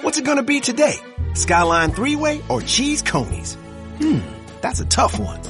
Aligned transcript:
What's 0.00 0.16
it 0.16 0.24
gonna 0.24 0.44
be 0.44 0.60
today? 0.60 0.94
Skyline 1.34 1.90
three 1.90 2.14
way 2.14 2.40
or 2.48 2.60
cheese 2.62 3.02
coneys? 3.02 3.54
Hmm, 3.98 4.20
that's 4.60 4.78
a 4.78 4.84
tough 4.84 5.18
one. 5.18 5.40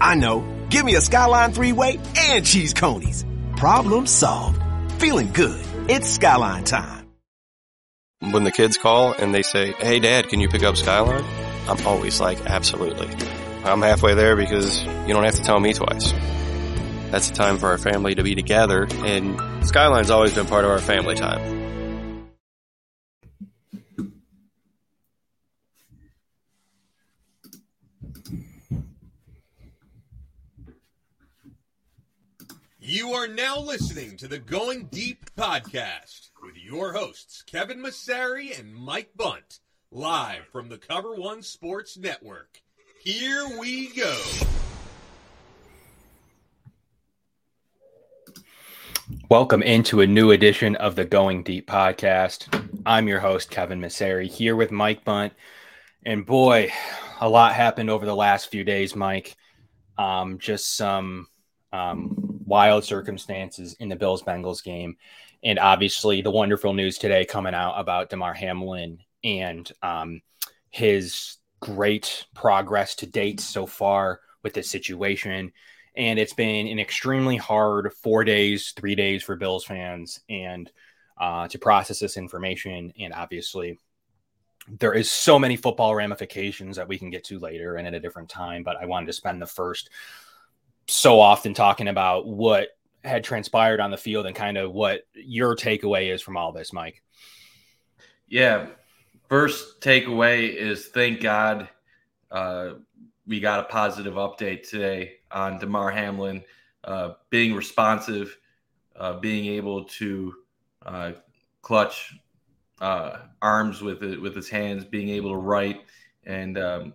I 0.00 0.16
know. 0.16 0.44
Give 0.70 0.84
me 0.84 0.96
a 0.96 1.00
Skyline 1.00 1.52
three 1.52 1.72
way 1.72 2.00
and 2.18 2.44
cheese 2.44 2.74
coneys. 2.74 3.24
Problem 3.56 4.08
solved. 4.08 4.60
Feeling 5.00 5.28
good. 5.28 5.64
It's 5.88 6.08
Skyline 6.08 6.64
time. 6.64 7.06
When 8.18 8.42
the 8.42 8.50
kids 8.50 8.76
call 8.76 9.12
and 9.12 9.32
they 9.32 9.42
say, 9.42 9.70
Hey 9.70 10.00
dad, 10.00 10.28
can 10.28 10.40
you 10.40 10.48
pick 10.48 10.64
up 10.64 10.76
Skyline? 10.76 11.24
I'm 11.68 11.86
always 11.86 12.20
like, 12.20 12.44
absolutely. 12.44 13.08
I'm 13.64 13.82
halfway 13.82 14.14
there 14.14 14.34
because 14.34 14.82
you 14.82 15.14
don't 15.14 15.22
have 15.22 15.36
to 15.36 15.44
tell 15.44 15.60
me 15.60 15.74
twice. 15.74 16.10
That's 17.12 17.28
the 17.28 17.36
time 17.36 17.58
for 17.58 17.68
our 17.68 17.78
family 17.78 18.16
to 18.16 18.24
be 18.24 18.34
together 18.34 18.88
and 19.04 19.38
Skyline's 19.64 20.10
always 20.10 20.34
been 20.34 20.46
part 20.46 20.64
of 20.64 20.72
our 20.72 20.80
family 20.80 21.14
time. 21.14 21.61
You 32.92 33.14
are 33.14 33.26
now 33.26 33.58
listening 33.58 34.18
to 34.18 34.28
the 34.28 34.38
Going 34.38 34.84
Deep 34.92 35.24
podcast 35.34 36.28
with 36.42 36.58
your 36.58 36.92
hosts, 36.92 37.40
Kevin 37.40 37.78
Massari 37.78 38.60
and 38.60 38.74
Mike 38.74 39.08
Bunt, 39.16 39.60
live 39.90 40.44
from 40.52 40.68
the 40.68 40.76
Cover 40.76 41.14
One 41.14 41.40
Sports 41.40 41.96
Network. 41.96 42.60
Here 43.02 43.48
we 43.58 43.94
go. 43.94 44.14
Welcome 49.30 49.62
into 49.62 50.02
a 50.02 50.06
new 50.06 50.30
edition 50.30 50.76
of 50.76 50.94
the 50.94 51.06
Going 51.06 51.44
Deep 51.44 51.66
podcast. 51.66 52.46
I'm 52.84 53.08
your 53.08 53.20
host, 53.20 53.50
Kevin 53.50 53.80
Massari, 53.80 54.28
here 54.28 54.54
with 54.54 54.70
Mike 54.70 55.02
Bunt. 55.02 55.32
And 56.04 56.26
boy, 56.26 56.70
a 57.22 57.28
lot 57.30 57.54
happened 57.54 57.88
over 57.88 58.04
the 58.04 58.14
last 58.14 58.50
few 58.50 58.64
days, 58.64 58.94
Mike. 58.94 59.34
Um, 59.96 60.36
just 60.36 60.76
some 60.76 61.28
um, 61.72 62.21
wild 62.52 62.84
circumstances 62.84 63.74
in 63.80 63.88
the 63.88 63.96
Bills 63.96 64.22
Bengals 64.22 64.62
game. 64.62 64.98
And 65.42 65.58
obviously, 65.58 66.20
the 66.20 66.30
wonderful 66.30 66.74
news 66.74 66.98
today 66.98 67.24
coming 67.24 67.54
out 67.54 67.80
about 67.80 68.10
Damar 68.10 68.34
Hamlin 68.34 68.98
and 69.24 69.72
um, 69.82 70.20
his 70.68 71.38
great 71.60 72.26
progress 72.34 72.94
to 72.96 73.06
date 73.06 73.40
so 73.40 73.64
far 73.64 74.20
with 74.42 74.52
this 74.52 74.68
situation. 74.68 75.50
And 75.96 76.18
it's 76.18 76.34
been 76.34 76.66
an 76.66 76.78
extremely 76.78 77.38
hard 77.38 77.90
four 78.02 78.22
days, 78.22 78.74
three 78.76 78.96
days 78.96 79.22
for 79.22 79.34
Bills 79.34 79.64
fans 79.64 80.20
and 80.28 80.70
uh, 81.18 81.48
to 81.48 81.58
process 81.58 82.00
this 82.00 82.18
information. 82.18 82.92
And 83.00 83.14
obviously, 83.14 83.78
there 84.78 84.92
is 84.92 85.10
so 85.10 85.38
many 85.38 85.56
football 85.56 85.94
ramifications 85.94 86.76
that 86.76 86.86
we 86.86 86.98
can 86.98 87.08
get 87.08 87.24
to 87.24 87.38
later 87.38 87.76
and 87.76 87.86
at 87.88 87.94
a 87.94 88.00
different 88.00 88.28
time. 88.28 88.62
But 88.62 88.76
I 88.76 88.84
wanted 88.84 89.06
to 89.06 89.14
spend 89.14 89.40
the 89.40 89.46
first 89.46 89.88
so 90.86 91.20
often 91.20 91.54
talking 91.54 91.88
about 91.88 92.26
what 92.26 92.68
had 93.04 93.24
transpired 93.24 93.80
on 93.80 93.90
the 93.90 93.96
field 93.96 94.26
and 94.26 94.36
kind 94.36 94.56
of 94.56 94.72
what 94.72 95.02
your 95.14 95.56
takeaway 95.56 96.12
is 96.12 96.22
from 96.22 96.36
all 96.36 96.52
this, 96.52 96.72
Mike. 96.72 97.02
Yeah. 98.28 98.66
First 99.28 99.80
takeaway 99.80 100.54
is 100.54 100.88
thank 100.88 101.20
God 101.20 101.68
uh, 102.30 102.74
we 103.26 103.40
got 103.40 103.60
a 103.60 103.64
positive 103.64 104.14
update 104.14 104.68
today 104.68 105.14
on 105.30 105.58
Damar 105.58 105.90
Hamlin 105.90 106.44
uh, 106.84 107.10
being 107.30 107.54
responsive, 107.54 108.36
uh, 108.96 109.14
being 109.14 109.46
able 109.46 109.84
to 109.84 110.34
uh, 110.84 111.12
clutch 111.62 112.14
uh, 112.80 113.18
arms 113.40 113.80
with 113.80 114.02
it, 114.02 114.20
with 114.20 114.34
his 114.34 114.48
hands, 114.48 114.84
being 114.84 115.08
able 115.10 115.30
to 115.30 115.36
write, 115.36 115.82
and 116.24 116.58
um, 116.58 116.92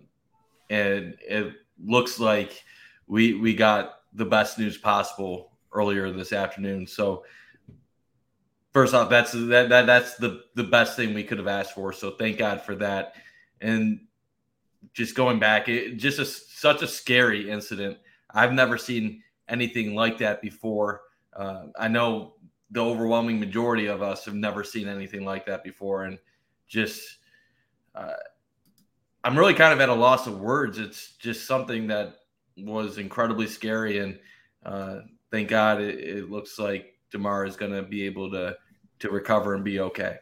and 0.68 1.16
it 1.20 1.54
looks 1.82 2.20
like 2.20 2.62
we 3.08 3.34
we 3.34 3.54
got 3.54 4.00
the 4.12 4.24
best 4.24 4.58
news 4.58 4.76
possible 4.76 5.52
earlier 5.72 6.10
this 6.10 6.32
afternoon. 6.32 6.86
So 6.86 7.24
first 8.72 8.94
off, 8.94 9.10
that's 9.10 9.32
that, 9.32 9.68
that 9.68 9.86
that's 9.86 10.16
the 10.16 10.44
the 10.54 10.64
best 10.64 10.96
thing 10.96 11.14
we 11.14 11.24
could 11.24 11.38
have 11.38 11.48
asked 11.48 11.72
for. 11.72 11.92
So 11.92 12.12
thank 12.12 12.38
God 12.38 12.60
for 12.60 12.74
that. 12.76 13.14
And 13.60 14.00
just 14.92 15.14
going 15.14 15.38
back, 15.38 15.68
it 15.68 15.96
just 15.96 16.18
a, 16.18 16.24
such 16.24 16.82
a 16.82 16.86
scary 16.86 17.50
incident. 17.50 17.98
I've 18.30 18.52
never 18.52 18.78
seen 18.78 19.22
anything 19.48 19.94
like 19.94 20.18
that 20.18 20.40
before. 20.40 21.02
Uh, 21.34 21.66
I 21.78 21.88
know 21.88 22.34
the 22.70 22.84
overwhelming 22.84 23.40
majority 23.40 23.86
of 23.86 24.02
us 24.02 24.24
have 24.26 24.34
never 24.34 24.62
seen 24.62 24.88
anything 24.88 25.24
like 25.24 25.46
that 25.46 25.64
before, 25.64 26.04
and 26.04 26.18
just 26.68 27.18
uh, 27.94 28.12
I'm 29.24 29.36
really 29.38 29.54
kind 29.54 29.72
of 29.72 29.80
at 29.80 29.88
a 29.88 29.94
loss 29.94 30.26
of 30.26 30.40
words. 30.40 30.78
It's 30.78 31.12
just 31.12 31.46
something 31.46 31.86
that 31.88 32.16
was 32.58 32.98
incredibly 32.98 33.46
scary, 33.46 33.98
and 33.98 34.18
uh, 34.64 35.00
thank 35.30 35.48
God 35.48 35.80
it, 35.80 35.98
it 36.00 36.30
looks 36.30 36.58
like 36.58 36.94
Damar 37.10 37.46
is 37.46 37.56
going 37.56 37.72
to 37.72 37.82
be 37.82 38.04
able 38.04 38.30
to 38.32 38.56
to 39.00 39.10
recover 39.10 39.54
and 39.54 39.64
be 39.64 39.80
okay. 39.80 40.16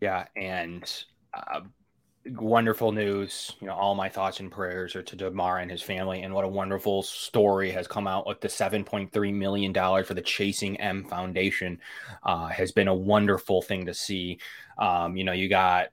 Yeah, 0.00 0.26
and 0.36 0.90
uh, 1.34 1.60
wonderful 2.26 2.92
news. 2.92 3.52
You 3.60 3.66
know, 3.66 3.74
all 3.74 3.94
my 3.94 4.08
thoughts 4.08 4.40
and 4.40 4.50
prayers 4.50 4.94
are 4.94 5.02
to 5.02 5.16
Damar 5.16 5.58
and 5.58 5.70
his 5.70 5.82
family, 5.82 6.22
and 6.22 6.32
what 6.32 6.44
a 6.44 6.48
wonderful 6.48 7.02
story 7.02 7.70
has 7.72 7.88
come 7.88 8.06
out 8.06 8.26
with 8.26 8.40
the 8.40 8.48
seven 8.48 8.84
point 8.84 9.12
three 9.12 9.32
million 9.32 9.72
dollars 9.72 10.06
for 10.06 10.14
the 10.14 10.22
Chasing 10.22 10.76
M 10.80 11.04
Foundation. 11.04 11.80
Uh, 12.22 12.46
has 12.46 12.72
been 12.72 12.88
a 12.88 12.94
wonderful 12.94 13.62
thing 13.62 13.86
to 13.86 13.94
see. 13.94 14.38
Um, 14.78 15.16
you 15.16 15.24
know, 15.24 15.32
you 15.32 15.48
got 15.48 15.88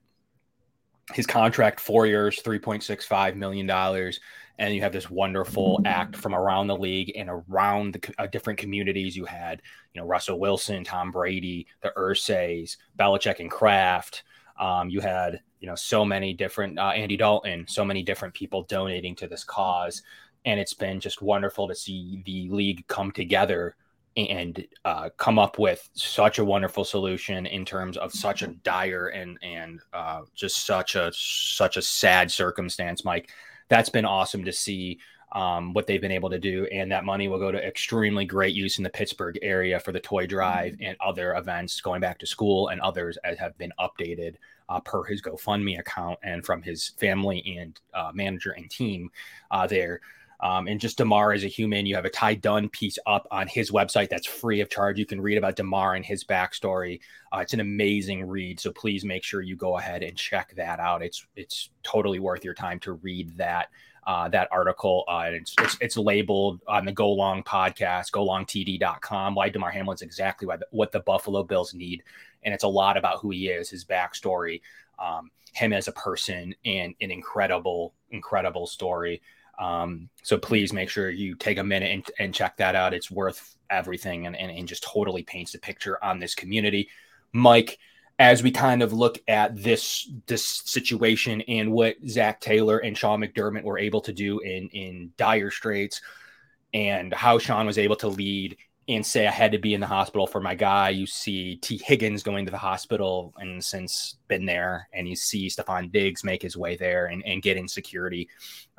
his 1.13 1.25
contract 1.25 1.79
four 1.79 2.05
years, 2.05 2.41
three 2.41 2.59
point 2.59 2.83
six 2.83 3.05
five 3.05 3.35
million 3.35 3.65
dollars 3.65 4.19
and 4.57 4.73
you 4.73 4.81
have 4.81 4.93
this 4.93 5.09
wonderful 5.09 5.81
act 5.85 6.15
from 6.15 6.33
around 6.33 6.67
the 6.67 6.77
league 6.77 7.11
and 7.15 7.29
around 7.29 7.93
the 7.93 8.13
uh, 8.17 8.27
different 8.27 8.59
communities. 8.59 9.15
You 9.15 9.25
had, 9.25 9.61
you 9.93 10.01
know, 10.01 10.07
Russell 10.07 10.39
Wilson, 10.39 10.83
Tom 10.83 11.11
Brady, 11.11 11.67
the 11.81 11.91
Irsays, 11.97 12.77
Belichick 12.97 13.39
and 13.39 13.51
Kraft. 13.51 14.23
Um, 14.59 14.89
you 14.89 15.01
had, 15.01 15.41
you 15.59 15.67
know, 15.67 15.75
so 15.75 16.05
many 16.05 16.33
different 16.33 16.79
uh, 16.79 16.89
Andy 16.89 17.17
Dalton, 17.17 17.65
so 17.67 17.83
many 17.83 18.03
different 18.03 18.33
people 18.33 18.63
donating 18.63 19.15
to 19.15 19.27
this 19.27 19.43
cause, 19.43 20.01
and 20.45 20.59
it's 20.59 20.73
been 20.73 20.99
just 20.99 21.21
wonderful 21.21 21.67
to 21.67 21.75
see 21.75 22.21
the 22.25 22.47
league 22.49 22.87
come 22.87 23.11
together 23.11 23.75
and 24.15 24.65
uh, 24.85 25.09
come 25.17 25.37
up 25.37 25.59
with 25.59 25.89
such 25.93 26.39
a 26.39 26.45
wonderful 26.45 26.85
solution 26.85 27.45
in 27.45 27.65
terms 27.65 27.97
of 27.97 28.13
such 28.13 28.43
a 28.43 28.47
dire 28.47 29.07
and 29.07 29.37
and 29.43 29.81
uh, 29.91 30.21
just 30.33 30.65
such 30.65 30.95
a 30.95 31.11
such 31.13 31.75
a 31.75 31.81
sad 31.81 32.31
circumstance, 32.31 33.03
Mike 33.03 33.29
that's 33.67 33.89
been 33.89 34.05
awesome 34.05 34.45
to 34.45 34.51
see 34.51 34.99
um, 35.31 35.73
what 35.73 35.85
they've 35.85 36.01
been 36.01 36.11
able 36.11 36.29
to 36.29 36.39
do. 36.39 36.65
And 36.71 36.91
that 36.91 37.03
money 37.03 37.27
will 37.27 37.39
go 37.39 37.51
to 37.51 37.67
extremely 37.67 38.25
great 38.25 38.55
use 38.55 38.77
in 38.77 38.83
the 38.83 38.89
Pittsburgh 38.89 39.37
area 39.41 39.79
for 39.79 39.91
the 39.91 39.99
toy 39.99 40.25
drive 40.25 40.73
mm-hmm. 40.73 40.83
and 40.83 40.97
other 41.05 41.35
events 41.35 41.81
going 41.81 42.01
back 42.01 42.19
to 42.19 42.27
school 42.27 42.69
and 42.69 42.79
others 42.81 43.17
as 43.23 43.37
have 43.37 43.57
been 43.57 43.73
updated 43.79 44.35
uh, 44.69 44.79
per 44.79 45.03
his 45.03 45.21
GoFundMe 45.21 45.79
account 45.79 46.19
and 46.23 46.45
from 46.45 46.61
his 46.61 46.89
family 46.97 47.57
and 47.59 47.79
uh, 47.93 48.11
manager 48.13 48.51
and 48.51 48.69
team 48.69 49.09
uh, 49.51 49.67
there. 49.67 50.01
Um, 50.39 50.67
and 50.67 50.79
just 50.79 50.97
Damar 50.97 51.33
as 51.33 51.43
a 51.43 51.47
human, 51.47 51.85
you 51.85 51.95
have 51.95 52.05
a 52.05 52.09
Ty 52.09 52.35
Dunne 52.35 52.69
piece 52.69 52.99
up 53.05 53.27
on 53.31 53.47
his 53.47 53.71
website 53.71 54.09
that's 54.09 54.27
free 54.27 54.61
of 54.61 54.69
charge. 54.69 54.99
You 54.99 55.05
can 55.05 55.21
read 55.21 55.37
about 55.37 55.55
Damar 55.55 55.95
and 55.95 56.05
his 56.05 56.23
backstory. 56.23 56.99
Uh, 57.33 57.39
it's 57.39 57.53
an 57.53 57.59
amazing 57.61 58.27
read, 58.27 58.59
so 58.59 58.71
please 58.71 59.05
make 59.05 59.23
sure 59.23 59.41
you 59.41 59.55
go 59.55 59.77
ahead 59.77 60.03
and 60.03 60.17
check 60.17 60.53
that 60.55 60.79
out. 60.79 61.01
It's 61.01 61.25
it's 61.35 61.69
totally 61.83 62.19
worth 62.19 62.43
your 62.43 62.53
time 62.53 62.79
to 62.81 62.93
read 62.93 63.37
that 63.37 63.69
uh, 64.05 64.29
that 64.29 64.47
article. 64.51 65.03
Uh, 65.07 65.23
and 65.25 65.35
it's, 65.35 65.53
it's, 65.59 65.77
it's 65.81 65.97
labeled 65.97 66.61
on 66.67 66.85
the 66.85 66.91
Go 66.91 67.11
Long 67.11 67.43
podcast, 67.43 68.11
golongtd.com. 68.11 69.35
Why 69.35 69.49
Damar 69.49 69.71
Hamlin's 69.71 70.01
exactly 70.01 70.47
why 70.47 70.57
the, 70.57 70.67
what 70.71 70.91
the 70.91 70.99
Buffalo 70.99 71.43
Bills 71.43 71.73
need, 71.73 72.03
and 72.43 72.53
it's 72.53 72.63
a 72.63 72.67
lot 72.67 72.97
about 72.97 73.19
who 73.19 73.31
he 73.31 73.47
is, 73.47 73.69
his 73.69 73.83
backstory, 73.83 74.61
um, 74.99 75.31
him 75.53 75.73
as 75.73 75.87
a 75.87 75.91
person, 75.93 76.53
and 76.65 76.93
an 77.01 77.11
incredible 77.11 77.93
incredible 78.11 78.67
story. 78.67 79.21
Um, 79.59 80.09
so 80.23 80.37
please 80.37 80.73
make 80.73 80.89
sure 80.89 81.09
you 81.09 81.35
take 81.35 81.57
a 81.57 81.63
minute 81.63 81.91
and, 81.91 82.05
and 82.19 82.33
check 82.33 82.57
that 82.57 82.75
out. 82.75 82.93
It's 82.93 83.09
worth 83.09 83.55
everything 83.69 84.27
and, 84.27 84.35
and, 84.35 84.51
and 84.51 84.67
just 84.67 84.83
totally 84.83 85.23
paints 85.23 85.51
the 85.51 85.59
picture 85.59 86.03
on 86.03 86.19
this 86.19 86.35
community. 86.35 86.89
Mike, 87.33 87.77
as 88.17 88.41
we 88.41 88.51
kind 88.51 88.81
of 88.81 88.93
look 88.93 89.19
at 89.27 89.61
this 89.61 90.09
this 90.25 90.45
situation 90.45 91.41
and 91.41 91.71
what 91.71 91.95
Zac 92.07 92.39
Taylor 92.39 92.77
and 92.77 92.97
Sean 92.97 93.21
McDermott 93.21 93.63
were 93.63 93.77
able 93.77 94.01
to 94.01 94.13
do 94.13 94.39
in 94.39 94.69
in 94.69 95.11
dire 95.17 95.51
straits, 95.51 96.01
and 96.73 97.13
how 97.13 97.37
Sean 97.39 97.65
was 97.65 97.77
able 97.77 97.97
to 97.97 98.07
lead 98.07 98.57
and 98.87 99.05
say 99.05 99.25
I 99.27 99.31
had 99.31 99.51
to 99.53 99.57
be 99.57 99.73
in 99.73 99.81
the 99.81 99.87
hospital 99.87 100.27
for 100.27 100.39
my 100.39 100.55
guy. 100.55 100.89
You 100.89 101.05
see 101.07 101.55
Tee 101.57 101.81
Higgins 101.83 102.23
going 102.23 102.45
to 102.45 102.51
the 102.51 102.57
hospital 102.57 103.33
and 103.37 103.63
since 103.63 104.17
been 104.27 104.45
there, 104.45 104.87
and 104.93 105.07
you 105.07 105.15
see 105.15 105.47
Stefon 105.47 105.91
Diggs 105.91 106.23
make 106.23 106.41
his 106.41 106.55
way 106.55 106.75
there 106.75 107.07
and, 107.07 107.25
and 107.25 107.41
get 107.41 107.57
in 107.57 107.67
security. 107.67 108.29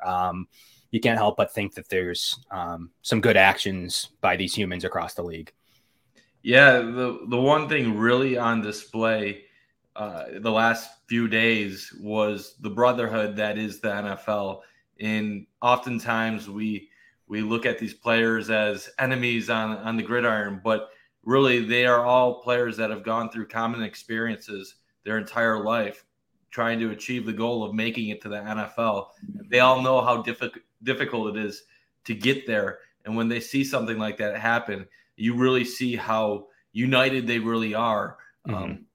Um, 0.05 0.47
you 0.91 0.99
can't 0.99 1.17
help 1.17 1.35
but 1.35 1.53
think 1.53 1.75
that 1.75 1.89
there's 1.89 2.39
um, 2.51 2.91
some 3.01 3.19
good 3.19 3.35
actions 3.35 4.09
by 4.21 4.37
these 4.37 4.55
humans 4.55 4.85
across 4.85 5.13
the 5.13 5.23
league. 5.23 5.51
Yeah, 6.41 6.79
the 6.79 7.25
the 7.27 7.39
one 7.39 7.67
thing 7.67 7.97
really 7.97 8.37
on 8.37 8.61
display 8.61 9.43
uh, 9.97 10.25
the 10.41 10.51
last 10.51 10.91
few 11.07 11.27
days 11.27 11.91
was 11.99 12.55
the 12.61 12.69
brotherhood 12.69 13.35
that 13.35 13.57
is 13.57 13.79
the 13.79 13.89
NFL. 13.89 14.61
And 14.99 15.47
oftentimes 15.59 16.47
we 16.47 16.89
we 17.27 17.41
look 17.41 17.65
at 17.65 17.79
these 17.79 17.93
players 17.93 18.49
as 18.49 18.89
enemies 18.99 19.49
on 19.49 19.77
on 19.77 19.97
the 19.97 20.03
gridiron, 20.03 20.61
but 20.63 20.89
really 21.23 21.65
they 21.65 21.85
are 21.85 22.05
all 22.05 22.41
players 22.41 22.77
that 22.77 22.89
have 22.89 23.03
gone 23.03 23.29
through 23.29 23.47
common 23.47 23.83
experiences 23.83 24.75
their 25.03 25.17
entire 25.17 25.63
life 25.63 26.05
trying 26.51 26.79
to 26.79 26.91
achieve 26.91 27.25
the 27.25 27.33
goal 27.33 27.63
of 27.63 27.73
making 27.73 28.09
it 28.09 28.21
to 28.21 28.29
the 28.29 28.37
NFL. 28.37 29.09
They 29.49 29.59
all 29.59 29.81
know 29.81 30.01
how 30.01 30.21
difficult 30.21 30.63
difficult 30.83 31.35
it 31.35 31.45
is 31.45 31.63
to 32.05 32.13
get 32.13 32.47
there. 32.47 32.79
And 33.05 33.15
when 33.15 33.27
they 33.27 33.39
see 33.39 33.63
something 33.63 33.97
like 33.97 34.17
that 34.17 34.37
happen, 34.37 34.87
you 35.15 35.35
really 35.35 35.65
see 35.65 35.95
how 35.95 36.47
united 36.71 37.25
they 37.25 37.39
really 37.39 37.73
are 37.73 38.17
um, 38.47 38.85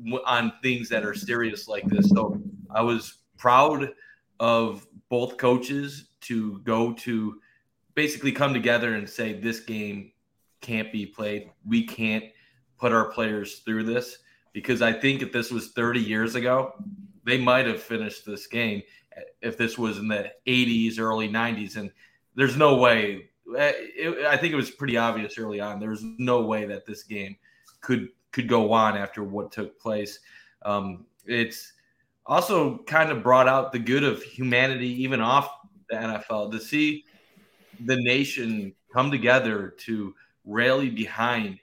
mm-hmm. 0.00 0.14
on 0.26 0.52
things 0.62 0.88
that 0.88 1.04
are 1.04 1.14
serious 1.14 1.68
like 1.68 1.84
this. 1.86 2.08
So 2.10 2.40
I 2.70 2.82
was 2.82 3.18
proud 3.36 3.90
of 4.40 4.86
both 5.08 5.36
coaches 5.36 6.08
to 6.22 6.60
go 6.60 6.92
to 6.92 7.40
basically 7.94 8.32
come 8.32 8.54
together 8.54 8.94
and 8.94 9.08
say 9.08 9.32
this 9.32 9.60
game 9.60 10.12
can't 10.60 10.92
be 10.92 11.06
played. 11.06 11.50
We 11.66 11.84
can't 11.84 12.24
put 12.78 12.92
our 12.92 13.06
players 13.06 13.60
through 13.60 13.84
this 13.84 14.18
because 14.52 14.82
I 14.82 14.92
think 14.92 15.22
if 15.22 15.32
this 15.32 15.50
was 15.50 15.72
30 15.72 16.00
years 16.00 16.34
ago, 16.34 16.72
they 17.24 17.38
might 17.38 17.66
have 17.66 17.82
finished 17.82 18.26
this 18.26 18.46
game 18.46 18.82
if 19.40 19.56
this 19.56 19.78
was 19.78 19.98
in 19.98 20.08
the 20.08 20.32
80s, 20.46 20.98
early 20.98 21.28
90s. 21.28 21.76
And 21.76 21.90
there's 22.34 22.56
no 22.56 22.76
way. 22.76 23.28
Eh, 23.56 23.72
I 24.26 24.36
think 24.36 24.52
it 24.52 24.56
was 24.56 24.70
pretty 24.70 24.96
obvious 24.96 25.38
early 25.38 25.60
on. 25.60 25.78
There's 25.78 26.02
no 26.02 26.42
way 26.42 26.64
that 26.66 26.86
this 26.86 27.02
game 27.02 27.36
could 27.80 28.08
could 28.30 28.48
go 28.48 28.72
on 28.72 28.96
after 28.96 29.22
what 29.22 29.52
took 29.52 29.78
place. 29.78 30.18
Um, 30.64 31.04
it's 31.26 31.72
also 32.24 32.78
kind 32.78 33.10
of 33.10 33.22
brought 33.22 33.46
out 33.46 33.72
the 33.72 33.78
good 33.78 34.04
of 34.04 34.22
humanity, 34.22 34.88
even 35.02 35.20
off 35.20 35.50
the 35.90 35.96
NFL, 35.96 36.50
to 36.52 36.60
see 36.60 37.04
the 37.86 37.96
nation 37.96 38.74
come 38.92 39.10
together 39.10 39.74
to 39.78 40.14
rally 40.44 40.90
behind 40.90 41.58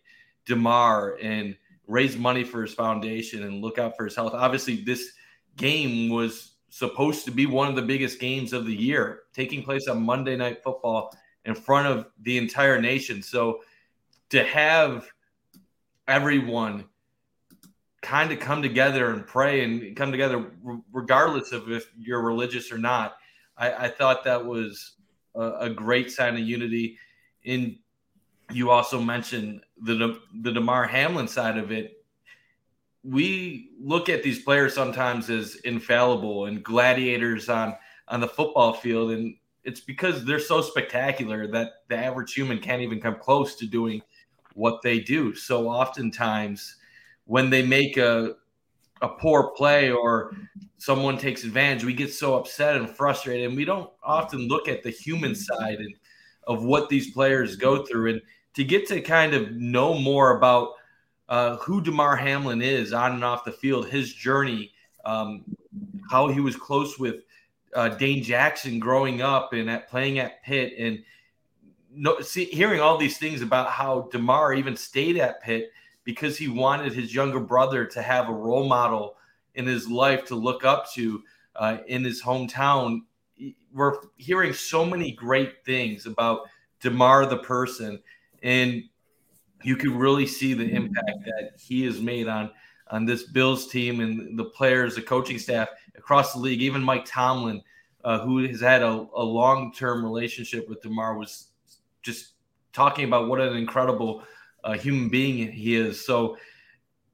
Damar 0.46 1.18
and 1.22 1.56
raise 1.88 2.18
money 2.18 2.44
for 2.44 2.62
his 2.62 2.74
foundation 2.74 3.44
and 3.44 3.62
look 3.62 3.78
out 3.78 3.98
for 3.98 4.06
his 4.06 4.16
health. 4.16 4.34
Obviously, 4.34 4.78
this 4.78 5.12
game 5.58 6.10
was 6.10 6.52
supposed 6.70 7.26
to 7.26 7.32
be 7.32 7.46
one 7.46 7.68
of 7.68 7.76
the 7.76 7.82
biggest 7.82 8.20
games 8.20 8.54
of 8.54 8.66
the 8.66 8.76
year, 8.76 9.24
taking 9.34 9.64
place 9.64 9.88
on 9.88 10.02
Monday 10.02 10.36
Night 10.36 10.64
Football 10.64 11.14
in 11.46 11.56
front 11.56 11.88
of 11.88 12.08
the 12.22 12.38
entire 12.38 12.80
nation. 12.80 13.22
So 13.22 13.62
to 14.30 14.44
have 14.44 15.08
everyone 16.08 16.86
kind 18.02 18.32
of 18.32 18.40
come 18.40 18.62
together 18.62 19.12
and 19.12 19.26
pray 19.26 19.64
and 19.64 19.96
come 19.96 20.12
together, 20.12 20.52
regardless 20.92 21.52
of 21.52 21.72
if 21.72 21.92
you're 21.98 22.22
religious 22.22 22.72
or 22.72 22.78
not, 22.78 23.18
I, 23.58 23.74
I 23.86 23.88
thought 23.90 24.24
that 24.24 24.46
was 24.46 24.94
a, 25.36 25.52
a, 25.62 25.70
great 25.70 26.12
sign 26.12 26.36
of 26.36 26.42
unity. 26.42 26.98
In 27.44 27.78
you 28.52 28.70
also 28.70 29.02
mentioned 29.02 29.62
the 29.82 30.20
the 30.42 30.52
Damar 30.52 30.86
Hamlin 30.86 31.28
side 31.28 31.58
of 31.58 31.72
it. 31.72 32.04
We 33.04 33.72
look 33.80 34.10
at 34.10 34.24
these 34.24 34.42
players 34.44 34.74
sometimes 34.74 35.30
as 35.30 35.56
infallible 35.58 36.46
and 36.46 36.64
gladiators 36.64 37.50
on 37.50 37.76
on 38.08 38.20
the 38.20 38.28
football 38.28 38.74
field. 38.74 39.12
And 39.12 39.36
it's 39.64 39.80
because 39.80 40.26
they're 40.26 40.40
so 40.40 40.62
spectacular 40.62 41.48
that 41.48 41.84
the 41.88 41.98
average 41.98 42.34
human 42.34 42.60
can't 42.60 42.82
even 42.82 43.00
come 43.00 43.16
close 43.20 43.56
to 43.56 43.68
doing 43.68 44.02
what 44.54 44.82
they 44.82 45.00
do. 45.00 45.36
So 45.36 45.70
oftentimes 45.70 46.76
when 47.26 47.50
they 47.50 47.66
make 47.66 47.98
a 47.98 48.36
a 49.02 49.08
poor 49.08 49.52
play 49.52 49.92
or 49.92 50.36
someone 50.80 51.18
takes 51.18 51.44
advantage 51.44 51.84
we 51.84 51.94
get 51.94 52.12
so 52.12 52.36
upset 52.36 52.76
and 52.76 52.90
frustrated 52.90 53.48
and 53.48 53.56
we 53.56 53.66
don't 53.66 53.92
often 54.02 54.48
look 54.48 54.68
at 54.68 54.82
the 54.82 54.90
human 54.90 55.36
side 55.36 55.78
and 55.78 55.94
of 56.50 56.64
what 56.64 56.90
these 56.90 57.12
players 57.12 57.56
go 57.56 57.86
through. 57.86 58.10
And 58.10 58.22
to 58.56 58.64
get 58.64 58.88
to 58.88 59.00
kind 59.00 59.34
of 59.34 59.52
know 59.52 59.94
more 59.94 60.36
about 60.36 60.74
uh, 61.30 61.58
who 61.58 61.80
Damar 61.80 62.16
Hamlin 62.16 62.62
is 62.62 62.92
on 62.92 63.14
and 63.14 63.24
off 63.24 63.46
the 63.46 63.52
field, 63.52 63.88
his 63.88 64.12
journey, 64.14 64.72
um, 65.06 65.44
how 66.10 66.28
he 66.28 66.40
was 66.40 66.56
close 66.56 66.98
with 66.98 67.18
uh, 67.76 67.90
Dane 67.90 68.24
Jackson 68.24 68.80
growing 68.80 69.22
up 69.22 69.54
and 69.54 69.70
at 69.70 69.88
playing 69.88 70.18
at 70.18 70.44
Pitt, 70.44 70.74
and 70.80 71.04
no, 71.92 72.20
see, 72.20 72.46
hearing 72.46 72.82
all 72.82 72.98
these 72.98 73.20
things 73.20 73.44
about 73.44 73.70
how 73.70 74.10
Damar 74.12 74.54
even 74.54 74.76
stayed 74.76 75.18
at 75.18 75.42
Pitt 75.44 75.72
because 76.04 76.36
he 76.36 76.48
wanted 76.48 76.94
his 76.94 77.14
younger 77.14 77.40
brother 77.40 77.86
to 77.86 78.02
have 78.02 78.28
a 78.28 78.34
role 78.34 78.68
model 78.68 79.18
in 79.56 79.66
his 79.66 79.90
life 79.90 80.26
to 80.26 80.36
look 80.36 80.64
up 80.64 80.92
to 80.94 81.24
uh, 81.56 81.78
in 81.88 82.04
his 82.04 82.22
hometown. 82.22 83.02
We're 83.74 83.96
hearing 84.18 84.54
so 84.54 84.86
many 84.86 85.12
great 85.12 85.64
things 85.66 86.06
about 86.06 86.48
Damar 86.82 87.26
the 87.26 87.38
person, 87.38 88.02
and 88.44 88.84
you 89.64 89.76
can 89.76 89.98
really 89.98 90.26
see 90.26 90.54
the 90.54 90.70
impact 90.70 91.26
that 91.26 91.52
he 91.60 91.86
has 91.86 92.00
made 92.00 92.28
on 92.28 92.52
on 92.92 93.06
this 93.06 93.24
Bills 93.24 93.68
team 93.68 94.00
and 94.00 94.38
the 94.38 94.46
players, 94.46 94.96
the 94.96 95.02
coaching 95.02 95.38
staff 95.38 95.70
across 95.96 96.34
the 96.34 96.40
league. 96.40 96.62
Even 96.62 96.82
Mike 96.82 97.06
Tomlin, 97.06 97.62
uh, 98.04 98.20
who 98.20 98.48
has 98.48 98.62
had 98.62 98.82
a, 98.82 99.08
a 99.16 99.24
long 99.24 99.72
term 99.74 100.04
relationship 100.04 100.68
with 100.68 100.82
Damar, 100.82 101.18
was 101.18 101.50
just 102.02 102.34
talking 102.74 103.06
about 103.06 103.28
what 103.28 103.40
an 103.42 103.56
incredible 103.56 104.24
uh, 104.64 104.74
human 104.74 105.10
being 105.10 105.52
he 105.52 105.76
is. 105.76 106.04
So 106.06 106.38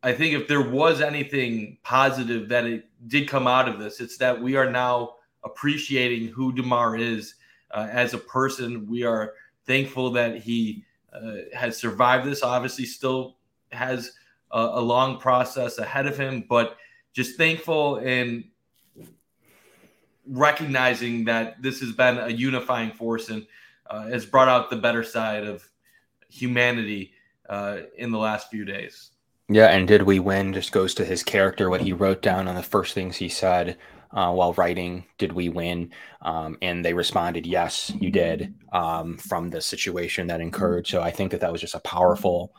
I 0.06 0.13
think 0.13 0.36
if 0.36 0.48
there 0.48 0.62
was 0.62 1.02
anything 1.02 1.80
positive 1.81 2.48
that 2.50 2.66
it 2.66 2.88
did 3.07 3.28
come 3.28 3.48
out 3.48 3.68
of 3.68 3.80
this, 3.80 4.00
it's 4.00 4.18
that 4.18 4.40
we 4.40 4.56
are 4.56 4.69
now 4.69 5.16
appreciating 5.44 6.28
who 6.28 6.54
Damar 6.54 6.96
is 6.96 7.34
uh, 7.72 7.88
as 7.90 8.13
a 8.13 8.19
person. 8.19 8.88
We 8.88 9.04
are 9.04 9.34
thankful 9.66 10.12
that 10.12 10.38
he 10.38 10.86
uh, 11.12 11.38
has 11.56 11.78
survived 11.78 12.28
this. 12.28 12.44
Obviously, 12.44 12.86
still 12.86 13.38
has 13.72 14.12
a, 14.52 14.60
a, 14.60 14.80
long 14.80 15.18
process 15.18 15.80
ahead 15.80 16.06
of 16.06 16.16
him, 16.16 16.46
but 16.48 16.78
just 17.13 17.36
thankful 17.36 17.96
and 17.96 18.44
recognizing 20.28 21.25
that 21.25 21.60
this 21.63 21.80
has 21.80 21.94
been 21.94 22.19
a 22.19 22.30
unifying 22.30 22.92
force 22.92 23.30
and 23.30 23.48
uh, 23.90 24.06
has 24.06 24.24
brought 24.24 24.50
out 24.50 24.69
the 24.69 24.75
better 24.75 25.04
side 25.04 25.46
of 25.46 25.68
humanity 26.30 27.12
uh, 27.50 27.78
in 27.98 28.12
the 28.12 28.19
last 28.19 28.52
few 28.52 28.66
days. 28.66 29.10
Yeah, 29.47 29.68
and 29.68 29.88
did 29.88 30.03
we 30.03 30.19
win 30.19 30.53
just 30.53 30.71
goes 30.71 30.95
to 30.95 31.06
his 31.06 31.21
character, 31.24 31.69
what 31.69 31.81
he 31.81 31.94
wrote 31.94 32.21
down 32.21 32.47
on 32.47 32.56
the 32.56 32.63
first 32.63 32.94
things 32.94 33.15
he 33.18 33.30
said 33.30 33.78
uh, 34.11 34.31
while 34.33 34.54
writing, 34.54 35.06
Did 35.19 35.33
we 35.33 35.49
win? 35.49 35.92
Um, 36.21 36.57
and 36.64 36.83
they 36.83 36.94
responded, 36.94 37.45
Yes, 37.45 37.92
you 37.99 38.09
did, 38.09 38.56
um, 38.73 39.18
from 39.18 39.52
the 39.52 39.61
situation 39.61 40.28
that 40.28 40.42
encouraged. 40.42 40.90
So 40.90 41.02
I 41.02 41.11
think 41.11 41.31
that 41.31 41.42
that 41.42 41.52
was 41.52 41.61
just 41.61 41.75
a 41.75 41.80
powerful 41.81 42.56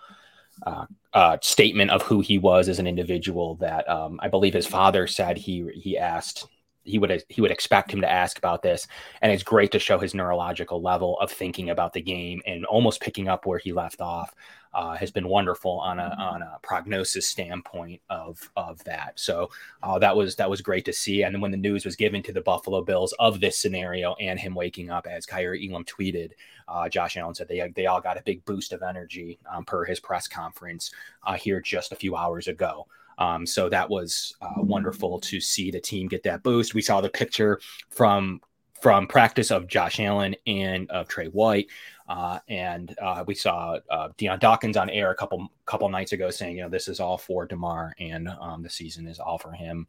uh, 0.66 0.87
uh, 1.12 1.38
statement 1.43 1.90
of 1.90 2.02
who 2.02 2.21
he 2.21 2.38
was 2.38 2.69
as 2.69 2.78
an 2.78 2.87
individual. 2.87 3.57
That 3.57 3.88
um, 3.88 4.21
I 4.23 4.28
believe 4.28 4.55
his 4.55 4.66
father 4.66 5.07
said 5.09 5.38
he 5.38 5.69
he 5.75 5.99
asked 5.99 6.47
he 6.85 6.99
would 6.99 7.25
he 7.28 7.40
would 7.40 7.50
expect 7.50 7.93
him 7.93 8.00
to 8.00 8.11
ask 8.11 8.38
about 8.38 8.62
this 8.62 8.87
and 9.21 9.33
it's 9.33 9.43
great 9.43 9.73
to 9.73 9.78
show 9.78 9.99
his 9.99 10.14
neurological 10.14 10.81
level 10.81 11.19
of 11.19 11.31
thinking 11.31 11.71
about 11.71 11.93
the 11.93 12.00
game 12.00 12.40
and 12.47 12.64
almost 12.64 13.00
picking 13.00 13.28
up 13.28 13.45
where 13.45 13.59
he 13.59 13.73
left 13.73 14.00
off 14.00 14.33
uh, 14.76 14.95
has 14.95 15.11
been 15.11 15.26
wonderful 15.26 15.80
on 15.80 15.99
a 15.99 16.14
on 16.18 16.42
a 16.42 16.59
prognosis 16.62 17.26
standpoint 17.26 18.00
of 18.11 18.50
of 18.56 18.85
that 18.85 19.12
so 19.14 19.49
uh, 19.83 19.99
that 19.99 20.14
was 20.14 20.37
that 20.37 20.50
was 20.50 20.61
great 20.61 20.85
to 20.85 20.92
see 20.92 21.23
and 21.23 21.35
then 21.35 21.40
when 21.40 21.50
the 21.50 21.56
news 21.56 21.87
was 21.87 21.97
given 21.97 22.23
to 22.23 22.33
the 22.33 22.42
Buffalo 22.42 22.83
Bills 22.83 23.14
of 23.18 23.40
this 23.40 23.59
scenario 23.59 24.14
and 24.21 24.38
him 24.38 24.54
waking 24.54 24.90
up 24.90 25.06
as 25.06 25.25
Kaiir 25.25 25.56
Elam 25.56 25.85
tweeted 25.87 26.33
uh, 26.68 26.88
Josh 26.90 27.16
Allen 27.16 27.35
said 27.35 27.49
they 27.49 27.73
they 27.75 27.87
all 27.87 28.02
got 28.02 28.18
a 28.18 28.23
big 28.23 28.45
boost 28.45 28.75
of 28.75 28.83
energy 28.83 29.38
um, 29.50 29.64
per 29.64 29.87
his 29.87 29.99
press 29.99 30.28
conference 30.28 30.90
uh, 31.23 31.35
here 31.35 31.61
just 31.61 31.92
a 31.92 31.97
few 31.97 32.14
hours 32.14 32.47
ago 32.47 32.87
um, 33.18 33.47
so 33.47 33.71
that 33.71 33.88
was 33.88 34.37
uh, 34.42 34.61
wonderful 34.62 35.18
to 35.21 35.40
see 35.40 35.71
the 35.71 35.80
team 35.80 36.06
get 36.06 36.23
that 36.25 36.42
boost. 36.42 36.75
We 36.75 36.83
saw 36.83 37.00
the 37.00 37.09
picture 37.09 37.61
from 37.88 38.42
from 38.80 39.06
practice 39.06 39.50
of 39.50 39.66
Josh 39.66 39.99
Allen 40.00 40.37
and 40.47 40.90
of 40.90 41.09
Tre 41.09 41.28
White. 41.28 41.68
Uh, 42.09 42.39
and 42.49 42.95
uh, 43.03 43.25
we 43.27 43.35
saw 43.35 43.79
uh, 43.91 44.09
Dion 44.17 44.39
Dawkins 44.39 44.77
on 44.77 44.91
air 44.91 45.11
a 45.11 45.15
couple 45.15 45.49
couple 45.65 45.89
nights 45.89 46.13
ago 46.13 46.31
saying, 46.31 46.57
you 46.57 46.63
know, 46.63 46.69
this 46.69 46.89
is 46.89 47.01
all 47.01 47.19
for 47.19 47.47
Damar, 47.47 47.95
and 47.99 48.29
um, 48.41 48.63
the 48.63 48.71
season 48.71 49.07
is 49.09 49.19
all 49.19 49.39
for 49.39 49.53
him 49.53 49.87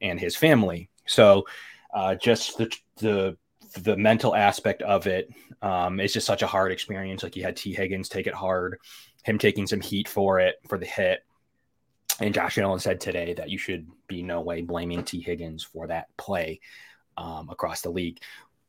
and 0.00 0.18
his 0.18 0.36
family. 0.36 0.88
So, 1.06 1.46
uh, 1.94 2.16
just 2.16 2.58
the 2.58 2.74
the 2.96 3.36
the 3.78 3.96
mental 3.96 4.34
aspect 4.34 4.82
of 4.82 5.06
it 5.06 5.30
um, 5.62 6.00
is 6.00 6.12
just 6.12 6.26
such 6.26 6.42
a 6.42 6.46
hard 6.46 6.72
experience. 6.72 7.22
Like 7.22 7.36
you 7.36 7.44
had 7.44 7.56
Tee 7.56 7.72
Higgins 7.72 8.08
take 8.08 8.26
it 8.26 8.34
hard, 8.34 8.78
him 9.22 9.38
taking 9.38 9.66
some 9.66 9.80
heat 9.80 10.08
for 10.08 10.40
it 10.40 10.56
for 10.68 10.78
the 10.78 10.86
hit, 10.86 11.24
and 12.20 12.34
Josh 12.34 12.58
Allen 12.58 12.80
said 12.80 13.00
today 13.00 13.34
that 13.34 13.50
you 13.50 13.58
should 13.58 13.86
be 14.08 14.22
no 14.22 14.40
way 14.40 14.62
blaming 14.62 15.04
Tee 15.04 15.20
Higgins 15.20 15.62
for 15.62 15.86
that 15.86 16.08
play 16.16 16.60
um, 17.16 17.48
across 17.50 17.82
the 17.82 17.90
league. 17.90 18.18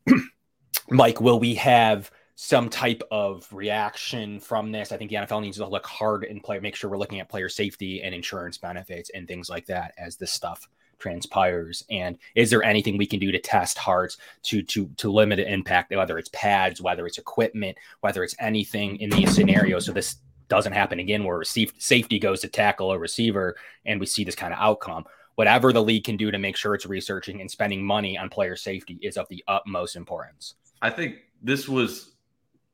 Mike, 0.90 1.22
will 1.22 1.40
we 1.40 1.56
have 1.56 2.12
some 2.36 2.70
type 2.70 3.04
of 3.12 3.48
reaction 3.52 4.40
from 4.40 4.72
this. 4.72 4.92
I 4.92 4.98
think 4.98 5.10
the 5.12 5.18
NFL 5.18 5.42
needs 5.42 5.58
to 5.58 5.68
look 5.68 5.86
hard 5.86 6.24
and 6.24 6.44
play, 6.44 6.60
make 6.60 6.76
sure 6.76 6.90
we're 6.90 6.98
looking 6.98 7.20
at 7.20 7.30
player 7.30 7.50
safety 7.50 8.02
and 8.02 8.14
insurance 8.14 8.58
benefits 8.58 9.12
and 9.14 9.28
things 9.28 9.50
like 9.50 9.68
that 9.68 9.94
as 9.98 10.16
this 10.16 10.32
stuff 10.32 10.68
transpires. 10.98 11.84
And 11.92 12.18
is 12.34 12.50
there 12.50 12.64
anything 12.64 12.98
we 12.98 13.06
can 13.06 13.20
do 13.20 13.32
to 13.32 13.40
test 13.40 13.78
hearts 13.78 14.18
to 14.44 14.64
to 14.64 14.88
to 14.98 15.12
limit 15.12 15.38
the 15.38 15.52
impact, 15.52 15.94
whether 15.94 16.18
it's 16.18 16.30
pads, 16.34 16.82
whether 16.82 17.06
it's 17.06 17.18
equipment, 17.18 17.78
whether 18.02 18.24
it's 18.24 18.36
anything 18.40 18.98
in 18.98 19.10
these 19.10 19.36
scenarios, 19.36 19.86
so 19.86 19.92
this 19.92 20.16
doesn't 20.48 20.74
happen 20.74 21.00
again 21.00 21.24
where 21.24 21.44
safety 21.44 22.20
goes 22.20 22.42
to 22.42 22.48
tackle 22.48 22.92
a 22.92 23.00
receiver 23.00 23.56
and 23.86 24.00
we 24.00 24.06
see 24.06 24.24
this 24.24 24.36
kind 24.36 24.54
of 24.54 24.60
outcome. 24.60 25.04
Whatever 25.36 25.74
the 25.74 25.82
league 25.82 26.04
can 26.04 26.16
do 26.16 26.30
to 26.30 26.38
make 26.38 26.56
sure 26.56 26.76
it's 26.76 26.86
researching 26.86 27.42
and 27.42 27.50
spending 27.50 27.84
money 27.84 28.18
on 28.18 28.30
player 28.30 28.56
safety 28.56 29.00
is 29.02 29.18
of 29.18 29.28
the 29.30 29.44
utmost 29.48 29.96
importance. 29.96 30.56
I 30.82 30.90
think 30.90 31.16
this 31.42 31.68
was 31.68 32.13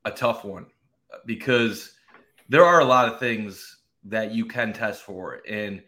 a 0.04 0.10
tough 0.10 0.44
one 0.44 0.66
because 1.26 1.94
there 2.48 2.64
are 2.64 2.80
a 2.80 2.84
lot 2.84 3.08
of 3.08 3.18
things 3.18 3.78
that 4.04 4.32
you 4.32 4.44
can 4.46 4.72
test 4.72 5.02
for. 5.02 5.40
And 5.48 5.82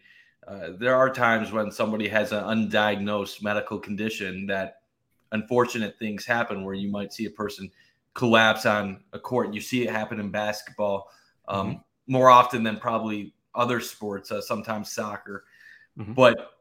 uh, 0.47 0.69
there 0.77 0.95
are 0.95 1.09
times 1.09 1.51
when 1.51 1.71
somebody 1.71 2.07
has 2.07 2.31
an 2.31 2.43
undiagnosed 2.43 3.41
medical 3.41 3.79
condition 3.79 4.45
that 4.47 4.81
unfortunate 5.31 5.97
things 5.97 6.25
happen 6.25 6.63
where 6.63 6.73
you 6.73 6.91
might 6.91 7.11
see 7.11 7.25
a 7.25 7.29
person 7.29 7.69
collapse 8.13 8.65
on 8.65 9.03
a 9.13 9.19
court. 9.19 9.53
You 9.53 9.61
see 9.61 9.83
it 9.83 9.89
happen 9.89 10.19
in 10.19 10.29
basketball 10.29 11.09
um, 11.47 11.67
mm-hmm. 11.67 11.79
more 12.07 12.29
often 12.29 12.63
than 12.63 12.77
probably 12.77 13.33
other 13.55 13.79
sports, 13.79 14.31
uh, 14.31 14.41
sometimes 14.41 14.91
soccer. 14.91 15.45
Mm-hmm. 15.97 16.13
But 16.13 16.51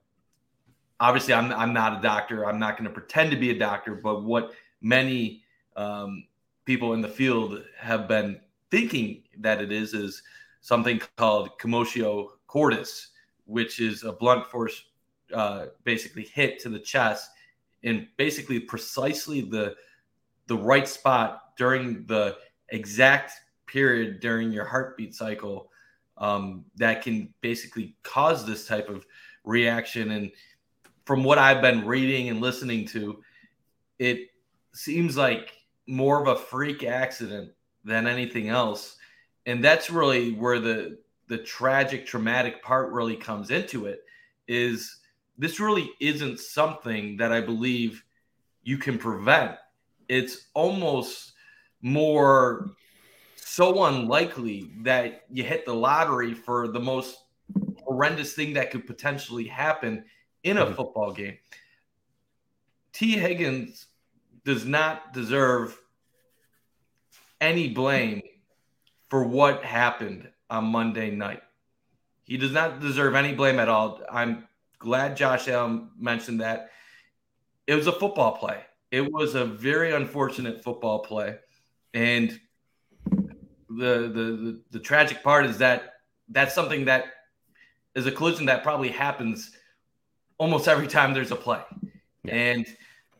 obviously, 1.00 1.34
I'm, 1.34 1.52
I'm 1.52 1.72
not 1.72 1.98
a 1.98 2.02
doctor. 2.02 2.46
I'm 2.46 2.58
not 2.58 2.76
going 2.76 2.88
to 2.88 2.94
pretend 2.94 3.30
to 3.32 3.36
be 3.36 3.50
a 3.50 3.58
doctor. 3.58 3.94
But 3.94 4.24
what 4.24 4.52
many 4.80 5.42
um, 5.76 6.24
people 6.64 6.94
in 6.94 7.00
the 7.00 7.08
field 7.08 7.62
have 7.78 8.08
been 8.08 8.40
thinking 8.70 9.22
that 9.38 9.60
it 9.60 9.72
is 9.72 9.94
is 9.94 10.22
something 10.60 11.00
called 11.16 11.58
commotio 11.58 12.28
cordis, 12.46 13.08
which 13.44 13.80
is 13.80 14.04
a 14.04 14.12
blunt 14.12 14.46
force, 14.46 14.84
uh, 15.34 15.66
basically 15.84 16.24
hit 16.24 16.60
to 16.60 16.68
the 16.68 16.78
chest, 16.78 17.30
in 17.82 18.08
basically 18.16 18.60
precisely 18.60 19.40
the 19.40 19.74
the 20.46 20.56
right 20.56 20.88
spot 20.88 21.56
during 21.56 22.04
the 22.06 22.36
exact 22.70 23.32
period 23.66 24.20
during 24.20 24.52
your 24.52 24.64
heartbeat 24.64 25.14
cycle 25.14 25.70
um, 26.18 26.64
that 26.76 27.02
can 27.02 27.32
basically 27.40 27.96
cause 28.02 28.44
this 28.46 28.66
type 28.66 28.88
of 28.88 29.06
reaction. 29.44 30.10
And 30.12 30.30
from 31.04 31.24
what 31.24 31.38
I've 31.38 31.62
been 31.62 31.86
reading 31.86 32.28
and 32.28 32.40
listening 32.40 32.86
to, 32.88 33.22
it 33.98 34.28
seems 34.74 35.16
like 35.16 35.52
more 35.86 36.20
of 36.20 36.28
a 36.28 36.40
freak 36.40 36.84
accident 36.84 37.50
than 37.84 38.06
anything 38.06 38.48
else. 38.48 38.96
And 39.46 39.62
that's 39.62 39.90
really 39.90 40.32
where 40.32 40.60
the 40.60 40.98
the 41.28 41.38
tragic 41.38 42.04
traumatic 42.04 42.62
part 42.62 42.92
really 42.92 43.16
comes 43.16 43.50
into 43.50 43.86
it 43.86 44.04
is 44.48 44.98
this 45.38 45.60
really 45.60 45.90
isn't 46.00 46.38
something 46.38 47.16
that 47.16 47.32
I 47.32 47.40
believe 47.40 48.04
you 48.62 48.76
can 48.76 48.98
prevent. 48.98 49.56
It's 50.08 50.48
almost 50.54 51.32
more 51.80 52.70
so 53.36 53.84
unlikely 53.84 54.70
that 54.82 55.24
you 55.30 55.42
hit 55.42 55.64
the 55.64 55.74
lottery 55.74 56.34
for 56.34 56.68
the 56.68 56.80
most 56.80 57.18
horrendous 57.84 58.34
thing 58.34 58.52
that 58.54 58.70
could 58.70 58.86
potentially 58.86 59.44
happen 59.44 60.04
in 60.44 60.58
a 60.58 60.64
mm-hmm. 60.64 60.74
football 60.74 61.12
game. 61.12 61.38
Tee 62.92 63.18
Higgins 63.18 63.86
does 64.44 64.64
not 64.64 65.12
deserve 65.12 65.78
any 67.40 67.68
blame 67.68 68.22
for 69.08 69.24
what 69.24 69.64
happened 69.64 70.28
on 70.48 70.64
Monday 70.64 71.10
night. 71.10 71.42
He 72.24 72.36
does 72.36 72.52
not 72.52 72.80
deserve 72.80 73.14
any 73.14 73.34
blame 73.34 73.58
at 73.58 73.68
all. 73.68 74.00
I'm 74.10 74.46
glad 74.78 75.16
Josh 75.16 75.48
Allen 75.48 75.90
mentioned 75.98 76.40
that. 76.40 76.70
It 77.66 77.74
was 77.74 77.86
a 77.86 77.92
football 77.92 78.36
play. 78.36 78.60
It 78.90 79.12
was 79.12 79.34
a 79.34 79.44
very 79.44 79.92
unfortunate 79.92 80.62
football 80.62 81.00
play. 81.00 81.38
And 81.94 82.38
the, 83.68 84.08
the 84.08 84.08
the 84.08 84.60
the 84.72 84.78
tragic 84.78 85.22
part 85.22 85.46
is 85.46 85.58
that 85.58 85.94
that's 86.28 86.54
something 86.54 86.84
that 86.86 87.06
is 87.94 88.06
a 88.06 88.12
collision 88.12 88.46
that 88.46 88.62
probably 88.62 88.88
happens 88.88 89.50
almost 90.38 90.68
every 90.68 90.86
time 90.86 91.14
there's 91.14 91.30
a 91.30 91.36
play. 91.36 91.60
Yeah. 92.24 92.34
And 92.34 92.66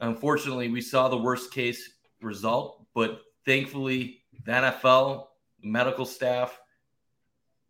Unfortunately, 0.03 0.69
we 0.69 0.81
saw 0.81 1.09
the 1.09 1.17
worst 1.17 1.53
case 1.53 1.93
result, 2.21 2.85
but 2.93 3.23
thankfully, 3.47 4.25
the 4.45 4.51
NFL, 4.51 5.29
medical 5.63 6.05
staff, 6.05 6.61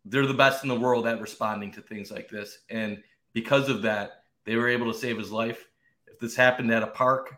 they're 0.03 0.25
the 0.25 0.33
best 0.33 0.63
in 0.63 0.69
the 0.69 0.79
world 0.79 1.05
at 1.07 1.21
responding 1.21 1.71
to 1.71 1.81
things 1.81 2.11
like 2.11 2.29
this. 2.29 2.57
And 2.71 3.01
because 3.33 3.69
of 3.69 3.83
that, 3.83 4.23
they 4.45 4.55
were 4.55 4.67
able 4.67 4.91
to 4.91 4.97
save 4.97 5.17
his 5.17 5.31
life. 5.31 5.67
If 6.07 6.19
this 6.19 6.35
happened 6.35 6.71
at 6.71 6.81
a 6.81 6.87
park, 6.87 7.35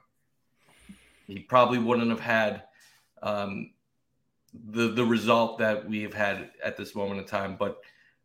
he 1.28 1.40
probably 1.40 1.78
wouldn't 1.78 2.10
have 2.10 2.22
had 2.22 2.64
um, 3.22 3.72
the 4.72 4.88
the 4.90 5.04
result 5.04 5.60
that 5.60 5.88
we 5.88 6.04
have 6.04 6.14
had 6.14 6.52
at 6.64 6.78
this 6.78 6.96
moment 6.96 7.20
in 7.20 7.25
time. 7.25 7.58
But 7.58 7.80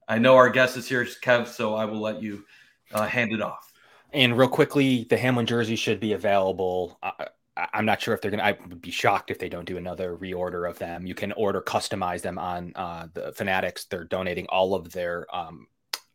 I 0.06 0.18
know 0.18 0.36
our 0.36 0.50
guest 0.50 0.76
is 0.76 0.88
here, 0.88 1.04
Kev, 1.04 1.48
so 1.48 1.74
I 1.74 1.84
will 1.84 2.00
let 2.00 2.22
you 2.22 2.44
uh, 2.92 3.06
hand 3.06 3.32
it 3.32 3.42
off. 3.42 3.69
And 4.12 4.36
real 4.36 4.48
quickly, 4.48 5.04
the 5.04 5.16
Hamlin 5.16 5.46
jersey 5.46 5.76
should 5.76 6.00
be 6.00 6.12
available. 6.12 6.98
I, 7.02 7.26
am 7.72 7.84
not 7.84 8.00
sure 8.00 8.14
if 8.14 8.20
they're 8.20 8.30
gonna. 8.30 8.42
I 8.42 8.52
would 8.52 8.80
be 8.80 8.90
shocked 8.90 9.30
if 9.30 9.38
they 9.38 9.48
don't 9.48 9.64
do 9.64 9.76
another 9.76 10.16
reorder 10.16 10.68
of 10.68 10.78
them. 10.78 11.06
You 11.06 11.14
can 11.14 11.32
order 11.32 11.60
customize 11.60 12.22
them 12.22 12.38
on 12.38 12.72
uh, 12.74 13.08
the 13.12 13.32
Fanatics. 13.32 13.84
They're 13.84 14.04
donating 14.04 14.46
all 14.48 14.74
of 14.74 14.92
their 14.92 15.26
um, 15.34 15.66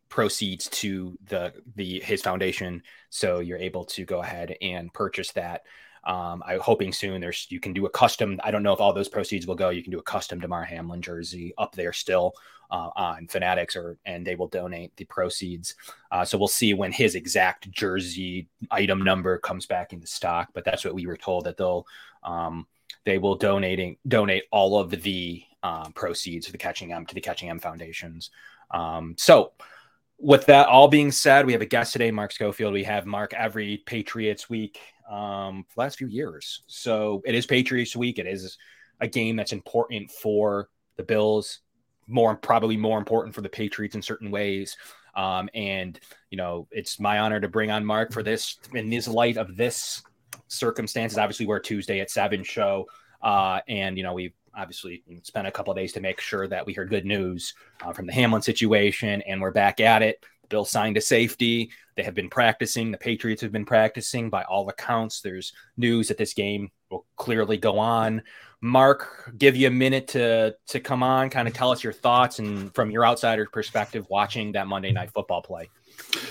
proceeds 0.08 0.68
to 0.68 1.18
the 1.26 1.52
the 1.74 2.00
his 2.00 2.22
foundation, 2.22 2.82
so 3.10 3.40
you're 3.40 3.58
able 3.58 3.84
to 3.86 4.04
go 4.04 4.20
ahead 4.20 4.56
and 4.60 4.92
purchase 4.92 5.32
that. 5.32 5.62
Um, 6.06 6.42
I'm 6.46 6.60
hoping 6.60 6.92
soon 6.92 7.20
there's 7.20 7.46
you 7.50 7.58
can 7.58 7.72
do 7.72 7.84
a 7.86 7.90
custom. 7.90 8.40
I 8.44 8.52
don't 8.52 8.62
know 8.62 8.72
if 8.72 8.80
all 8.80 8.92
those 8.92 9.08
proceeds 9.08 9.46
will 9.46 9.56
go. 9.56 9.70
You 9.70 9.82
can 9.82 9.90
do 9.90 9.98
a 9.98 10.02
custom 10.02 10.38
Damar 10.38 10.62
Hamlin 10.62 11.02
jersey 11.02 11.52
up 11.58 11.74
there 11.74 11.92
still 11.92 12.34
uh, 12.70 12.90
on 12.94 13.26
Fanatics, 13.26 13.74
or 13.74 13.98
and 14.06 14.24
they 14.24 14.36
will 14.36 14.46
donate 14.46 14.96
the 14.96 15.04
proceeds. 15.04 15.74
Uh, 16.12 16.24
so 16.24 16.38
we'll 16.38 16.46
see 16.46 16.74
when 16.74 16.92
his 16.92 17.16
exact 17.16 17.70
jersey 17.72 18.48
item 18.70 19.02
number 19.02 19.38
comes 19.38 19.66
back 19.66 19.92
into 19.92 20.06
stock. 20.06 20.48
But 20.54 20.64
that's 20.64 20.84
what 20.84 20.94
we 20.94 21.06
were 21.06 21.16
told 21.16 21.44
that 21.44 21.56
they'll 21.56 21.84
um, 22.22 22.68
they 23.04 23.18
will 23.18 23.34
donating 23.34 23.96
donate 24.06 24.44
all 24.52 24.78
of 24.78 24.90
the 24.90 25.42
um, 25.64 25.92
proceeds 25.92 26.46
to 26.46 26.52
the 26.52 26.58
Catching 26.58 26.92
M 26.92 27.04
to 27.06 27.14
the 27.16 27.20
Catching 27.20 27.50
M 27.50 27.58
foundations. 27.58 28.30
Um, 28.70 29.16
so 29.18 29.52
with 30.18 30.46
that 30.46 30.68
all 30.68 30.88
being 30.88 31.10
said, 31.10 31.46
we 31.46 31.52
have 31.52 31.62
a 31.62 31.66
guest 31.66 31.92
today, 31.92 32.10
Mark 32.10 32.32
Schofield. 32.32 32.72
We 32.72 32.84
have 32.84 33.06
Mark 33.06 33.34
every 33.34 33.78
Patriots 33.78 34.48
week 34.48 34.80
um, 35.10 35.64
for 35.68 35.74
the 35.76 35.80
last 35.80 35.98
few 35.98 36.06
years. 36.06 36.62
So 36.66 37.22
it 37.24 37.34
is 37.34 37.46
Patriots 37.46 37.96
week. 37.96 38.18
It 38.18 38.26
is 38.26 38.56
a 39.00 39.08
game 39.08 39.36
that's 39.36 39.52
important 39.52 40.10
for 40.10 40.68
the 40.96 41.02
Bills, 41.02 41.60
more 42.06 42.34
probably 42.34 42.76
more 42.76 42.98
important 42.98 43.34
for 43.34 43.40
the 43.40 43.48
Patriots 43.48 43.94
in 43.94 44.02
certain 44.02 44.30
ways. 44.30 44.76
Um, 45.14 45.48
and 45.54 45.98
you 46.30 46.36
know, 46.36 46.68
it's 46.70 47.00
my 47.00 47.20
honor 47.20 47.40
to 47.40 47.48
bring 47.48 47.70
on 47.70 47.84
Mark 47.84 48.12
for 48.12 48.22
this 48.22 48.58
in 48.74 48.90
this 48.90 49.08
light 49.08 49.36
of 49.36 49.56
this 49.56 50.02
circumstances. 50.48 51.18
Obviously, 51.18 51.46
we're 51.46 51.58
Tuesday 51.58 52.00
at 52.00 52.10
seven 52.10 52.44
show, 52.44 52.86
uh, 53.22 53.60
and 53.68 53.96
you 53.96 54.02
know 54.02 54.12
we 54.12 54.34
obviously 54.54 55.02
spent 55.22 55.46
a 55.46 55.50
couple 55.50 55.70
of 55.70 55.76
days 55.76 55.92
to 55.92 56.00
make 56.00 56.20
sure 56.20 56.48
that 56.48 56.64
we 56.64 56.72
heard 56.72 56.88
good 56.88 57.04
news 57.04 57.54
uh, 57.82 57.92
from 57.92 58.06
the 58.06 58.12
Hamlin 58.12 58.42
situation, 58.42 59.22
and 59.22 59.40
we're 59.40 59.50
back 59.50 59.80
at 59.80 60.02
it. 60.02 60.24
Bill 60.48 60.64
signed 60.64 60.96
a 60.96 61.00
safety. 61.00 61.70
They 61.96 62.02
have 62.02 62.14
been 62.14 62.28
practicing. 62.28 62.90
The 62.90 62.98
Patriots 62.98 63.42
have 63.42 63.52
been 63.52 63.64
practicing. 63.64 64.28
By 64.28 64.42
all 64.44 64.68
accounts, 64.68 65.20
there's 65.22 65.52
news 65.76 66.08
that 66.08 66.18
this 66.18 66.34
game 66.34 66.70
will 66.90 67.06
clearly 67.16 67.56
go 67.56 67.78
on. 67.78 68.22
Mark, 68.60 69.32
give 69.38 69.56
you 69.56 69.68
a 69.68 69.70
minute 69.70 70.08
to 70.08 70.54
to 70.68 70.80
come 70.80 71.02
on, 71.02 71.30
kind 71.30 71.48
of 71.48 71.54
tell 71.54 71.70
us 71.70 71.82
your 71.82 71.92
thoughts 71.92 72.38
and 72.38 72.74
from 72.74 72.90
your 72.90 73.06
outsider 73.06 73.46
perspective, 73.50 74.06
watching 74.08 74.52
that 74.52 74.66
Monday 74.66 74.92
Night 74.92 75.10
Football 75.12 75.42
play. 75.42 75.70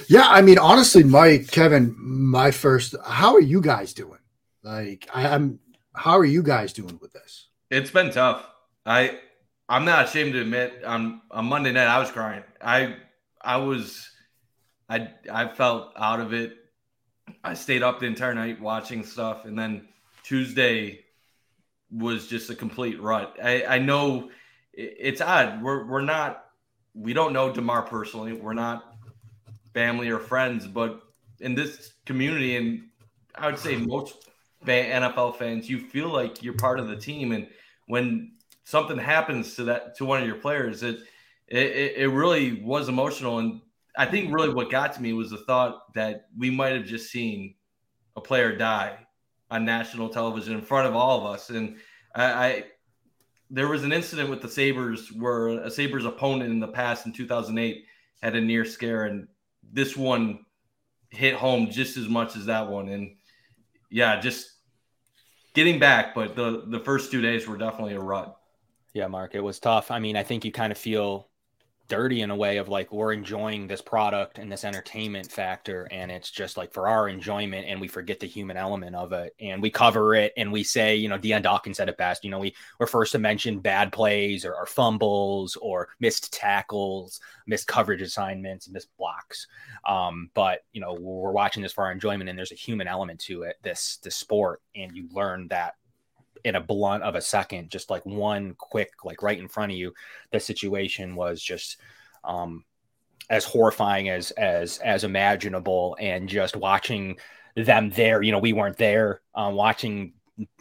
Yeah, 0.07 0.27
I 0.27 0.41
mean, 0.41 0.59
honestly, 0.59 1.03
Mike, 1.03 1.49
Kevin, 1.49 1.95
my 1.97 2.51
first. 2.51 2.95
How 3.03 3.33
are 3.33 3.41
you 3.41 3.61
guys 3.61 3.93
doing? 3.93 4.19
Like, 4.63 5.07
I, 5.13 5.27
I'm. 5.27 5.59
How 5.95 6.17
are 6.17 6.25
you 6.25 6.43
guys 6.43 6.73
doing 6.73 6.99
with 7.01 7.13
this? 7.13 7.47
It's 7.71 7.89
been 7.89 8.11
tough. 8.11 8.45
I 8.85 9.19
I'm 9.67 9.85
not 9.85 10.05
ashamed 10.05 10.33
to 10.33 10.41
admit 10.41 10.83
on 10.83 11.21
on 11.31 11.45
Monday 11.45 11.71
night 11.71 11.87
I 11.87 11.99
was 11.99 12.11
crying. 12.11 12.43
I 12.61 12.97
I 13.41 13.57
was 13.57 14.09
I 14.89 15.09
I 15.31 15.47
felt 15.47 15.93
out 15.97 16.19
of 16.19 16.33
it. 16.33 16.57
I 17.43 17.53
stayed 17.53 17.83
up 17.83 17.99
the 17.99 18.05
entire 18.05 18.35
night 18.35 18.61
watching 18.61 19.03
stuff, 19.03 19.45
and 19.45 19.57
then 19.57 19.87
Tuesday 20.23 21.05
was 21.91 22.27
just 22.27 22.49
a 22.49 22.55
complete 22.55 23.01
rut. 23.01 23.37
I, 23.41 23.65
I 23.65 23.79
know 23.79 24.29
it's 24.73 25.21
odd. 25.21 25.61
We're 25.61 25.85
we're 25.85 26.01
not 26.01 26.45
we 26.93 27.13
don't 27.13 27.33
know 27.33 27.51
Damar 27.51 27.83
personally. 27.83 28.33
We're 28.33 28.53
not 28.53 28.95
family 29.73 30.09
or 30.09 30.19
friends, 30.19 30.67
but 30.67 31.01
in 31.39 31.55
this 31.55 31.93
community, 32.05 32.55
and 32.55 32.83
I 33.35 33.47
would 33.47 33.59
say 33.59 33.75
most 33.75 34.25
NFL 34.65 35.37
fans, 35.37 35.69
you 35.69 35.79
feel 35.79 36.09
like 36.09 36.41
you're 36.41 36.53
part 36.53 36.79
of 36.79 36.87
the 36.87 36.95
team. 36.95 37.31
And 37.31 37.47
when 37.87 38.31
something 38.63 38.97
happens 38.97 39.55
to 39.55 39.65
that 39.65 39.95
to 39.97 40.05
one 40.05 40.21
of 40.21 40.27
your 40.27 40.37
players, 40.37 40.83
it 40.83 40.99
it, 41.47 41.93
it 41.97 42.07
really 42.07 42.63
was 42.63 42.89
emotional. 42.89 43.39
And 43.39 43.61
I 43.97 44.05
think 44.05 44.33
really 44.33 44.53
what 44.53 44.69
got 44.69 44.93
to 44.93 45.01
me 45.01 45.13
was 45.13 45.29
the 45.29 45.37
thought 45.37 45.93
that 45.93 46.27
we 46.37 46.49
might 46.49 46.73
have 46.73 46.85
just 46.85 47.11
seen 47.11 47.55
a 48.15 48.21
player 48.21 48.55
die 48.55 48.97
on 49.49 49.65
national 49.65 50.09
television 50.09 50.53
in 50.53 50.61
front 50.61 50.87
of 50.87 50.95
all 50.95 51.19
of 51.19 51.33
us. 51.33 51.49
And 51.49 51.77
I, 52.13 52.25
I 52.25 52.63
there 53.49 53.67
was 53.67 53.83
an 53.83 53.91
incident 53.91 54.29
with 54.29 54.41
the 54.41 54.49
Sabres 54.49 55.11
where 55.11 55.47
a 55.47 55.69
Sabres 55.69 56.05
opponent 56.05 56.51
in 56.51 56.59
the 56.59 56.67
past 56.67 57.05
in 57.05 57.13
2008 57.13 57.85
had 58.21 58.35
a 58.35 58.41
near 58.41 58.65
scare, 58.65 59.05
and 59.05 59.27
this 59.71 59.95
one 59.95 60.39
hit 61.09 61.35
home 61.35 61.69
just 61.69 61.95
as 61.97 62.09
much 62.09 62.35
as 62.35 62.47
that 62.47 62.69
one. 62.69 62.89
And 62.89 63.15
yeah, 63.91 64.19
just 64.19 64.49
getting 65.53 65.79
back, 65.79 66.15
but 66.15 66.35
the 66.35 66.63
the 66.67 66.79
first 66.79 67.11
two 67.11 67.21
days 67.21 67.47
were 67.47 67.57
definitely 67.57 67.93
a 67.93 67.99
rut. 67.99 68.35
Yeah, 68.93 69.07
Mark, 69.07 69.35
it 69.35 69.41
was 69.41 69.59
tough. 69.59 69.91
I 69.91 69.99
mean, 69.99 70.15
I 70.15 70.23
think 70.23 70.45
you 70.45 70.51
kind 70.51 70.71
of 70.71 70.77
feel 70.77 71.27
dirty 71.87 72.21
in 72.21 72.31
a 72.31 72.35
way 72.35 72.57
of 72.57 72.67
like 72.67 72.91
we're 72.91 73.13
enjoying 73.13 73.67
this 73.67 73.81
product 73.81 74.39
and 74.39 74.51
this 74.51 74.63
entertainment 74.63 75.31
factor 75.31 75.87
and 75.91 76.11
it's 76.11 76.31
just 76.31 76.57
like 76.57 76.73
for 76.73 76.87
our 76.87 77.07
enjoyment 77.07 77.65
and 77.67 77.79
we 77.79 77.87
forget 77.87 78.19
the 78.19 78.27
human 78.27 78.57
element 78.57 78.95
of 78.95 79.13
it 79.13 79.35
and 79.39 79.61
we 79.61 79.69
cover 79.69 80.15
it 80.15 80.33
and 80.35 80.51
we 80.51 80.63
say 80.63 80.95
you 80.95 81.07
know 81.07 81.17
Dion 81.17 81.41
Dawkins 81.41 81.77
said 81.77 81.89
it 81.89 81.97
best 81.97 82.23
you 82.23 82.31
know 82.31 82.39
we 82.39 82.55
we're 82.79 82.87
first 82.87 83.11
to 83.11 83.19
mention 83.19 83.59
bad 83.59 83.91
plays 83.91 84.45
or, 84.45 84.55
or 84.55 84.65
fumbles 84.65 85.55
or 85.57 85.89
missed 85.99 86.33
tackles 86.33 87.19
missed 87.45 87.67
coverage 87.67 88.01
assignments 88.01 88.67
missed 88.69 88.89
blocks. 88.97 89.47
Um, 89.87 90.31
but 90.33 90.61
you 90.73 90.81
know 90.81 90.97
we're 90.99 91.31
watching 91.31 91.61
this 91.61 91.73
for 91.73 91.85
our 91.85 91.91
enjoyment 91.91 92.29
and 92.29 92.37
there's 92.37 92.51
a 92.51 92.55
human 92.55 92.87
element 92.87 93.19
to 93.21 93.43
it 93.43 93.57
this 93.61 93.97
this 93.97 94.15
sport 94.15 94.61
and 94.75 94.95
you 94.95 95.07
learn 95.11 95.47
that 95.49 95.75
in 96.45 96.55
a 96.55 96.61
blunt 96.61 97.03
of 97.03 97.15
a 97.15 97.21
second, 97.21 97.71
just 97.71 97.89
like 97.89 98.05
one 98.05 98.53
quick, 98.57 98.91
like 99.03 99.23
right 99.23 99.39
in 99.39 99.47
front 99.47 99.71
of 99.71 99.77
you, 99.77 99.91
the 100.31 100.39
situation 100.39 101.15
was 101.15 101.41
just 101.41 101.77
um, 102.23 102.63
as 103.29 103.43
horrifying 103.43 104.09
as 104.09 104.29
as 104.31 104.77
as 104.77 105.03
imaginable. 105.03 105.97
And 105.99 106.29
just 106.29 106.55
watching 106.55 107.17
them 107.55 107.89
there, 107.89 108.21
you 108.21 108.31
know, 108.31 108.39
we 108.39 108.53
weren't 108.53 108.77
there. 108.77 109.21
Um, 109.33 109.55
watching 109.55 110.13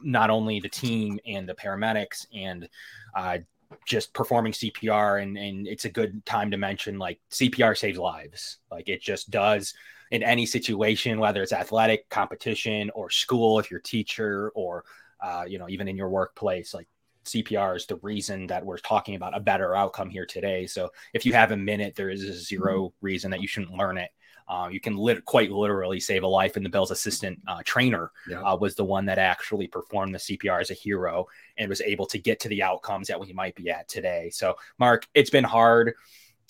not 0.02 0.30
only 0.30 0.58
the 0.58 0.68
team 0.68 1.20
and 1.26 1.46
the 1.46 1.54
paramedics 1.54 2.26
and 2.34 2.66
uh, 3.14 3.38
just 3.86 4.14
performing 4.14 4.52
CPR, 4.52 5.22
and 5.22 5.36
and 5.36 5.68
it's 5.68 5.84
a 5.84 5.90
good 5.90 6.24
time 6.24 6.50
to 6.50 6.56
mention 6.56 6.98
like 6.98 7.20
CPR 7.30 7.76
saves 7.76 7.98
lives. 7.98 8.56
Like 8.70 8.88
it 8.88 9.02
just 9.02 9.30
does 9.30 9.74
in 10.10 10.22
any 10.22 10.46
situation, 10.46 11.20
whether 11.20 11.42
it's 11.42 11.52
athletic 11.52 12.08
competition 12.08 12.90
or 12.94 13.10
school, 13.10 13.58
if 13.58 13.70
you're 13.70 13.80
a 13.80 13.82
teacher 13.82 14.50
or 14.54 14.84
uh, 15.24 15.44
you 15.48 15.58
know, 15.58 15.68
even 15.70 15.88
in 15.88 15.96
your 15.96 16.10
workplace, 16.10 16.74
like 16.74 16.86
CPR 17.24 17.76
is 17.76 17.86
the 17.86 17.96
reason 17.96 18.46
that 18.48 18.64
we're 18.64 18.76
talking 18.76 19.14
about 19.14 19.34
a 19.34 19.40
better 19.40 19.74
outcome 19.74 20.10
here 20.10 20.26
today. 20.26 20.66
So 20.66 20.90
if 21.14 21.24
you 21.24 21.32
have 21.32 21.50
a 21.50 21.56
minute, 21.56 21.94
there 21.94 22.10
is 22.10 22.22
a 22.24 22.34
zero 22.34 22.88
mm-hmm. 22.88 23.06
reason 23.06 23.30
that 23.30 23.40
you 23.40 23.48
shouldn't 23.48 23.72
learn 23.72 23.96
it. 23.96 24.10
Uh, 24.46 24.68
you 24.70 24.78
can 24.78 24.94
lit- 24.94 25.24
quite 25.24 25.50
literally 25.50 25.98
save 25.98 26.22
a 26.22 26.26
life. 26.26 26.56
And 26.56 26.66
the 26.66 26.68
Bell's 26.70 26.90
assistant 26.90 27.40
uh, 27.48 27.62
trainer 27.64 28.12
yeah. 28.28 28.42
uh, 28.42 28.54
was 28.54 28.74
the 28.74 28.84
one 28.84 29.06
that 29.06 29.16
actually 29.16 29.66
performed 29.66 30.14
the 30.14 30.18
CPR 30.18 30.60
as 30.60 30.70
a 30.70 30.74
hero 30.74 31.26
and 31.56 31.70
was 31.70 31.80
able 31.80 32.04
to 32.06 32.18
get 32.18 32.40
to 32.40 32.48
the 32.50 32.62
outcomes 32.62 33.08
that 33.08 33.18
we 33.18 33.32
might 33.32 33.54
be 33.54 33.70
at 33.70 33.88
today. 33.88 34.28
So, 34.28 34.56
Mark, 34.78 35.06
it's 35.14 35.30
been 35.30 35.44
hard. 35.44 35.94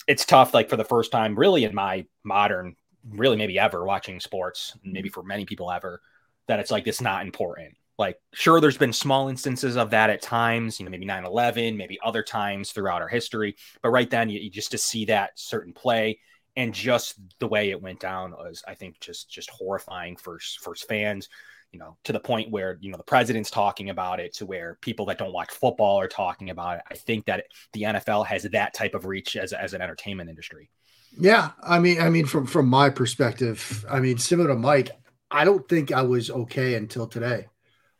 It's 0.05 0.25
tough, 0.25 0.53
like 0.53 0.69
for 0.69 0.75
the 0.75 0.83
first 0.83 1.13
time, 1.13 1.39
really, 1.39 1.63
in 1.63 1.73
my 1.73 2.05
modern, 2.25 2.75
really 3.09 3.37
maybe 3.37 3.57
ever 3.57 3.85
watching 3.85 4.19
sports, 4.19 4.77
maybe 4.83 5.07
for 5.07 5.23
many 5.23 5.45
people 5.45 5.71
ever, 5.71 6.01
that 6.47 6.59
it's 6.59 6.71
like 6.71 6.87
it's 6.87 7.01
not 7.01 7.25
important 7.25 7.75
like, 7.97 8.17
sure, 8.33 8.59
there's 8.59 8.77
been 8.77 8.93
small 8.93 9.29
instances 9.29 9.77
of 9.77 9.91
that 9.91 10.09
at 10.09 10.21
times, 10.21 10.79
you 10.79 10.85
know, 10.85 10.91
maybe 10.91 11.05
9 11.05 11.25
11, 11.25 11.77
maybe 11.77 11.97
other 12.03 12.23
times 12.23 12.71
throughout 12.71 13.01
our 13.01 13.07
history. 13.07 13.55
But 13.81 13.91
right 13.91 14.09
then, 14.09 14.29
you, 14.29 14.39
you, 14.39 14.49
just 14.49 14.71
to 14.71 14.77
see 14.77 15.05
that 15.05 15.31
certain 15.35 15.73
play 15.73 16.19
and 16.57 16.73
just 16.73 17.15
the 17.39 17.47
way 17.47 17.69
it 17.69 17.81
went 17.81 17.99
down 17.99 18.31
was, 18.31 18.63
I 18.67 18.73
think, 18.75 18.99
just 18.99 19.29
just 19.29 19.49
horrifying 19.49 20.17
for, 20.17 20.39
for 20.61 20.75
fans, 20.75 21.29
you 21.71 21.79
know, 21.79 21.97
to 22.03 22.11
the 22.11 22.19
point 22.19 22.51
where, 22.51 22.77
you 22.81 22.91
know, 22.91 22.97
the 22.97 23.03
president's 23.03 23.49
talking 23.49 23.89
about 23.89 24.19
it 24.19 24.33
to 24.35 24.45
where 24.45 24.77
people 24.81 25.05
that 25.05 25.17
don't 25.17 25.33
watch 25.33 25.51
football 25.51 25.99
are 25.99 26.07
talking 26.07 26.49
about 26.49 26.77
it. 26.77 26.83
I 26.91 26.95
think 26.95 27.25
that 27.25 27.45
the 27.71 27.83
NFL 27.83 28.25
has 28.25 28.43
that 28.43 28.73
type 28.73 28.93
of 28.93 29.05
reach 29.05 29.37
as, 29.37 29.53
as 29.53 29.73
an 29.73 29.81
entertainment 29.81 30.29
industry. 30.29 30.69
Yeah. 31.17 31.51
I 31.63 31.79
mean, 31.79 32.01
I 32.01 32.09
mean, 32.09 32.25
from, 32.25 32.45
from 32.45 32.67
my 32.67 32.89
perspective, 32.89 33.85
I 33.89 34.01
mean, 34.01 34.17
similar 34.17 34.49
to 34.49 34.55
Mike, 34.55 34.91
I 35.31 35.45
don't 35.45 35.67
think 35.67 35.93
I 35.93 36.01
was 36.01 36.29
okay 36.29 36.75
until 36.75 37.07
today 37.07 37.47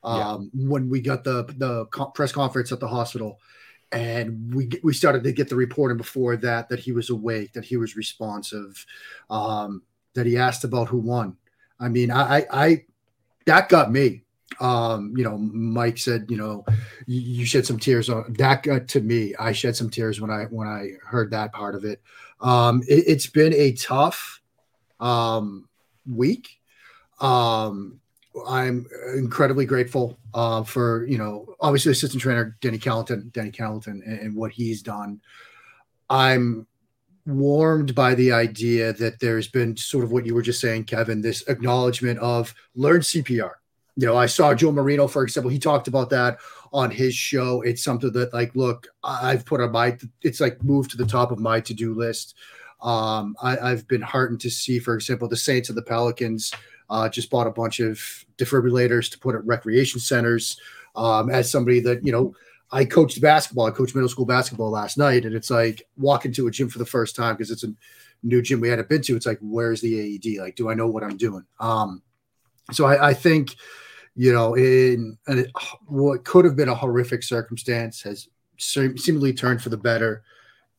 um, 0.05 0.51
yeah. 0.53 0.69
when 0.69 0.89
we 0.89 1.01
got 1.01 1.23
the 1.23 1.43
the 1.57 1.85
press 2.13 2.31
conference 2.31 2.71
at 2.71 2.79
the 2.79 2.87
hospital, 2.87 3.39
and 3.91 4.53
we 4.53 4.69
we 4.83 4.93
started 4.93 5.23
to 5.23 5.31
get 5.31 5.49
the 5.49 5.55
reporting 5.55 5.97
before 5.97 6.37
that 6.37 6.69
that 6.69 6.79
he 6.79 6.91
was 6.91 7.09
awake, 7.09 7.53
that 7.53 7.65
he 7.65 7.77
was 7.77 7.95
responsive, 7.95 8.85
um, 9.29 9.81
that 10.13 10.25
he 10.25 10.37
asked 10.37 10.63
about 10.63 10.87
who 10.87 10.99
won. 10.99 11.37
I 11.79 11.89
mean, 11.89 12.11
I, 12.11 12.37
I, 12.37 12.45
I 12.51 12.85
that 13.45 13.69
got 13.69 13.91
me. 13.91 14.21
Um, 14.59 15.13
you 15.17 15.23
know, 15.23 15.37
Mike 15.37 15.97
said, 15.97 16.27
you 16.29 16.37
know, 16.37 16.63
you, 17.07 17.19
you 17.19 17.45
shed 17.45 17.65
some 17.65 17.79
tears 17.79 18.09
on 18.09 18.33
that 18.37 18.63
got 18.63 18.87
to 18.89 19.01
me. 19.01 19.33
I 19.37 19.51
shed 19.51 19.75
some 19.75 19.89
tears 19.89 20.21
when 20.21 20.29
I 20.29 20.43
when 20.45 20.67
I 20.67 20.91
heard 21.03 21.31
that 21.31 21.51
part 21.51 21.75
of 21.75 21.83
it. 21.83 22.01
Um, 22.41 22.83
it, 22.87 23.07
has 23.07 23.27
been 23.27 23.53
a 23.53 23.73
tough 23.73 24.41
um, 24.99 25.67
week. 26.05 26.59
Um, 27.19 27.99
I'm 28.48 28.86
incredibly 29.15 29.65
grateful 29.65 30.17
uh, 30.34 30.63
for 30.63 31.06
you 31.06 31.17
know 31.17 31.56
obviously 31.62 31.91
assistant 31.91 32.21
trainer 32.21 32.58
Denny 32.62 32.78
Kellington, 32.78 33.32
Denny 33.32 33.52
Kellington, 33.52 34.06
and, 34.06 34.19
and, 34.19 34.36
what 34.36 34.52
he's 34.52 34.82
done. 34.82 35.21
I'm 36.10 36.67
warmed 37.26 37.95
by 37.95 38.13
the 38.15 38.32
idea 38.32 38.93
that 38.93 39.19
there's 39.19 39.48
been 39.48 39.76
sort 39.76 40.04
of 40.04 40.12
what 40.12 40.26
you 40.26 40.36
were 40.36 40.41
just 40.41 40.62
saying, 40.62 40.84
Kevin, 40.84 41.21
this 41.21 41.48
acknowledgement 41.48 42.19
of 42.19 42.54
learn 42.76 43.02
CPR. 43.02 43.52
You 43.98 44.08
know, 44.08 44.17
I 44.17 44.26
saw 44.26 44.54
Joe 44.54 44.71
Marino, 44.71 45.08
for 45.08 45.24
example, 45.24 45.50
he 45.50 45.58
talked 45.58 45.88
about 45.88 46.10
that 46.12 46.38
on 46.74 46.91
his 46.91 47.15
show. 47.15 47.62
It's 47.62 47.84
something 47.84 48.12
that, 48.12 48.34
like, 48.34 48.56
look, 48.56 48.88
I've 49.04 49.45
put 49.45 49.62
on 49.62 49.71
my, 49.71 49.98
it's 50.21 50.41
like 50.41 50.62
moved 50.63 50.91
to 50.91 50.98
the 50.98 51.06
top 51.06 51.32
of 51.32 51.39
my 51.39 51.62
to 51.62 51.74
do 51.74 51.93
list. 51.93 52.36
Um, 52.82 53.36
I, 53.41 53.58
I've 53.58 53.88
been 53.88 54.02
heartened 54.02 54.41
to 54.41 54.50
see, 54.50 54.80
for 54.80 54.95
example, 54.95 55.30
the 55.30 55.38
Saints 55.38 55.69
and 55.69 55.78
the 55.78 55.82
Pelicans 55.82 56.52
uh, 56.89 57.10
just 57.10 57.30
bought 57.30 57.48
a 57.48 57.52
bunch 57.52 57.80
of 57.80 58.00
defibrillators 58.38 59.12
to 59.12 59.19
put 59.19 59.36
at 59.36 59.45
recreation 59.45 60.00
centers. 60.00 60.60
Um, 60.95 61.30
as 61.30 61.52
somebody 61.52 61.80
that 61.82 62.06
you 62.06 62.12
know, 62.12 62.34
I 62.71 62.86
coached 62.86 63.21
basketball. 63.21 63.65
I 63.65 63.71
coached 63.71 63.95
middle 63.95 64.10
school 64.10 64.26
basketball 64.26 64.71
last 64.71 64.98
night, 64.98 65.26
and 65.26 65.36
it's 65.36 65.50
like 65.50 65.84
walking 65.98 66.32
to 66.34 66.48
a 66.48 66.52
gym 66.52 66.69
for 66.69 66.80
the 66.80 66.86
first 66.86 67.15
time 67.15 67.36
because 67.36 67.52
it's 67.52 67.63
a 67.63 67.74
new 68.24 68.41
gym 68.41 68.60
we 68.60 68.69
hadn't 68.69 68.89
been 68.89 69.02
to. 69.04 69.15
It's 69.15 69.26
like, 69.26 69.39
where's 69.41 69.82
the 69.82 70.15
AED? 70.15 70.41
Like, 70.41 70.56
do 70.56 70.69
I 70.69 70.74
know 70.74 70.88
what 70.88 71.04
I'm 71.04 71.17
doing? 71.17 71.45
Um, 71.60 72.02
so 72.71 72.86
I, 72.86 73.10
I 73.10 73.13
think, 73.13 73.56
you 74.15 74.34
know, 74.34 74.56
in, 74.56 75.17
in 75.28 75.48
what 75.86 76.26
could 76.26 76.45
have 76.45 76.56
been 76.56 76.69
a 76.69 76.76
horrific 76.76 77.24
circumstance 77.24 78.02
has 78.02 78.28
seemingly 78.58 79.34
turned 79.34 79.62
for 79.62 79.69
the 79.69 79.78
better 79.78 80.24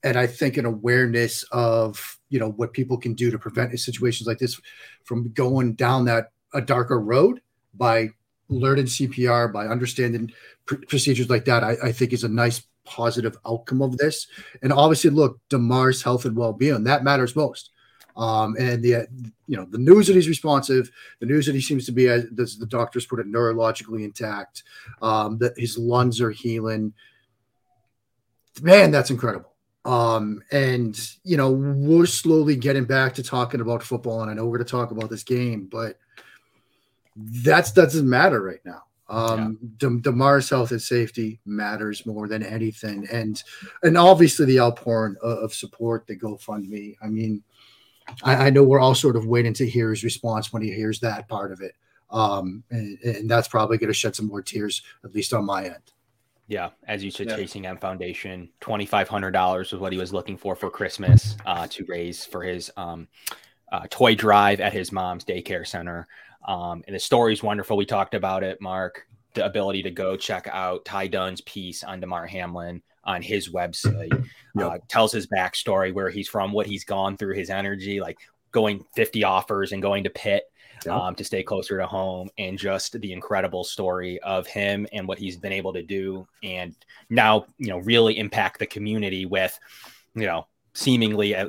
and 0.06 0.16
I 0.16 0.28
think 0.28 0.56
an 0.56 0.66
awareness 0.66 1.42
of 1.50 2.18
you 2.28 2.38
know 2.38 2.50
what 2.52 2.72
people 2.72 2.96
can 2.96 3.14
do 3.14 3.30
to 3.30 3.38
prevent 3.38 3.78
situations 3.78 4.28
like 4.28 4.38
this 4.38 4.60
from 5.02 5.32
going 5.32 5.74
down 5.74 6.04
that 6.04 6.30
a 6.54 6.60
darker 6.60 7.00
road 7.00 7.40
by 7.74 8.10
learning 8.48 8.86
CPR, 8.86 9.52
by 9.52 9.66
understanding 9.66 10.30
pr- 10.64 10.76
procedures 10.88 11.28
like 11.28 11.44
that, 11.46 11.64
I, 11.64 11.76
I, 11.82 11.92
think 11.92 12.12
is 12.12 12.22
a 12.22 12.28
nice 12.28 12.62
positive 12.84 13.36
outcome 13.44 13.82
of 13.82 13.98
this. 13.98 14.28
And 14.62 14.72
obviously, 14.72 15.10
look, 15.10 15.40
Damar's 15.48 16.04
health 16.04 16.24
and 16.24 16.36
well-being 16.36 16.84
that 16.84 17.02
matters 17.02 17.34
most. 17.34 17.70
Um, 18.16 18.54
and 18.58 18.82
the 18.82 19.08
you 19.48 19.56
know 19.56 19.66
the 19.68 19.78
news 19.78 20.06
that 20.06 20.14
he's 20.14 20.28
responsive, 20.28 20.88
the 21.18 21.26
news 21.26 21.46
that 21.46 21.54
he 21.56 21.60
seems 21.60 21.84
to 21.86 21.92
be, 21.92 22.08
as 22.08 22.24
the 22.30 22.66
doctors 22.66 23.06
put 23.06 23.18
it, 23.18 23.26
neurologically 23.26 24.04
intact, 24.04 24.62
um, 25.02 25.36
that 25.38 25.58
his 25.58 25.76
lungs 25.76 26.20
are 26.20 26.30
healing. 26.30 26.94
Man, 28.62 28.92
that's 28.92 29.10
incredible. 29.10 29.55
Um, 29.86 30.42
and 30.50 30.98
you 31.22 31.36
know, 31.36 31.52
we're 31.52 32.06
slowly 32.06 32.56
getting 32.56 32.84
back 32.84 33.14
to 33.14 33.22
talking 33.22 33.60
about 33.60 33.84
football, 33.84 34.22
and 34.22 34.30
I 34.30 34.34
know 34.34 34.44
we're 34.44 34.58
going 34.58 34.66
to 34.66 34.70
talk 34.70 34.90
about 34.90 35.08
this 35.10 35.22
game, 35.22 35.68
but 35.70 35.96
that's 37.14 37.70
that 37.72 37.84
doesn't 37.84 38.08
matter 38.08 38.42
right 38.42 38.60
now. 38.64 38.82
Um, 39.08 39.58
yeah. 39.80 39.88
Damar's 40.00 40.50
health 40.50 40.72
and 40.72 40.82
safety 40.82 41.38
matters 41.46 42.04
more 42.04 42.26
than 42.26 42.42
anything, 42.42 43.06
and 43.12 43.40
and 43.84 43.96
obviously 43.96 44.44
the 44.44 44.58
outpouring 44.58 45.14
of, 45.22 45.38
of 45.38 45.54
support, 45.54 46.08
the 46.08 46.16
GoFundMe. 46.16 46.96
I 47.00 47.06
mean, 47.06 47.44
I, 48.24 48.46
I, 48.46 48.50
know 48.50 48.64
we're 48.64 48.80
all 48.80 48.96
sort 48.96 49.14
of 49.14 49.26
waiting 49.26 49.54
to 49.54 49.68
hear 49.68 49.90
his 49.90 50.02
response 50.02 50.52
when 50.52 50.62
he 50.62 50.72
hears 50.72 50.98
that 51.00 51.28
part 51.28 51.52
of 51.52 51.60
it, 51.60 51.76
um, 52.10 52.64
and, 52.70 52.98
and 53.02 53.30
that's 53.30 53.46
probably 53.46 53.78
going 53.78 53.88
to 53.88 53.94
shed 53.94 54.16
some 54.16 54.26
more 54.26 54.42
tears, 54.42 54.82
at 55.04 55.14
least 55.14 55.32
on 55.32 55.44
my 55.44 55.66
end. 55.66 55.92
Yeah, 56.48 56.70
as 56.86 57.02
you 57.02 57.10
said, 57.10 57.28
yeah. 57.28 57.36
Chasing 57.36 57.66
M 57.66 57.76
Foundation, 57.76 58.48
twenty 58.60 58.86
five 58.86 59.08
hundred 59.08 59.32
dollars 59.32 59.72
was 59.72 59.80
what 59.80 59.92
he 59.92 59.98
was 59.98 60.12
looking 60.12 60.36
for 60.36 60.54
for 60.54 60.70
Christmas 60.70 61.36
uh, 61.44 61.66
to 61.68 61.84
raise 61.86 62.24
for 62.24 62.42
his 62.42 62.70
um, 62.76 63.08
uh, 63.72 63.86
toy 63.90 64.14
drive 64.14 64.60
at 64.60 64.72
his 64.72 64.92
mom's 64.92 65.24
daycare 65.24 65.66
center. 65.66 66.06
Um, 66.46 66.84
and 66.86 66.94
the 66.94 67.00
story 67.00 67.32
is 67.32 67.42
wonderful. 67.42 67.76
We 67.76 67.86
talked 67.86 68.14
about 68.14 68.44
it, 68.44 68.60
Mark. 68.60 69.06
the 69.34 69.44
ability 69.44 69.82
to 69.82 69.90
go 69.90 70.16
check 70.16 70.48
out 70.52 70.84
Ty 70.84 71.08
Dunne's 71.08 71.40
piece 71.40 71.82
on 71.82 71.98
Damar 72.00 72.26
Hamlin 72.26 72.82
on 73.04 73.22
his 73.22 73.50
website. 73.50 74.10
Yep. 74.56 74.70
Uh, 74.70 74.78
tells 74.88 75.12
his 75.12 75.26
backstory, 75.26 75.92
where 75.92 76.10
he's 76.10 76.28
from, 76.28 76.52
what 76.52 76.66
he's 76.66 76.84
gone 76.84 77.16
through, 77.16 77.34
his 77.34 77.50
energy, 77.50 78.00
like 78.00 78.18
going 78.52 78.84
50 78.94 79.24
offers 79.24 79.72
and 79.72 79.82
going 79.82 80.04
to 80.04 80.10
Pitt 80.10 80.44
yep. 80.86 80.94
um, 80.94 81.14
to 81.14 81.24
stay 81.24 81.42
closer 81.42 81.78
to 81.78 81.86
home, 81.86 82.30
and 82.38 82.58
just 82.58 82.98
the 83.00 83.12
incredible 83.12 83.64
story 83.64 84.18
of 84.20 84.46
him 84.46 84.86
and 84.92 85.06
what 85.06 85.18
he's 85.18 85.36
been 85.36 85.52
able 85.52 85.72
to 85.72 85.82
do, 85.82 86.26
and 86.42 86.74
now 87.10 87.46
you 87.58 87.68
know 87.68 87.78
really 87.78 88.18
impact 88.18 88.58
the 88.58 88.66
community 88.66 89.26
with 89.26 89.58
you 90.14 90.26
know 90.26 90.46
seemingly 90.76 91.34
at 91.34 91.48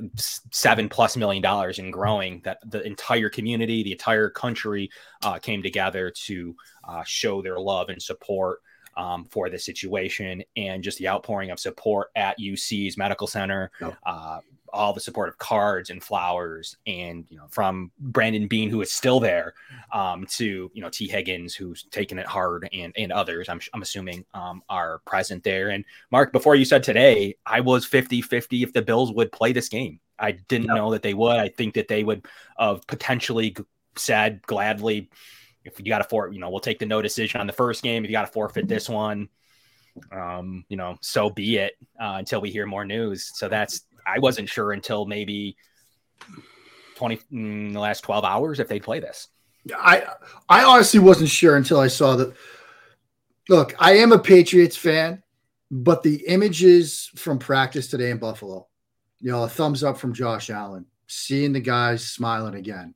seven 0.52 0.88
plus 0.88 1.18
million 1.18 1.44
dollars 1.44 1.80
and 1.80 1.92
growing 1.92 2.40
that 2.46 2.60
the 2.72 2.82
entire 2.84 3.30
community 3.30 3.84
the 3.84 3.92
entire 3.92 4.30
country 4.30 4.90
uh, 5.24 5.38
came 5.38 5.62
together 5.62 6.10
to 6.10 6.56
uh, 6.88 7.04
show 7.06 7.42
their 7.42 7.60
love 7.60 7.90
and 7.90 8.02
support 8.02 8.60
um, 8.96 9.26
for 9.26 9.50
the 9.50 9.60
situation 9.60 10.42
and 10.56 10.82
just 10.82 10.98
the 10.98 11.10
outpouring 11.10 11.52
of 11.52 11.60
support 11.60 12.08
at 12.16 12.38
uc's 12.40 12.98
medical 12.98 13.28
center 13.28 13.70
uh, 14.06 14.40
all 14.74 14.94
the 14.94 15.00
support 15.00 15.30
of 15.30 15.38
cards 15.38 15.90
and 15.90 16.04
flowers 16.04 16.78
and 16.86 17.26
you 17.30 17.38
know 17.38 17.48
from 17.50 17.92
Brandon 18.00 18.48
Beane 18.48 18.70
who 18.70 18.82
is 18.82 18.92
still 18.92 19.20
there 19.20 19.54
um, 19.94 20.26
to 20.32 20.70
you 20.74 20.82
know 20.82 20.90
Tee 20.90 21.08
Higgins 21.08 21.56
who's 21.56 21.84
taken 21.92 22.20
it 22.20 22.26
hard 22.26 22.68
and 22.74 22.94
and 22.98 23.12
others 23.12 23.50
I'm, 23.50 23.60
I'm 23.74 23.82
assuming 23.82 24.26
um, 24.34 24.62
are 24.70 25.00
present 25.06 25.44
there. 25.44 25.70
And 25.70 25.86
Mark 26.12 26.32
before 26.32 26.56
you 26.56 26.66
said 26.66 26.84
today 26.84 27.36
I 27.46 27.62
was 27.62 27.86
50 27.86 28.22
50 28.22 28.64
if 28.64 28.74
the 28.74 28.82
Bills 28.82 29.12
would 29.14 29.32
play 29.32 29.54
this 29.54 29.70
game. 29.70 30.00
I 30.20 30.32
didn't 30.32 30.68
know 30.68 30.92
that 30.92 31.04
they 31.04 31.14
would. 31.14 31.38
I 31.38 31.50
think 31.50 31.76
that 31.76 31.88
they 31.88 32.04
would 32.04 32.26
have 32.58 32.86
potentially 32.88 33.56
said 33.96 34.42
gladly 34.44 35.10
if 35.64 35.80
you 35.80 35.86
got 35.86 36.00
to 36.00 36.04
for 36.06 36.30
you 36.32 36.40
know 36.40 36.50
we'll 36.50 36.60
take 36.60 36.80
the 36.80 36.86
no 36.86 37.02
decision 37.02 37.40
on 37.40 37.48
the 37.48 37.54
first 37.54 37.84
game 37.84 38.04
if 38.04 38.10
you 38.10 38.16
got 38.16 38.26
to 38.26 38.32
forfeit 38.32 38.68
this 38.68 38.90
one 38.90 39.30
um, 40.12 40.66
you 40.70 40.78
know, 40.78 40.98
so 41.02 41.30
be 41.30 41.58
it 41.58 41.74
uh, 42.00 42.16
until 42.18 42.42
we 42.42 42.52
hear 42.52 42.66
more 42.66 42.86
news. 42.86 43.32
So 43.36 43.48
that's 43.48 43.86
I 44.08 44.20
wasn't 44.20 44.50
sure 44.50 44.72
until 44.72 45.06
maybe 45.06 45.58
20 46.96 47.20
mm, 47.32 47.74
the 47.74 47.80
last 47.80 48.02
12 48.02 48.24
hours 48.24 48.60
if 48.60 48.68
they'd 48.68 48.84
play 48.84 49.00
this. 49.00 49.28
I 49.78 50.04
I 50.50 50.64
honestly 50.64 51.00
wasn't 51.00 51.30
sure 51.30 51.58
until 51.58 51.80
I 51.80 51.88
saw 51.88 52.16
that. 52.16 52.34
Look, 53.50 53.76
I 53.80 53.94
am 53.98 54.12
a 54.12 54.20
Patriots 54.20 54.78
fan, 54.78 55.24
but 55.72 56.04
the 56.04 56.26
images 56.28 57.12
from 57.16 57.40
practice 57.40 57.88
today 57.88 58.12
in 58.12 58.18
Buffalo, 58.18 58.68
you 59.20 59.32
know, 59.32 59.44
a 59.44 59.50
thumbs 59.50 59.84
up 59.84 59.98
from 59.98 60.14
Josh 60.14 60.50
Allen, 60.50 60.86
seeing 61.08 61.54
the 61.54 61.60
guys 61.60 62.06
smiling 62.06 62.56
again. 62.56 62.94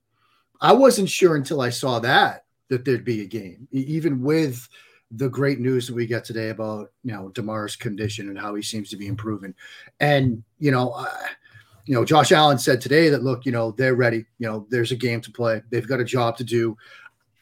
I 0.59 0.73
wasn't 0.73 1.09
sure 1.09 1.35
until 1.35 1.61
I 1.61 1.69
saw 1.69 1.99
that 1.99 2.45
that 2.69 2.85
there'd 2.85 3.03
be 3.03 3.21
a 3.21 3.25
game, 3.25 3.67
even 3.71 4.21
with 4.21 4.67
the 5.11 5.29
great 5.29 5.59
news 5.59 5.87
that 5.87 5.93
we 5.93 6.05
get 6.05 6.23
today 6.23 6.49
about 6.49 6.91
you 7.03 7.11
know 7.11 7.29
Damar's 7.29 7.75
condition 7.75 8.29
and 8.29 8.39
how 8.39 8.55
he 8.55 8.61
seems 8.61 8.89
to 8.89 8.97
be 8.97 9.07
improving. 9.07 9.53
And 9.99 10.43
you 10.59 10.71
know, 10.71 10.91
uh, 10.91 11.27
you 11.85 11.95
know, 11.95 12.05
Josh 12.05 12.31
Allen 12.31 12.57
said 12.57 12.81
today 12.81 13.09
that 13.09 13.23
look, 13.23 13.45
you 13.45 13.51
know, 13.51 13.71
they're 13.71 13.95
ready. 13.95 14.25
You 14.39 14.47
know, 14.47 14.67
there's 14.69 14.91
a 14.91 14.95
game 14.95 15.21
to 15.21 15.31
play. 15.31 15.61
They've 15.69 15.87
got 15.87 15.99
a 15.99 16.05
job 16.05 16.37
to 16.37 16.43
do. 16.43 16.77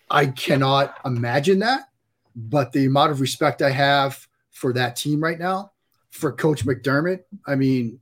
I 0.09 0.27
cannot 0.27 0.95
imagine 1.05 1.59
that, 1.59 1.89
but 2.35 2.71
the 2.71 2.85
amount 2.85 3.11
of 3.11 3.21
respect 3.21 3.61
I 3.61 3.69
have 3.69 4.27
for 4.49 4.73
that 4.73 4.95
team 4.95 5.21
right 5.21 5.37
now, 5.37 5.71
for 6.09 6.31
Coach 6.31 6.65
McDermott, 6.65 7.19
I 7.45 7.55
mean, 7.55 7.99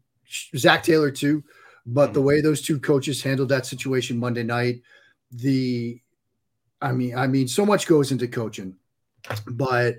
Zac 0.56 0.84
Taylor 0.84 1.12
too, 1.12 1.44
but 1.86 2.14
the 2.14 2.22
way 2.22 2.40
those 2.40 2.62
two 2.62 2.80
coaches 2.80 3.22
handled 3.22 3.50
that 3.50 3.66
situation 3.66 4.18
Monday 4.18 4.44
night, 4.44 4.82
the, 5.32 6.00
I 6.82 6.94
mean, 6.94 7.18
I 7.18 7.28
mean, 7.28 7.50
so 7.50 7.66
much 7.66 7.88
goes 7.88 8.14
into 8.14 8.30
coaching 8.30 8.78
but 9.52 9.96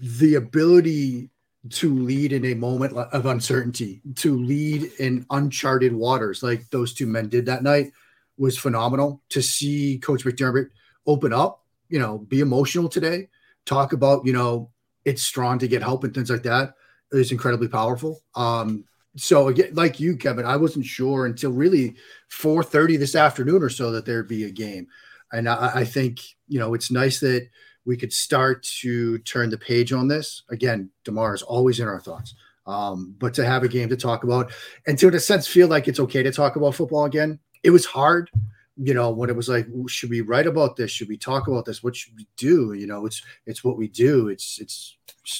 the 0.00 0.36
ability 0.36 1.30
to 1.70 1.94
lead 1.94 2.32
in 2.32 2.46
a 2.46 2.54
moment 2.54 2.96
of 2.96 3.26
uncertainty, 3.26 4.00
to 4.16 4.38
lead 4.38 4.90
in 4.98 5.26
uncharted 5.30 5.92
waters 5.92 6.42
like 6.42 6.68
those 6.70 6.94
two 6.94 7.06
men 7.06 7.28
did 7.28 7.46
that 7.46 7.62
night 7.62 7.92
was 8.38 8.56
phenomenal. 8.56 9.20
To 9.30 9.42
see 9.42 9.98
Coach 9.98 10.24
McDermott 10.24 10.70
open 11.06 11.32
up, 11.32 11.64
you 11.88 11.98
know, 11.98 12.18
be 12.18 12.40
emotional 12.40 12.88
today, 12.88 13.28
talk 13.66 13.92
about, 13.92 14.24
you 14.24 14.32
know, 14.32 14.70
it's 15.04 15.22
strong 15.22 15.58
to 15.58 15.68
get 15.68 15.82
help 15.82 16.04
and 16.04 16.14
things 16.14 16.30
like 16.30 16.42
that 16.44 16.74
is 17.12 17.32
incredibly 17.32 17.68
powerful. 17.68 18.20
Um, 18.34 18.84
so 19.16 19.48
again, 19.48 19.74
like 19.74 19.98
you, 19.98 20.16
Kevin, 20.16 20.46
I 20.46 20.56
wasn't 20.56 20.84
sure 20.84 21.26
until 21.26 21.50
really 21.50 21.96
4:30 22.30 22.98
this 22.98 23.14
afternoon 23.14 23.62
or 23.62 23.70
so 23.70 23.90
that 23.92 24.04
there'd 24.04 24.28
be 24.28 24.44
a 24.44 24.50
game. 24.50 24.86
And 25.32 25.48
I, 25.48 25.70
I 25.76 25.84
think, 25.84 26.20
you 26.46 26.58
know, 26.58 26.74
it's 26.74 26.90
nice 26.90 27.20
that 27.20 27.48
we 27.84 27.96
could 27.96 28.12
start 28.12 28.62
to 28.80 29.18
turn 29.18 29.50
the 29.50 29.58
page 29.58 29.92
on 29.92 30.08
this. 30.08 30.42
Again, 30.50 30.90
Damar 31.04 31.34
is 31.34 31.42
always 31.42 31.80
in 31.80 31.88
our 31.88 32.00
thoughts. 32.00 32.34
Um, 32.66 33.14
but 33.18 33.32
to 33.34 33.46
have 33.46 33.62
a 33.62 33.68
game 33.68 33.88
to 33.88 33.96
talk 33.96 34.24
about 34.24 34.52
and 34.86 34.98
to, 34.98 35.08
in 35.08 35.14
a 35.14 35.20
sense, 35.20 35.46
feel 35.46 35.68
like 35.68 35.88
it's 35.88 36.00
okay 36.00 36.22
to 36.22 36.30
talk 36.30 36.56
about 36.56 36.74
football 36.74 37.06
again, 37.06 37.38
it 37.62 37.70
was 37.70 37.86
hard. 37.86 38.30
You 38.76 38.94
know, 38.94 39.10
when 39.10 39.30
it 39.30 39.34
was 39.34 39.48
like, 39.48 39.66
should 39.88 40.10
we 40.10 40.20
write 40.20 40.46
about 40.46 40.76
this? 40.76 40.90
Should 40.90 41.08
we 41.08 41.16
talk 41.16 41.48
about 41.48 41.64
this? 41.64 41.82
What 41.82 41.96
should 41.96 42.14
we 42.14 42.28
do? 42.36 42.74
You 42.74 42.86
know, 42.86 43.06
it's 43.06 43.22
it's 43.46 43.64
what 43.64 43.76
we 43.76 43.88
do. 43.88 44.28
It's 44.28 44.60
it's 44.60 44.96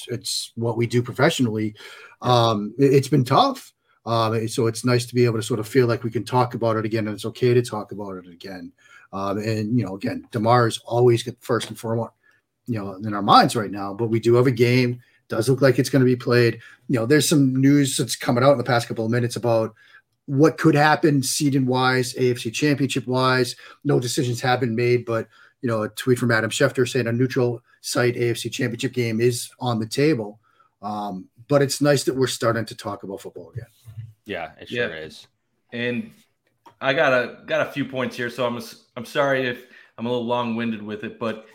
it's 0.09 0.51
what 0.55 0.75
we 0.75 0.87
do 0.87 1.01
professionally. 1.01 1.75
Um, 2.21 2.73
it, 2.77 2.91
has 2.93 3.07
been 3.07 3.23
tough. 3.23 3.71
Um, 4.05 4.47
so 4.47 4.67
it's 4.67 4.83
nice 4.83 5.05
to 5.05 5.15
be 5.15 5.23
able 5.23 5.37
to 5.37 5.43
sort 5.43 5.59
of 5.59 5.67
feel 5.67 5.87
like 5.87 6.03
we 6.03 6.11
can 6.11 6.25
talk 6.25 6.53
about 6.53 6.75
it 6.75 6.85
again, 6.85 7.07
and 7.07 7.13
it's 7.13 7.25
okay 7.25 7.53
to 7.53 7.61
talk 7.61 7.91
about 7.91 8.17
it 8.17 8.27
again. 8.27 8.73
Um, 9.13 9.37
and 9.37 9.77
you 9.77 9.85
know, 9.85 9.95
again, 9.95 10.27
Damar 10.31 10.67
is 10.67 10.79
always 10.79 11.29
first 11.39 11.69
and 11.69 11.79
foremost 11.79 12.11
you 12.69 12.79
know 12.79 12.93
in 12.93 13.13
our 13.13 13.21
minds 13.21 13.55
right 13.55 13.71
now. 13.71 13.93
But 13.93 14.09
we 14.09 14.19
do 14.19 14.35
have 14.35 14.47
a 14.47 14.51
game. 14.51 15.01
Does 15.27 15.49
look 15.49 15.61
like 15.61 15.77
it's 15.77 15.89
going 15.89 16.01
to 16.01 16.05
be 16.05 16.15
played. 16.15 16.59
You 16.87 16.99
know, 16.99 17.05
there's 17.05 17.27
some 17.27 17.55
news 17.55 17.97
that's 17.97 18.15
coming 18.15 18.43
out 18.43 18.53
in 18.53 18.57
the 18.57 18.63
past 18.63 18.87
couple 18.87 19.05
of 19.05 19.11
minutes 19.11 19.35
about 19.35 19.75
what 20.25 20.57
could 20.57 20.75
happen 20.75 21.21
seeding 21.23 21.65
wise, 21.65 22.13
AFC 22.13 22.53
championship 22.53 23.07
wise. 23.07 23.55
No 23.83 23.99
decisions 23.99 24.41
have 24.41 24.59
been 24.59 24.75
made, 24.75 25.05
but 25.05 25.27
you 25.61 25.67
know, 25.67 25.83
a 25.83 25.89
tweet 25.89 26.17
from 26.17 26.31
Adam 26.31 26.49
Schefter 26.49 26.87
saying 26.87 27.07
a 27.07 27.11
neutral 27.11 27.61
site 27.81 28.15
AFC 28.15 28.51
championship 28.51 28.93
game 28.93 29.19
is 29.19 29.49
on 29.59 29.79
the 29.79 29.87
table. 29.87 30.39
Um, 30.81 31.27
but 31.47 31.61
it's 31.61 31.81
nice 31.81 32.03
that 32.05 32.15
we're 32.15 32.27
starting 32.27 32.65
to 32.65 32.75
talk 32.75 33.03
about 33.03 33.21
football 33.21 33.51
again. 33.51 33.65
Yeah, 34.25 34.51
it 34.59 34.69
sure 34.69 34.89
yeah. 34.89 34.95
is. 34.95 35.27
And 35.73 36.11
I 36.79 36.93
got 36.93 37.11
a 37.11 37.39
got 37.45 37.67
a 37.67 37.71
few 37.71 37.85
points 37.85 38.15
here, 38.15 38.29
so 38.29 38.45
I'm 38.45 38.61
I'm 38.95 39.05
sorry 39.05 39.47
if 39.47 39.65
I'm 39.97 40.05
a 40.05 40.09
little 40.09 40.25
long 40.25 40.55
winded 40.55 40.81
with 40.81 41.03
it, 41.03 41.19
but 41.19 41.45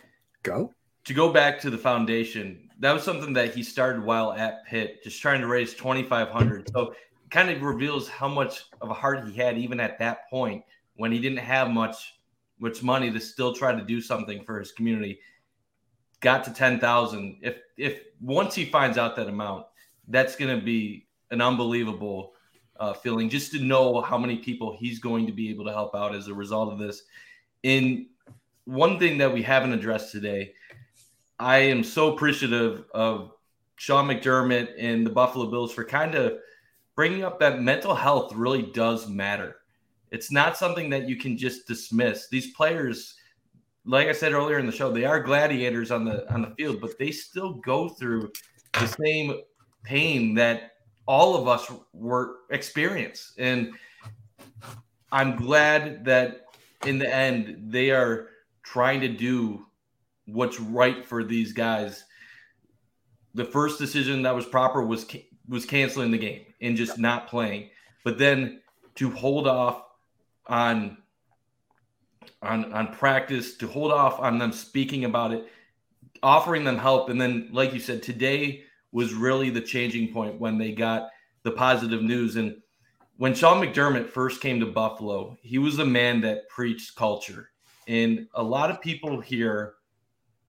go 0.43 0.73
to 1.05 1.15
go 1.15 1.33
back 1.33 1.61
to 1.61 1.71
the 1.71 1.79
foundation, 1.79 2.71
that 2.81 2.93
was 2.93 3.03
something 3.03 3.33
that 3.35 3.55
he 3.55 3.63
started 3.63 4.03
while 4.03 4.33
at 4.33 4.67
Pitt, 4.67 5.03
just 5.03 5.21
trying 5.21 5.41
to 5.41 5.47
raise 5.47 5.75
2,500. 5.75 6.71
So 6.71 6.95
kind 7.31 7.51
of 7.51 7.63
reveals 7.63 8.09
how 8.09 8.29
much 8.29 8.65
of 8.81 8.91
a 8.91 8.95
heart 8.95 9.27
he 9.27 9.35
had 9.35 9.59
even 9.59 9.81
at 9.81 9.99
that 9.99 10.29
point 10.31 10.65
when 10.97 11.13
he 11.13 11.19
didn't 11.19 11.39
have 11.39 11.71
much 11.71 12.15
much 12.61 12.83
money 12.83 13.11
to 13.11 13.19
still 13.21 13.53
try 13.53 13.75
to 13.75 13.83
do 13.83 14.01
something 14.01 14.45
for 14.45 14.61
his 14.61 14.71
community. 14.71 15.19
Got 16.21 16.45
to 16.45 16.53
10,000. 16.53 17.39
If 17.43 17.57
if 17.77 18.01
once 18.21 18.55
he 18.55 18.65
finds 18.65 18.97
out 18.97 19.17
that 19.17 19.29
amount, 19.29 19.67
that's 20.09 20.37
going 20.37 20.57
to 20.57 20.65
be 20.65 21.07
an 21.31 21.41
unbelievable 21.41 22.33
uh, 22.79 22.93
feeling 22.93 23.29
just 23.29 23.53
to 23.53 23.61
know 23.61 24.01
how 24.01 24.17
many 24.17 24.37
people 24.37 24.77
he's 24.79 24.99
going 24.99 25.27
to 25.27 25.33
be 25.33 25.51
able 25.51 25.65
to 25.65 25.73
help 25.73 25.95
out 25.95 26.15
as 26.15 26.29
a 26.29 26.35
result 26.35 26.73
of 26.73 26.79
this. 26.79 27.03
In 27.63 28.07
one 28.65 28.99
thing 28.99 29.19
that 29.19 29.33
we 29.33 29.43
haven't 29.43 29.73
addressed 29.73 30.13
today 30.13 30.55
I 31.39 31.59
am 31.59 31.83
so 31.83 32.13
appreciative 32.15 32.85
of 32.95 33.33
Sean 33.77 34.07
McDermott 34.07 34.73
and 34.79 35.05
the 35.05 35.11
Buffalo 35.11 35.51
Bills 35.51 35.73
for 35.73 35.85
kind 35.85 36.15
of 36.15 36.39
bringing 36.95 37.25
up 37.25 37.41
that 37.41 37.61
mental 37.61 37.95
health 37.95 38.33
really 38.35 38.63
does 38.63 39.09
matter. 39.09 39.57
It's 40.11 40.31
not 40.31 40.57
something 40.57 40.91
that 40.91 41.09
you 41.09 41.17
can 41.17 41.37
just 41.37 41.67
dismiss. 41.67 42.29
These 42.29 42.53
players, 42.53 43.17
like 43.85 44.07
I 44.07 44.13
said 44.13 44.33
earlier 44.33 44.59
in 44.59 44.67
the 44.67 44.73
show, 44.73 44.93
they 44.93 45.05
are 45.05 45.21
gladiators 45.21 45.91
on 45.91 46.05
the 46.05 46.33
on 46.33 46.43
the 46.43 46.55
field, 46.57 46.81
but 46.81 46.97
they 46.99 47.11
still 47.11 47.55
go 47.55 47.89
through 47.89 48.31
the 48.75 48.87
same 48.87 49.41
pain 49.83 50.35
that 50.35 50.73
all 51.07 51.37
of 51.37 51.49
us 51.49 51.71
were 51.93 52.37
experience. 52.51 53.33
And 53.39 53.73
I'm 55.11 55.37
glad 55.37 56.05
that 56.05 56.47
in 56.87 56.99
the 56.99 57.13
end 57.13 57.73
they 57.73 57.91
are 57.91 58.29
trying 58.63 59.01
to 59.01 59.09
do 59.09 59.67
what's 60.27 60.61
right 60.61 61.05
for 61.05 61.25
these 61.25 61.53
guys. 61.53 62.05
The 63.35 63.45
first 63.45 63.79
decision 63.79 64.23
that 64.23 64.35
was 64.35 64.47
proper 64.47 64.83
was 64.83 65.07
was 65.49 65.67
canceling 65.67 66.11
the 66.11 66.19
game 66.19 66.47
and 66.61 66.77
just 66.77 66.99
not 66.99 67.29
playing. 67.29 67.71
But 68.05 68.19
then 68.19 68.61
to 68.97 69.11
hold 69.11 69.47
off 69.47 69.83
on 70.47 70.99
on 72.43 72.73
on 72.73 72.95
practice, 72.95 73.57
to 73.57 73.67
hold 73.67 73.93
off 73.93 74.21
on 74.21 74.39
them 74.39 74.53
speaking 74.53 75.05
about 75.05 75.33
it, 75.33 75.47
offering 76.23 76.65
them 76.65 76.79
help, 76.79 77.09
and 77.09 77.21
then 77.21 77.49
like 77.53 77.73
you 77.73 77.81
said, 77.81 78.03
today 78.03 78.65
was 78.93 79.13
really 79.13 79.51
the 79.51 79.61
changing 79.61 80.13
point 80.13 80.41
when 80.41 80.57
they 80.57 80.73
got 80.73 81.09
the 81.43 81.51
positive 81.51 82.03
news. 82.03 82.37
And 82.37 82.57
when 83.17 83.35
Sean 83.35 83.61
McDermott 83.61 84.09
first 84.09 84.41
came 84.41 84.61
to 84.61 84.67
Buffalo, 84.67 85.37
he 85.43 85.59
was 85.59 85.79
a 85.79 85.85
man 85.85 86.21
that 86.21 86.49
preached 86.49 86.95
culture. 86.95 87.51
And 87.89 88.29
a 88.35 88.43
lot 88.43 88.71
of 88.71 88.81
people 88.81 89.21
here 89.21 89.75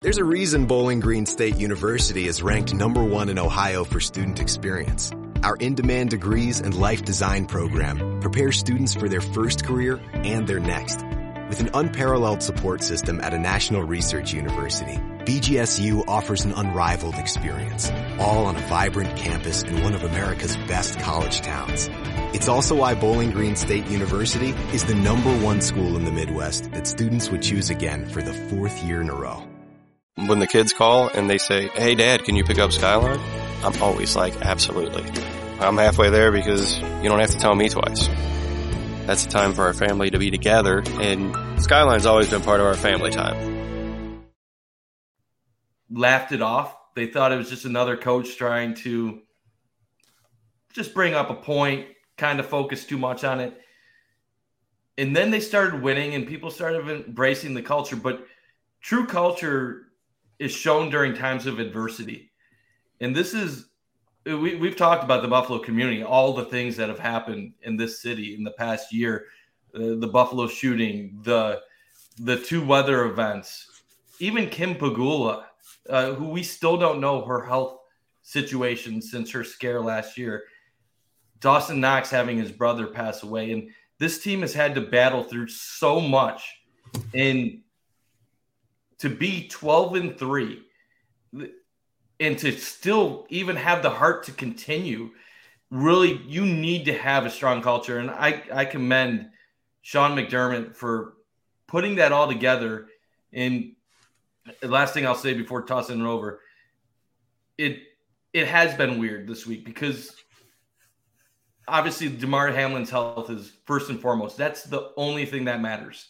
There's 0.05 0.19
a 0.19 0.23
reason 0.23 0.67
Bowling 0.67 0.99
Green 0.99 1.25
State 1.25 1.57
University 1.57 2.27
is 2.27 2.43
ranked 2.43 2.75
number 2.75 3.03
one 3.03 3.27
in 3.27 3.39
Ohio 3.39 3.83
for 3.83 3.99
student 3.99 4.39
experience. 4.39 5.11
Our 5.41 5.55
in-demand 5.55 6.11
degrees 6.11 6.59
and 6.59 6.75
life 6.75 7.03
design 7.03 7.47
program 7.47 8.19
prepares 8.19 8.59
students 8.59 8.93
for 8.93 9.09
their 9.09 9.19
first 9.19 9.65
career 9.65 9.99
and 10.13 10.45
their 10.45 10.59
next. 10.59 11.03
With 11.49 11.59
an 11.59 11.71
unparalleled 11.73 12.43
support 12.43 12.83
system 12.83 13.19
at 13.19 13.33
a 13.33 13.39
national 13.39 13.81
research 13.81 14.31
university, 14.31 14.97
BGSU 15.25 16.07
offers 16.07 16.45
an 16.45 16.51
unrivaled 16.51 17.15
experience, 17.15 17.89
all 18.19 18.45
on 18.45 18.57
a 18.57 18.67
vibrant 18.67 19.17
campus 19.17 19.63
in 19.63 19.81
one 19.81 19.95
of 19.95 20.03
America's 20.03 20.55
best 20.67 20.99
college 20.99 21.41
towns. 21.41 21.89
It's 22.35 22.47
also 22.47 22.75
why 22.75 22.93
Bowling 22.93 23.31
Green 23.31 23.55
State 23.55 23.87
University 23.87 24.49
is 24.71 24.83
the 24.83 24.93
number 24.93 25.35
one 25.39 25.61
school 25.61 25.97
in 25.97 26.05
the 26.05 26.11
Midwest 26.11 26.71
that 26.73 26.85
students 26.85 27.31
would 27.31 27.41
choose 27.41 27.71
again 27.71 28.05
for 28.05 28.21
the 28.21 28.33
fourth 28.33 28.83
year 28.83 29.01
in 29.01 29.09
a 29.09 29.15
row. 29.15 29.43
When 30.15 30.39
the 30.39 30.47
kids 30.47 30.73
call 30.73 31.09
and 31.09 31.29
they 31.29 31.37
say, 31.37 31.67
Hey 31.67 31.95
dad, 31.95 32.23
can 32.23 32.35
you 32.35 32.43
pick 32.43 32.57
up 32.57 32.71
Skyline? 32.71 33.19
I'm 33.63 33.81
always 33.81 34.15
like, 34.15 34.41
absolutely. 34.41 35.03
I'm 35.59 35.77
halfway 35.77 36.09
there 36.09 36.31
because 36.31 36.79
you 36.79 37.09
don't 37.09 37.19
have 37.19 37.31
to 37.31 37.37
tell 37.37 37.55
me 37.55 37.69
twice. 37.69 38.07
That's 39.05 39.25
the 39.25 39.31
time 39.31 39.53
for 39.53 39.65
our 39.65 39.73
family 39.73 40.09
to 40.09 40.19
be 40.19 40.31
together 40.31 40.83
and 41.01 41.35
Skyline's 41.61 42.05
always 42.05 42.29
been 42.29 42.41
part 42.41 42.59
of 42.59 42.65
our 42.65 42.75
family 42.75 43.11
time 43.11 43.55
laughed 45.89 46.31
it 46.31 46.41
off. 46.41 46.75
They 46.95 47.07
thought 47.07 47.31
it 47.31 47.37
was 47.37 47.49
just 47.49 47.65
another 47.65 47.97
coach 47.97 48.37
trying 48.37 48.75
to 48.75 49.21
just 50.73 50.93
bring 50.93 51.13
up 51.13 51.29
a 51.29 51.35
point, 51.35 51.87
kind 52.17 52.39
of 52.39 52.45
focus 52.45 52.85
too 52.85 52.97
much 52.97 53.23
on 53.23 53.39
it. 53.39 53.57
And 54.97 55.15
then 55.15 55.31
they 55.31 55.41
started 55.41 55.81
winning 55.81 56.13
and 56.15 56.27
people 56.27 56.51
started 56.51 56.87
embracing 56.89 57.53
the 57.53 57.61
culture. 57.61 57.95
But 57.95 58.25
true 58.81 59.05
culture 59.05 59.84
is 60.39 60.51
shown 60.51 60.89
during 60.89 61.13
times 61.13 61.45
of 61.45 61.59
adversity. 61.59 62.31
And 63.01 63.15
this 63.15 63.33
is, 63.33 63.67
we, 64.25 64.55
we've 64.55 64.75
talked 64.75 65.03
about 65.03 65.21
the 65.21 65.27
Buffalo 65.27 65.59
community, 65.59 66.03
all 66.03 66.33
the 66.33 66.45
things 66.45 66.75
that 66.77 66.89
have 66.89 66.99
happened 66.99 67.53
in 67.63 67.77
this 67.77 68.01
city 68.01 68.35
in 68.35 68.43
the 68.43 68.51
past 68.51 68.93
year 68.93 69.25
uh, 69.75 69.95
the 69.99 70.07
Buffalo 70.07 70.47
shooting, 70.47 71.19
the, 71.23 71.61
the 72.19 72.37
two 72.37 72.65
weather 72.65 73.05
events, 73.05 73.81
even 74.19 74.49
Kim 74.49 74.75
Pegula, 74.75 75.43
uh, 75.89 76.13
who 76.13 76.29
we 76.29 76.43
still 76.43 76.77
don't 76.77 77.01
know 77.01 77.25
her 77.25 77.43
health 77.43 77.79
situation 78.21 79.01
since 79.01 79.29
her 79.31 79.43
scare 79.43 79.81
last 79.81 80.17
year. 80.17 80.45
Dawson 81.41 81.81
Knox 81.81 82.09
having 82.09 82.37
his 82.37 82.51
brother 82.51 82.87
pass 82.87 83.23
away. 83.23 83.51
And 83.51 83.69
this 83.97 84.23
team 84.23 84.41
has 84.41 84.53
had 84.53 84.73
to 84.75 84.81
battle 84.81 85.23
through 85.23 85.49
so 85.49 85.99
much. 85.99 86.61
And 87.13 87.59
to 88.99 89.09
be 89.09 89.47
12 89.47 89.95
and 89.95 90.17
3 90.17 90.61
and 92.19 92.39
to 92.39 92.51
still 92.53 93.25
even 93.29 93.55
have 93.55 93.83
the 93.83 93.89
heart 93.89 94.23
to 94.23 94.31
continue, 94.31 95.11
really, 95.69 96.21
you 96.27 96.45
need 96.45 96.85
to 96.85 96.93
have 96.97 97.25
a 97.25 97.29
strong 97.29 97.61
culture. 97.61 97.99
And 97.99 98.09
I, 98.09 98.43
I 98.53 98.65
commend 98.65 99.29
Sean 99.81 100.15
McDermott 100.15 100.75
for 100.75 101.15
putting 101.67 101.95
that 101.95 102.11
all 102.11 102.27
together 102.27 102.87
and 103.33 103.75
the 104.61 104.67
last 104.67 104.93
thing 104.93 105.05
I'll 105.05 105.15
say 105.15 105.33
before 105.33 105.63
tossing 105.63 105.99
it 105.99 106.05
over, 106.05 106.41
it 107.57 107.79
it 108.33 108.47
has 108.47 108.75
been 108.75 108.99
weird 108.99 109.27
this 109.27 109.47
week 109.47 109.63
because 109.63 110.15
obviously 111.67 112.09
Damar 112.09 112.51
Hamlin's 112.51 112.89
health 112.89 113.29
is 113.29 113.53
first 113.65 113.89
and 113.89 113.99
foremost. 113.99 114.37
That's 114.37 114.63
the 114.63 114.91
only 114.97 115.25
thing 115.25 115.45
that 115.45 115.61
matters. 115.61 116.09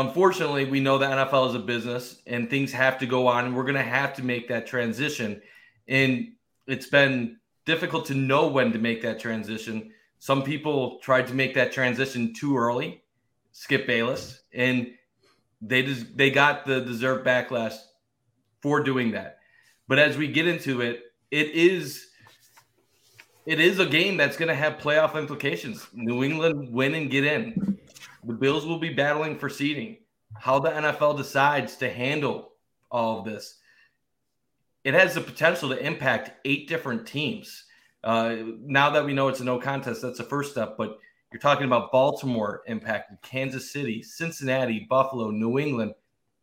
Unfortunately, 0.00 0.64
we 0.64 0.80
know 0.80 0.96
the 0.96 1.04
NFL 1.04 1.50
is 1.50 1.54
a 1.54 1.58
business 1.58 2.22
and 2.26 2.48
things 2.48 2.72
have 2.72 2.98
to 2.98 3.06
go 3.06 3.26
on, 3.26 3.44
and 3.44 3.54
we're 3.54 3.64
going 3.64 3.74
to 3.74 3.82
have 3.82 4.14
to 4.14 4.24
make 4.24 4.48
that 4.48 4.66
transition. 4.66 5.42
And 5.88 6.32
it's 6.66 6.86
been 6.86 7.36
difficult 7.66 8.06
to 8.06 8.14
know 8.14 8.48
when 8.48 8.72
to 8.72 8.78
make 8.78 9.02
that 9.02 9.20
transition. 9.20 9.92
Some 10.18 10.42
people 10.42 11.00
tried 11.00 11.26
to 11.26 11.34
make 11.34 11.52
that 11.54 11.72
transition 11.72 12.32
too 12.32 12.56
early, 12.56 13.02
Skip 13.52 13.86
Bayless, 13.86 14.40
and 14.54 14.90
they 15.60 15.82
just 15.82 16.16
they 16.16 16.30
got 16.30 16.64
the 16.64 16.80
deserved 16.80 17.26
backlash 17.26 17.76
for 18.62 18.82
doing 18.82 19.10
that. 19.10 19.38
But 19.86 19.98
as 19.98 20.16
we 20.16 20.28
get 20.28 20.46
into 20.46 20.80
it, 20.80 21.02
it 21.30 21.50
is 21.50 22.06
it 23.44 23.60
is 23.60 23.78
a 23.78 23.86
game 23.86 24.16
that's 24.16 24.38
going 24.38 24.48
to 24.48 24.54
have 24.54 24.78
playoff 24.78 25.14
implications. 25.18 25.86
New 25.92 26.24
England 26.24 26.72
win 26.72 26.94
and 26.94 27.10
get 27.10 27.24
in. 27.24 27.78
The 28.24 28.34
Bills 28.34 28.66
will 28.66 28.78
be 28.78 28.92
battling 28.92 29.38
for 29.38 29.48
seeding. 29.48 29.98
How 30.38 30.58
the 30.58 30.70
NFL 30.70 31.16
decides 31.16 31.76
to 31.76 31.90
handle 31.90 32.52
all 32.90 33.18
of 33.18 33.24
this, 33.24 33.58
it 34.84 34.94
has 34.94 35.14
the 35.14 35.20
potential 35.20 35.68
to 35.70 35.78
impact 35.78 36.32
eight 36.44 36.68
different 36.68 37.06
teams. 37.06 37.64
Uh, 38.02 38.36
now 38.60 38.90
that 38.90 39.04
we 39.04 39.12
know 39.12 39.28
it's 39.28 39.40
a 39.40 39.44
no 39.44 39.58
contest, 39.58 40.02
that's 40.02 40.18
the 40.18 40.24
first 40.24 40.52
step. 40.52 40.76
But 40.78 40.98
you're 41.32 41.40
talking 41.40 41.66
about 41.66 41.92
Baltimore 41.92 42.62
impacted, 42.66 43.18
Kansas 43.22 43.70
City, 43.70 44.02
Cincinnati, 44.02 44.86
Buffalo, 44.88 45.30
New 45.30 45.58
England, 45.58 45.94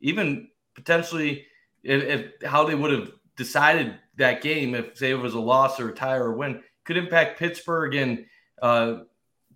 even 0.02 0.50
potentially 0.76 1.46
if, 1.84 2.04
if, 2.04 2.48
how 2.48 2.66
they 2.66 2.76
would 2.76 2.92
have 2.92 3.12
decided 3.36 3.96
that 4.18 4.42
game 4.42 4.76
if 4.76 4.98
say 4.98 5.12
it 5.12 5.16
was 5.16 5.34
a 5.34 5.40
loss 5.40 5.80
or 5.80 5.90
a 5.90 5.96
tie 5.96 6.16
or 6.16 6.34
a 6.34 6.38
win 6.38 6.62
could 6.88 6.98
impact 6.98 7.38
Pittsburgh 7.38 7.94
and 7.96 8.26
uh, 8.62 9.00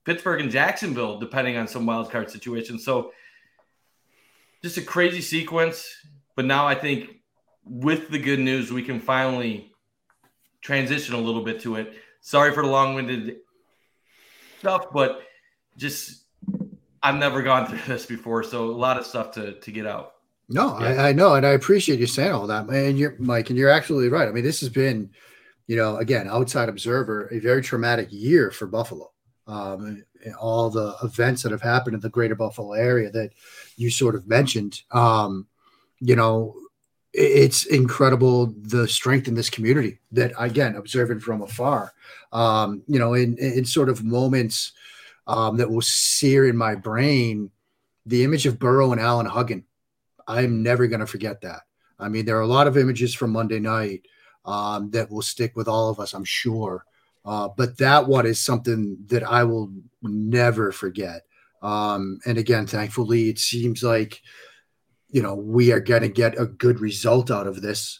Pittsburgh 0.06 0.42
and 0.42 0.52
Jacksonville 0.52 1.20
depending 1.20 1.58
on 1.58 1.68
some 1.68 1.86
wild 1.86 2.10
card 2.12 2.30
situations. 2.30 2.84
So 2.84 3.12
just 4.64 4.78
a 4.78 4.82
crazy 4.82 5.22
sequence, 5.22 5.88
but 6.36 6.46
now 6.46 6.68
I 6.68 6.76
think 6.76 7.10
with 7.64 8.10
the 8.10 8.20
good 8.20 8.40
news 8.40 8.72
we 8.72 8.84
can 8.84 9.00
finally 9.00 9.72
transition 10.62 11.16
a 11.16 11.20
little 11.20 11.44
bit 11.44 11.62
to 11.62 11.76
it. 11.76 11.94
Sorry 12.22 12.54
for 12.54 12.64
the 12.64 12.70
long-winded 12.70 13.38
stuff, 14.60 14.88
but 14.94 15.24
just 15.78 16.26
I've 17.04 17.16
never 17.16 17.42
gone 17.42 17.68
through 17.68 17.80
this 17.88 18.06
before, 18.06 18.44
so 18.44 18.66
a 18.66 18.72
lot 18.72 18.98
of 18.98 19.06
stuff 19.06 19.32
to 19.34 19.54
to 19.54 19.72
get 19.72 19.86
out. 19.86 20.14
No, 20.50 20.78
yeah. 20.80 20.86
I, 20.86 21.10
I, 21.10 21.14
know, 21.14 21.36
and 21.36 21.46
I 21.46 21.52
appreciate 21.52 22.00
you 22.00 22.08
saying 22.08 22.34
all 22.34 22.48
that, 22.48 22.68
and 22.70 23.00
you're 23.00 23.16
Mike, 23.20 23.50
and 23.50 23.58
you're 23.58 23.70
absolutely 23.70 24.10
right. 24.10 24.28
I 24.28 24.32
mean, 24.32 24.44
this 24.44 24.60
has 24.60 24.70
been, 24.70 25.10
you 25.68 25.78
know, 25.78 25.96
again, 25.96 26.28
outside 26.28 26.68
observer, 26.68 27.30
a 27.32 27.40
very 27.40 27.62
traumatic 27.62 28.10
year 28.12 28.52
for 28.52 28.68
Buffalo. 28.68 29.11
Um, 29.52 30.04
all 30.40 30.70
the 30.70 30.96
events 31.04 31.44
that 31.44 31.52
have 31.52 31.62
happened 31.62 31.96
in 31.96 32.00
the 32.00 32.10
greater 32.10 32.36
Buffalo 32.36 32.72
area 32.74 33.12
that 33.12 33.32
you 33.76 33.90
sort 33.90 34.16
of 34.16 34.28
mentioned. 34.28 34.82
Um, 34.92 35.48
you 36.00 36.16
know, 36.16 36.56
it's 37.14 37.66
incredible 37.66 38.54
the 38.62 38.88
strength 38.88 39.28
in 39.28 39.36
this 39.36 39.50
community 39.50 40.00
that 40.14 40.32
again 40.40 40.76
observing 40.76 41.20
from 41.20 41.42
afar 41.42 41.92
um, 42.32 42.82
you 42.88 43.00
know 43.00 43.14
in, 43.14 43.38
in 43.38 43.66
sort 43.66 43.90
of 43.90 44.04
moments 44.04 44.72
um, 45.28 45.58
that 45.58 45.70
will 45.70 45.82
sear 45.82 46.48
in 46.48 46.56
my 46.56 46.74
brain 46.74 47.52
the 48.06 48.24
image 48.24 48.46
of 48.46 48.60
burrow 48.60 48.94
and 48.94 49.02
allen 49.02 49.26
hugging 49.26 49.66
i'm 50.28 50.64
never 50.64 50.88
going 50.88 51.02
to 51.02 51.06
forget 51.06 51.42
that 51.42 51.64
i 52.00 52.08
mean 52.08 52.26
there 52.26 52.38
are 52.38 52.42
a 52.42 52.48
lot 52.48 52.68
of 52.68 52.78
images 52.78 53.14
from 53.14 53.32
monday 53.32 53.60
night 53.60 54.06
um, 54.46 54.90
that 54.92 55.12
will 55.12 55.22
stick 55.22 55.54
with 55.56 55.68
all 55.68 55.90
of 55.90 56.00
us 56.00 56.14
i'm 56.14 56.24
sure 56.24 56.86
uh, 57.26 57.48
but 57.56 57.78
that 57.78 58.08
one 58.08 58.26
is 58.26 58.40
something 58.40 58.98
that 59.08 59.24
i 59.24 59.44
will 59.44 59.72
never 60.02 60.72
forget 60.72 61.22
um, 61.62 62.20
and 62.26 62.38
again 62.38 62.66
thankfully 62.66 63.30
it 63.30 63.40
seems 63.40 63.84
like 63.84 64.22
you 65.12 65.22
know, 65.22 65.36
we 65.36 65.72
are 65.72 65.80
going 65.80 66.02
to 66.02 66.10
get 66.10 66.40
a 66.40 66.46
good 66.46 66.80
result 66.80 67.30
out 67.30 67.46
of 67.46 67.62
this, 67.62 68.00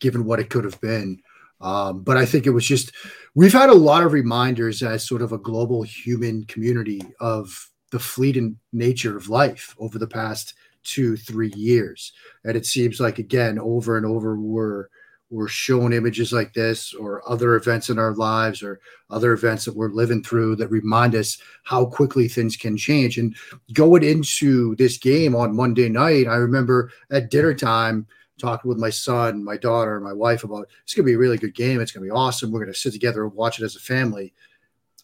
given 0.00 0.24
what 0.24 0.40
it 0.40 0.50
could 0.50 0.64
have 0.64 0.80
been. 0.80 1.20
Um, 1.60 2.02
but 2.02 2.16
I 2.16 2.26
think 2.26 2.46
it 2.46 2.50
was 2.50 2.66
just, 2.66 2.92
we've 3.34 3.52
had 3.52 3.70
a 3.70 3.74
lot 3.74 4.02
of 4.02 4.12
reminders 4.12 4.82
as 4.82 5.06
sort 5.06 5.22
of 5.22 5.32
a 5.32 5.38
global 5.38 5.82
human 5.82 6.44
community 6.44 7.00
of 7.20 7.70
the 7.92 7.98
fleeting 7.98 8.58
nature 8.72 9.16
of 9.16 9.28
life 9.28 9.74
over 9.78 9.98
the 9.98 10.08
past 10.08 10.54
two, 10.82 11.16
three 11.16 11.52
years. 11.54 12.12
And 12.44 12.56
it 12.56 12.66
seems 12.66 13.00
like, 13.00 13.18
again, 13.18 13.58
over 13.58 13.96
and 13.96 14.06
over, 14.06 14.38
we're, 14.38 14.88
we're 15.30 15.48
shown 15.48 15.92
images 15.92 16.32
like 16.32 16.52
this 16.54 16.94
or 16.94 17.28
other 17.28 17.56
events 17.56 17.90
in 17.90 17.98
our 17.98 18.14
lives 18.14 18.62
or 18.62 18.80
other 19.10 19.32
events 19.32 19.64
that 19.64 19.76
we're 19.76 19.90
living 19.90 20.22
through 20.22 20.56
that 20.56 20.68
remind 20.68 21.14
us 21.14 21.38
how 21.64 21.84
quickly 21.84 22.28
things 22.28 22.56
can 22.56 22.76
change. 22.76 23.18
And 23.18 23.34
going 23.72 24.04
into 24.04 24.76
this 24.76 24.98
game 24.98 25.34
on 25.34 25.56
Monday 25.56 25.88
night, 25.88 26.28
I 26.28 26.36
remember 26.36 26.92
at 27.10 27.30
dinner 27.30 27.54
time 27.54 28.06
talking 28.38 28.68
with 28.68 28.78
my 28.78 28.90
son, 28.90 29.42
my 29.42 29.56
daughter, 29.56 30.00
my 30.00 30.12
wife 30.12 30.44
about 30.44 30.68
it's 30.84 30.94
going 30.94 31.04
to 31.04 31.10
be 31.10 31.14
a 31.14 31.18
really 31.18 31.38
good 31.38 31.54
game. 31.54 31.80
It's 31.80 31.90
going 31.90 32.06
to 32.06 32.12
be 32.12 32.16
awesome. 32.16 32.52
We're 32.52 32.60
going 32.60 32.72
to 32.72 32.78
sit 32.78 32.92
together 32.92 33.24
and 33.24 33.34
watch 33.34 33.58
it 33.58 33.64
as 33.64 33.76
a 33.76 33.80
family. 33.80 34.32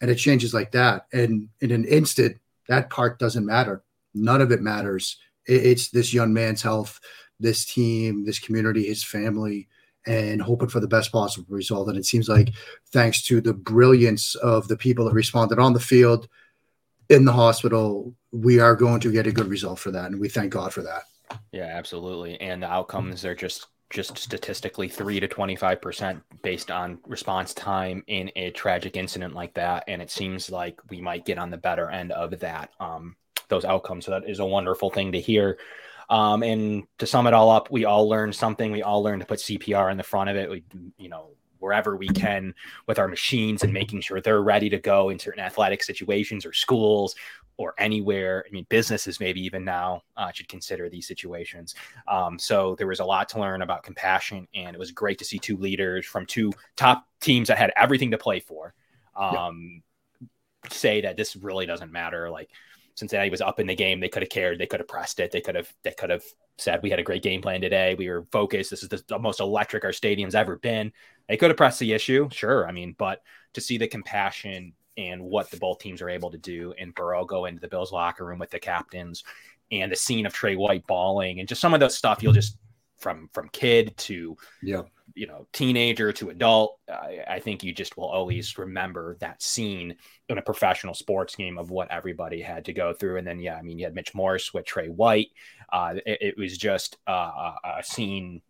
And 0.01 0.09
it 0.09 0.15
changes 0.15 0.53
like 0.53 0.71
that. 0.71 1.07
And 1.11 1.49
in 1.61 1.71
an 1.71 1.85
instant, 1.85 2.37
that 2.69 2.89
part 2.89 3.19
doesn't 3.19 3.45
matter. 3.45 3.83
None 4.13 4.41
of 4.41 4.51
it 4.51 4.61
matters. 4.61 5.17
It's 5.45 5.89
this 5.89 6.13
young 6.13 6.33
man's 6.33 6.61
health, 6.61 6.99
this 7.39 7.65
team, 7.65 8.25
this 8.25 8.39
community, 8.39 8.87
his 8.87 9.03
family 9.03 9.67
and 10.05 10.41
hoping 10.41 10.69
for 10.69 10.79
the 10.79 10.87
best 10.87 11.11
possible 11.11 11.45
result. 11.49 11.87
And 11.89 11.97
it 11.97 12.05
seems 12.05 12.27
like, 12.27 12.49
thanks 12.91 13.21
to 13.23 13.41
the 13.41 13.53
brilliance 13.53 14.35
of 14.35 14.67
the 14.67 14.77
people 14.77 15.05
that 15.05 15.13
responded 15.13 15.59
on 15.59 15.73
the 15.73 15.79
field, 15.79 16.27
in 17.09 17.25
the 17.25 17.33
hospital, 17.33 18.13
we 18.31 18.59
are 18.59 18.75
going 18.75 18.99
to 19.01 19.11
get 19.11 19.27
a 19.27 19.31
good 19.31 19.47
result 19.47 19.79
for 19.79 19.91
that. 19.91 20.05
And 20.05 20.19
we 20.19 20.29
thank 20.29 20.51
God 20.51 20.73
for 20.73 20.81
that. 20.81 21.03
Yeah, 21.51 21.71
absolutely. 21.73 22.39
And 22.41 22.63
the 22.63 22.71
outcomes 22.71 23.25
are 23.25 23.35
just 23.35 23.67
just 23.89 24.17
statistically 24.17 24.89
3 24.89 25.19
to 25.19 25.27
25% 25.27 26.19
based 26.41 26.71
on 26.71 26.97
response 27.05 27.53
time 27.53 28.03
in 28.07 28.31
a 28.35 28.49
tragic 28.49 28.97
incident 28.97 29.35
like 29.35 29.53
that 29.53 29.83
and 29.87 30.01
it 30.01 30.09
seems 30.09 30.49
like 30.49 30.79
we 30.89 30.99
might 30.99 31.25
get 31.25 31.37
on 31.37 31.51
the 31.51 31.57
better 31.57 31.91
end 31.91 32.11
of 32.11 32.39
that 32.39 32.71
um 32.79 33.15
those 33.49 33.65
outcomes 33.65 34.05
so 34.05 34.11
that 34.11 34.27
is 34.27 34.39
a 34.39 34.45
wonderful 34.45 34.89
thing 34.89 35.11
to 35.11 35.21
hear 35.21 35.59
um 36.09 36.43
and 36.43 36.83
to 36.97 37.05
sum 37.05 37.27
it 37.27 37.33
all 37.33 37.49
up 37.49 37.71
we 37.71 37.85
all 37.85 38.07
learned 38.07 38.35
something 38.35 38.71
we 38.71 38.83
all 38.83 39.03
learned 39.03 39.21
to 39.21 39.27
put 39.27 39.39
CPR 39.39 39.91
in 39.91 39.97
the 39.97 40.03
front 40.03 40.29
of 40.29 40.35
it 40.35 40.49
we 40.49 40.63
you 40.97 41.09
know 41.09 41.29
wherever 41.59 41.95
we 41.95 42.09
can 42.09 42.53
with 42.87 42.99
our 42.99 43.07
machines 43.07 43.63
and 43.63 43.71
making 43.71 44.01
sure 44.01 44.19
they're 44.19 44.43
ready 44.43 44.69
to 44.69 44.77
go 44.77 45.09
in 45.09 45.17
certain 45.17 45.41
athletic 45.41 45.81
situations 45.81 46.45
or 46.45 46.51
schools 46.51 47.15
or 47.57 47.73
anywhere. 47.77 48.43
I 48.45 48.51
mean, 48.51 48.65
businesses 48.67 49.19
maybe 49.19 49.41
even 49.41 49.63
now 49.63 50.01
uh, 50.17 50.31
should 50.31 50.49
consider 50.49 50.89
these 50.89 51.07
situations. 51.07 51.73
Um, 52.07 52.37
so 52.37 52.75
there 52.77 52.87
was 52.87 52.99
a 52.99 53.05
lot 53.05 53.29
to 53.29 53.39
learn 53.39 53.61
about 53.61 53.83
compassion, 53.83 54.47
and 54.53 54.75
it 54.75 54.79
was 54.79 54.91
great 54.91 55.19
to 55.19 55.25
see 55.25 55.39
two 55.39 55.55
leaders 55.55 56.05
from 56.05 56.25
two 56.25 56.51
top 56.75 57.07
teams 57.21 57.47
that 57.47 57.57
had 57.57 57.71
everything 57.77 58.11
to 58.11 58.17
play 58.17 58.41
for 58.41 58.73
um, 59.15 59.83
yeah. 60.19 60.27
say 60.69 61.01
that 61.01 61.15
this 61.15 61.35
really 61.35 61.65
doesn't 61.65 61.91
matter. 61.91 62.29
Like 62.29 62.49
Cincinnati 62.95 63.29
was 63.29 63.41
up 63.41 63.59
in 63.59 63.67
the 63.67 63.75
game, 63.75 63.99
they 63.99 64.09
could 64.09 64.21
have 64.21 64.29
cared, 64.29 64.59
they 64.59 64.65
could 64.65 64.79
have 64.79 64.87
pressed 64.87 65.19
it, 65.19 65.31
they 65.31 65.41
could 65.41 65.55
have 65.55 65.71
they 65.83 65.91
could 65.91 66.09
have 66.09 66.23
said 66.57 66.81
we 66.83 66.89
had 66.89 66.99
a 66.99 67.03
great 67.03 67.23
game 67.23 67.41
plan 67.41 67.61
today, 67.61 67.95
we 67.95 68.09
were 68.09 68.27
focused. 68.31 68.69
This 68.69 68.83
is 68.83 68.89
the, 68.89 69.19
most 69.19 69.39
electric 69.39 69.83
our 69.83 69.93
stadium's 69.93 70.35
ever 70.35 70.57
been. 70.57 70.91
They 71.27 71.37
could 71.37 71.49
have 71.49 71.57
pressed 71.57 71.79
the 71.79 71.93
issue, 71.93 72.29
sure. 72.31 72.67
I 72.67 72.71
mean, 72.71 72.95
but 72.97 73.21
to 73.53 73.61
see 73.61 73.77
the 73.77 73.87
compassion 73.87 74.73
and 74.97 75.23
what 75.23 75.49
the 75.49 75.57
both 75.57 75.79
teams 75.79 76.01
are 76.01 76.09
able 76.09 76.31
to 76.31 76.37
do. 76.37 76.73
And 76.77 76.93
Burrow 76.93 77.25
go 77.25 77.45
into 77.45 77.59
the 77.59 77.67
Bills 77.67 77.91
locker 77.91 78.25
room 78.25 78.39
with 78.39 78.51
the 78.51 78.59
captains 78.59 79.23
and 79.71 79.91
the 79.91 79.95
scene 79.95 80.25
of 80.25 80.33
Tre 80.33 80.55
White 80.55 80.85
bawling 80.87 81.39
and 81.39 81.47
just 81.47 81.61
some 81.61 81.73
of 81.73 81.79
those 81.79 81.97
stuff 81.97 82.21
you'll 82.21 82.33
just 82.33 82.57
from 82.99 83.29
from 83.33 83.49
kid 83.49 83.95
to 83.97 84.37
yeah 84.61 84.81
you 85.15 85.27
know 85.27 85.47
teenager 85.53 86.11
to 86.11 86.29
adult 86.29 86.79
I, 86.89 87.19
I 87.27 87.39
think 87.39 87.63
you 87.63 87.73
just 87.73 87.97
will 87.97 88.07
always 88.07 88.57
remember 88.57 89.17
that 89.19 89.41
scene 89.41 89.95
in 90.29 90.37
a 90.37 90.41
professional 90.41 90.93
sports 90.93 91.35
game 91.35 91.57
of 91.57 91.69
what 91.69 91.91
everybody 91.91 92.41
had 92.41 92.65
to 92.65 92.73
go 92.73 92.93
through 92.93 93.17
and 93.17 93.27
then 93.27 93.39
yeah 93.39 93.55
i 93.55 93.61
mean 93.61 93.77
you 93.77 93.85
had 93.85 93.93
mitch 93.93 94.15
morse 94.15 94.53
with 94.53 94.65
tre 94.65 94.87
white 94.87 95.29
uh, 95.71 95.95
it, 96.05 96.17
it 96.21 96.37
was 96.37 96.57
just 96.57 96.97
uh, 97.07 97.53
a 97.77 97.83
scene 97.83 98.41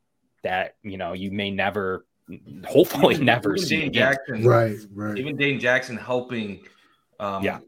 that 0.44 0.76
you 0.84 0.98
know 0.98 1.14
you 1.14 1.32
may 1.32 1.52
never 1.52 2.06
hopefully 2.66 3.16
even, 3.16 3.26
never 3.26 3.56
even 3.56 3.68
see 3.68 3.78
Dane 3.78 3.88
again. 3.88 4.14
Jackson, 4.14 4.46
Right, 4.46 4.78
right. 4.94 5.18
Even 5.18 5.36
Dane 5.36 5.60
Jackson 5.60 5.98
helping 5.98 6.62
um, 7.20 7.44
Yeah. 7.44 7.60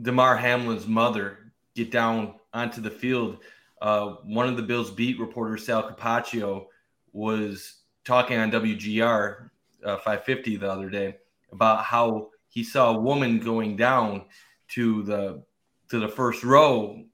Damar 0.00 0.36
Hamlin's 0.36 0.86
mother 0.86 1.52
get 1.74 1.90
down 1.90 2.34
onto 2.52 2.80
the 2.80 2.90
field. 2.90 3.38
Uh, 3.80 4.16
one 4.24 4.48
of 4.48 4.56
the 4.56 4.62
Bills 4.62 4.90
beat 4.90 5.18
reporters, 5.18 5.66
Sal 5.66 5.90
Capaccio, 5.90 6.66
was 7.12 7.79
talking 8.10 8.38
on 8.38 8.50
WGR 8.50 9.50
uh, 9.84 9.96
550 9.98 10.56
the 10.56 10.68
other 10.68 10.90
day 10.90 11.14
about 11.52 11.84
how 11.84 12.30
he 12.48 12.64
saw 12.64 12.96
a 12.96 12.98
woman 12.98 13.38
going 13.38 13.76
down 13.76 14.24
to 14.66 15.04
the 15.04 15.44
to 15.90 16.00
the 16.00 16.08
first 16.08 16.42
row 16.42 17.04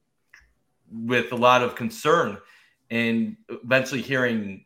with 0.91 1.31
a 1.33 1.35
lot 1.35 1.61
of 1.61 1.75
concern 1.75 2.39
and 2.89 3.37
eventually 3.49 4.01
hearing 4.01 4.65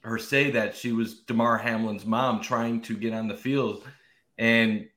her 0.00 0.16
say 0.16 0.50
that 0.50 0.74
she 0.74 0.92
was 0.92 1.20
Damar 1.20 1.58
Hamlin's 1.58 2.06
mom 2.06 2.40
trying 2.40 2.80
to 2.80 2.96
get 2.96 3.12
on 3.12 3.28
the 3.28 3.36
field. 3.36 3.86
And 4.38 4.88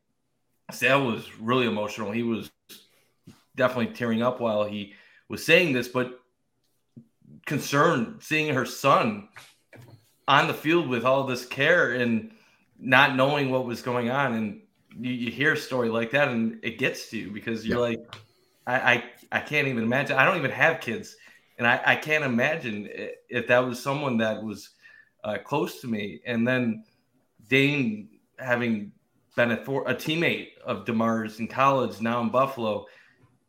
Sal 0.72 1.06
was 1.06 1.28
really 1.42 1.68
emotional. 1.68 2.10
He 2.10 2.24
was 2.24 2.50
definitely 3.54 3.94
tearing 3.94 4.22
up 4.22 4.40
while 4.40 4.64
he 4.64 4.94
was 5.28 5.46
saying 5.46 5.74
this, 5.74 5.90
but 5.90 6.22
concerned 7.46 8.20
seeing 8.22 8.54
her 8.56 8.66
son 8.66 9.28
on 10.30 10.48
the 10.48 10.54
field 10.54 10.88
with 10.88 11.04
all 11.04 11.24
this 11.24 11.44
care 11.44 11.94
and 11.94 12.32
not 12.80 13.16
knowing 13.16 13.50
what 13.50 13.66
was 13.66 13.82
going 13.82 14.12
on. 14.12 14.36
And 14.36 14.62
you, 14.96 15.12
you 15.12 15.32
hear 15.32 15.54
a 15.54 15.58
story 15.58 15.90
like 15.90 16.12
that 16.12 16.28
and 16.28 16.60
it 16.64 16.78
gets 16.78 17.10
to 17.10 17.18
you 17.18 17.32
because 17.32 17.66
you're 17.66 17.80
like, 17.80 18.00
I, 18.68 18.76
I, 18.76 19.04
I 19.32 19.40
can't 19.40 19.68
even 19.68 19.84
imagine. 19.84 20.18
I 20.18 20.26
don't 20.26 20.38
even 20.38 20.52
have 20.52 20.82
kids. 20.82 21.18
And 21.58 21.66
I, 21.66 21.82
I 21.84 21.96
can't 21.96 22.24
imagine 22.24 22.88
if 23.28 23.48
that 23.48 23.60
was 23.60 23.82
someone 23.82 24.18
that 24.20 24.42
was 24.42 24.70
uh, 25.24 25.40
close 25.44 25.82
to 25.82 25.88
me. 25.88 26.22
And 26.26 26.48
then 26.48 26.84
Dane, 27.50 28.10
having 28.38 28.92
been 29.36 29.52
a, 29.52 29.56
a 29.56 29.96
teammate 29.96 30.50
of 30.64 30.86
Damar's 30.86 31.40
in 31.40 31.48
college, 31.48 32.02
now 32.02 32.22
in 32.22 32.30
Buffalo, 32.30 32.86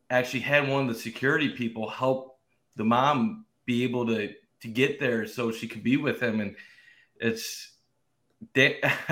actually 0.08 0.40
had 0.40 0.66
one 0.66 0.88
of 0.88 0.94
the 0.94 1.00
security 1.00 1.50
people 1.50 1.90
help 1.90 2.38
the 2.76 2.84
mom 2.84 3.44
be 3.66 3.84
able 3.84 4.06
to 4.06 4.32
to 4.60 4.68
get 4.68 5.00
there 5.00 5.26
so 5.26 5.50
she 5.50 5.66
could 5.66 5.82
be 5.82 5.96
with 5.96 6.20
him. 6.20 6.40
And 6.40 6.56
it's, 7.18 7.72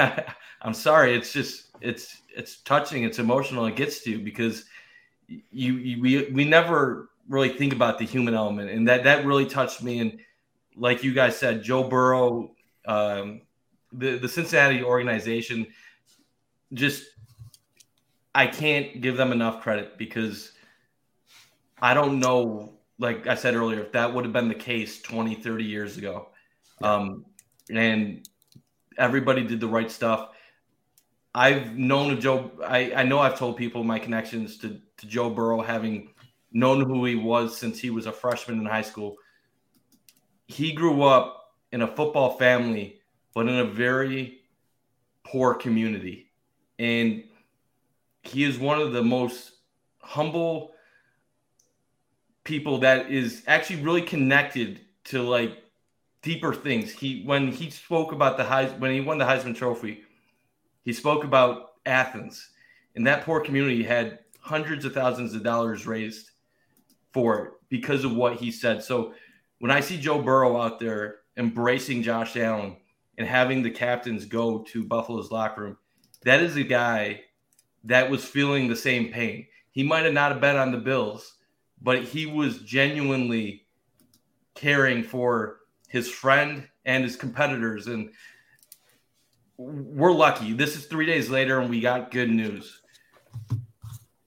I'm 0.63 0.75
sorry, 0.75 1.15
it's 1.15 1.33
just 1.33 1.69
it's 1.81 2.23
it's 2.35 2.59
touching, 2.63 3.05
it's 3.05 3.19
emotional, 3.19 3.67
it 3.67 3.77
gets 3.77 4.01
to 4.01 4.11
you 4.11 4.19
because 4.19 4.65
you, 5.29 5.75
you 5.75 6.03
we 6.03 6.31
we 6.31 6.45
never 6.45 7.11
really 7.29 7.51
think 7.51 7.73
about 7.73 7.99
the 7.99 8.05
human 8.05 8.35
element, 8.35 8.71
and 8.71 8.89
that 8.89 9.05
that 9.05 9.27
really 9.27 9.47
touched 9.47 9.83
me. 9.83 10.01
And 10.01 10.19
like 10.77 11.05
you 11.05 11.13
guys 11.13 11.37
said, 11.37 11.63
Joe 11.63 11.85
Burrow, 11.85 12.53
um, 12.87 13.43
the 13.93 14.19
the 14.19 14.29
Cincinnati 14.29 14.83
organization, 14.83 15.67
just 16.73 17.05
I 18.35 18.47
can't 18.47 19.01
give 19.01 19.17
them 19.17 19.33
enough 19.33 19.63
credit 19.63 19.99
because 19.99 20.53
I 21.81 21.95
don't 21.95 22.19
know, 22.19 22.73
like 22.99 23.27
I 23.27 23.35
said 23.35 23.55
earlier, 23.55 23.81
if 23.81 23.93
that 23.93 24.13
would 24.13 24.25
have 24.25 24.33
been 24.33 24.49
the 24.49 24.55
case 24.55 25.01
20, 25.03 25.37
30 25.37 25.65
years 25.65 25.97
ago. 25.97 26.29
Um, 26.83 27.27
and 27.71 28.27
everybody 28.97 29.45
did 29.45 29.61
the 29.61 29.69
right 29.69 29.91
stuff. 29.91 30.31
I've 31.35 31.77
known 31.77 32.13
of 32.13 32.21
Joe. 32.21 32.51
I, 32.67 32.93
I 32.93 33.03
know 33.05 33.21
I've 33.21 33.39
told 33.39 33.57
people 33.57 33.85
my 33.85 33.99
connections 33.99 34.59
to, 34.59 34.81
to 34.97 35.07
Joe 35.07 35.31
Burrow, 35.31 35.61
having 35.61 36.11
known 36.53 36.81
who 36.85 37.05
he 37.05 37.15
was 37.15 37.57
since 37.57 37.79
he 37.79 37.91
was 37.91 38.07
a 38.07 38.13
freshman 38.13 38.59
in 38.59 38.67
high 38.67 38.83
school. 38.83 39.17
He 40.47 40.73
grew 40.73 41.03
up 41.03 41.55
in 41.71 41.83
a 41.83 41.87
football 41.87 42.37
family, 42.39 43.01
but 43.35 43.47
in 43.47 43.59
a 43.59 43.65
very 43.65 44.41
poor 45.25 45.55
community. 45.55 46.31
And 46.79 47.25
he 48.23 48.45
is 48.45 48.59
one 48.59 48.81
of 48.81 48.93
the 48.93 49.03
most 49.03 49.53
humble 50.01 50.73
people 52.49 52.79
that 52.79 53.11
is 53.11 53.43
actually 53.47 53.83
really 53.83 54.01
connected 54.01 54.81
to 55.05 55.23
like 55.23 55.63
deeper 56.23 56.55
things. 56.55 56.91
He 56.91 57.23
when 57.25 57.53
he 57.53 57.71
spoke 57.71 58.11
about 58.13 58.39
the 58.39 58.43
Heis 58.43 58.77
when 58.79 58.93
he 58.93 59.03
won 59.03 59.19
the 59.19 59.27
Heisman 59.27 59.55
Trophy, 59.55 60.03
he 60.83 60.95
spoke 60.95 61.25
about 61.25 61.73
Athens, 61.85 62.49
and 62.97 63.07
that 63.07 63.25
poor 63.25 63.41
community 63.41 63.83
had 63.83 64.21
hundreds 64.41 64.87
of 64.87 64.95
thousands 64.95 65.35
of 65.35 65.43
dollars 65.45 65.87
raised 65.87 66.31
for 67.13 67.39
it 67.45 67.53
because 67.69 68.05
of 68.05 68.17
what 68.17 68.37
he 68.37 68.51
said. 68.51 68.83
So 68.83 69.13
when 69.59 69.71
I 69.71 69.81
see 69.81 70.01
Joe 70.01 70.23
Burrow 70.23 70.61
out 70.61 70.81
there 70.81 71.17
embracing 71.37 72.03
Josh 72.03 72.35
Allen 72.37 72.77
and 73.19 73.29
having 73.29 73.63
the 73.63 73.71
captains 73.71 74.25
go 74.25 74.61
to 74.71 74.85
Buffalo's 74.85 75.31
locker 75.31 75.63
room, 75.63 75.77
that 76.23 76.41
is 76.41 76.57
a 76.57 76.63
guy 76.63 77.23
that 77.85 78.11
was 78.11 78.25
feeling 78.25 78.69
the 78.69 78.77
same 78.77 79.13
pain. 79.13 79.47
He 79.71 79.83
might 79.83 80.07
have 80.07 80.15
not 80.15 80.33
have 80.33 80.41
been 80.41 80.57
on 80.57 80.73
the 80.73 80.79
Bills, 80.79 81.35
but 81.81 82.05
he 82.05 82.27
was 82.27 82.59
genuinely 82.59 83.67
caring 84.55 85.03
for 85.03 85.59
his 85.89 86.09
friend 86.09 86.69
and 86.85 87.05
his 87.05 87.17
competitors. 87.17 87.87
And 87.87 88.11
we're 89.57 90.13
lucky. 90.13 90.53
This 90.53 90.77
is 90.77 90.87
three 90.87 91.07
days 91.07 91.31
later, 91.31 91.61
and 91.61 91.71
we 91.71 91.81
got 91.81 92.11
good 92.11 92.31
news. 92.31 92.81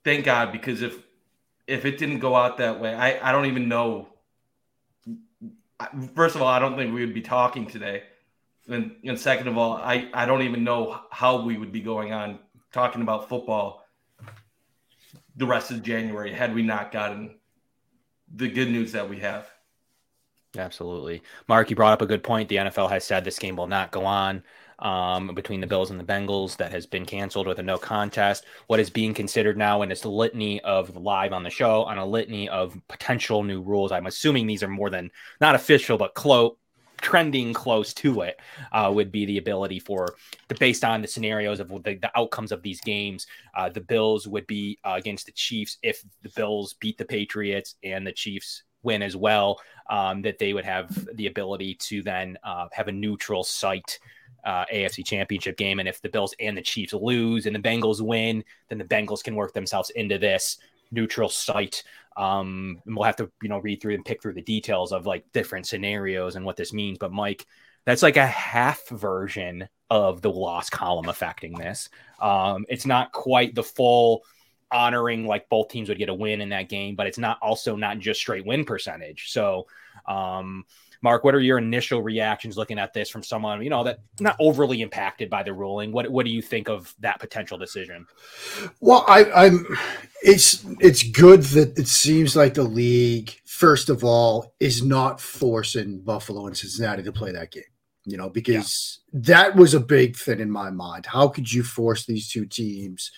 Thank 0.03 0.25
God, 0.25 0.51
because 0.51 0.81
if 0.81 0.97
if 1.67 1.85
it 1.85 1.97
didn't 1.97 2.19
go 2.19 2.35
out 2.35 2.57
that 2.57 2.81
way, 2.81 2.93
I, 2.93 3.29
I 3.29 3.31
don't 3.31 3.45
even 3.45 3.69
know. 3.69 4.09
First 6.15 6.35
of 6.35 6.41
all, 6.41 6.47
I 6.47 6.59
don't 6.59 6.75
think 6.75 6.93
we 6.93 7.05
would 7.05 7.13
be 7.13 7.21
talking 7.21 7.65
today. 7.65 8.03
And, 8.67 8.95
and 9.05 9.19
second 9.19 9.47
of 9.47 9.57
all, 9.57 9.73
I, 9.73 10.09
I 10.13 10.25
don't 10.25 10.41
even 10.41 10.63
know 10.63 10.99
how 11.11 11.41
we 11.41 11.57
would 11.57 11.71
be 11.71 11.81
going 11.81 12.13
on 12.13 12.39
talking 12.71 13.01
about 13.01 13.29
football 13.29 13.85
the 15.35 15.45
rest 15.45 15.71
of 15.71 15.81
January 15.81 16.33
had 16.33 16.53
we 16.53 16.61
not 16.61 16.91
gotten 16.91 17.35
the 18.33 18.49
good 18.49 18.69
news 18.69 18.91
that 18.93 19.09
we 19.09 19.19
have. 19.19 19.49
Absolutely. 20.57 21.21
Mark, 21.47 21.69
you 21.69 21.75
brought 21.75 21.93
up 21.93 22.01
a 22.01 22.05
good 22.05 22.23
point. 22.23 22.49
The 22.49 22.57
NFL 22.57 22.89
has 22.89 23.05
said 23.05 23.23
this 23.23 23.39
game 23.39 23.55
will 23.55 23.67
not 23.67 23.91
go 23.91 24.05
on 24.05 24.43
um, 24.79 25.33
between 25.33 25.61
the 25.61 25.67
Bills 25.67 25.91
and 25.91 25.99
the 25.99 26.03
Bengals. 26.03 26.57
That 26.57 26.71
has 26.71 26.85
been 26.85 27.05
canceled 27.05 27.47
with 27.47 27.59
a 27.59 27.63
no 27.63 27.77
contest. 27.77 28.45
What 28.67 28.81
is 28.81 28.89
being 28.89 29.13
considered 29.13 29.57
now, 29.57 29.81
it's 29.81 30.03
a 30.03 30.09
litany 30.09 30.59
of 30.61 30.95
live 30.97 31.31
on 31.31 31.43
the 31.43 31.49
show 31.49 31.83
on 31.83 31.97
a 31.97 32.05
litany 32.05 32.49
of 32.49 32.77
potential 32.89 33.43
new 33.43 33.61
rules. 33.61 33.93
I'm 33.93 34.07
assuming 34.07 34.45
these 34.45 34.63
are 34.63 34.67
more 34.67 34.89
than 34.89 35.09
not 35.39 35.55
official, 35.55 35.97
but 35.97 36.15
close 36.15 36.55
trending 37.01 37.53
close 37.53 37.93
to 37.93 38.21
it 38.21 38.39
uh, 38.71 38.91
would 38.93 39.11
be 39.11 39.25
the 39.25 39.37
ability 39.37 39.79
for 39.79 40.15
the 40.47 40.55
based 40.55 40.83
on 40.83 41.01
the 41.01 41.07
scenarios 41.07 41.59
of 41.59 41.69
the, 41.69 41.95
the 41.95 42.11
outcomes 42.15 42.51
of 42.51 42.61
these 42.61 42.81
games 42.81 43.27
uh, 43.55 43.69
the 43.69 43.81
bills 43.81 44.27
would 44.27 44.47
be 44.47 44.77
uh, 44.85 44.93
against 44.95 45.25
the 45.25 45.31
chiefs 45.31 45.77
if 45.83 46.03
the 46.21 46.29
bills 46.29 46.73
beat 46.73 46.97
the 46.97 47.05
patriots 47.05 47.75
and 47.83 48.05
the 48.05 48.11
chiefs 48.11 48.63
win 48.83 49.01
as 49.01 49.15
well, 49.15 49.59
um, 49.89 50.21
that 50.21 50.39
they 50.39 50.53
would 50.53 50.65
have 50.65 51.07
the 51.15 51.27
ability 51.27 51.75
to 51.75 52.01
then 52.01 52.37
uh, 52.43 52.67
have 52.71 52.87
a 52.87 52.91
neutral 52.91 53.43
site 53.43 53.99
uh, 54.43 54.65
AFC 54.73 55.05
Championship 55.05 55.57
game. 55.57 55.79
And 55.79 55.87
if 55.87 56.01
the 56.01 56.09
Bills 56.09 56.33
and 56.39 56.57
the 56.57 56.61
Chiefs 56.61 56.93
lose 56.93 57.45
and 57.45 57.55
the 57.55 57.59
Bengals 57.59 58.01
win, 58.01 58.43
then 58.69 58.77
the 58.77 58.85
Bengals 58.85 59.23
can 59.23 59.35
work 59.35 59.53
themselves 59.53 59.91
into 59.91 60.17
this 60.17 60.57
neutral 60.91 61.29
site. 61.29 61.83
Um, 62.17 62.81
and 62.85 62.95
we'll 62.95 63.05
have 63.05 63.15
to, 63.17 63.31
you 63.41 63.49
know, 63.49 63.59
read 63.59 63.81
through 63.81 63.95
and 63.95 64.05
pick 64.05 64.21
through 64.21 64.33
the 64.33 64.41
details 64.41 64.91
of 64.91 65.05
like 65.05 65.31
different 65.31 65.67
scenarios 65.67 66.35
and 66.35 66.45
what 66.45 66.57
this 66.57 66.73
means. 66.73 66.97
But 66.97 67.11
Mike, 67.11 67.45
that's 67.85 68.03
like 68.03 68.17
a 68.17 68.27
half 68.27 68.87
version 68.89 69.67
of 69.89 70.21
the 70.21 70.31
loss 70.31 70.69
column 70.69 71.09
affecting 71.09 71.53
this. 71.53 71.89
Um, 72.19 72.65
it's 72.69 72.85
not 72.85 73.11
quite 73.11 73.55
the 73.55 73.63
full 73.63 74.23
honoring 74.71 75.25
like 75.25 75.49
both 75.49 75.69
teams 75.69 75.89
would 75.89 75.97
get 75.97 76.09
a 76.09 76.13
win 76.13 76.41
in 76.41 76.49
that 76.49 76.69
game, 76.69 76.95
but 76.95 77.07
it's 77.07 77.17
not 77.17 77.37
also 77.41 77.75
not 77.75 77.99
just 77.99 78.19
straight 78.19 78.45
win 78.45 78.65
percentage. 78.65 79.31
So, 79.31 79.67
um, 80.07 80.65
Mark, 81.03 81.23
what 81.23 81.33
are 81.33 81.39
your 81.39 81.57
initial 81.57 82.03
reactions 82.03 82.57
looking 82.57 82.77
at 82.77 82.93
this 82.93 83.09
from 83.09 83.23
someone 83.23 83.63
you 83.63 83.69
know 83.69 83.83
that 83.83 83.99
not 84.19 84.35
overly 84.39 84.81
impacted 84.81 85.29
by 85.29 85.43
the 85.43 85.53
ruling? 85.53 85.91
What 85.91 86.09
what 86.09 86.25
do 86.25 86.31
you 86.31 86.41
think 86.41 86.69
of 86.69 86.93
that 86.99 87.19
potential 87.19 87.57
decision? 87.57 88.05
Well, 88.79 89.03
I, 89.07 89.25
I'm. 89.31 89.65
It's 90.23 90.63
it's 90.79 91.03
good 91.03 91.41
that 91.43 91.77
it 91.79 91.87
seems 91.87 92.35
like 92.35 92.53
the 92.53 92.63
league, 92.63 93.31
first 93.45 93.89
of 93.89 94.03
all, 94.03 94.53
is 94.59 94.83
not 94.83 95.19
forcing 95.19 96.01
Buffalo 96.01 96.45
and 96.45 96.55
Cincinnati 96.55 97.03
to 97.03 97.11
play 97.11 97.31
that 97.31 97.51
game. 97.51 97.63
You 98.05 98.17
know, 98.17 98.29
because 98.29 98.99
yeah. 99.13 99.19
that 99.23 99.55
was 99.55 99.73
a 99.73 99.79
big 99.79 100.15
thing 100.15 100.39
in 100.39 100.49
my 100.49 100.69
mind. 100.71 101.05
How 101.05 101.27
could 101.27 101.51
you 101.51 101.63
force 101.63 102.05
these 102.05 102.29
two 102.29 102.45
teams 102.45 103.11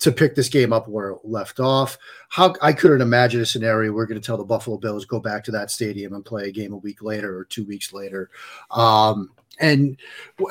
to 0.00 0.12
pick 0.12 0.34
this 0.34 0.48
game 0.48 0.72
up 0.72 0.88
where 0.88 1.10
it 1.10 1.18
left 1.24 1.60
off. 1.60 1.98
How 2.28 2.54
I 2.62 2.72
couldn't 2.72 3.00
imagine 3.00 3.40
a 3.40 3.46
scenario 3.46 3.92
we're 3.92 4.06
going 4.06 4.20
to 4.20 4.24
tell 4.24 4.36
the 4.36 4.44
Buffalo 4.44 4.76
Bills 4.76 5.04
go 5.04 5.18
back 5.18 5.42
to 5.44 5.50
that 5.52 5.70
stadium 5.70 6.14
and 6.14 6.24
play 6.24 6.48
a 6.48 6.52
game 6.52 6.72
a 6.72 6.78
week 6.78 7.02
later 7.02 7.36
or 7.36 7.44
two 7.44 7.64
weeks 7.64 7.92
later. 7.92 8.30
Um, 8.70 9.30
and 9.60 9.98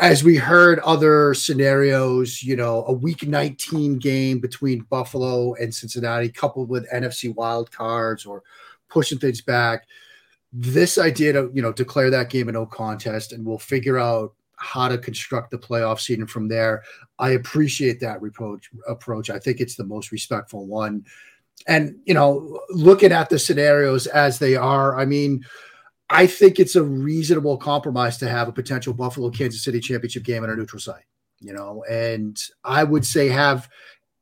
as 0.02 0.24
we 0.24 0.36
heard 0.36 0.80
other 0.80 1.34
scenarios, 1.34 2.44
you 2.44 2.58
know, 2.58 2.84
a 2.88 2.94
week 2.94 3.26
19 3.26 4.00
game 4.00 4.40
between 4.40 4.82
Buffalo 4.90 5.54
and 5.54 5.74
Cincinnati, 5.74 6.30
coupled 6.30 6.68
with 6.68 6.90
NFC 6.92 7.34
wild 7.34 7.72
cards 7.72 8.26
or 8.26 8.44
pushing 8.90 9.18
things 9.18 9.42
back. 9.42 9.86
This 10.52 10.98
idea 10.98 11.34
to, 11.34 11.52
you 11.54 11.62
know, 11.62 11.72
declare 11.72 12.10
that 12.10 12.30
game 12.30 12.50
a 12.50 12.52
no 12.52 12.66
contest 12.66 13.32
and 13.32 13.46
we'll 13.46 13.60
figure 13.60 13.98
out 13.98 14.34
how 14.58 14.88
to 14.88 14.98
construct 14.98 15.52
the 15.52 15.58
playoff 15.58 16.00
season 16.00 16.28
from 16.28 16.48
there. 16.48 16.84
I 17.20 17.32
appreciate 17.32 18.00
that 18.02 18.22
reproach 18.22 18.70
approach. 18.88 19.30
I 19.30 19.40
think 19.40 19.60
it's 19.60 19.76
the 19.76 19.86
most 19.86 20.12
respectful 20.12 20.66
one. 20.66 21.06
And 21.68 21.98
you 22.06 22.14
know, 22.14 22.60
looking 22.70 23.12
at 23.12 23.30
the 23.30 23.40
scenarios 23.40 24.08
as 24.08 24.40
they 24.40 24.56
are, 24.56 25.00
I 25.00 25.06
mean, 25.06 25.46
I 26.10 26.28
think 26.28 26.60
it's 26.60 26.76
a 26.76 26.84
reasonable 26.84 27.58
compromise 27.58 28.18
to 28.18 28.30
have 28.30 28.48
a 28.48 28.54
potential 28.54 28.94
Buffalo 28.94 29.30
Kansas 29.30 29.64
City 29.64 29.80
championship 29.80 30.24
game 30.24 30.44
at 30.44 30.50
a 30.50 30.56
neutral 30.56 30.80
site. 30.80 31.06
You 31.40 31.54
know, 31.54 31.84
and 31.88 32.42
I 32.64 32.84
would 32.84 33.06
say 33.06 33.30
have 33.30 33.70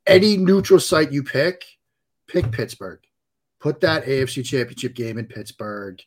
any 0.05 0.35
neutral 0.35 0.81
site 0.81 1.11
you 1.11 1.23
pick, 1.23 1.63
pick 2.27 2.51
Pittsburgh. 2.51 2.99
Put 3.61 3.79
that 3.81 4.05
AFC 4.05 4.45
championship 4.45 4.93
game 4.95 5.17
in 5.17 5.25
Pittsburgh 5.25 6.01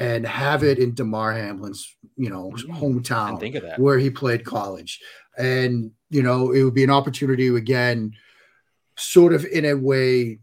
and 0.00 0.26
have 0.26 0.64
it 0.64 0.78
in 0.78 0.94
Damar 0.94 1.34
Hamlin's, 1.34 1.94
you 2.16 2.30
know, 2.30 2.50
hometown 2.70 3.38
think 3.38 3.56
of 3.56 3.62
that. 3.62 3.78
where 3.78 3.98
he 3.98 4.08
played 4.08 4.46
college. 4.46 4.98
And, 5.36 5.90
you 6.08 6.22
know, 6.22 6.52
it 6.52 6.64
would 6.64 6.74
be 6.74 6.84
an 6.84 6.90
opportunity 6.90 7.48
to 7.48 7.56
again, 7.56 8.14
sort 8.96 9.34
of 9.34 9.44
in 9.44 9.66
a 9.66 9.74
way, 9.74 10.38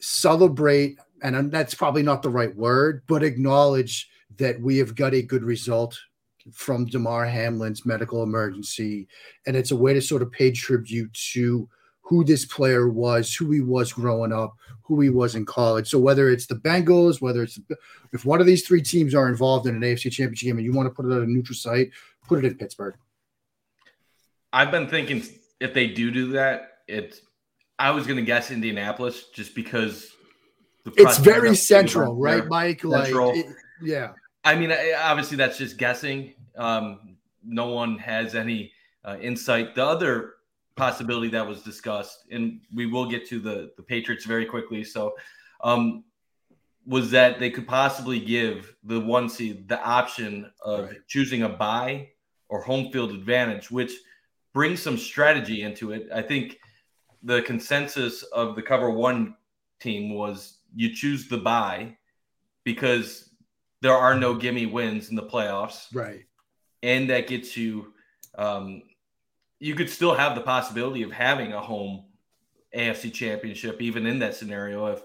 celebrate, 0.00 0.98
and 1.20 1.50
that's 1.50 1.74
probably 1.74 2.04
not 2.04 2.22
the 2.22 2.30
right 2.30 2.54
word, 2.54 3.02
but 3.08 3.24
acknowledge 3.24 4.08
that 4.38 4.60
we 4.60 4.78
have 4.78 4.94
got 4.94 5.14
a 5.14 5.22
good 5.22 5.42
result 5.42 5.98
from 6.52 6.86
Damar 6.86 7.26
Hamlin's 7.26 7.84
medical 7.84 8.22
emergency. 8.22 9.08
And 9.48 9.56
it's 9.56 9.72
a 9.72 9.76
way 9.76 9.94
to 9.94 10.00
sort 10.00 10.22
of 10.22 10.30
pay 10.30 10.52
tribute 10.52 11.12
to 11.32 11.68
who 12.02 12.24
this 12.24 12.44
player 12.44 12.88
was, 12.88 13.34
who 13.34 13.50
he 13.50 13.60
was 13.60 13.92
growing 13.92 14.32
up, 14.32 14.56
who 14.82 15.00
he 15.00 15.08
was 15.08 15.34
in 15.34 15.46
college. 15.46 15.88
So 15.88 15.98
whether 15.98 16.28
it's 16.28 16.46
the 16.46 16.56
Bengals, 16.56 17.20
whether 17.20 17.42
it's 17.42 17.58
if 18.12 18.24
one 18.24 18.40
of 18.40 18.46
these 18.46 18.66
three 18.66 18.82
teams 18.82 19.14
are 19.14 19.28
involved 19.28 19.66
in 19.66 19.74
an 19.74 19.80
AFC 19.80 20.12
championship 20.12 20.46
game 20.46 20.58
and 20.58 20.66
you 20.66 20.72
want 20.72 20.86
to 20.86 20.94
put 20.94 21.06
it 21.06 21.12
at 21.12 21.22
a 21.22 21.26
neutral 21.26 21.56
site, 21.56 21.90
put 22.26 22.44
it 22.44 22.46
in 22.46 22.58
Pittsburgh. 22.58 22.94
I've 24.52 24.70
been 24.70 24.88
thinking 24.88 25.22
if 25.60 25.72
they 25.72 25.86
do 25.86 26.10
do 26.10 26.32
that, 26.32 26.78
it's 26.86 27.22
I 27.78 27.90
was 27.92 28.06
going 28.06 28.18
to 28.18 28.22
guess 28.22 28.50
Indianapolis 28.50 29.28
just 29.28 29.54
because 29.54 30.12
it's 30.84 31.18
very 31.18 31.54
central, 31.54 32.16
right, 32.16 32.46
Mike? 32.46 32.82
Central. 32.82 33.28
Like, 33.28 33.38
it, 33.38 33.46
yeah. 33.82 34.12
I 34.44 34.56
mean, 34.56 34.72
obviously 34.98 35.36
that's 35.36 35.56
just 35.56 35.78
guessing. 35.78 36.34
Um, 36.56 37.16
no 37.44 37.68
one 37.68 37.98
has 37.98 38.34
any 38.34 38.72
uh, 39.04 39.16
insight. 39.20 39.74
The 39.74 39.84
other 39.84 40.34
possibility 40.76 41.28
that 41.28 41.46
was 41.46 41.62
discussed, 41.62 42.24
and 42.30 42.60
we 42.74 42.86
will 42.86 43.08
get 43.08 43.26
to 43.28 43.40
the 43.40 43.72
the 43.76 43.82
Patriots 43.82 44.24
very 44.24 44.46
quickly. 44.46 44.84
So, 44.84 45.14
um, 45.62 46.04
was 46.86 47.10
that 47.10 47.38
they 47.38 47.50
could 47.50 47.66
possibly 47.66 48.18
give 48.18 48.74
the 48.84 49.00
one 49.00 49.28
seed 49.28 49.68
the 49.68 49.80
option 49.82 50.50
of 50.60 50.86
right. 50.86 51.06
choosing 51.06 51.42
a 51.42 51.48
bye 51.48 52.08
or 52.48 52.62
home 52.62 52.90
field 52.90 53.12
advantage, 53.12 53.70
which 53.70 53.92
brings 54.52 54.82
some 54.82 54.98
strategy 54.98 55.62
into 55.62 55.92
it. 55.92 56.08
I 56.12 56.22
think 56.22 56.58
the 57.22 57.42
consensus 57.42 58.22
of 58.24 58.56
the 58.56 58.62
cover 58.62 58.90
one 58.90 59.36
team 59.80 60.14
was 60.14 60.58
you 60.74 60.94
choose 60.94 61.28
the 61.28 61.38
bye 61.38 61.96
because 62.64 63.30
there 63.80 63.94
are 63.94 64.14
no 64.14 64.34
gimme 64.34 64.66
wins 64.66 65.10
in 65.10 65.16
the 65.16 65.22
playoffs, 65.22 65.86
right? 65.94 66.24
And 66.82 67.10
that 67.10 67.28
gets 67.28 67.56
you 67.56 67.92
um, 68.36 68.82
you 69.62 69.76
could 69.76 69.88
still 69.88 70.12
have 70.12 70.34
the 70.34 70.40
possibility 70.40 71.04
of 71.04 71.12
having 71.12 71.52
a 71.52 71.60
home 71.60 72.02
AFC 72.76 73.12
championship, 73.12 73.80
even 73.80 74.06
in 74.06 74.18
that 74.18 74.34
scenario, 74.34 74.86
if 74.86 75.00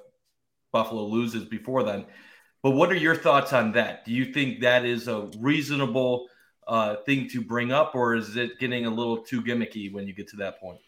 Buffalo 0.72 1.03
loses 1.03 1.45
before 1.45 1.84
then. 1.84 2.05
But 2.64 2.72
what 2.72 2.91
are 2.91 2.95
your 2.95 3.16
thoughts 3.16 3.53
on 3.53 3.74
that? 3.74 4.03
Do 4.03 4.12
you 4.12 4.34
think 4.34 4.62
that 4.62 4.84
is 4.84 5.08
a 5.08 5.30
reasonable 5.38 6.28
uh, 6.68 6.95
thing 7.05 7.30
to 7.30 7.41
bring 7.41 7.72
up, 7.72 7.93
or 7.93 8.16
is 8.16 8.36
it 8.36 8.58
getting 8.58 8.88
a 8.88 8.89
little 8.89 9.18
too 9.18 9.43
gimmicky 9.43 9.93
when 9.93 10.08
you 10.08 10.14
get 10.14 10.28
to 10.30 10.38
that 10.38 10.60
point? 10.60 10.80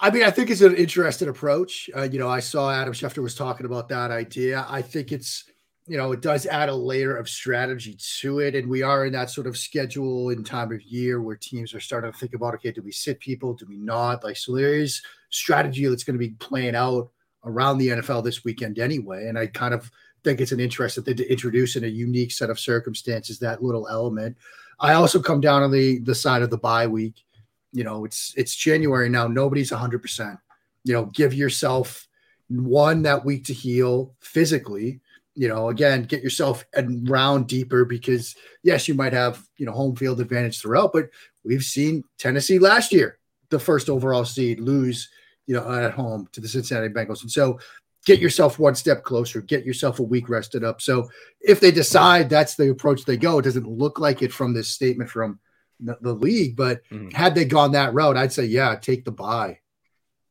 I 0.00 0.10
mean, 0.10 0.24
I 0.24 0.32
think 0.32 0.50
it's 0.50 0.60
an 0.60 0.74
interesting 0.74 1.28
approach. 1.28 1.88
Uh, 1.96 2.02
you 2.02 2.18
know, 2.18 2.28
I 2.28 2.40
saw 2.40 2.72
Adam 2.72 2.92
Schefter 2.92 3.22
was 3.22 3.36
talking 3.36 3.66
about 3.66 3.88
that 3.90 4.10
idea. 4.10 4.66
I 4.68 4.82
think 4.82 5.12
it's 5.12 5.44
you 5.88 5.96
know, 5.96 6.12
it 6.12 6.20
does 6.20 6.44
add 6.46 6.68
a 6.68 6.74
layer 6.74 7.16
of 7.16 7.28
strategy 7.28 7.96
to 8.20 8.40
it. 8.40 8.54
And 8.54 8.68
we 8.68 8.82
are 8.82 9.06
in 9.06 9.12
that 9.14 9.30
sort 9.30 9.46
of 9.46 9.56
schedule 9.56 10.30
in 10.30 10.44
time 10.44 10.70
of 10.70 10.82
year 10.82 11.22
where 11.22 11.36
teams 11.36 11.72
are 11.72 11.80
starting 11.80 12.12
to 12.12 12.18
think 12.18 12.34
about, 12.34 12.54
okay, 12.56 12.70
do 12.70 12.82
we 12.82 12.92
sit 12.92 13.18
people? 13.20 13.54
Do 13.54 13.66
we 13.66 13.78
not? 13.78 14.22
Like, 14.22 14.36
so 14.36 14.54
there 14.54 14.74
is 14.74 15.00
strategy 15.30 15.86
that's 15.86 16.04
going 16.04 16.18
to 16.18 16.26
be 16.26 16.34
playing 16.34 16.74
out 16.74 17.10
around 17.44 17.78
the 17.78 17.88
NFL 17.88 18.22
this 18.22 18.44
weekend 18.44 18.78
anyway. 18.78 19.28
And 19.28 19.38
I 19.38 19.46
kind 19.46 19.72
of 19.72 19.90
think 20.24 20.40
it's 20.40 20.52
an 20.52 20.60
interesting 20.60 21.04
thing 21.04 21.16
to 21.16 21.30
introduce 21.30 21.76
in 21.76 21.84
a 21.84 21.88
unique 21.88 22.32
set 22.32 22.50
of 22.50 22.60
circumstances, 22.60 23.38
that 23.38 23.62
little 23.62 23.88
element. 23.88 24.36
I 24.80 24.92
also 24.92 25.20
come 25.20 25.40
down 25.40 25.62
on 25.62 25.72
the 25.72 25.98
the 26.00 26.14
side 26.14 26.42
of 26.42 26.50
the 26.50 26.58
bye 26.58 26.86
week. 26.86 27.24
You 27.72 27.84
know, 27.84 28.04
it's 28.04 28.34
it's 28.36 28.54
January 28.54 29.08
now. 29.08 29.26
Nobody's 29.26 29.70
100%. 29.70 30.38
You 30.84 30.92
know, 30.92 31.06
give 31.06 31.34
yourself 31.34 32.06
one 32.48 33.02
that 33.02 33.24
week 33.24 33.44
to 33.46 33.52
heal 33.52 34.14
physically 34.20 35.00
you 35.38 35.46
know, 35.46 35.68
again, 35.68 36.02
get 36.02 36.20
yourself 36.20 36.64
a 36.74 36.84
round 37.04 37.46
deeper 37.46 37.84
because 37.84 38.34
yes, 38.64 38.88
you 38.88 38.94
might 38.94 39.12
have, 39.12 39.40
you 39.56 39.66
know, 39.66 39.72
home 39.72 39.94
field 39.94 40.20
advantage 40.20 40.60
throughout, 40.60 40.92
but 40.92 41.10
we've 41.44 41.62
seen 41.62 42.02
Tennessee 42.18 42.58
last 42.58 42.92
year, 42.92 43.20
the 43.50 43.60
first 43.60 43.88
overall 43.88 44.24
seed, 44.24 44.58
lose, 44.58 45.08
you 45.46 45.54
know, 45.54 45.72
at 45.72 45.92
home 45.92 46.28
to 46.32 46.40
the 46.40 46.48
Cincinnati 46.48 46.88
Bengals. 46.88 47.22
And 47.22 47.30
so 47.30 47.60
get 48.04 48.18
yourself 48.18 48.58
one 48.58 48.74
step 48.74 49.04
closer, 49.04 49.40
get 49.40 49.64
yourself 49.64 50.00
a 50.00 50.02
week 50.02 50.28
rested 50.28 50.64
up. 50.64 50.82
So 50.82 51.08
if 51.40 51.60
they 51.60 51.70
decide 51.70 52.28
that's 52.28 52.56
the 52.56 52.70
approach 52.70 53.04
they 53.04 53.16
go, 53.16 53.38
it 53.38 53.42
doesn't 53.42 53.68
look 53.68 54.00
like 54.00 54.22
it 54.22 54.32
from 54.32 54.54
this 54.54 54.68
statement 54.68 55.08
from 55.08 55.38
the, 55.78 55.96
the 56.00 56.14
league, 56.14 56.56
but 56.56 56.82
mm-hmm. 56.90 57.10
had 57.10 57.36
they 57.36 57.44
gone 57.44 57.72
that 57.72 57.94
route, 57.94 58.16
I'd 58.16 58.32
say, 58.32 58.46
yeah, 58.46 58.74
take 58.74 59.04
the 59.04 59.12
bye. 59.12 59.60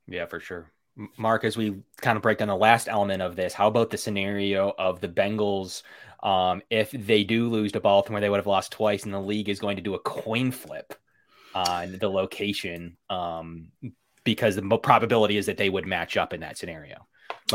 Yeah, 0.05 0.25
for 0.25 0.41
sure. 0.41 0.69
Mark, 1.17 1.43
as 1.43 1.55
we 1.55 1.81
kind 2.01 2.15
of 2.15 2.23
break 2.23 2.39
down 2.39 2.47
the 2.47 2.55
last 2.55 2.87
element 2.87 3.21
of 3.21 3.35
this, 3.35 3.53
how 3.53 3.67
about 3.67 3.89
the 3.89 3.97
scenario 3.97 4.73
of 4.77 4.99
the 4.99 5.07
Bengals? 5.07 5.83
Um, 6.23 6.61
if 6.69 6.91
they 6.91 7.23
do 7.23 7.49
lose 7.49 7.71
to 7.73 7.79
Baltimore, 7.79 8.19
they 8.19 8.29
would 8.29 8.37
have 8.37 8.47
lost 8.47 8.71
twice, 8.71 9.03
and 9.03 9.13
the 9.13 9.19
league 9.19 9.49
is 9.49 9.59
going 9.59 9.75
to 9.77 9.83
do 9.83 9.93
a 9.93 9.99
coin 9.99 10.51
flip 10.51 10.93
on 11.53 11.97
the 11.99 12.09
location 12.09 12.97
um, 13.09 13.69
because 14.23 14.55
the 14.55 14.77
probability 14.77 15.37
is 15.37 15.45
that 15.45 15.57
they 15.57 15.69
would 15.69 15.85
match 15.85 16.17
up 16.17 16.33
in 16.33 16.41
that 16.41 16.57
scenario. 16.57 17.07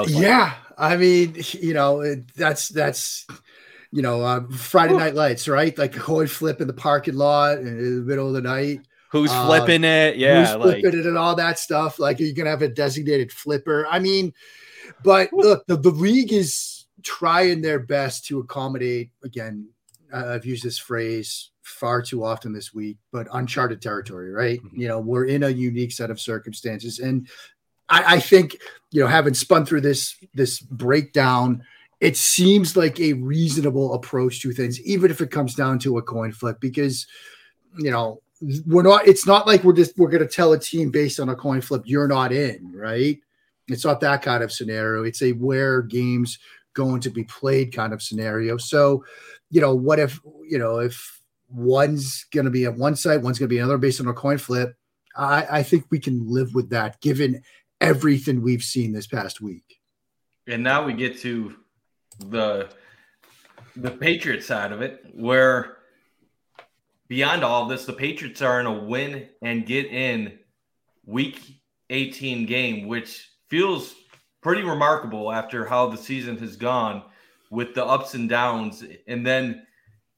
Yeah, 0.06 0.54
I 0.78 0.96
mean, 0.96 1.36
you 1.52 1.74
know, 1.74 2.14
that's 2.36 2.68
that's 2.68 3.26
you 3.90 4.02
know 4.02 4.22
uh, 4.22 4.48
Friday 4.50 4.96
Night 4.96 5.14
Lights, 5.14 5.48
right? 5.48 5.76
Like 5.76 5.96
a 5.96 6.00
coin 6.00 6.28
flip 6.28 6.60
in 6.60 6.66
the 6.66 6.72
parking 6.72 7.16
lot 7.16 7.58
in 7.58 7.98
the 7.98 8.02
middle 8.02 8.28
of 8.28 8.34
the 8.34 8.40
night. 8.40 8.86
Who's 9.12 9.30
uh, 9.30 9.46
flipping 9.46 9.84
it? 9.84 10.16
Yeah, 10.16 10.40
who's 10.40 10.62
flipping 10.62 10.98
it 10.98 11.06
and 11.06 11.18
all 11.18 11.36
that 11.36 11.58
stuff. 11.58 11.98
Like, 11.98 12.18
are 12.18 12.24
you 12.24 12.34
gonna 12.34 12.48
have 12.48 12.62
a 12.62 12.68
designated 12.68 13.30
flipper? 13.30 13.86
I 13.86 13.98
mean, 13.98 14.32
but 15.04 15.30
look, 15.34 15.66
the, 15.66 15.76
the 15.76 15.90
league 15.90 16.32
is 16.32 16.86
trying 17.02 17.60
their 17.60 17.78
best 17.78 18.24
to 18.26 18.40
accommodate. 18.40 19.10
Again, 19.22 19.68
I've 20.12 20.46
used 20.46 20.64
this 20.64 20.78
phrase 20.78 21.50
far 21.60 22.00
too 22.00 22.24
often 22.24 22.54
this 22.54 22.72
week, 22.72 22.96
but 23.12 23.28
uncharted 23.32 23.82
territory, 23.82 24.30
right? 24.30 24.60
Mm-hmm. 24.62 24.80
You 24.80 24.88
know, 24.88 25.00
we're 25.00 25.26
in 25.26 25.42
a 25.42 25.50
unique 25.50 25.92
set 25.92 26.10
of 26.10 26.18
circumstances, 26.18 26.98
and 26.98 27.28
I, 27.90 28.14
I 28.14 28.20
think 28.20 28.56
you 28.92 29.02
know, 29.02 29.08
having 29.08 29.34
spun 29.34 29.66
through 29.66 29.82
this 29.82 30.16
this 30.32 30.58
breakdown, 30.58 31.64
it 32.00 32.16
seems 32.16 32.78
like 32.78 32.98
a 32.98 33.12
reasonable 33.12 33.92
approach 33.92 34.40
to 34.40 34.52
things, 34.52 34.80
even 34.80 35.10
if 35.10 35.20
it 35.20 35.30
comes 35.30 35.54
down 35.54 35.78
to 35.80 35.98
a 35.98 36.02
coin 36.02 36.32
flip, 36.32 36.60
because 36.60 37.06
you 37.76 37.90
know 37.90 38.22
we're 38.66 38.82
not. 38.82 39.06
It's 39.06 39.26
not 39.26 39.46
like 39.46 39.64
we're 39.64 39.72
just 39.72 39.96
we're 39.96 40.10
going 40.10 40.26
to 40.26 40.32
tell 40.32 40.52
a 40.52 40.58
team 40.58 40.90
based 40.90 41.20
on 41.20 41.28
a 41.28 41.36
coin 41.36 41.60
flip 41.60 41.82
you're 41.84 42.08
not 42.08 42.32
in, 42.32 42.72
right? 42.74 43.18
It's 43.68 43.84
not 43.84 44.00
that 44.00 44.22
kind 44.22 44.42
of 44.42 44.52
scenario. 44.52 45.04
It's 45.04 45.22
a 45.22 45.32
where 45.32 45.82
games 45.82 46.38
going 46.74 47.00
to 47.02 47.10
be 47.10 47.24
played 47.24 47.74
kind 47.74 47.92
of 47.92 48.02
scenario. 48.02 48.56
So, 48.56 49.04
you 49.50 49.60
know, 49.60 49.74
what 49.74 49.98
if 49.98 50.20
you 50.48 50.58
know 50.58 50.78
if 50.78 51.20
one's 51.48 52.24
going 52.32 52.46
to 52.46 52.50
be 52.50 52.64
at 52.64 52.76
one 52.76 52.96
side, 52.96 53.22
one's 53.22 53.38
going 53.38 53.48
to 53.48 53.54
be 53.54 53.58
another 53.58 53.78
based 53.78 54.00
on 54.00 54.08
a 54.08 54.12
coin 54.12 54.38
flip. 54.38 54.74
I, 55.16 55.46
I 55.50 55.62
think 55.62 55.86
we 55.90 55.98
can 55.98 56.26
live 56.26 56.54
with 56.54 56.70
that 56.70 57.00
given 57.00 57.42
everything 57.80 58.42
we've 58.42 58.62
seen 58.62 58.92
this 58.92 59.06
past 59.06 59.40
week. 59.40 59.80
And 60.46 60.62
now 60.62 60.84
we 60.84 60.94
get 60.94 61.18
to 61.20 61.54
the 62.18 62.68
the 63.76 63.90
Patriot 63.90 64.42
side 64.42 64.72
of 64.72 64.82
it, 64.82 65.04
where 65.12 65.78
beyond 67.12 67.44
all 67.44 67.64
of 67.64 67.68
this, 67.68 67.84
the 67.84 67.92
Patriots 67.92 68.40
are 68.40 68.58
in 68.58 68.64
a 68.64 68.72
win 68.72 69.28
and 69.42 69.66
get 69.66 69.84
in 69.84 70.38
week 71.04 71.60
18 71.90 72.46
game, 72.46 72.88
which 72.88 73.28
feels 73.50 73.94
pretty 74.40 74.62
remarkable 74.62 75.30
after 75.30 75.66
how 75.66 75.86
the 75.86 75.96
season 75.98 76.38
has 76.38 76.56
gone 76.56 77.02
with 77.50 77.74
the 77.74 77.84
ups 77.84 78.14
and 78.14 78.30
downs, 78.30 78.82
and 79.06 79.26
then 79.26 79.66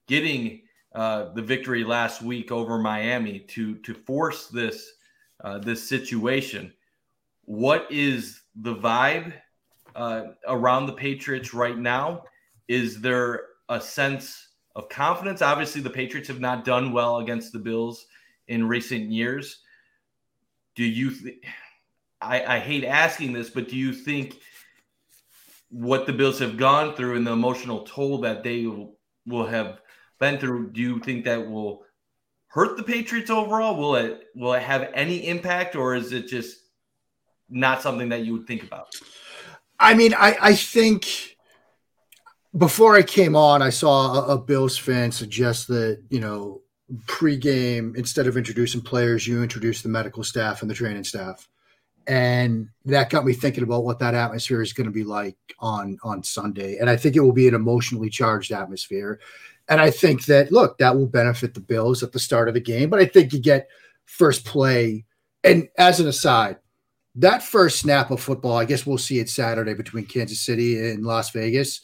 getting 0.07 0.63
uh, 0.95 1.33
the 1.33 1.43
victory 1.43 1.83
last 1.83 2.23
week 2.23 2.53
over 2.53 2.79
Miami 2.79 3.41
to 3.41 3.75
to 3.79 3.93
force 3.93 4.47
this 4.47 4.93
uh, 5.43 5.59
this 5.59 5.83
situation. 5.83 6.73
What 7.43 7.91
is 7.91 8.41
the 8.55 8.77
vibe 8.77 9.33
uh, 9.97 10.27
around 10.47 10.87
the 10.87 10.93
Patriots 10.93 11.53
right 11.53 11.77
now? 11.77 12.23
Is 12.69 13.01
there 13.01 13.47
a 13.69 13.81
sense 13.81 14.54
of 14.75 14.89
confidence? 14.89 15.43
Obviously, 15.43 15.81
the 15.81 15.91
Patriots 15.91 16.29
have 16.29 16.41
not 16.41 16.65
done 16.65 16.93
well 16.93 17.19
against 17.19 17.53
the 17.53 17.59
Bills 17.59 18.07
in 18.49 18.67
recent 18.67 19.11
years. 19.11 19.61
Do 20.75 20.85
you? 20.85 21.11
Th- 21.11 21.41
I, 22.21 22.57
I 22.57 22.59
hate 22.59 22.85
asking 22.85 23.33
this, 23.33 23.51
but 23.51 23.69
do 23.69 23.77
you 23.77 23.93
think 23.93 24.39
what 25.69 26.07
the 26.07 26.13
Bills 26.13 26.39
have 26.39 26.57
gone 26.57 26.95
through 26.95 27.17
and 27.17 27.27
the 27.27 27.33
emotional 27.33 27.83
toll 27.83 28.19
that 28.19 28.43
they 28.43 28.67
will 29.27 29.47
have 29.47 29.81
been 30.21 30.39
through, 30.39 30.71
do 30.71 30.81
you 30.81 30.99
think 31.01 31.25
that 31.25 31.51
will 31.51 31.83
hurt 32.47 32.77
the 32.77 32.83
Patriots 32.83 33.31
overall? 33.31 33.77
Will 33.77 33.97
it 33.97 34.29
will 34.35 34.55
it 34.55 34.63
have 34.63 34.91
any 34.95 35.27
impact, 35.27 35.77
or 35.77 35.95
is 35.95 36.13
it 36.13 36.29
just 36.29 36.59
not 37.49 37.83
something 37.83 38.09
that 38.09 38.25
you 38.25 38.33
would 38.35 38.47
think 38.47 38.63
about? 38.63 38.95
I 39.79 39.95
mean, 39.95 40.15
I, 40.15 40.37
I 40.41 40.55
think 40.55 41.34
before 42.57 42.95
I 42.97 43.03
came 43.03 43.37
on, 43.37 43.63
I 43.63 43.71
saw 43.71 44.15
a, 44.15 44.35
a 44.35 44.39
Bills 44.39 44.77
fan 44.77 45.13
suggest 45.13 45.69
that 45.69 46.03
you 46.11 46.21
know 46.21 46.61
pregame 47.07 47.97
instead 47.97 48.27
of 48.27 48.37
introducing 48.37 48.81
players, 48.81 49.27
you 49.27 49.43
introduce 49.43 49.83
the 49.83 49.89
medical 49.89 50.23
staff 50.23 50.63
and 50.63 50.71
the 50.71 50.75
training 50.75 51.05
staff 51.05 51.49
and 52.07 52.69
that 52.85 53.11
got 53.11 53.25
me 53.25 53.33
thinking 53.33 53.63
about 53.63 53.85
what 53.85 53.99
that 53.99 54.15
atmosphere 54.15 54.61
is 54.61 54.73
going 54.73 54.87
to 54.87 54.93
be 54.93 55.05
like 55.05 55.37
on 55.59 55.99
on 56.03 56.23
Sunday. 56.23 56.77
And 56.79 56.91
I 56.91 56.97
think 56.97 57.17
it 57.17 57.21
will 57.21 57.33
be 57.33 57.49
an 57.49 57.55
emotionally 57.55 58.11
charged 58.11 58.53
atmosphere. 58.53 59.21
And 59.69 59.81
I 59.81 59.91
think 59.91 60.27
that, 60.27 60.53
look, 60.53 60.77
that 60.79 60.95
will 60.95 61.07
benefit 61.07 61.55
the 61.55 61.61
Bills 61.61 62.03
at 62.03 62.13
the 62.13 62.19
start 62.19 62.49
of 62.49 62.55
the 62.55 62.61
game. 62.61 62.91
But 62.91 63.01
I 63.01 63.07
think 63.07 63.33
you 63.33 63.41
get 63.41 63.69
first 64.05 64.45
play. 64.45 65.07
And 65.43 65.69
as 65.79 66.01
an 66.01 66.09
aside, 66.09 66.59
that 67.15 67.43
first 67.43 67.79
snap 67.79 68.11
of 68.11 68.21
football, 68.21 68.59
I 68.59 68.67
guess 68.67 68.85
we'll 68.85 68.99
see 68.99 69.21
it 69.21 69.31
Saturday 69.31 69.73
between 69.73 70.05
Kansas 70.05 70.41
City 70.41 70.91
and 70.91 71.05
Las 71.05 71.31
Vegas. 71.31 71.81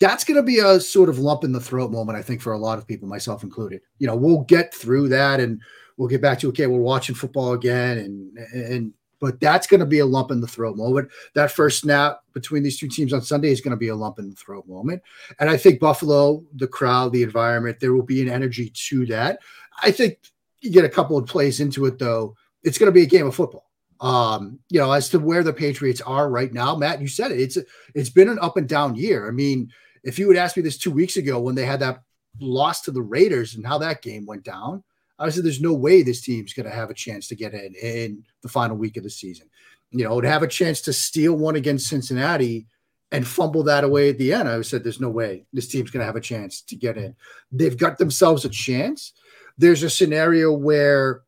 That's 0.00 0.24
going 0.24 0.36
to 0.36 0.42
be 0.42 0.58
a 0.58 0.80
sort 0.80 1.08
of 1.08 1.18
lump 1.18 1.44
in 1.44 1.52
the 1.52 1.60
throat 1.60 1.90
moment, 1.90 2.18
I 2.18 2.22
think, 2.22 2.40
for 2.40 2.52
a 2.52 2.58
lot 2.58 2.78
of 2.78 2.86
people, 2.86 3.08
myself 3.08 3.42
included. 3.42 3.80
You 3.98 4.06
know, 4.06 4.16
we'll 4.16 4.42
get 4.42 4.74
through 4.74 5.08
that 5.10 5.40
and 5.40 5.60
we'll 5.96 6.08
get 6.08 6.22
back 6.22 6.38
to 6.40 6.48
okay, 6.48 6.66
we're 6.66 6.78
watching 6.78 7.14
football 7.14 7.52
again, 7.52 7.98
and 7.98 8.38
and 8.54 8.92
but 9.20 9.40
that's 9.40 9.66
going 9.66 9.80
to 9.80 9.86
be 9.86 10.00
a 10.00 10.06
lump 10.06 10.30
in 10.30 10.40
the 10.40 10.46
throat 10.46 10.76
moment. 10.76 11.08
That 11.34 11.50
first 11.50 11.80
snap 11.80 12.20
between 12.34 12.62
these 12.62 12.78
two 12.78 12.88
teams 12.88 13.12
on 13.12 13.22
Sunday 13.22 13.50
is 13.50 13.60
going 13.60 13.70
to 13.70 13.76
be 13.76 13.88
a 13.88 13.94
lump 13.94 14.18
in 14.18 14.28
the 14.28 14.36
throat 14.36 14.66
moment. 14.68 15.02
And 15.40 15.48
I 15.48 15.56
think 15.56 15.80
Buffalo, 15.80 16.44
the 16.54 16.66
crowd, 16.66 17.12
the 17.12 17.22
environment, 17.22 17.80
there 17.80 17.94
will 17.94 18.02
be 18.02 18.20
an 18.20 18.28
energy 18.28 18.70
to 18.88 19.06
that. 19.06 19.38
I 19.82 19.92
think 19.92 20.18
you 20.60 20.70
get 20.70 20.84
a 20.84 20.90
couple 20.90 21.16
of 21.16 21.26
plays 21.26 21.60
into 21.60 21.86
it, 21.86 21.98
though, 21.98 22.36
it's 22.64 22.76
going 22.76 22.88
to 22.88 22.92
be 22.92 23.02
a 23.02 23.06
game 23.06 23.26
of 23.26 23.34
football. 23.34 23.70
Um, 24.00 24.58
you 24.68 24.78
know, 24.78 24.92
as 24.92 25.08
to 25.10 25.18
where 25.18 25.42
the 25.42 25.52
Patriots 25.52 26.02
are 26.02 26.28
right 26.28 26.52
now, 26.52 26.76
Matt, 26.76 27.00
you 27.00 27.08
said 27.08 27.30
it. 27.30 27.40
It's 27.40 27.56
it's 27.94 28.10
been 28.10 28.28
an 28.28 28.38
up 28.42 28.58
and 28.58 28.68
down 28.68 28.94
year. 28.94 29.26
I 29.26 29.30
mean, 29.30 29.70
if 30.04 30.18
you 30.18 30.28
had 30.28 30.36
asked 30.36 30.56
me 30.56 30.62
this 30.62 30.78
two 30.78 30.90
weeks 30.90 31.16
ago 31.16 31.40
when 31.40 31.54
they 31.54 31.64
had 31.64 31.80
that 31.80 32.02
loss 32.40 32.82
to 32.82 32.90
the 32.90 33.02
Raiders 33.02 33.54
and 33.54 33.66
how 33.66 33.78
that 33.78 34.02
game 34.02 34.26
went 34.26 34.44
down, 34.44 34.84
I 35.18 35.30
said, 35.30 35.44
there's 35.44 35.60
no 35.60 35.74
way 35.74 36.02
this 36.02 36.22
team's 36.22 36.52
going 36.52 36.68
to 36.68 36.74
have 36.74 36.90
a 36.90 36.94
chance 36.94 37.28
to 37.28 37.36
get 37.36 37.54
in 37.54 37.74
in 37.80 38.24
the 38.42 38.48
final 38.48 38.76
week 38.76 38.96
of 38.96 39.04
the 39.04 39.10
season. 39.10 39.48
You 39.90 40.04
know, 40.04 40.20
to 40.20 40.28
have 40.28 40.42
a 40.42 40.48
chance 40.48 40.80
to 40.82 40.92
steal 40.92 41.34
one 41.34 41.56
against 41.56 41.88
Cincinnati 41.88 42.66
and 43.12 43.26
fumble 43.26 43.62
that 43.64 43.84
away 43.84 44.08
at 44.10 44.18
the 44.18 44.32
end, 44.32 44.48
I 44.48 44.60
said, 44.62 44.82
there's 44.82 45.00
no 45.00 45.10
way 45.10 45.46
this 45.52 45.68
team's 45.68 45.92
going 45.92 46.00
to 46.00 46.06
have 46.06 46.16
a 46.16 46.20
chance 46.20 46.62
to 46.62 46.74
get 46.74 46.96
in. 46.96 47.14
They've 47.52 47.76
got 47.76 47.98
themselves 47.98 48.44
a 48.44 48.48
chance. 48.48 49.12
There's 49.56 49.84
a 49.84 49.90
scenario 49.90 50.52
where, 50.52 51.22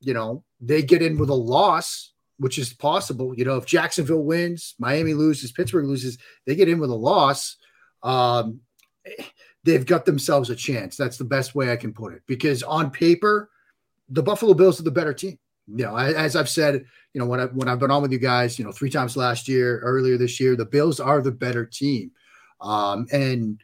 you 0.00 0.14
know, 0.14 0.42
they 0.60 0.82
get 0.82 1.02
in 1.02 1.18
with 1.18 1.28
a 1.28 1.34
loss, 1.34 2.12
which 2.38 2.58
is 2.58 2.72
possible. 2.72 3.34
You 3.36 3.44
know, 3.44 3.56
if 3.56 3.66
Jacksonville 3.66 4.24
wins, 4.24 4.74
Miami 4.78 5.12
loses, 5.12 5.52
Pittsburgh 5.52 5.86
loses, 5.86 6.16
they 6.46 6.54
get 6.54 6.70
in 6.70 6.78
with 6.78 6.90
a 6.90 6.94
loss. 6.94 7.56
Um, 8.02 8.60
they've 9.64 9.86
got 9.86 10.06
themselves 10.06 10.50
a 10.50 10.56
chance. 10.56 10.96
That's 10.96 11.16
the 11.16 11.24
best 11.24 11.54
way 11.54 11.72
I 11.72 11.76
can 11.76 11.92
put 11.92 12.14
it. 12.14 12.22
Because 12.26 12.62
on 12.62 12.90
paper, 12.90 13.50
the 14.08 14.22
Buffalo 14.22 14.54
Bills 14.54 14.80
are 14.80 14.84
the 14.84 14.90
better 14.90 15.12
team. 15.12 15.38
You 15.68 15.84
know, 15.84 15.96
as 15.96 16.36
I've 16.36 16.48
said, 16.48 16.84
you 17.12 17.20
know, 17.20 17.26
when 17.26 17.40
I 17.40 17.46
when 17.46 17.68
I've 17.68 17.80
been 17.80 17.90
on 17.90 18.02
with 18.02 18.12
you 18.12 18.20
guys, 18.20 18.58
you 18.58 18.64
know, 18.64 18.70
three 18.70 18.90
times 18.90 19.16
last 19.16 19.48
year, 19.48 19.80
earlier 19.80 20.16
this 20.16 20.38
year, 20.38 20.54
the 20.54 20.64
Bills 20.64 21.00
are 21.00 21.20
the 21.20 21.32
better 21.32 21.66
team. 21.66 22.12
Um, 22.60 23.06
and 23.12 23.60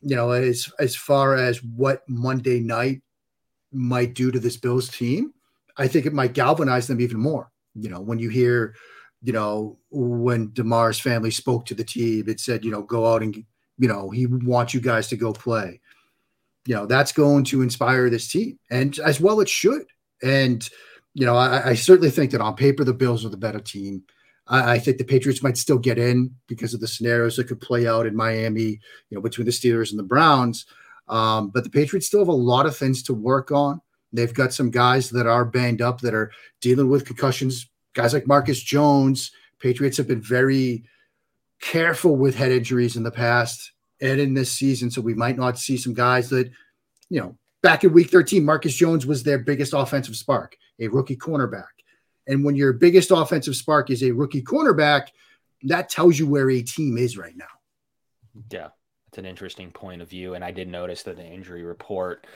you 0.00 0.16
know, 0.16 0.32
as 0.32 0.72
as 0.80 0.96
far 0.96 1.36
as 1.36 1.62
what 1.62 2.02
Monday 2.08 2.58
night 2.58 3.02
might 3.72 4.14
do 4.14 4.32
to 4.32 4.40
this 4.40 4.56
Bills 4.56 4.88
team, 4.88 5.32
I 5.76 5.86
think 5.86 6.06
it 6.06 6.12
might 6.12 6.32
galvanize 6.32 6.88
them 6.88 7.00
even 7.00 7.18
more. 7.18 7.52
You 7.74 7.90
know, 7.90 8.00
when 8.00 8.18
you 8.18 8.28
hear, 8.28 8.74
you 9.22 9.32
know, 9.32 9.78
when 9.90 10.50
Damar's 10.52 10.98
family 10.98 11.30
spoke 11.30 11.66
to 11.66 11.74
the 11.74 11.84
team, 11.84 12.28
it 12.28 12.40
said, 12.40 12.64
you 12.64 12.72
know, 12.72 12.82
go 12.82 13.12
out 13.12 13.22
and 13.22 13.44
you 13.78 13.88
know, 13.88 14.10
he 14.10 14.26
wants 14.26 14.74
you 14.74 14.80
guys 14.80 15.08
to 15.08 15.16
go 15.16 15.32
play. 15.32 15.80
You 16.66 16.74
know, 16.74 16.86
that's 16.86 17.12
going 17.12 17.44
to 17.44 17.62
inspire 17.62 18.10
this 18.10 18.28
team, 18.28 18.58
and 18.70 18.98
as 19.00 19.20
well 19.20 19.40
it 19.40 19.48
should. 19.48 19.86
And 20.22 20.68
you 21.14 21.24
know, 21.24 21.36
I, 21.36 21.70
I 21.70 21.74
certainly 21.74 22.10
think 22.10 22.30
that 22.32 22.42
on 22.42 22.56
paper 22.56 22.84
the 22.84 22.92
Bills 22.92 23.24
are 23.24 23.30
the 23.30 23.36
better 23.38 23.60
team. 23.60 24.02
I, 24.46 24.72
I, 24.72 24.78
think 24.78 24.98
the 24.98 25.04
Patriots 25.04 25.42
might 25.42 25.56
still 25.56 25.78
get 25.78 25.98
in 25.98 26.34
because 26.46 26.74
of 26.74 26.80
the 26.80 26.86
scenarios 26.86 27.36
that 27.36 27.48
could 27.48 27.60
play 27.60 27.86
out 27.86 28.06
in 28.06 28.14
Miami, 28.14 28.80
you 29.08 29.12
know, 29.12 29.22
between 29.22 29.46
the 29.46 29.50
Steelers 29.50 29.90
and 29.90 29.98
the 29.98 30.04
Browns. 30.04 30.66
Um, 31.08 31.48
but 31.48 31.64
the 31.64 31.70
Patriots 31.70 32.06
still 32.06 32.20
have 32.20 32.28
a 32.28 32.32
lot 32.32 32.66
of 32.66 32.76
things 32.76 33.02
to 33.04 33.14
work 33.14 33.50
on. 33.50 33.80
They've 34.12 34.32
got 34.32 34.52
some 34.52 34.70
guys 34.70 35.08
that 35.10 35.26
are 35.26 35.44
banged 35.44 35.80
up 35.80 36.00
that 36.02 36.14
are 36.14 36.30
dealing 36.60 36.88
with 36.88 37.06
concussions. 37.06 37.68
Guys 37.94 38.12
like 38.12 38.26
Marcus 38.26 38.60
Jones. 38.60 39.30
Patriots 39.58 39.96
have 39.96 40.08
been 40.08 40.22
very 40.22 40.84
careful 41.60 42.16
with 42.16 42.34
head 42.34 42.52
injuries 42.52 42.96
in 42.96 43.02
the 43.02 43.10
past 43.10 43.72
and 44.00 44.20
in 44.20 44.34
this 44.34 44.52
season. 44.52 44.90
So 44.90 45.00
we 45.00 45.14
might 45.14 45.36
not 45.36 45.58
see 45.58 45.76
some 45.76 45.94
guys 45.94 46.28
that, 46.30 46.50
you 47.08 47.20
know, 47.20 47.36
back 47.62 47.84
in 47.84 47.92
week 47.92 48.10
13, 48.10 48.44
Marcus 48.44 48.74
Jones 48.74 49.06
was 49.06 49.22
their 49.22 49.38
biggest 49.38 49.72
offensive 49.72 50.16
spark, 50.16 50.56
a 50.78 50.88
rookie 50.88 51.16
cornerback. 51.16 51.64
And 52.26 52.44
when 52.44 52.56
your 52.56 52.72
biggest 52.72 53.10
offensive 53.10 53.56
spark 53.56 53.90
is 53.90 54.02
a 54.02 54.12
rookie 54.12 54.42
cornerback, 54.42 55.08
that 55.62 55.88
tells 55.88 56.18
you 56.18 56.26
where 56.26 56.50
a 56.50 56.62
team 56.62 56.98
is 56.98 57.16
right 57.16 57.36
now. 57.36 57.46
Yeah, 58.50 58.68
that's 59.06 59.18
an 59.18 59.26
interesting 59.26 59.70
point 59.70 60.02
of 60.02 60.10
view. 60.10 60.34
And 60.34 60.44
I 60.44 60.50
did 60.50 60.68
notice 60.68 61.02
that 61.04 61.16
the 61.16 61.24
injury 61.24 61.62
report 61.62 62.26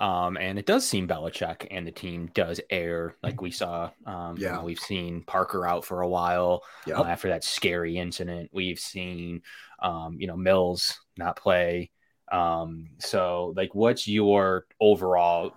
um, 0.00 0.38
and 0.38 0.58
it 0.58 0.64
does 0.64 0.86
seem 0.86 1.06
Belichick 1.06 1.66
and 1.70 1.86
the 1.86 1.92
team 1.92 2.30
does 2.32 2.58
err, 2.70 3.16
like 3.22 3.42
we 3.42 3.50
saw. 3.50 3.90
Um, 4.06 4.36
yeah, 4.38 4.48
you 4.48 4.56
know, 4.56 4.64
we've 4.64 4.80
seen 4.80 5.22
Parker 5.22 5.66
out 5.66 5.84
for 5.84 6.00
a 6.00 6.08
while 6.08 6.62
yep. 6.86 6.98
uh, 6.98 7.04
after 7.04 7.28
that 7.28 7.44
scary 7.44 7.98
incident. 7.98 8.48
We've 8.52 8.78
seen, 8.78 9.42
um, 9.78 10.16
you 10.18 10.26
know, 10.26 10.38
Mills 10.38 10.98
not 11.18 11.36
play. 11.36 11.90
Um, 12.32 12.90
so 12.98 13.52
like, 13.54 13.74
what's 13.74 14.08
your 14.08 14.64
overall 14.80 15.52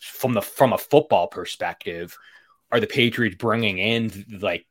from 0.00 0.34
the 0.34 0.42
from 0.42 0.74
a 0.74 0.78
football 0.78 1.26
perspective? 1.28 2.16
Are 2.70 2.80
the 2.80 2.86
Patriots 2.86 3.36
bringing 3.36 3.78
in 3.78 4.38
like 4.42 4.66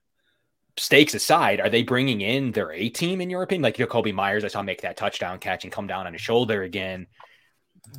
stakes 0.78 1.16
aside, 1.16 1.60
are 1.60 1.70
they 1.70 1.82
bringing 1.82 2.22
in 2.22 2.52
their 2.52 2.72
A 2.72 2.90
team 2.90 3.20
in 3.20 3.32
your 3.32 3.42
opinion? 3.42 3.64
Like 3.64 3.78
Jakobi 3.78 4.14
Meyers, 4.14 4.44
I 4.44 4.50
saw 4.50 4.62
make 4.62 4.82
that 4.82 4.96
touchdown 4.96 5.40
catch 5.40 5.64
and 5.64 5.74
come 5.74 5.88
down 5.88 6.06
on 6.06 6.14
his 6.14 6.22
shoulder 6.22 6.62
again. 6.62 7.08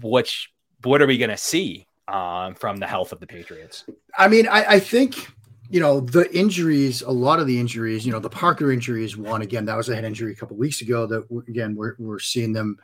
Which 0.01 0.53
what 0.83 1.03
are 1.03 1.07
we 1.07 1.18
going 1.18 1.31
to 1.31 1.37
see 1.37 1.87
um, 2.09 2.55
from 2.55 2.76
the 2.76 2.87
health 2.87 3.12
of 3.12 3.20
the 3.20 3.26
Patriots? 3.26 3.85
I 4.16 4.29
mean, 4.29 4.49
I, 4.49 4.74
I 4.74 4.81
think 4.81 5.29
you 5.70 5.81
know 5.81 6.01
the 6.01 6.35
injuries. 6.37 7.03
A 7.03 7.11
lot 7.11 7.41
of 7.41 7.47
the 7.47 7.59
injuries, 7.59 8.07
you 8.07 8.12
know, 8.12 8.20
the 8.20 8.31
Parker 8.31 8.72
injury 8.72 9.05
is 9.05 9.16
one. 9.16 9.43
Again, 9.43 9.64
that 9.66 9.76
was 9.76 9.89
a 9.89 9.95
head 9.95 10.05
injury 10.05 10.33
a 10.33 10.37
couple 10.37 10.57
weeks 10.57 10.81
ago. 10.81 11.07
That 11.07 11.26
again, 11.49 11.74
we're 11.74 11.95
we're 11.99 12.18
seeing 12.18 12.53
them 12.53 12.79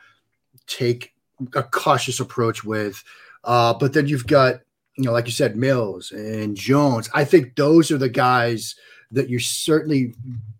take 0.67 1.13
a 1.53 1.63
cautious 1.63 2.19
approach 2.19 2.63
with. 2.63 3.03
Uh, 3.43 3.73
but 3.73 3.93
then 3.93 4.07
you've 4.07 4.27
got 4.27 4.61
you 4.97 5.03
know, 5.03 5.11
like 5.11 5.25
you 5.25 5.31
said, 5.31 5.55
Mills 5.55 6.11
and 6.11 6.55
Jones. 6.55 7.09
I 7.13 7.25
think 7.25 7.55
those 7.55 7.91
are 7.91 7.97
the 7.97 8.09
guys 8.09 8.75
that 9.11 9.29
you're 9.29 9.39
certainly. 9.39 10.13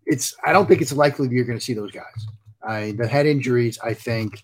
It's. 0.04 0.34
I 0.44 0.52
don't 0.52 0.66
think 0.66 0.82
it's 0.82 0.92
likely 0.92 1.28
you're 1.30 1.44
going 1.44 1.58
to 1.58 1.64
see 1.64 1.74
those 1.74 1.90
guys. 1.90 2.26
I 2.62 2.92
the 2.92 3.06
head 3.06 3.26
injuries. 3.26 3.78
I 3.82 3.94
think. 3.94 4.42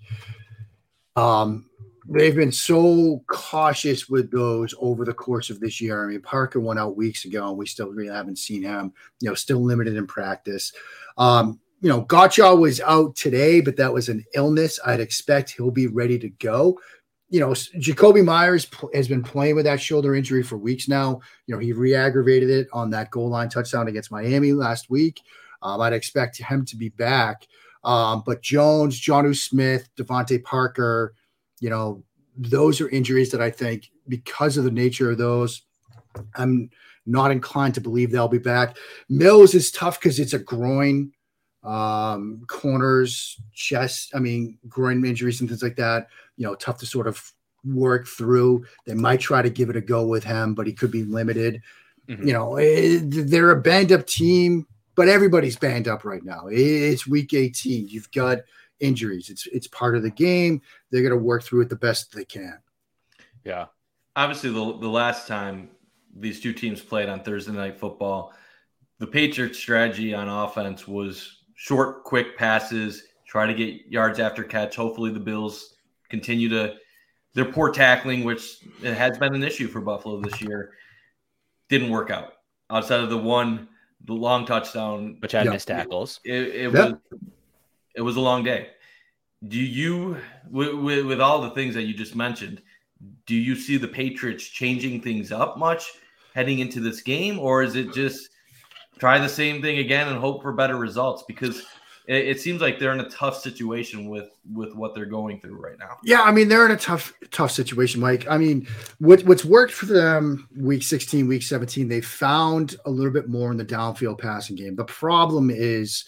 Um, 1.15 1.67
they've 2.09 2.35
been 2.35 2.53
so 2.53 3.23
cautious 3.29 4.09
with 4.09 4.31
those 4.31 4.75
over 4.79 5.05
the 5.05 5.15
course 5.15 5.51
of 5.51 5.61
this 5.61 5.81
year. 5.81 6.05
I 6.05 6.11
mean, 6.11 6.23
Parker 6.23 6.61
went 6.61 6.79
out 6.79 6.97
weeks 6.97 7.25
ago, 7.25 7.49
and 7.49 7.59
we 7.59 7.67
still 7.67 7.91
really 7.91 8.13
haven't 8.13 8.39
seen 8.39 8.63
him. 8.63 8.93
You 9.21 9.31
know, 9.31 9.35
still 9.35 9.63
limited 9.63 9.97
in 9.97 10.07
practice. 10.07 10.73
Um, 11.19 11.61
you 11.81 11.89
know, 11.89 12.05
Godchaux 12.05 12.59
was 12.59 12.81
out 12.81 13.17
today, 13.17 13.61
but 13.61 13.77
that 13.77 13.93
was 13.93 14.09
an 14.09 14.25
illness. 14.35 14.79
I'd 14.87 15.01
expect 15.01 15.51
he'll 15.51 15.73
be 15.73 15.89
ready 15.89 16.19
to 16.21 16.29
go 16.29 16.79
you 17.33 17.41
know, 17.41 17.49
Jakobi 17.49 18.23
Meyers 18.23 18.69
has 18.93 19.09
been 19.09 19.23
playing 19.23 19.57
with 19.57 19.65
that 19.65 19.81
shoulder 19.81 20.15
injury 20.15 20.43
for 20.43 20.59
weeks 20.59 20.87
now. 20.87 21.19
You 21.47 21.55
know, 21.55 21.59
he 21.59 21.73
re-aggravated 21.73 22.51
it 22.51 22.69
on 22.75 22.91
that 22.91 23.11
goal 23.11 23.31
line 23.31 23.49
touchdown 23.49 23.89
against 23.89 24.13
Miami 24.13 24.53
last 24.53 24.91
week. 24.91 25.23
Um, 25.63 25.81
I'd 25.81 25.95
expect 25.95 26.37
him 26.37 26.67
to 26.67 26.77
be 26.77 26.91
back. 26.91 27.47
Um, 27.85 28.23
but 28.27 28.43
Jones, 28.43 29.01
Jonnu 29.01 29.35
Smith, 29.35 29.89
DeVante 29.97 30.45
Parker, 30.45 31.15
you 31.63 31.71
know, 31.71 32.03
those 32.37 32.81
are 32.81 32.89
injuries 32.91 33.31
that 33.31 33.41
I 33.41 33.51
think, 33.51 33.91
because 34.09 34.57
of 34.57 34.65
the 34.65 34.71
nature 34.71 35.11
of 35.11 35.19
those, 35.19 35.63
I'm 36.35 36.71
not 37.07 37.31
inclined 37.31 37.75
to 37.75 37.81
believe 37.81 38.11
they'll 38.11 38.29
be 38.29 38.39
back. 38.39 38.77
Mills 39.09 39.55
is 39.55 39.71
tough 39.71 39.99
because 39.99 40.19
it's 40.19 40.35
a 40.35 40.39
groin, 40.39 41.13
um, 41.63 42.43
corners, 42.49 43.41
chest. 43.55 44.13
I 44.15 44.19
mean, 44.19 44.59
groin 44.69 45.05
injuries 45.05 45.41
and 45.41 45.49
things 45.49 45.63
like 45.63 45.77
that 45.77 46.09
you 46.37 46.47
know, 46.47 46.55
tough 46.55 46.79
to 46.79 46.87
sort 46.87 47.07
of 47.07 47.33
work 47.65 48.07
through. 48.07 48.65
They 48.87 48.95
might 48.95 49.21
try 49.21 49.43
to 49.43 49.51
give 49.51 49.71
it 49.71 49.77
a 49.77 49.81
go 49.81 50.07
with 50.07 50.25
him, 50.25 50.55
but 50.55 50.67
he 50.67 50.73
could 50.73 50.91
be 50.91 51.05
limited. 51.05 51.63
Mm-hmm. 52.09 52.27
You 52.27 52.33
know, 52.33 52.57
it, 52.57 53.03
eh, 53.03 53.23
they're 53.27 53.51
a 53.51 53.61
banged 53.61 53.93
up 53.93 54.07
team, 54.07 54.67
but 54.95 55.09
everybody's 55.09 55.57
banged 55.57 55.89
up 55.89 56.05
right 56.05 56.25
now. 56.25 56.49
It's 56.51 57.07
week 57.07 57.35
18. 57.35 57.89
You've 57.89 58.11
got 58.11 58.39
injuries. 58.81 59.31
It's 59.31 59.47
it's 59.47 59.69
part 59.69 59.97
of 59.97 60.03
the 60.03 60.11
game. 60.11 60.61
They're 60.93 61.03
going 61.03 61.19
to 61.19 61.25
work 61.25 61.43
through 61.43 61.63
it 61.63 61.71
the 61.71 61.77
best 61.77 62.15
they 62.15 62.25
can. 62.25 62.59
Yeah. 63.45 63.67
Obviously, 64.15 64.51
the, 64.51 64.79
the 64.79 64.89
last 64.89 65.27
time 65.27 65.71
these 66.15 66.39
two 66.39 66.53
teams 66.53 66.81
played 66.81 67.09
on 67.09 67.25
Thursday 67.25 67.53
night 67.53 67.81
football, 67.81 68.35
the 68.99 69.07
Patriots' 69.07 69.59
strategy 69.59 70.15
on 70.15 70.29
offense 70.29 70.87
was 70.87 71.45
short, 71.57 72.05
quick 72.05 72.37
passes, 72.37 73.05
try 73.27 73.47
to 73.47 73.55
get 73.55 73.87
yards 73.87 74.21
after 74.21 74.45
catch. 74.45 74.77
Hopefully, 74.77 75.11
the 75.11 75.19
Bills 75.19 75.75
continue 76.09 76.49
to 76.51 76.75
their 77.35 77.47
poor 77.47 77.71
tackling, 77.71 78.23
which 78.25 78.59
has 78.83 79.17
been 79.19 79.35
an 79.35 79.43
issue 79.43 79.67
for 79.67 79.81
Buffalo 79.81 80.21
this 80.21 80.41
year, 80.43 80.75
didn't 81.71 81.89
work 81.89 82.11
out. 82.11 82.35
Outside 82.71 83.01
of 83.01 83.09
the 83.09 83.17
one, 83.17 83.69
the 84.05 84.13
long 84.13 84.45
touchdown, 84.45 85.17
which 85.21 85.33
had 85.33 85.47
missed 85.47 85.69
tackles, 85.69 86.21
it, 86.25 86.49
it 86.55 86.73
was 86.73 86.95
it 87.95 88.03
was 88.03 88.17
a 88.17 88.21
long 88.21 88.45
day. 88.45 88.69
Do 89.49 89.59
you, 89.59 90.17
with, 90.51 90.75
with, 90.75 91.07
with 91.07 91.21
all 91.21 91.43
the 91.43 91.51
things 91.51 91.75
that 91.75 91.83
you 91.83 91.95
just 91.95 92.15
mentioned, 92.15 92.63
do 93.27 93.35
you 93.35 93.57
see 93.57 93.77
the 93.77 93.89
Patriots 93.89 94.45
changing 94.45 95.01
things 95.01 95.33
up 95.33 95.59
much 95.59 95.93
heading 96.35 96.61
into 96.61 96.81
this 96.81 97.03
game, 97.03 97.39
or 97.39 97.63
is 97.63 97.77
it 97.77 97.93
just 97.93 98.31
try 98.99 99.19
the 99.19 99.29
same 99.29 99.61
thing 99.61 99.79
again 99.79 100.09
and 100.09 100.19
hope 100.19 100.43
for 100.43 100.53
better 100.53 100.77
results? 100.77 101.25
Because 101.27 101.63
it, 102.07 102.29
it, 102.29 102.41
seems 102.41 102.61
like 102.61 102.79
they're 102.79 102.93
in 102.93 103.01
a 103.01 103.11
tough 103.11 103.37
situation 103.37 104.09
with 104.09 104.31
with 104.53 104.75
what 104.75 104.95
they're 104.95 105.07
going 105.07 105.41
through 105.41 105.61
right 105.61 105.79
now. 105.79 105.99
Yeah, 106.03 106.23
I 106.23 106.33
mean 106.33 106.49
they're 106.49 106.67
in 106.67 106.73
a 106.73 106.77
tough 106.77 107.13
tough 107.31 107.51
situation, 107.51 108.01
Mike. 108.01 108.27
I 108.29 108.39
mean, 108.39 108.67
what 108.99 109.23
what's 109.25 109.45
worked 109.45 109.73
for 109.73 109.87
them 109.87 110.49
week 110.57 110.83
16, 110.83 111.29
week 111.29 111.43
17, 111.43 111.89
they 111.89 112.01
found 112.01 112.77
a 112.85 112.91
little 112.91 113.13
bit 113.13 113.29
more 113.29 113.51
in 113.51 113.57
the 113.57 113.65
downfield 113.65 114.19
passing 114.19 114.57
game. 114.57 114.75
The 114.75 114.85
problem 114.85 115.51
is 115.51 116.05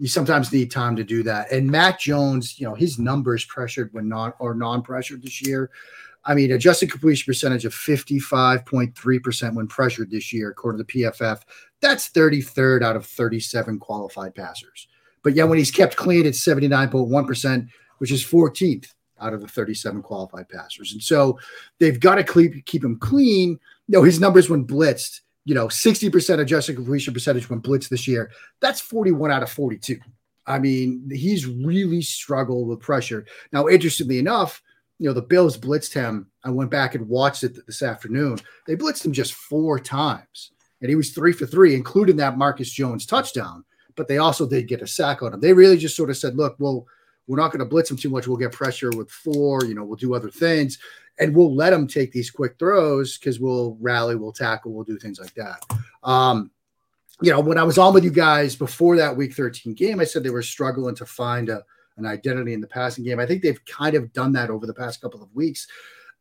you 0.00 0.08
sometimes 0.08 0.50
need 0.50 0.70
time 0.70 0.96
to 0.96 1.04
do 1.04 1.22
that. 1.22 1.52
And 1.52 1.70
Mac 1.70 2.00
Jones, 2.00 2.58
you 2.58 2.66
know, 2.66 2.74
his 2.74 2.98
numbers 2.98 3.44
pressured 3.44 3.90
when 3.92 4.08
non 4.08 4.32
or 4.38 4.54
non-pressured 4.54 5.22
this 5.22 5.42
year. 5.42 5.70
I 6.24 6.32
mean, 6.32 6.52
adjusted 6.52 6.90
completion 6.90 7.30
percentage 7.30 7.66
of 7.66 7.74
55.3% 7.74 9.54
when 9.54 9.66
pressured 9.66 10.10
this 10.10 10.32
year, 10.32 10.50
according 10.50 10.84
to 10.84 10.92
PFF. 10.92 11.42
That's 11.82 12.08
33rd 12.08 12.82
out 12.82 12.96
of 12.96 13.04
37 13.04 13.78
qualified 13.78 14.34
passers. 14.34 14.88
But 15.22 15.34
yet, 15.34 15.48
when 15.48 15.58
he's 15.58 15.70
kept 15.70 15.96
clean, 15.96 16.24
it's 16.24 16.42
79.1%, 16.42 17.68
which 17.98 18.10
is 18.10 18.24
14th 18.24 18.86
out 19.20 19.34
of 19.34 19.42
the 19.42 19.48
37 19.48 20.00
qualified 20.00 20.48
passers. 20.48 20.92
And 20.92 21.02
so 21.02 21.38
they've 21.78 22.00
got 22.00 22.14
to 22.14 22.24
keep, 22.24 22.64
keep 22.64 22.82
him 22.82 22.98
clean. 22.98 23.60
You 23.86 23.98
know, 23.98 24.02
his 24.02 24.18
numbers 24.18 24.48
when 24.48 24.66
blitzed, 24.66 25.20
you 25.44 25.54
know, 25.54 25.68
60% 25.68 26.38
adjusted 26.38 26.76
completion 26.76 27.14
percentage 27.14 27.48
when 27.48 27.60
blitz 27.60 27.88
this 27.88 28.06
year. 28.06 28.30
That's 28.60 28.80
41 28.80 29.30
out 29.30 29.42
of 29.42 29.50
42. 29.50 29.98
I 30.46 30.58
mean, 30.58 31.08
he's 31.12 31.46
really 31.46 32.02
struggled 32.02 32.68
with 32.68 32.80
pressure. 32.80 33.26
Now, 33.52 33.68
interestingly 33.68 34.18
enough, 34.18 34.62
you 34.98 35.08
know, 35.08 35.14
the 35.14 35.22
Bills 35.22 35.56
blitzed 35.56 35.94
him. 35.94 36.26
I 36.44 36.50
went 36.50 36.70
back 36.70 36.94
and 36.94 37.08
watched 37.08 37.44
it 37.44 37.56
this 37.66 37.82
afternoon. 37.82 38.38
They 38.66 38.76
blitzed 38.76 39.04
him 39.04 39.12
just 39.12 39.34
four 39.34 39.78
times, 39.78 40.52
and 40.80 40.90
he 40.90 40.96
was 40.96 41.10
three 41.10 41.32
for 41.32 41.46
three, 41.46 41.74
including 41.74 42.16
that 42.16 42.36
Marcus 42.36 42.70
Jones 42.70 43.06
touchdown 43.06 43.64
but 44.00 44.08
they 44.08 44.16
also 44.16 44.48
did 44.48 44.66
get 44.66 44.80
a 44.80 44.86
sack 44.86 45.22
on 45.22 45.34
him. 45.34 45.40
They 45.40 45.52
really 45.52 45.76
just 45.76 45.94
sort 45.94 46.08
of 46.08 46.16
said, 46.16 46.34
look, 46.34 46.56
well, 46.58 46.86
we're 47.30 47.36
not 47.36 47.52
going 47.52 47.60
to 47.60 47.64
blitz 47.64 47.88
him 47.88 47.96
too 47.96 48.10
much. 48.10 48.26
We'll 48.26 48.36
get 48.36 48.50
pressure 48.50 48.90
with 48.90 49.08
four, 49.08 49.64
you 49.64 49.72
know, 49.72 49.84
we'll 49.84 49.94
do 49.94 50.14
other 50.14 50.30
things 50.30 50.80
and 51.20 51.32
we'll 51.32 51.54
let 51.54 51.72
him 51.72 51.86
take 51.86 52.10
these 52.10 52.28
quick 52.28 52.58
throws 52.58 53.18
because 53.18 53.38
we'll 53.38 53.76
rally, 53.80 54.16
we'll 54.16 54.32
tackle, 54.32 54.72
we'll 54.72 54.82
do 54.82 54.98
things 54.98 55.20
like 55.20 55.32
that. 55.34 55.64
Um, 56.02 56.50
you 57.22 57.30
know, 57.30 57.38
when 57.38 57.56
I 57.56 57.62
was 57.62 57.78
on 57.78 57.94
with 57.94 58.02
you 58.02 58.10
guys 58.10 58.56
before 58.56 58.96
that 58.96 59.16
week 59.16 59.34
13 59.34 59.74
game, 59.74 60.00
I 60.00 60.04
said 60.04 60.24
they 60.24 60.30
were 60.30 60.42
struggling 60.42 60.96
to 60.96 61.06
find 61.06 61.50
a, 61.50 61.62
an 61.98 62.04
identity 62.04 62.52
in 62.52 62.60
the 62.60 62.66
passing 62.66 63.04
game. 63.04 63.20
I 63.20 63.26
think 63.26 63.42
they've 63.42 63.64
kind 63.64 63.94
of 63.94 64.12
done 64.12 64.32
that 64.32 64.50
over 64.50 64.66
the 64.66 64.74
past 64.74 65.00
couple 65.00 65.22
of 65.22 65.32
weeks. 65.32 65.68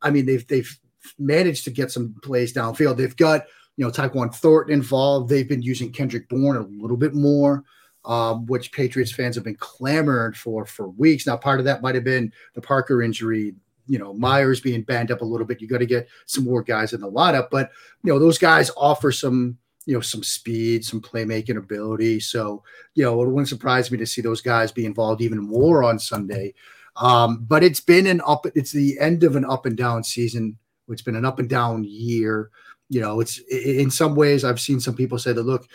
I 0.03 0.11
mean, 0.11 0.27
they've 0.27 0.45
they've 0.47 0.79
managed 1.17 1.63
to 1.63 1.71
get 1.71 1.91
some 1.91 2.15
plays 2.21 2.53
downfield. 2.53 2.97
They've 2.97 3.15
got 3.15 3.45
you 3.77 3.85
know, 3.85 3.91
Tyquan 3.91 4.35
Thornton 4.35 4.73
involved. 4.73 5.29
They've 5.29 5.47
been 5.47 5.61
using 5.63 5.91
Kendrick 5.91 6.27
Bourne 6.29 6.57
a 6.57 6.83
little 6.83 6.97
bit 6.97 7.15
more, 7.15 7.63
um, 8.05 8.45
which 8.45 8.71
Patriots 8.71 9.11
fans 9.11 9.35
have 9.35 9.43
been 9.43 9.55
clamoring 9.55 10.33
for 10.33 10.65
for 10.65 10.89
weeks. 10.89 11.27
Now, 11.27 11.37
part 11.37 11.59
of 11.59 11.65
that 11.65 11.81
might 11.81 11.95
have 11.95 12.03
been 12.03 12.31
the 12.53 12.61
Parker 12.61 13.01
injury. 13.01 13.55
You 13.87 13.99
know, 13.99 14.13
Meyers 14.13 14.61
being 14.61 14.83
banged 14.83 15.11
up 15.11 15.21
a 15.21 15.25
little 15.25 15.47
bit. 15.47 15.61
You 15.61 15.67
got 15.67 15.79
to 15.79 15.85
get 15.85 16.07
some 16.25 16.43
more 16.43 16.61
guys 16.61 16.93
in 16.93 17.01
the 17.01 17.11
lineup, 17.11 17.49
but 17.49 17.71
you 18.03 18.13
know, 18.13 18.19
those 18.19 18.37
guys 18.37 18.71
offer 18.77 19.11
some 19.11 19.57
you 19.85 19.93
know 19.93 20.01
some 20.01 20.23
speed, 20.23 20.85
some 20.85 21.01
playmaking 21.01 21.57
ability. 21.57 22.19
So 22.19 22.63
you 22.95 23.03
know, 23.03 23.21
it 23.21 23.27
wouldn't 23.27 23.49
surprise 23.49 23.91
me 23.91 23.97
to 23.97 24.05
see 24.05 24.21
those 24.21 24.41
guys 24.41 24.71
be 24.71 24.85
involved 24.85 25.21
even 25.21 25.39
more 25.39 25.83
on 25.83 25.99
Sunday. 25.99 26.53
Um, 26.95 27.45
but 27.47 27.63
it's 27.63 27.79
been 27.79 28.07
an 28.07 28.21
up. 28.25 28.45
It's 28.55 28.71
the 28.71 28.99
end 28.99 29.23
of 29.23 29.35
an 29.35 29.45
up 29.45 29.65
and 29.65 29.77
down 29.77 30.03
season. 30.03 30.57
It's 30.87 31.01
been 31.01 31.15
an 31.15 31.25
up 31.25 31.39
and 31.39 31.49
down 31.49 31.83
year 31.83 32.49
you 32.89 32.99
know, 32.99 33.19
it's 33.19 33.37
in 33.49 33.91
some 33.91 34.15
ways 34.15 34.43
I've 34.43 34.59
seen 34.59 34.79
some 34.79 34.95
people 34.95 35.19
say 35.19 35.31
that 35.31 35.43
look, 35.43 35.67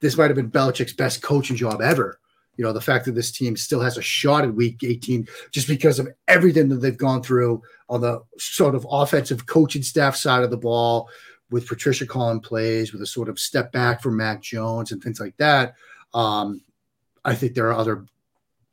this 0.00 0.16
might 0.16 0.30
have 0.30 0.36
been 0.36 0.50
Belichick's 0.50 0.92
best 0.92 1.22
coaching 1.22 1.56
job 1.56 1.80
ever. 1.80 2.20
You 2.56 2.64
know, 2.64 2.72
the 2.72 2.80
fact 2.80 3.04
that 3.04 3.14
this 3.14 3.30
team 3.30 3.56
still 3.56 3.80
has 3.80 3.96
a 3.96 4.02
shot 4.02 4.44
at 4.44 4.54
week 4.54 4.82
18 4.82 5.28
just 5.52 5.68
because 5.68 5.98
of 5.98 6.08
everything 6.26 6.68
that 6.70 6.76
they've 6.76 6.96
gone 6.96 7.22
through 7.22 7.62
on 7.88 8.00
the 8.00 8.20
sort 8.38 8.74
of 8.74 8.86
offensive 8.90 9.46
coaching 9.46 9.82
staff 9.82 10.16
side 10.16 10.42
of 10.42 10.50
the 10.50 10.56
ball 10.56 11.08
with 11.50 11.68
Patricia 11.68 12.04
calling 12.04 12.40
plays, 12.40 12.92
with 12.92 13.00
a 13.00 13.06
sort 13.06 13.28
of 13.28 13.38
step 13.38 13.70
back 13.72 14.02
from 14.02 14.16
Mac 14.16 14.42
Jones 14.42 14.92
and 14.92 15.02
things 15.02 15.20
like 15.20 15.36
that. 15.36 15.74
Um, 16.12 16.60
I 17.24 17.34
think 17.34 17.54
there 17.54 17.68
are 17.68 17.78
other 17.78 18.06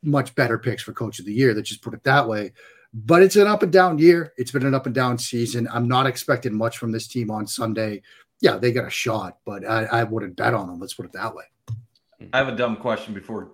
much 0.02 0.34
better 0.36 0.58
picks 0.58 0.84
for 0.84 0.94
coach 0.94 1.20
of 1.20 1.26
the 1.26 1.34
year. 1.34 1.54
Let's 1.54 1.70
just 1.70 1.82
put 1.82 1.94
it 1.94 2.04
that 2.04 2.28
way 2.28 2.54
but 2.96 3.22
it's 3.22 3.36
an 3.36 3.46
up 3.46 3.62
and 3.62 3.74
down 3.74 3.98
year. 3.98 4.32
It's 4.38 4.52
been 4.52 4.66
an 4.66 4.74
up 4.74 4.86
and 4.86 4.96
down 4.96 5.18
season. 5.18 5.68
I'm 5.70 5.86
not 5.86 6.08
expecting 6.08 6.56
much 6.56 6.78
from 6.78 6.94
this 6.94 7.08
team 7.08 7.30
on 7.30 7.46
Sunday. 7.46 8.02
Yeah, 8.46 8.58
they 8.58 8.72
got 8.72 8.86
a 8.86 8.91
shot, 8.91 9.39
but 9.43 9.66
I, 9.66 9.86
I 9.86 10.04
wouldn't 10.04 10.36
bet 10.36 10.54
on 10.54 10.68
them. 10.68 10.80
Let's 10.80 10.93
put 10.93 11.08
it 11.08 11.14
that 11.14 11.34
way. 11.34 11.46
I 12.32 12.38
have 12.38 12.48
a 12.48 12.56
dumb 12.56 12.76
question 12.76 13.16
before. 13.16 13.54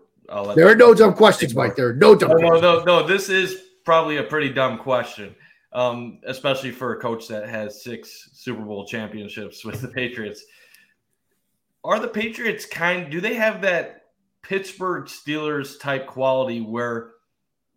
there 0.54 0.68
are 0.68 0.76
no 0.76 0.94
dumb 0.94 1.14
questions, 1.14 1.56
Mike. 1.56 1.78
There 1.78 1.88
are 1.88 1.96
no 1.96 2.14
dumb. 2.14 2.32
No, 2.32 2.50
no, 2.50 2.60
no, 2.60 2.84
no. 2.84 3.08
This 3.08 3.30
is 3.30 3.62
probably 3.86 4.18
a 4.18 4.24
pretty 4.24 4.50
dumb 4.50 4.78
question, 4.78 5.34
um, 5.72 6.20
especially 6.26 6.72
for 6.72 6.92
a 6.98 7.00
coach 7.00 7.30
that 7.30 7.48
has 7.48 7.82
six 7.82 8.32
Super 8.34 8.64
Bowl 8.64 8.86
championships 8.86 9.64
with 9.64 9.82
the 9.82 9.88
Patriots. 9.88 10.44
are 11.86 11.98
the 11.98 12.10
Patriots 12.10 12.66
kind? 12.66 13.10
Do 13.10 13.22
they 13.22 13.36
have 13.36 13.62
that 13.62 14.02
Pittsburgh 14.42 15.06
Steelers 15.06 15.80
type 15.80 16.06
quality 16.06 16.60
where 16.60 17.12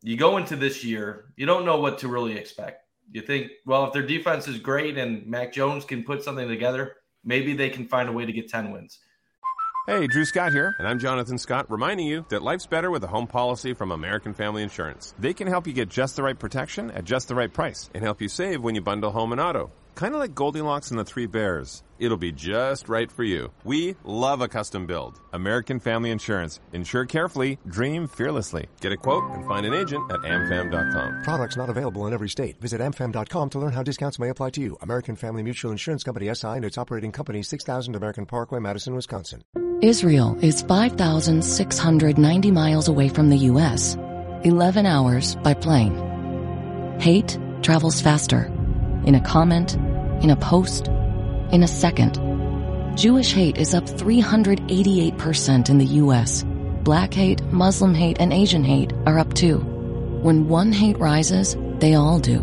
you 0.03 0.17
go 0.17 0.37
into 0.37 0.57
this 0.57 0.83
year, 0.83 1.33
you 1.37 1.47
don't 1.47 1.65
know 1.65 1.79
what 1.79 1.99
to 1.99 2.09
really 2.09 2.37
expect. 2.37 2.83
You 3.13 3.23
think, 3.23 3.53
well, 3.67 3.87
if 3.87 3.93
their 3.93 4.03
defense 4.03 4.49
is 4.49 4.59
great 4.59 4.99
and 4.99 5.27
Mac 5.27 5.53
Jones 5.53 5.85
can 5.85 6.03
put 6.03 6.25
something 6.25 6.49
together, 6.49 6.97
maybe 7.25 7.55
they 7.55 7.71
can 7.71 7.87
find 7.87 8.09
a 8.09 8.13
way 8.13 8.25
to 8.25 8.33
get 8.33 8.49
10 8.49 8.73
wins. 8.73 8.99
Hey, 9.87 10.07
Drew 10.07 10.25
Scott 10.25 10.53
here, 10.53 10.75
and 10.79 10.89
I'm 10.89 10.99
Jonathan 10.99 11.37
Scott, 11.37 11.71
reminding 11.71 12.07
you 12.07 12.25
that 12.31 12.43
life's 12.43 12.67
better 12.67 12.91
with 12.91 13.05
a 13.05 13.07
home 13.07 13.27
policy 13.27 13.75
from 13.75 13.93
American 13.93 14.33
Family 14.33 14.63
Insurance. 14.63 15.15
They 15.19 15.35
can 15.35 15.47
help 15.47 15.67
you 15.67 15.75
get 15.75 15.91
just 15.91 16.17
the 16.17 16.23
right 16.23 16.39
protection 16.39 16.91
at 16.93 17.05
just 17.05 17.29
the 17.29 17.35
right 17.35 17.53
price 17.53 17.91
and 17.95 18.03
help 18.03 18.23
you 18.23 18.29
save 18.29 18.63
when 18.63 18.75
you 18.75 18.81
bundle 18.81 19.11
home 19.11 19.33
and 19.33 19.41
auto. 19.41 19.71
Kind 19.95 20.13
of 20.15 20.21
like 20.21 20.35
Goldilocks 20.35 20.91
and 20.91 20.99
the 20.99 21.05
Three 21.05 21.27
Bears. 21.27 21.85
It'll 22.01 22.17
be 22.17 22.33
just 22.33 22.89
right 22.89 23.11
for 23.11 23.23
you. 23.23 23.53
We 23.63 23.95
love 24.03 24.41
a 24.41 24.49
custom 24.49 24.87
build. 24.87 25.21
American 25.33 25.79
Family 25.79 26.11
Insurance. 26.11 26.59
Insure 26.73 27.07
carefully, 27.07 27.59
dream 27.69 28.09
fearlessly. 28.09 28.67
Get 28.81 28.91
a 28.91 28.97
quote 28.97 29.25
and 29.31 29.47
find 29.47 29.65
an 29.65 29.73
agent 29.73 30.11
at 30.11 30.21
amfam.com. 30.21 31.23
Products 31.23 31.57
not 31.57 31.71
available 31.71 32.07
in 32.09 32.13
every 32.13 32.29
state. 32.29 32.61
Visit 32.61 32.81
amfam.com 32.81 33.51
to 33.51 33.59
learn 33.61 33.73
how 33.73 33.85
discounts 33.85 34.19
may 34.19 34.31
apply 34.31 34.51
to 34.51 34.61
you. 34.61 34.77
American 34.83 35.15
Family 35.15 35.45
Mutual 35.45 35.71
Insurance 35.71 36.03
Company 36.03 36.35
SI 36.35 36.49
and 36.49 36.65
its 36.65 36.79
operating 36.79 37.13
company 37.13 37.45
6000 37.45 37.95
American 37.95 38.27
Parkway, 38.27 38.59
Madison, 38.59 38.97
Wisconsin. 38.97 39.45
Israel 39.81 40.37
is 40.41 40.63
5,690 40.63 42.51
miles 42.51 42.89
away 42.89 43.09
from 43.09 43.31
the 43.31 43.39
U.S., 43.53 43.97
11 44.43 44.87
hours 44.87 45.37
by 45.37 45.55
plane. 45.55 46.97
Hate 46.99 47.39
travels 47.63 48.01
faster. 48.01 48.54
In 49.07 49.15
a 49.15 49.21
comment, 49.21 49.75
in 50.23 50.31
a 50.31 50.37
post, 50.37 50.89
in 51.53 51.63
a 51.63 51.69
second. 51.69 52.19
Jewish 52.97 53.33
hate 53.33 53.59
is 53.59 53.75
up 53.75 53.85
388% 53.85 55.69
in 55.69 55.79
the 55.79 55.85
U.S. 55.85 56.45
Black 56.83 57.13
hate, 57.13 57.43
Muslim 57.53 57.95
hate, 57.95 58.19
and 58.21 58.33
Asian 58.33 58.65
hate 58.65 58.93
are 59.07 59.19
up 59.19 59.35
too. 59.35 59.59
When 60.23 60.49
one 60.49 60.73
hate 60.73 60.99
rises, 60.99 61.57
they 61.79 61.95
all 61.95 62.19
do. 62.19 62.41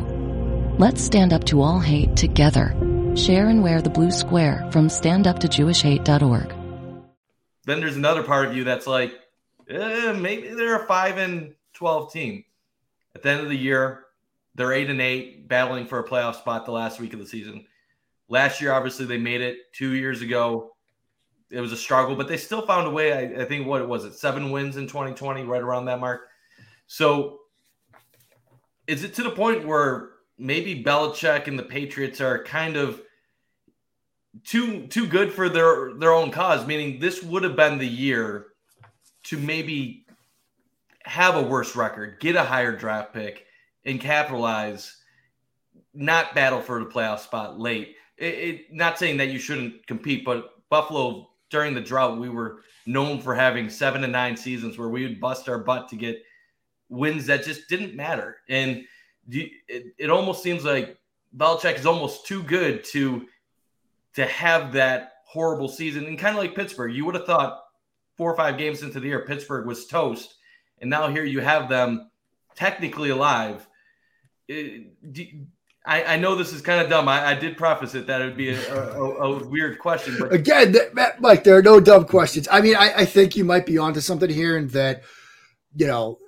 Let's 0.78 1.02
stand 1.02 1.34
up 1.34 1.44
to 1.46 1.62
all 1.62 1.80
hate 1.80 2.16
together. 2.16 2.76
Share 3.16 3.50
and 3.50 3.64
wear 3.64 3.82
the 3.82 3.90
blue 3.90 4.12
square 4.12 4.68
from 4.72 4.88
standuptojewishhate.org. 4.88 6.56
Then 7.66 7.80
there's 7.80 7.98
another 7.98 8.24
part 8.24 8.48
of 8.48 8.56
you 8.56 8.64
that's 8.64 8.88
like, 8.88 9.14
eh, 9.70 10.14
maybe 10.14 10.50
they're 10.50 10.84
a 10.84 10.88
5 10.88 11.18
and 11.18 11.56
12 11.74 12.14
team. 12.14 12.44
At 13.16 13.24
the 13.24 13.30
end 13.30 13.42
of 13.42 13.50
the 13.50 13.58
year, 13.58 14.06
they're 14.56 14.74
8 14.74 14.90
and 14.90 15.02
8, 15.02 15.48
battling 15.48 15.86
for 15.86 16.00
a 16.00 16.08
playoff 16.08 16.36
spot 16.36 16.66
the 16.66 16.72
last 16.72 17.00
week 17.00 17.14
of 17.14 17.20
the 17.20 17.26
season. 17.26 17.66
Last 18.28 18.62
year, 18.62 18.74
obviously, 18.74 19.06
they 19.06 19.18
made 19.18 19.42
it. 19.42 19.58
Two 19.74 19.94
years 19.94 20.22
ago, 20.22 20.72
it 21.50 21.60
was 21.60 21.72
a 21.72 21.78
struggle, 21.78 22.16
but 22.16 22.28
they 22.28 22.38
still 22.38 22.66
found 22.66 22.88
a 22.88 22.92
way. 22.92 23.14
I, 23.14 23.42
I 23.44 23.46
think 23.46 23.68
what 23.68 23.88
was 23.88 24.06
it, 24.06 24.14
seven 24.14 24.52
wins 24.52 24.78
in 24.78 24.88
2020, 24.88 25.44
right 25.44 25.62
around 25.62 25.86
that 25.86 26.00
mark. 26.00 26.28
So, 26.88 27.40
is 28.88 29.04
it 29.04 29.14
to 29.16 29.24
the 29.24 29.32
point 29.32 29.66
where 29.66 30.10
maybe 30.38 30.84
Belichick 30.84 31.48
and 31.48 31.58
the 31.58 31.64
Patriots 31.64 32.20
are 32.20 32.44
kind 32.44 32.76
of 32.76 33.02
too 34.46 34.88
too 34.88 35.08
good 35.08 35.32
for 35.32 35.50
their 35.50 35.94
their 35.94 36.14
own 36.14 36.32
cause? 36.32 36.66
Meaning, 36.66 37.00
this 37.00 37.22
would 37.24 37.44
have 37.44 37.56
been 37.56 37.78
the 37.78 37.88
year 37.88 38.48
to 39.24 39.38
maybe 39.38 40.06
have 41.04 41.36
a 41.36 41.42
worse 41.42 41.76
record, 41.76 42.20
get 42.20 42.36
a 42.36 42.44
higher 42.44 42.76
draft 42.76 43.14
pick, 43.14 43.46
and 43.86 44.00
capitalize, 44.00 44.98
not 45.94 46.36
battle 46.36 46.62
for 46.62 46.80
the 46.80 46.90
playoff 46.90 47.20
spot 47.20 47.60
late 47.60 47.96
it, 48.22 48.34
it, 48.34 48.74
not 48.74 49.00
saying 49.00 49.18
that 49.18 49.30
you 49.30 49.40
shouldn't 49.40 49.86
compete, 49.88 50.24
but 50.24 50.54
Buffalo 50.70 51.30
during 51.50 51.74
the 51.74 51.82
drought, 51.82 52.20
we 52.20 52.30
were 52.30 52.62
known 52.86 53.20
for 53.20 53.36
having 53.36 53.70
seven 53.70 54.02
to 54.02 54.08
nine 54.08 54.38
seasons 54.38 54.78
where 54.78 54.90
we 54.90 55.04
would 55.04 55.20
bust 55.20 55.50
our 55.50 55.58
butt 55.58 55.90
to 55.90 55.96
get 55.96 56.22
wins 56.88 57.26
that 57.26 57.44
just 57.44 57.68
didn't 57.68 57.96
matter. 57.96 58.38
And 58.48 58.84
it, 59.30 59.94
it 59.98 60.10
almost 60.10 60.44
seems 60.44 60.64
like 60.64 60.98
Belichick 61.36 61.78
is 61.78 61.86
almost 61.86 62.28
too 62.28 62.44
good 62.44 62.84
to 62.86 63.26
to 64.14 64.26
have 64.26 64.74
that 64.74 65.14
horrible 65.26 65.70
season. 65.70 66.06
And 66.06 66.20
kind 66.20 66.36
of 66.36 66.42
like 66.42 66.54
Pittsburgh, 66.54 66.94
you 66.94 67.06
would 67.06 67.16
have 67.16 67.26
thought 67.26 67.64
four 68.18 68.32
or 68.32 68.36
five 68.36 68.58
games 68.58 68.84
into 68.84 69.00
the 69.00 69.08
year, 69.08 69.26
Pittsburgh 69.26 69.66
was 69.66 69.88
toast. 69.88 70.36
And 70.80 70.90
now 70.90 71.08
here 71.08 71.24
you 71.24 71.40
have 71.40 71.70
them 71.70 72.12
technically 72.56 73.10
alive. 73.10 73.66
Uh, 74.52 75.14
it, 75.14 75.36
I, 75.84 76.04
I, 76.04 76.18
know 76.18 76.36
this 76.36 76.54
is 76.54 76.62
kind 76.62 76.80
of 76.80 76.90
dumb. 76.90 77.08
I, 77.08 77.30
I, 77.30 77.34
did 77.34 77.58
preface 77.58 77.96
it 77.96 78.06
that 78.06 78.22
it 78.22 78.26
would 78.26 78.38
be 78.38 78.50
a, 78.50 78.74
a, 78.76 79.14
a, 79.16 79.48
weird 79.48 79.80
question, 79.80 80.16
but 80.20 80.32
again, 80.32 80.76
Mike, 81.20 81.44
there 81.44 81.58
are 81.58 81.64
no 81.64 81.80
dumb 81.80 82.06
questions. 82.06 82.48
I 82.52 82.62
mean, 82.62 82.76
I, 82.76 82.94
I, 82.98 83.06
think 83.06 83.36
you 83.36 83.44
might 83.44 83.66
be 83.66 83.80
onto 83.80 84.00
something 84.00 84.30
here, 84.30 84.58
and 84.58 84.70
that 84.72 85.02
you 85.76 85.88
know, 85.88 86.20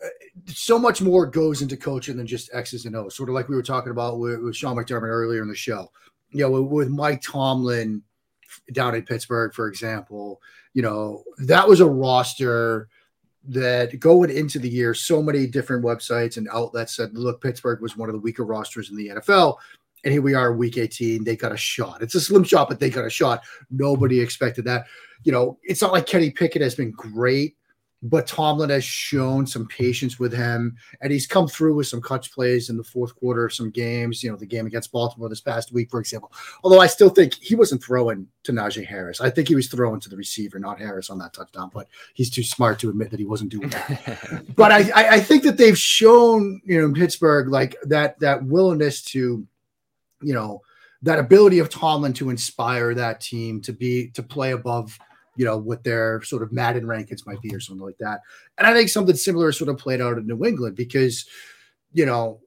so 0.47 0.79
much 0.79 1.01
more 1.01 1.25
goes 1.25 1.61
into 1.61 1.77
coaching 1.77 2.17
than 2.17 2.27
just 2.27 2.49
X's 2.53 2.85
and 2.85 2.95
O's. 2.95 3.15
Sort 3.15 3.29
of 3.29 3.35
like 3.35 3.49
we 3.49 3.55
were 3.55 3.63
talking 3.63 3.91
about 3.91 4.19
with, 4.19 4.39
with 4.41 4.55
Sean 4.55 4.75
McDermott 4.75 5.03
earlier 5.03 5.41
in 5.41 5.47
the 5.47 5.55
show. 5.55 5.91
You 6.31 6.43
know, 6.43 6.61
with, 6.61 6.71
with 6.71 6.89
Mike 6.89 7.21
Tomlin 7.21 8.01
down 8.71 8.95
in 8.95 9.03
Pittsburgh, 9.03 9.53
for 9.53 9.67
example, 9.67 10.41
you 10.73 10.81
know, 10.81 11.23
that 11.39 11.67
was 11.67 11.79
a 11.79 11.89
roster 11.89 12.87
that 13.45 13.99
going 13.99 14.29
into 14.29 14.59
the 14.59 14.69
year, 14.69 14.93
so 14.93 15.21
many 15.21 15.47
different 15.47 15.83
websites 15.83 16.37
and 16.37 16.47
outlets 16.51 16.95
said, 16.95 17.13
look, 17.13 17.41
Pittsburgh 17.41 17.81
was 17.81 17.97
one 17.97 18.09
of 18.09 18.13
the 18.13 18.21
weaker 18.21 18.45
rosters 18.45 18.89
in 18.89 18.95
the 18.95 19.09
NFL. 19.09 19.57
And 20.03 20.11
here 20.11 20.21
we 20.21 20.33
are, 20.33 20.53
week 20.53 20.77
18. 20.77 21.23
They 21.23 21.35
got 21.35 21.51
a 21.51 21.57
shot. 21.57 22.01
It's 22.01 22.15
a 22.15 22.21
slim 22.21 22.43
shot, 22.43 22.69
but 22.69 22.79
they 22.79 22.89
got 22.89 23.05
a 23.05 23.09
shot. 23.09 23.43
Nobody 23.69 24.19
expected 24.19 24.65
that. 24.65 24.85
You 25.23 25.31
know, 25.31 25.57
it's 25.63 25.81
not 25.81 25.93
like 25.93 26.05
Kenny 26.05 26.29
Pickett 26.29 26.61
has 26.61 26.75
been 26.75 26.91
great 26.91 27.55
but 28.03 28.27
Tomlin 28.27 28.69
has 28.69 28.83
shown 28.83 29.47
some 29.47 29.65
patience 29.65 30.19
with 30.19 30.33
him, 30.33 30.75
and 30.99 31.11
he's 31.11 31.25
come 31.25 31.47
through 31.47 31.75
with 31.75 31.87
some 31.87 32.01
clutch 32.01 32.33
plays 32.33 32.69
in 32.69 32.75
the 32.75 32.83
fourth 32.83 33.15
quarter 33.15 33.45
of 33.45 33.53
some 33.53 33.69
games. 33.69 34.21
You 34.21 34.29
know, 34.29 34.35
the 34.35 34.45
game 34.45 34.65
against 34.65 34.91
Baltimore 34.91 35.29
this 35.29 35.39
past 35.39 35.71
week, 35.71 35.89
for 35.89 36.01
example. 36.01 36.31
Although 36.63 36.81
I 36.81 36.87
still 36.87 37.09
think 37.09 37.33
he 37.35 37.55
wasn't 37.55 37.81
throwing 37.81 38.27
to 38.43 38.51
Najee 38.51 38.85
Harris. 38.85 39.21
I 39.21 39.29
think 39.29 39.47
he 39.47 39.55
was 39.55 39.69
throwing 39.69 40.01
to 40.01 40.09
the 40.09 40.17
receiver, 40.17 40.59
not 40.59 40.79
Harris, 40.79 41.09
on 41.09 41.17
that 41.19 41.33
touchdown. 41.33 41.71
But 41.73 41.87
he's 42.13 42.29
too 42.29 42.43
smart 42.43 42.77
to 42.79 42.89
admit 42.89 43.09
that 43.11 43.21
he 43.21 43.25
wasn't 43.25 43.51
doing 43.51 43.69
that. 43.69 44.43
but 44.55 44.73
I, 44.73 45.13
I 45.15 45.19
think 45.21 45.43
that 45.43 45.57
they've 45.57 45.77
shown, 45.77 46.61
you 46.65 46.79
know, 46.79 46.85
in 46.85 46.93
Pittsburgh, 46.93 47.47
like 47.47 47.77
that 47.83 48.19
that 48.19 48.43
willingness 48.43 49.01
to, 49.05 49.47
you 50.21 50.33
know, 50.33 50.61
that 51.03 51.19
ability 51.19 51.59
of 51.59 51.69
Tomlin 51.69 52.11
to 52.13 52.29
inspire 52.29 52.93
that 52.95 53.21
team 53.21 53.61
to 53.61 53.71
be 53.71 54.09
to 54.09 54.23
play 54.23 54.51
above 54.51 54.99
you 55.35 55.45
know, 55.45 55.57
what 55.57 55.83
their 55.83 56.21
sort 56.23 56.43
of 56.43 56.51
Madden 56.51 56.83
rankings 56.83 57.25
might 57.25 57.41
be 57.41 57.53
or 57.55 57.59
something 57.59 57.85
like 57.85 57.97
that. 57.99 58.21
And 58.57 58.67
I 58.67 58.73
think 58.73 58.89
something 58.89 59.15
similar 59.15 59.51
sort 59.51 59.69
of 59.69 59.77
played 59.77 60.01
out 60.01 60.17
in 60.17 60.27
New 60.27 60.45
England 60.45 60.75
because, 60.75 61.25
you 61.93 62.05
know, 62.05 62.39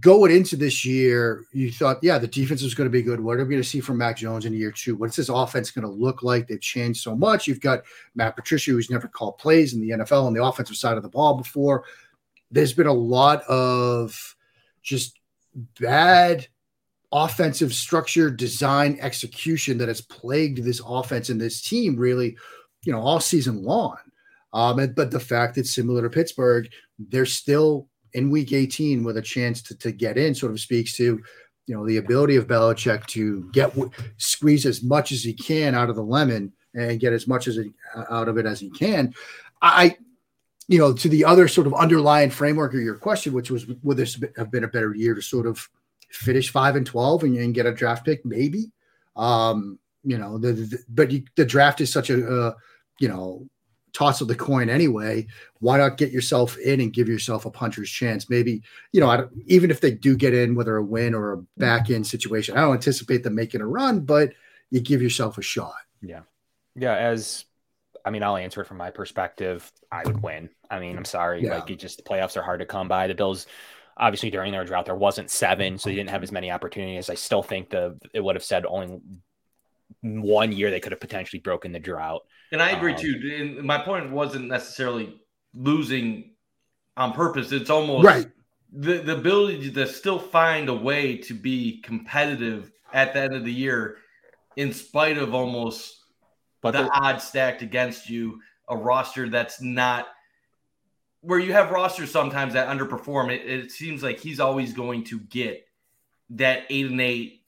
going 0.00 0.34
into 0.34 0.56
this 0.56 0.84
year, 0.84 1.44
you 1.52 1.70
thought, 1.70 1.98
yeah, 2.02 2.18
the 2.18 2.26
defense 2.26 2.62
is 2.62 2.74
going 2.74 2.86
to 2.86 2.92
be 2.92 3.02
good. 3.02 3.20
What 3.20 3.38
are 3.38 3.44
we 3.44 3.50
going 3.50 3.62
to 3.62 3.68
see 3.68 3.80
from 3.80 3.98
Mac 3.98 4.16
Jones 4.16 4.44
in 4.44 4.52
year 4.52 4.72
two? 4.72 4.96
What's 4.96 5.16
this 5.16 5.28
offense 5.28 5.70
going 5.70 5.86
to 5.86 5.90
look 5.90 6.22
like? 6.22 6.48
They've 6.48 6.60
changed 6.60 7.00
so 7.02 7.14
much. 7.14 7.46
You've 7.46 7.60
got 7.60 7.82
Matt 8.14 8.36
Patricia, 8.36 8.72
who's 8.72 8.90
never 8.90 9.08
called 9.08 9.38
plays 9.38 9.74
in 9.74 9.80
the 9.80 9.90
NFL 9.90 10.24
on 10.24 10.34
the 10.34 10.42
offensive 10.42 10.76
side 10.76 10.96
of 10.96 11.02
the 11.02 11.08
ball 11.08 11.34
before. 11.34 11.84
There's 12.50 12.72
been 12.72 12.86
a 12.86 12.92
lot 12.92 13.42
of 13.44 14.36
just 14.82 15.18
bad 15.80 16.46
offensive 17.12 17.72
structure, 17.72 18.30
design, 18.30 18.98
execution 19.00 19.78
that 19.78 19.88
has 19.88 20.00
plagued 20.00 20.62
this 20.62 20.80
offense 20.84 21.28
and 21.28 21.40
this 21.40 21.62
team 21.62 21.96
really, 21.96 22.36
you 22.84 22.92
know, 22.92 23.00
all 23.00 23.20
season 23.20 23.62
long. 23.62 23.96
Um, 24.52 24.76
but 24.94 25.10
the 25.10 25.20
fact 25.20 25.54
that 25.54 25.66
similar 25.66 26.02
to 26.02 26.10
Pittsburgh, 26.10 26.68
they're 26.98 27.26
still 27.26 27.88
in 28.14 28.30
week 28.30 28.52
18 28.52 29.04
with 29.04 29.18
a 29.18 29.22
chance 29.22 29.60
to, 29.62 29.76
to 29.78 29.92
get 29.92 30.16
in 30.16 30.34
sort 30.34 30.52
of 30.52 30.60
speaks 30.60 30.94
to, 30.96 31.20
you 31.66 31.74
know, 31.74 31.86
the 31.86 31.98
ability 31.98 32.36
of 32.36 32.46
Belichick 32.46 33.06
to 33.06 33.50
get 33.52 33.76
squeeze 34.16 34.64
as 34.64 34.82
much 34.82 35.12
as 35.12 35.22
he 35.22 35.34
can 35.34 35.74
out 35.74 35.90
of 35.90 35.96
the 35.96 36.02
lemon 36.02 36.52
and 36.74 37.00
get 37.00 37.12
as 37.12 37.26
much 37.26 37.48
as 37.48 37.58
it, 37.58 37.66
out 38.10 38.28
of 38.28 38.38
it 38.38 38.46
as 38.46 38.60
he 38.60 38.70
can. 38.70 39.12
I, 39.60 39.96
you 40.68 40.78
know, 40.78 40.92
to 40.92 41.08
the 41.08 41.24
other 41.24 41.48
sort 41.48 41.66
of 41.66 41.74
underlying 41.74 42.30
framework 42.30 42.74
of 42.74 42.80
your 42.80 42.96
question, 42.96 43.32
which 43.32 43.50
was 43.50 43.66
would 43.82 43.96
this 43.96 44.22
have 44.36 44.50
been 44.50 44.64
a 44.64 44.68
better 44.68 44.94
year 44.94 45.14
to 45.14 45.22
sort 45.22 45.46
of 45.46 45.68
finish 46.16 46.50
five 46.50 46.76
and 46.76 46.86
twelve 46.86 47.22
and, 47.22 47.34
you 47.34 47.42
and 47.42 47.54
get 47.54 47.66
a 47.66 47.72
draft 47.72 48.04
pick, 48.04 48.24
maybe. 48.24 48.72
Um, 49.16 49.78
you 50.04 50.18
know, 50.18 50.38
the, 50.38 50.52
the 50.52 50.78
but 50.88 51.10
you, 51.10 51.24
the 51.36 51.44
draft 51.44 51.80
is 51.80 51.92
such 51.92 52.10
a 52.10 52.26
uh, 52.26 52.54
you 52.98 53.08
know 53.08 53.46
toss 53.92 54.20
of 54.20 54.28
the 54.28 54.34
coin 54.34 54.68
anyway. 54.68 55.26
Why 55.60 55.78
not 55.78 55.96
get 55.96 56.12
yourself 56.12 56.58
in 56.58 56.80
and 56.80 56.92
give 56.92 57.08
yourself 57.08 57.46
a 57.46 57.50
puncher's 57.50 57.90
chance? 57.90 58.28
Maybe 58.28 58.62
you 58.92 59.00
know, 59.00 59.28
even 59.46 59.70
if 59.70 59.80
they 59.80 59.90
do 59.90 60.16
get 60.16 60.34
in, 60.34 60.54
whether 60.54 60.76
a 60.76 60.84
win 60.84 61.14
or 61.14 61.32
a 61.32 61.42
back 61.56 61.90
end 61.90 62.06
situation, 62.06 62.56
I 62.56 62.60
don't 62.60 62.74
anticipate 62.74 63.22
them 63.22 63.34
making 63.34 63.62
a 63.62 63.66
run, 63.66 64.00
but 64.00 64.32
you 64.70 64.80
give 64.80 65.02
yourself 65.02 65.38
a 65.38 65.42
shot. 65.42 65.74
Yeah, 66.02 66.22
yeah. 66.74 66.94
As 66.94 67.44
I 68.04 68.10
mean, 68.10 68.22
I'll 68.22 68.36
answer 68.36 68.60
it 68.60 68.66
from 68.66 68.76
my 68.76 68.90
perspective. 68.90 69.70
I 69.90 70.04
would 70.04 70.22
win. 70.22 70.50
I 70.70 70.78
mean, 70.78 70.96
I'm 70.96 71.04
sorry, 71.04 71.42
yeah. 71.42 71.56
like 71.56 71.68
you 71.68 71.76
just 71.76 71.96
the 71.96 72.04
playoffs 72.04 72.36
are 72.36 72.42
hard 72.42 72.60
to 72.60 72.66
come 72.66 72.86
by. 72.86 73.08
The 73.08 73.14
Bills 73.14 73.46
Obviously, 73.98 74.30
during 74.30 74.52
their 74.52 74.64
drought, 74.64 74.84
there 74.84 74.94
wasn't 74.94 75.30
seven, 75.30 75.78
so 75.78 75.88
they 75.88 75.94
didn't 75.94 76.10
have 76.10 76.22
as 76.22 76.30
many 76.30 76.50
opportunities. 76.50 77.08
I 77.08 77.14
still 77.14 77.42
think 77.42 77.70
the 77.70 77.98
it 78.12 78.20
would 78.22 78.36
have 78.36 78.44
said 78.44 78.66
only 78.66 79.00
one 80.02 80.52
year 80.52 80.70
they 80.70 80.80
could 80.80 80.92
have 80.92 81.00
potentially 81.00 81.40
broken 81.40 81.72
the 81.72 81.78
drought. 81.78 82.22
And 82.52 82.62
I 82.62 82.70
agree 82.70 82.92
Um, 82.92 82.98
too. 82.98 83.36
And 83.58 83.62
my 83.62 83.78
point 83.78 84.10
wasn't 84.10 84.48
necessarily 84.48 85.20
losing 85.54 86.34
on 86.96 87.12
purpose. 87.12 87.52
It's 87.52 87.70
almost 87.70 88.04
Right. 88.04 88.26
the, 88.72 88.98
the 88.98 89.16
ability 89.16 89.70
to 89.72 89.86
still 89.86 90.18
find 90.18 90.68
a 90.68 90.74
way 90.74 91.16
to 91.18 91.34
be 91.34 91.80
competitive 91.82 92.70
at 92.92 93.14
the 93.14 93.20
end 93.20 93.34
of 93.34 93.44
the 93.44 93.52
year 93.52 93.96
in 94.56 94.72
spite 94.72 95.16
of 95.18 95.34
almost 95.34 96.04
But 96.60 96.72
the 96.72 96.82
the- 96.84 96.90
odds 96.90 97.24
stacked 97.24 97.62
against 97.62 98.10
you, 98.10 98.40
a 98.68 98.76
roster 98.76 99.28
that's 99.28 99.62
not 99.62 100.08
where 101.26 101.40
you 101.40 101.52
have 101.52 101.70
rosters 101.70 102.10
sometimes 102.10 102.52
that 102.54 102.68
underperform. 102.68 103.32
It, 103.32 103.42
it 103.48 103.72
seems 103.72 104.02
like 104.02 104.20
he's 104.20 104.38
always 104.38 104.72
going 104.72 105.02
to 105.04 105.18
get 105.18 105.66
that 106.30 106.62
eight 106.70 106.86
and 106.86 107.00
eight, 107.00 107.42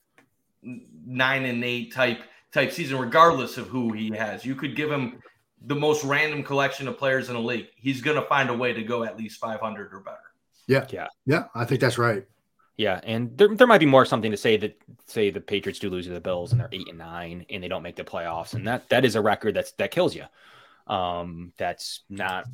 nine 0.61 1.45
and 1.45 1.63
eight 1.63 1.93
type 1.93 2.21
type 2.51 2.71
season, 2.71 2.99
regardless 2.99 3.57
of 3.57 3.67
who 3.67 3.93
he 3.93 4.11
has. 4.11 4.45
You 4.45 4.55
could 4.55 4.75
give 4.75 4.91
him 4.91 5.21
the 5.65 5.75
most 5.75 6.03
random 6.03 6.43
collection 6.43 6.87
of 6.87 6.97
players 6.97 7.29
in 7.29 7.35
the 7.35 7.41
league. 7.41 7.67
He's 7.77 8.01
going 8.01 8.17
to 8.17 8.27
find 8.27 8.49
a 8.49 8.53
way 8.53 8.73
to 8.73 8.83
go 8.83 9.03
at 9.03 9.17
least 9.17 9.39
500 9.39 9.93
or 9.93 9.99
better. 10.01 10.17
Yeah. 10.67 10.85
Yeah. 10.89 11.07
Yeah. 11.25 11.45
I 11.55 11.63
think 11.63 11.79
that's 11.79 11.97
right. 11.97 12.25
Yeah, 12.79 13.01
and 13.03 13.37
there, 13.37 13.53
there 13.53 13.67
might 13.67 13.79
be 13.79 13.85
more 13.85 14.05
something 14.05 14.31
to 14.31 14.37
say 14.37 14.55
that 14.55 14.81
say 15.05 15.31
the 15.31 15.41
Patriots 15.41 15.79
do 15.79 15.89
lose 15.89 16.05
to 16.05 16.13
the 16.13 16.21
Bills 16.21 16.53
and 16.53 16.61
they're 16.61 16.69
eight 16.71 16.87
and 16.87 16.97
nine 16.97 17.45
and 17.49 17.61
they 17.61 17.67
don't 17.67 17.83
make 17.83 17.97
the 17.97 18.05
playoffs, 18.05 18.53
and 18.53 18.65
that 18.67 18.87
that 18.87 19.03
is 19.03 19.17
a 19.17 19.21
record 19.21 19.53
that's 19.53 19.73
that 19.73 19.91
kills 19.91 20.15
you. 20.15 20.23
Um, 20.87 21.51
that's 21.57 22.03
not 22.09 22.45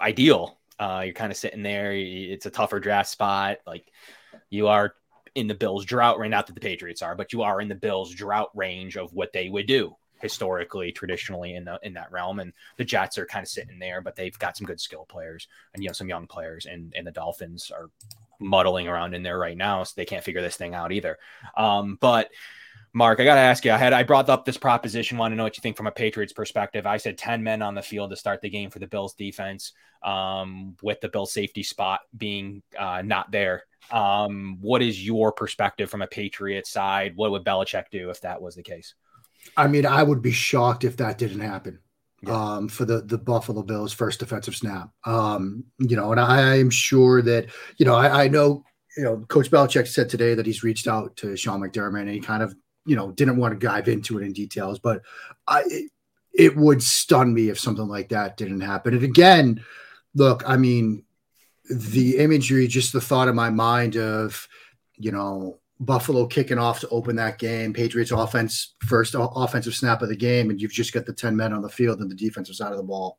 ideal. 0.00 0.57
Uh, 0.78 1.02
you're 1.04 1.14
kind 1.14 1.32
of 1.32 1.38
sitting 1.38 1.62
there. 1.62 1.92
It's 1.94 2.46
a 2.46 2.50
tougher 2.50 2.80
draft 2.80 3.10
spot. 3.10 3.58
Like 3.66 3.90
you 4.50 4.68
are 4.68 4.94
in 5.34 5.46
the 5.46 5.54
Bills 5.54 5.84
drought 5.84 6.18
right 6.18 6.30
not 6.30 6.46
that 6.46 6.54
the 6.54 6.60
Patriots 6.60 7.02
are, 7.02 7.14
but 7.14 7.32
you 7.32 7.42
are 7.42 7.60
in 7.60 7.68
the 7.68 7.74
Bills 7.74 8.12
drought 8.14 8.50
range 8.54 8.96
of 8.96 9.12
what 9.12 9.32
they 9.32 9.48
would 9.48 9.66
do 9.66 9.96
historically, 10.20 10.90
traditionally 10.92 11.54
in 11.54 11.64
the 11.64 11.78
in 11.82 11.94
that 11.94 12.10
realm. 12.10 12.40
And 12.40 12.52
the 12.76 12.84
Jets 12.84 13.18
are 13.18 13.26
kind 13.26 13.42
of 13.42 13.48
sitting 13.48 13.78
there, 13.78 14.00
but 14.00 14.16
they've 14.16 14.38
got 14.38 14.56
some 14.56 14.66
good 14.66 14.80
skill 14.80 15.04
players 15.08 15.48
and 15.74 15.82
you 15.82 15.88
know 15.88 15.92
some 15.92 16.08
young 16.08 16.26
players, 16.26 16.66
and 16.66 16.92
and 16.96 17.06
the 17.06 17.12
Dolphins 17.12 17.70
are 17.70 17.90
muddling 18.40 18.88
around 18.88 19.14
in 19.14 19.22
there 19.22 19.38
right 19.38 19.56
now, 19.56 19.82
so 19.84 19.92
they 19.96 20.04
can't 20.04 20.24
figure 20.24 20.42
this 20.42 20.56
thing 20.56 20.74
out 20.74 20.92
either. 20.92 21.18
Um, 21.56 21.98
but 22.00 22.30
Mark, 22.94 23.20
I 23.20 23.24
got 23.24 23.34
to 23.34 23.40
ask 23.40 23.64
you. 23.64 23.72
I 23.72 23.76
had 23.76 23.92
I 23.92 24.02
brought 24.02 24.28
up 24.28 24.44
this 24.44 24.56
proposition. 24.56 25.18
Want 25.18 25.32
to 25.32 25.36
know 25.36 25.44
what 25.44 25.56
you 25.56 25.60
think 25.60 25.76
from 25.76 25.86
a 25.86 25.92
Patriots 25.92 26.32
perspective? 26.32 26.86
I 26.86 26.96
said 26.96 27.18
ten 27.18 27.42
men 27.42 27.62
on 27.62 27.74
the 27.74 27.82
field 27.82 28.10
to 28.10 28.16
start 28.16 28.40
the 28.40 28.50
game 28.50 28.70
for 28.70 28.78
the 28.78 28.86
Bills 28.86 29.14
defense, 29.14 29.72
um, 30.02 30.76
with 30.82 31.00
the 31.00 31.08
Bills 31.08 31.32
safety 31.32 31.62
spot 31.62 32.00
being 32.16 32.62
uh, 32.78 33.02
not 33.04 33.30
there. 33.30 33.64
Um, 33.90 34.58
what 34.60 34.82
is 34.82 35.04
your 35.04 35.32
perspective 35.32 35.90
from 35.90 36.02
a 36.02 36.06
Patriots 36.06 36.70
side? 36.70 37.12
What 37.14 37.30
would 37.30 37.44
Belichick 37.44 37.84
do 37.90 38.10
if 38.10 38.20
that 38.22 38.40
was 38.40 38.54
the 38.54 38.62
case? 38.62 38.94
I 39.56 39.66
mean, 39.66 39.86
I 39.86 40.02
would 40.02 40.22
be 40.22 40.32
shocked 40.32 40.84
if 40.84 40.96
that 40.96 41.18
didn't 41.18 41.40
happen. 41.40 41.78
Yeah. 42.20 42.32
Um, 42.32 42.68
for 42.68 42.84
the 42.84 43.02
the 43.02 43.16
Buffalo 43.16 43.62
Bills 43.62 43.92
first 43.92 44.18
defensive 44.18 44.56
snap. 44.56 44.90
Um, 45.04 45.64
you 45.78 45.94
know, 45.94 46.10
and 46.10 46.20
I 46.20 46.56
am 46.56 46.68
sure 46.68 47.22
that, 47.22 47.46
you 47.76 47.86
know, 47.86 47.94
I, 47.94 48.24
I 48.24 48.28
know, 48.28 48.64
you 48.96 49.04
know, 49.04 49.24
Coach 49.28 49.52
Belichick 49.52 49.86
said 49.86 50.08
today 50.08 50.34
that 50.34 50.44
he's 50.44 50.64
reached 50.64 50.88
out 50.88 51.14
to 51.18 51.36
Sean 51.36 51.60
McDermott 51.60 52.00
and 52.00 52.10
he 52.10 52.18
kind 52.18 52.42
of, 52.42 52.56
you 52.88 52.96
know, 52.96 53.12
didn't 53.12 53.36
want 53.36 53.58
to 53.58 53.66
dive 53.66 53.86
into 53.86 54.18
it 54.18 54.24
in 54.24 54.32
details, 54.32 54.78
but 54.78 55.02
I 55.46 55.62
it, 55.66 55.90
it 56.32 56.56
would 56.56 56.82
stun 56.82 57.34
me 57.34 57.50
if 57.50 57.58
something 57.58 57.86
like 57.86 58.08
that 58.08 58.36
didn't 58.36 58.60
happen. 58.60 58.94
And 58.94 59.02
again, 59.02 59.62
look, 60.14 60.42
I 60.46 60.56
mean, 60.56 61.04
the 61.70 62.16
imagery, 62.16 62.66
just 62.66 62.92
the 62.92 63.00
thought 63.00 63.28
in 63.28 63.34
my 63.34 63.50
mind 63.50 63.96
of, 63.96 64.48
you 64.96 65.12
know, 65.12 65.58
Buffalo 65.80 66.26
kicking 66.26 66.58
off 66.58 66.80
to 66.80 66.88
open 66.88 67.16
that 67.16 67.38
game, 67.38 67.72
Patriots 67.72 68.10
offense 68.10 68.74
first 68.86 69.14
offensive 69.18 69.74
snap 69.74 70.00
of 70.00 70.08
the 70.08 70.16
game, 70.16 70.50
and 70.50 70.60
you've 70.60 70.72
just 70.72 70.92
got 70.94 71.06
the 71.06 71.12
10 71.12 71.36
men 71.36 71.52
on 71.52 71.60
the 71.60 71.68
field 71.68 72.00
and 72.00 72.10
the 72.10 72.14
defensive 72.14 72.56
side 72.56 72.72
of 72.72 72.78
the 72.78 72.84
ball. 72.84 73.18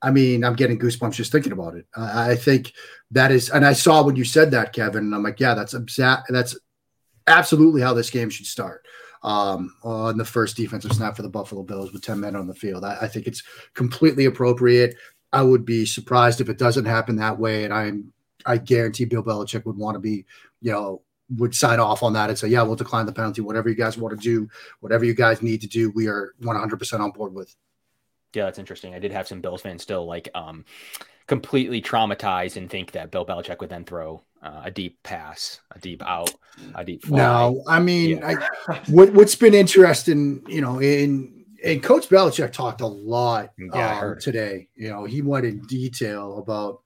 I 0.00 0.10
mean, 0.10 0.44
I'm 0.44 0.54
getting 0.54 0.78
goosebumps 0.78 1.14
just 1.14 1.32
thinking 1.32 1.52
about 1.52 1.76
it. 1.76 1.86
I, 1.96 2.32
I 2.32 2.36
think 2.36 2.72
that 3.10 3.32
is, 3.32 3.50
and 3.50 3.64
I 3.64 3.72
saw 3.72 4.02
when 4.02 4.16
you 4.16 4.24
said 4.24 4.50
that, 4.52 4.72
Kevin, 4.72 5.04
and 5.04 5.14
I'm 5.14 5.22
like, 5.22 5.40
yeah, 5.40 5.54
that's 5.54 5.74
exact, 5.74 6.26
that's 6.30 6.56
absolutely 7.26 7.80
how 7.80 7.94
this 7.94 8.10
game 8.10 8.30
should 8.30 8.46
start. 8.46 8.86
Um, 9.24 9.72
on 9.84 10.18
the 10.18 10.24
first 10.24 10.56
defensive 10.56 10.92
snap 10.92 11.14
for 11.14 11.22
the 11.22 11.28
Buffalo 11.28 11.62
Bills 11.62 11.92
with 11.92 12.02
10 12.02 12.18
men 12.18 12.34
on 12.34 12.48
the 12.48 12.54
field. 12.54 12.84
I, 12.84 12.98
I 13.02 13.06
think 13.06 13.28
it's 13.28 13.44
completely 13.72 14.24
appropriate. 14.24 14.96
I 15.32 15.42
would 15.42 15.64
be 15.64 15.86
surprised 15.86 16.40
if 16.40 16.48
it 16.48 16.58
doesn't 16.58 16.86
happen 16.86 17.14
that 17.16 17.38
way. 17.38 17.62
And 17.62 17.72
I'm, 17.72 18.12
I 18.44 18.58
guarantee 18.58 19.04
Bill 19.04 19.22
Belichick 19.22 19.64
would 19.64 19.76
want 19.76 19.94
to 19.94 20.00
be, 20.00 20.26
you 20.60 20.72
know, 20.72 21.02
would 21.36 21.54
sign 21.54 21.80
off 21.80 22.02
on 22.02 22.12
that 22.14 22.28
and 22.28 22.38
say, 22.38 22.48
yeah, 22.48 22.62
we'll 22.62 22.76
decline 22.76 23.06
the 23.06 23.12
penalty. 23.12 23.40
Whatever 23.40 23.68
you 23.68 23.74
guys 23.74 23.96
want 23.96 24.18
to 24.18 24.22
do, 24.22 24.48
whatever 24.80 25.04
you 25.04 25.14
guys 25.14 25.40
need 25.42 25.60
to 25.62 25.68
do, 25.68 25.90
we 25.90 26.08
are 26.08 26.34
100% 26.42 27.00
on 27.00 27.10
board 27.12 27.32
with. 27.32 27.54
Yeah, 28.34 28.44
that's 28.44 28.58
interesting. 28.58 28.94
I 28.94 28.98
did 28.98 29.12
have 29.12 29.28
some 29.28 29.40
Bills 29.40 29.62
fans 29.62 29.82
still 29.82 30.06
like 30.06 30.28
um, 30.34 30.64
completely 31.26 31.80
traumatized 31.80 32.56
and 32.56 32.68
think 32.68 32.92
that 32.92 33.10
Bill 33.10 33.24
Belichick 33.24 33.60
would 33.60 33.70
then 33.70 33.84
throw 33.84 34.22
uh, 34.42 34.62
a 34.64 34.70
deep 34.70 35.02
pass, 35.02 35.60
a 35.74 35.78
deep 35.78 36.02
out, 36.04 36.34
a 36.74 36.84
deep 36.84 37.04
fly. 37.04 37.18
No, 37.18 37.62
I 37.68 37.78
mean, 37.78 38.18
Yeah. 38.18 38.36
I, 38.68 38.74
what, 38.88 39.12
what's 39.12 39.36
been 39.36 39.54
interesting, 39.54 40.42
you 40.48 40.60
know, 40.60 40.80
in, 40.80 41.44
and 41.64 41.82
Coach 41.82 42.08
Belichick 42.08 42.52
talked 42.52 42.80
a 42.80 42.86
lot 42.86 43.50
Yeah, 43.56 44.00
um, 44.00 44.18
today. 44.20 44.68
You 44.74 44.88
know, 44.90 45.04
he 45.04 45.22
went 45.22 45.46
in 45.46 45.60
detail 45.62 46.38
about, 46.38 46.80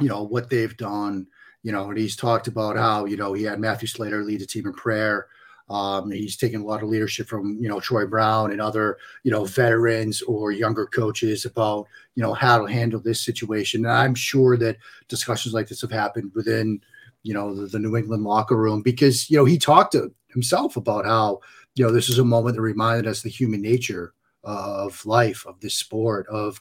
you 0.00 0.08
know, 0.08 0.24
what 0.24 0.50
they've 0.50 0.76
done. 0.76 1.28
You 1.62 1.72
know, 1.72 1.90
and 1.90 1.98
he's 1.98 2.16
talked 2.16 2.48
about 2.48 2.76
how 2.76 3.04
you 3.04 3.18
know 3.18 3.34
he 3.34 3.42
had 3.42 3.60
Matthew 3.60 3.86
Slater 3.86 4.24
lead 4.24 4.40
the 4.40 4.46
team 4.46 4.66
in 4.66 4.72
prayer. 4.72 5.26
Um, 5.70 6.10
he's 6.10 6.36
taken 6.36 6.60
a 6.60 6.64
lot 6.64 6.82
of 6.82 6.88
leadership 6.88 7.28
from 7.28 7.56
you 7.60 7.68
know 7.68 7.78
Troy 7.78 8.04
Brown 8.04 8.50
and 8.50 8.60
other 8.60 8.98
you 9.22 9.30
know 9.30 9.44
veterans 9.44 10.20
or 10.22 10.50
younger 10.50 10.84
coaches 10.84 11.44
about 11.44 11.86
you 12.16 12.22
know 12.22 12.34
how 12.34 12.58
to 12.58 12.70
handle 12.70 13.00
this 13.00 13.24
situation. 13.24 13.86
And 13.86 13.94
I'm 13.94 14.16
sure 14.16 14.56
that 14.56 14.78
discussions 15.08 15.54
like 15.54 15.68
this 15.68 15.80
have 15.82 15.92
happened 15.92 16.32
within 16.34 16.80
you 17.22 17.34
know 17.34 17.54
the, 17.54 17.66
the 17.68 17.78
New 17.78 17.96
England 17.96 18.24
locker 18.24 18.56
room 18.56 18.82
because 18.82 19.30
you 19.30 19.36
know 19.36 19.44
he 19.44 19.58
talked 19.58 19.92
to 19.92 20.12
himself 20.28 20.76
about 20.76 21.06
how 21.06 21.38
you 21.76 21.84
know 21.84 21.92
this 21.92 22.08
is 22.08 22.18
a 22.18 22.24
moment 22.24 22.56
that 22.56 22.62
reminded 22.62 23.06
us 23.06 23.22
the 23.22 23.28
human 23.30 23.62
nature 23.62 24.12
of 24.42 25.04
life 25.06 25.46
of 25.46 25.60
this 25.60 25.74
sport 25.74 26.26
of 26.28 26.60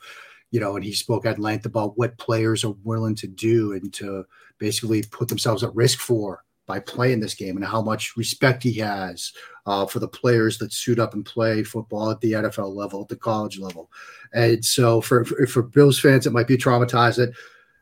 you 0.52 0.60
know 0.60 0.76
and 0.76 0.86
he 0.86 0.94
spoke 0.94 1.26
at 1.26 1.40
length 1.40 1.66
about 1.66 1.98
what 1.98 2.18
players 2.18 2.64
are 2.64 2.76
willing 2.84 3.16
to 3.16 3.28
do 3.28 3.74
and 3.74 3.92
to 3.94 4.24
basically 4.60 5.02
put 5.02 5.30
themselves 5.30 5.64
at 5.64 5.74
risk 5.74 5.98
for 6.00 6.44
by 6.70 6.80
playing 6.80 7.20
this 7.20 7.34
game 7.34 7.58
and 7.58 7.66
how 7.66 7.82
much 7.82 8.16
respect 8.16 8.62
he 8.62 8.74
has 8.74 9.34
uh, 9.66 9.88
for 9.88 9.98
the 9.98 10.08
players 10.08 10.60
that 10.60 10.72
suit 10.72 11.00
up 11.00 11.16
and 11.16 11.26
play 11.26 11.64
football 11.64 12.12
at 12.12 12.22
the 12.22 12.34
NFL 12.34 12.76
level, 12.76 13.02
at 13.02 13.08
the 13.08 13.16
college 13.16 13.58
level. 13.58 13.90
And 14.34 14.64
so 14.64 15.02
for, 15.02 15.26
for, 15.26 15.48
for 15.48 15.64
Bills 15.64 16.00
fans, 16.00 16.28
it 16.28 16.32
might 16.32 16.46
be 16.46 16.58
traumatized 16.58 17.16
that 17.16 17.34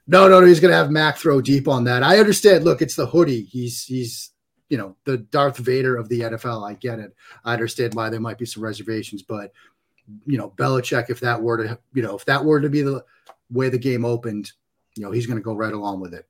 no, 0.07 0.29
no, 0.29 0.39
no, 0.39 0.45
he's 0.45 0.61
going 0.61 0.71
to 0.71 0.77
have 0.77 0.89
Mac 0.89 1.17
throw 1.17 1.41
deep 1.41 1.67
on 1.67 1.83
that. 1.83 2.01
I 2.01 2.17
understand. 2.17 2.63
Look, 2.63 2.81
it's 2.81 2.95
the 2.95 3.05
hoodie. 3.05 3.41
He's, 3.41 3.83
he's, 3.83 4.31
you 4.69 4.77
know, 4.77 4.95
the 5.03 5.17
Darth 5.17 5.57
Vader 5.57 5.97
of 5.97 6.07
the 6.07 6.21
NFL. 6.21 6.65
I 6.65 6.75
get 6.75 6.99
it. 6.99 7.13
I 7.43 7.51
understand 7.51 7.93
why 7.93 8.09
there 8.09 8.21
might 8.21 8.37
be 8.37 8.45
some 8.45 8.63
reservations, 8.63 9.21
but 9.21 9.51
you 10.25 10.37
know, 10.37 10.53
Belichick, 10.55 11.09
if 11.09 11.19
that 11.19 11.41
were 11.41 11.57
to, 11.57 11.77
you 11.93 12.03
know, 12.03 12.15
if 12.15 12.23
that 12.23 12.45
were 12.45 12.61
to 12.61 12.69
be 12.69 12.83
the 12.83 13.03
way 13.51 13.67
the 13.67 13.77
game 13.77 14.05
opened, 14.05 14.53
you 14.95 15.03
know, 15.03 15.11
he's 15.11 15.27
going 15.27 15.37
to 15.37 15.43
go 15.43 15.53
right 15.53 15.73
along 15.73 15.99
with 15.99 16.13
it. 16.13 16.25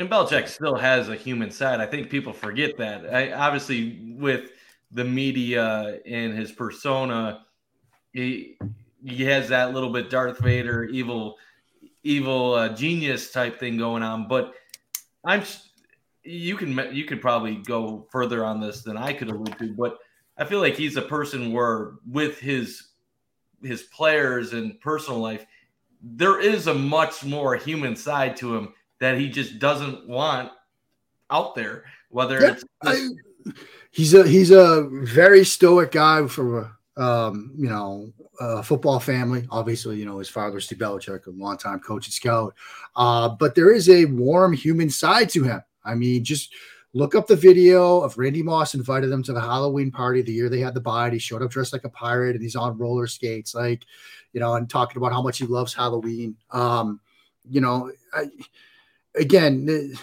And 0.00 0.08
Belichick 0.08 0.48
still 0.48 0.76
has 0.76 1.10
a 1.10 1.14
human 1.14 1.50
side. 1.50 1.78
I 1.78 1.84
think 1.84 2.08
people 2.08 2.32
forget 2.32 2.78
that. 2.78 3.14
I, 3.14 3.32
obviously, 3.32 4.14
with 4.16 4.50
the 4.90 5.04
media 5.04 6.00
and 6.06 6.32
his 6.32 6.52
persona, 6.52 7.44
he 8.14 8.56
he 9.04 9.24
has 9.24 9.50
that 9.50 9.74
little 9.74 9.90
bit 9.90 10.08
Darth 10.08 10.38
Vader, 10.38 10.84
evil, 10.84 11.36
evil 12.02 12.54
uh, 12.54 12.70
genius 12.70 13.30
type 13.30 13.60
thing 13.60 13.76
going 13.76 14.02
on. 14.02 14.26
But 14.26 14.54
I'm 15.22 15.42
you 16.22 16.56
can 16.56 16.94
you 16.94 17.04
could 17.04 17.20
probably 17.20 17.56
go 17.56 18.06
further 18.10 18.42
on 18.42 18.58
this 18.58 18.82
than 18.82 18.96
I 18.96 19.12
could 19.12 19.28
allude 19.28 19.58
to. 19.58 19.74
But 19.74 19.98
I 20.38 20.46
feel 20.46 20.60
like 20.60 20.76
he's 20.76 20.96
a 20.96 21.02
person 21.02 21.52
where 21.52 21.96
with 22.10 22.40
his 22.40 22.88
his 23.62 23.82
players 23.82 24.54
and 24.54 24.80
personal 24.80 25.20
life, 25.20 25.44
there 26.02 26.40
is 26.40 26.68
a 26.68 26.74
much 26.74 27.22
more 27.22 27.54
human 27.54 27.94
side 27.94 28.34
to 28.38 28.56
him 28.56 28.72
that 29.00 29.18
he 29.18 29.28
just 29.28 29.58
doesn't 29.58 30.06
want 30.06 30.50
out 31.30 31.54
there. 31.54 31.84
Whether 32.10 32.40
Yeah, 32.40 32.52
it's 32.52 32.64
I, 32.82 33.08
he's 33.90 34.14
a 34.14 34.26
he's 34.26 34.50
a 34.50 34.88
very 34.90 35.44
stoic 35.44 35.92
guy 35.92 36.26
from 36.26 36.72
a 36.96 37.02
um, 37.02 37.52
you 37.56 37.68
know 37.68 38.12
a 38.40 38.62
football 38.62 39.00
family. 39.00 39.46
Obviously, 39.50 39.96
you 39.96 40.04
know 40.04 40.18
his 40.18 40.28
father 40.28 40.60
Steve 40.60 40.78
Belichick, 40.78 41.26
a 41.26 41.30
longtime 41.30 41.80
coach 41.80 42.06
and 42.06 42.14
scout. 42.14 42.54
Uh, 42.96 43.28
but 43.28 43.54
there 43.54 43.72
is 43.72 43.88
a 43.88 44.04
warm 44.06 44.52
human 44.52 44.90
side 44.90 45.28
to 45.30 45.42
him. 45.42 45.62
I 45.84 45.94
mean, 45.94 46.24
just 46.24 46.52
look 46.92 47.14
up 47.14 47.26
the 47.26 47.36
video 47.36 48.00
of 48.00 48.18
Randy 48.18 48.42
Moss 48.42 48.74
invited 48.74 49.10
them 49.10 49.22
to 49.22 49.32
the 49.32 49.40
Halloween 49.40 49.90
party 49.90 50.22
the 50.22 50.32
year 50.32 50.48
they 50.48 50.60
had 50.60 50.74
the 50.74 50.82
and 50.84 51.12
He 51.12 51.18
showed 51.18 51.42
up 51.42 51.50
dressed 51.50 51.72
like 51.72 51.84
a 51.84 51.90
pirate 51.90 52.34
and 52.34 52.42
he's 52.42 52.56
on 52.56 52.76
roller 52.76 53.06
skates, 53.06 53.54
like 53.54 53.84
you 54.32 54.40
know, 54.40 54.54
and 54.54 54.68
talking 54.68 54.96
about 54.96 55.12
how 55.12 55.22
much 55.22 55.38
he 55.38 55.46
loves 55.46 55.74
Halloween. 55.74 56.36
Um, 56.50 57.00
you 57.48 57.60
know, 57.60 57.90
I, 58.12 58.30
again. 59.14 59.94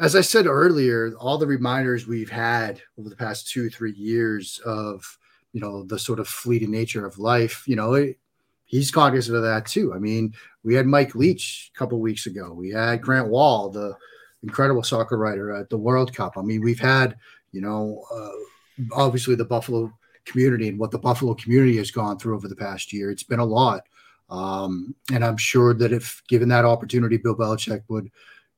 as 0.00 0.14
I 0.14 0.20
said 0.20 0.46
earlier, 0.46 1.12
all 1.18 1.38
the 1.38 1.46
reminders 1.46 2.06
we've 2.06 2.30
had 2.30 2.80
over 2.98 3.08
the 3.08 3.16
past 3.16 3.50
two, 3.50 3.68
three 3.68 3.92
years 3.92 4.60
of, 4.64 5.18
you 5.52 5.60
know, 5.60 5.82
the 5.82 5.98
sort 5.98 6.20
of 6.20 6.28
fleeting 6.28 6.70
nature 6.70 7.04
of 7.04 7.18
life, 7.18 7.64
you 7.66 7.74
know, 7.74 7.94
it, 7.94 8.18
he's 8.64 8.90
cognizant 8.90 9.36
of 9.36 9.42
that 9.42 9.66
too. 9.66 9.92
I 9.92 9.98
mean, 9.98 10.34
we 10.62 10.74
had 10.74 10.86
Mike 10.86 11.14
Leach 11.14 11.72
a 11.74 11.78
couple 11.78 11.98
weeks 11.98 12.26
ago. 12.26 12.52
We 12.52 12.70
had 12.70 13.02
Grant 13.02 13.28
Wahl, 13.28 13.70
the 13.70 13.96
incredible 14.42 14.84
soccer 14.84 15.16
writer 15.16 15.52
at 15.52 15.68
the 15.68 15.78
World 15.78 16.14
Cup. 16.14 16.34
I 16.36 16.42
mean, 16.42 16.62
we've 16.62 16.78
had, 16.78 17.16
you 17.50 17.60
know, 17.60 18.04
uh, 18.14 18.84
obviously 18.92 19.34
the 19.34 19.44
Buffalo 19.44 19.92
community 20.26 20.68
and 20.68 20.78
what 20.78 20.90
the 20.90 20.98
Buffalo 20.98 21.34
community 21.34 21.78
has 21.78 21.90
gone 21.90 22.18
through 22.18 22.36
over 22.36 22.46
the 22.46 22.54
past 22.54 22.92
year. 22.92 23.10
It's 23.10 23.22
been 23.22 23.40
a 23.40 23.44
lot. 23.44 23.82
Um, 24.30 24.94
and 25.12 25.24
I'm 25.24 25.38
sure 25.38 25.72
that 25.74 25.92
if 25.92 26.22
given 26.28 26.50
that 26.50 26.66
opportunity, 26.66 27.16
Bill 27.16 27.34
Belichick 27.34 27.82
would, 27.88 28.10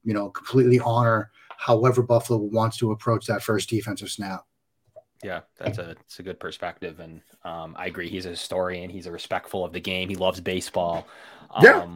you 0.05 0.14
know, 0.14 0.30
completely 0.30 0.80
honor 0.80 1.30
however 1.61 2.03
Buffalo 2.03 2.38
wants 2.38 2.78
to 2.78 2.90
approach 2.90 3.26
that 3.26 3.42
first 3.42 3.68
defensive 3.68 4.11
snap. 4.11 4.46
Yeah, 5.22 5.40
that's 5.59 5.76
a 5.76 5.90
it's 5.90 6.18
a 6.18 6.22
good 6.22 6.40
perspective, 6.40 6.98
and 6.98 7.20
um, 7.44 7.76
I 7.78 7.86
agree. 7.86 8.09
He's 8.09 8.24
a 8.24 8.30
historian. 8.30 8.88
He's 8.88 9.07
a 9.07 9.12
respectful 9.12 9.64
of 9.64 9.74
the 9.74 9.80
game. 9.80 10.09
He 10.09 10.16
loves 10.16 10.40
baseball. 10.40 11.07
Um, 11.55 11.64
Yeah. 11.64 11.86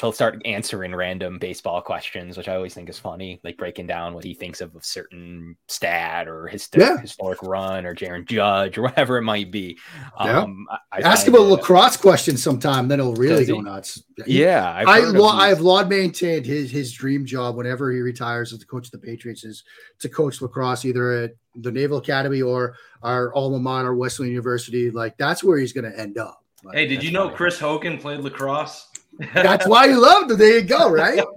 He'll 0.00 0.12
start 0.12 0.40
answering 0.46 0.94
random 0.94 1.38
baseball 1.38 1.82
questions, 1.82 2.38
which 2.38 2.48
I 2.48 2.54
always 2.56 2.72
think 2.72 2.88
is 2.88 2.98
funny, 2.98 3.38
like 3.44 3.58
breaking 3.58 3.86
down 3.86 4.14
what 4.14 4.24
he 4.24 4.32
thinks 4.32 4.62
of 4.62 4.74
a 4.74 4.82
certain 4.82 5.54
stat 5.68 6.26
or 6.26 6.46
his 6.46 6.70
Yeah. 6.74 6.96
historic 6.96 7.42
run 7.42 7.84
or 7.84 7.94
Aaron 8.00 8.24
Judge 8.24 8.78
or 8.78 8.82
whatever 8.88 9.18
it 9.18 9.22
might 9.24 9.50
be. 9.50 9.76
Yeah. 10.24 10.38
Um, 10.40 10.66
I, 10.70 10.78
I 10.90 11.00
Ask 11.00 11.26
him 11.26 11.34
a 11.34 11.38
lacrosse 11.38 11.98
question 11.98 12.38
sometime, 12.38 12.88
then 12.88 12.98
he'll 12.98 13.12
really 13.14 13.40
Does 13.40 13.48
he? 13.48 13.52
go 13.52 13.60
nuts. 13.60 14.02
Yeah, 14.26 14.72
I've 14.74 14.88
I 14.88 14.98
lo- 15.00 15.26
I 15.26 15.48
have 15.48 15.60
long 15.60 15.90
maintained 15.90 16.46
his 16.46 16.70
his 16.70 16.94
dream 16.94 17.26
job 17.26 17.56
whenever 17.56 17.92
he 17.92 18.00
retires 18.00 18.54
as 18.54 18.58
the 18.58 18.64
coach 18.64 18.86
of 18.86 18.92
the 18.92 18.98
Patriots 19.06 19.44
is 19.44 19.64
to 19.98 20.08
coach 20.08 20.40
lacrosse 20.40 20.86
either 20.86 21.12
at 21.24 21.32
the 21.56 21.70
Naval 21.70 21.98
Academy 21.98 22.40
or 22.40 22.74
our 23.02 23.34
alma 23.34 23.58
mater, 23.58 23.94
Wesleyan 23.94 24.30
University. 24.32 24.90
Like 24.90 25.18
that's 25.18 25.44
where 25.44 25.58
he's 25.58 25.74
going 25.74 25.92
to 25.92 25.98
end 26.00 26.16
up. 26.16 26.38
Like, 26.64 26.76
Hey, 26.76 26.86
did 26.86 27.02
you 27.04 27.10
know. 27.12 27.28
Chris 27.28 27.58
Hogan 27.58 27.98
played 27.98 28.20
lacrosse? 28.20 28.86
That's 29.34 29.66
why 29.66 29.86
you 29.86 30.00
loved 30.00 30.30
him. 30.30 30.38
There 30.38 30.58
you 30.58 30.64
go. 30.64 30.90
Right? 30.90 31.22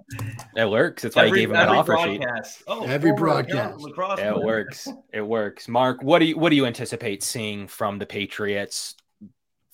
It 0.56 0.70
works. 0.70 1.02
That's 1.02 1.16
why 1.16 1.24
I 1.24 1.30
gave 1.32 1.50
him 1.50 1.56
an 1.56 1.68
offer 1.68 1.98
sheet. 2.04 2.22
broadcast. 2.22 2.62
Oh, 2.68 2.86
Every 2.86 3.10
former 3.10 3.44
broadcast. 3.44 3.80
lacrosse 3.80 4.20
It 4.20 4.36
works. 4.38 4.88
It 5.12 5.22
works. 5.22 5.68
Mark, 5.68 6.04
what 6.04 6.20
do 6.20 6.26
you 6.26 6.38
what 6.38 6.52
do 6.52 6.56
you 6.56 6.68
anticipate 6.68 7.24
seeing 7.24 7.66
from 7.68 7.98
the 7.98 8.06
Patriots 8.06 8.94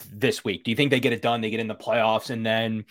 this 0.09 0.45
week? 0.45 0.63
Do 0.63 0.71
you 0.71 0.77
think 0.77 0.91
they 0.91 1.01
get 1.01 1.11
it 1.11 1.21
done? 1.21 1.41
They 1.41 1.49
get 1.49 1.59
in 1.59 1.67
the 1.67 1.75
playoffs 1.75 2.29
and 2.29 2.45
then 2.45 2.85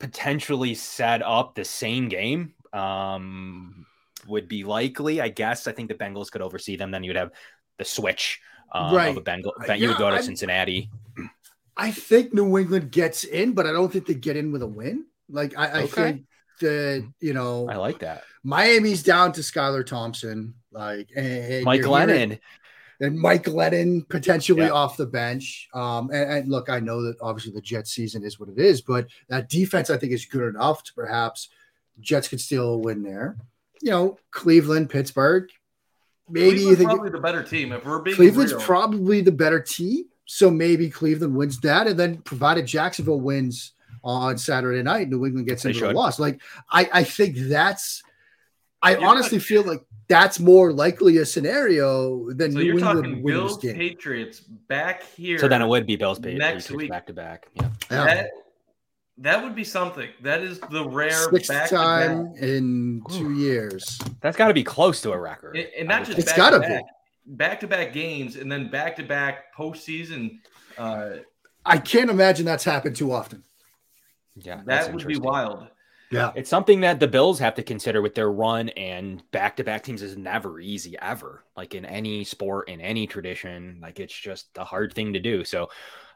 potentially 0.00 0.74
set 0.74 1.20
up 1.22 1.54
the 1.54 1.64
same 1.66 2.08
game? 2.08 2.54
Um, 2.72 3.84
would 4.26 4.48
be 4.48 4.64
likely, 4.64 5.20
I 5.20 5.28
guess. 5.28 5.66
I 5.66 5.72
think 5.72 5.88
the 5.88 5.94
Bengals 5.94 6.30
could 6.30 6.40
oversee 6.40 6.76
them. 6.76 6.90
Then 6.92 7.04
you'd 7.04 7.16
have 7.16 7.32
the 7.78 7.84
switch 7.84 8.40
um, 8.72 8.94
Right. 8.94 9.08
of 9.10 9.18
a 9.18 9.20
Bengal. 9.20 9.52
You 9.76 9.88
would 9.88 9.98
go 9.98 10.08
to 10.08 10.16
I'm- 10.16 10.22
Cincinnati. 10.24 10.90
I 11.76 11.90
think 11.90 12.34
New 12.34 12.58
England 12.58 12.90
gets 12.90 13.24
in, 13.24 13.52
but 13.52 13.66
I 13.66 13.72
don't 13.72 13.90
think 13.92 14.06
they 14.06 14.14
get 14.14 14.36
in 14.36 14.52
with 14.52 14.62
a 14.62 14.66
win. 14.66 15.06
Like 15.28 15.56
I, 15.56 15.66
I 15.66 15.82
Okay. 15.82 15.88
think 15.94 16.24
that 16.60 17.08
you 17.20 17.32
know 17.34 17.68
I 17.68 17.76
like 17.76 18.00
that. 18.00 18.24
Miami's 18.44 19.02
down 19.02 19.32
to 19.32 19.40
Skylar 19.40 19.84
Thompson, 19.86 20.54
like 20.70 21.08
and, 21.16 21.26
and 21.26 21.64
Mike 21.64 21.80
Glennon. 21.82 22.38
and 23.00 23.18
Mike 23.18 23.44
Glennon 23.44 24.08
potentially 24.08 24.66
Yeah. 24.66 24.70
off 24.72 24.96
the 24.96 25.06
bench. 25.06 25.68
Um, 25.74 26.10
and, 26.10 26.30
and 26.30 26.48
look, 26.50 26.68
I 26.68 26.80
know 26.80 27.02
that 27.02 27.16
obviously 27.20 27.52
the 27.52 27.60
Jets 27.62 27.92
season 27.92 28.22
is 28.24 28.38
what 28.38 28.48
it 28.50 28.58
is, 28.58 28.82
but 28.82 29.06
that 29.28 29.48
defense 29.48 29.90
I 29.90 29.96
think 29.96 30.12
is 30.12 30.26
good 30.26 30.54
enough 30.54 30.82
to 30.84 30.92
perhaps 30.94 31.48
Jets 32.00 32.28
could 32.28 32.40
still 32.40 32.80
win 32.80 33.02
there. 33.02 33.36
You 33.80 33.90
know, 33.90 34.18
Cleveland, 34.30 34.90
Pittsburgh, 34.90 35.48
maybe 36.28 36.60
you 36.60 36.76
think 36.76 36.90
probably 36.90 37.10
the 37.10 37.18
better 37.18 37.42
team. 37.42 37.72
If 37.72 37.84
we're 37.84 37.98
being 38.00 38.16
Cleveland's 38.16 38.52
real. 38.52 38.62
probably 38.62 39.20
the 39.22 39.32
better 39.32 39.60
team. 39.60 40.04
So 40.34 40.50
maybe 40.50 40.88
Cleveland 40.88 41.36
wins 41.36 41.60
that, 41.60 41.86
and 41.86 42.00
then 42.00 42.16
provided 42.22 42.64
Jacksonville 42.66 43.20
wins 43.20 43.72
on 44.02 44.38
Saturday 44.38 44.82
night, 44.82 45.10
New 45.10 45.26
England 45.26 45.46
gets 45.46 45.62
They 45.62 45.68
into 45.68 45.80
the 45.80 45.86
should. 45.88 45.94
loss. 45.94 46.18
Like 46.18 46.40
I, 46.70 46.88
I 46.90 47.04
think 47.04 47.36
that's. 47.36 48.02
I 48.80 48.92
You're 48.92 49.04
honestly 49.04 49.38
feel 49.38 49.62
like 49.62 49.84
that's 50.08 50.40
more 50.40 50.72
likely 50.72 51.18
a 51.18 51.26
scenario 51.26 52.30
than 52.32 52.52
so 52.52 52.58
New 52.60 52.64
you're 52.64 52.78
England 52.78 52.96
talking 53.04 53.22
winning 53.22 53.26
this 53.26 53.32
Bills 53.34 53.58
game. 53.58 53.76
Patriots 53.76 54.40
back 54.40 55.02
here. 55.02 55.38
So 55.38 55.48
then 55.48 55.60
it 55.60 55.68
would 55.68 55.86
be 55.86 55.96
Bills 55.96 56.18
next 56.18 56.38
Patriots 56.40 56.70
week. 56.70 56.90
back 56.90 57.06
to 57.08 57.12
back. 57.12 57.48
Yeah. 57.54 57.68
Yeah. 57.90 58.04
That, 58.06 58.30
that 59.18 59.44
would 59.44 59.54
be 59.54 59.64
something. 59.64 60.08
That 60.22 60.42
is 60.42 60.60
the 60.70 60.88
rare 60.88 61.28
Sixth 61.30 61.50
back 61.50 61.68
time 61.68 62.32
in 62.40 63.02
two 63.10 63.34
years. 63.34 64.00
That's 64.22 64.38
got 64.38 64.48
to 64.48 64.54
be 64.54 64.64
close 64.64 65.02
to 65.02 65.12
a 65.12 65.18
record. 65.20 65.58
and, 65.58 65.68
and 65.78 65.92
I 65.92 65.98
not 65.98 66.06
just 66.06 66.18
It's 66.18 66.28
back 66.32 66.36
gotta 66.38 66.60
to 66.60 66.66
be. 66.66 66.80
Back, 67.26 67.50
back 67.50 67.60
to 67.60 67.66
back 67.66 67.92
games, 67.92 68.36
and 68.36 68.50
then 68.50 68.70
back 68.70 68.96
to 68.96 69.02
back 69.02 69.54
postseason. 69.56 70.38
Uh, 70.76 71.10
I 71.64 71.78
can't 71.78 72.10
imagine 72.10 72.44
that's 72.44 72.64
happened 72.64 72.96
too 72.96 73.12
often. 73.12 73.44
Yeah, 74.36 74.62
that's 74.64 74.86
that 74.86 74.94
would 74.94 75.06
be 75.06 75.18
wild. 75.18 75.68
Yeah. 76.12 76.30
It's 76.34 76.50
something 76.50 76.82
that 76.82 77.00
the 77.00 77.08
Bills 77.08 77.38
have 77.38 77.54
to 77.54 77.62
consider 77.62 78.02
with 78.02 78.14
their 78.14 78.30
run 78.30 78.68
and 78.70 79.22
back 79.30 79.56
to 79.56 79.64
back 79.64 79.82
teams 79.82 80.02
is 80.02 80.16
never 80.16 80.60
easy 80.60 80.94
ever. 81.00 81.42
Like 81.56 81.74
in 81.74 81.86
any 81.86 82.22
sport, 82.24 82.68
in 82.68 82.82
any 82.82 83.06
tradition, 83.06 83.78
like 83.80 83.98
it's 83.98 84.14
just 84.14 84.48
a 84.58 84.64
hard 84.64 84.92
thing 84.92 85.14
to 85.14 85.20
do. 85.20 85.42
So 85.42 85.70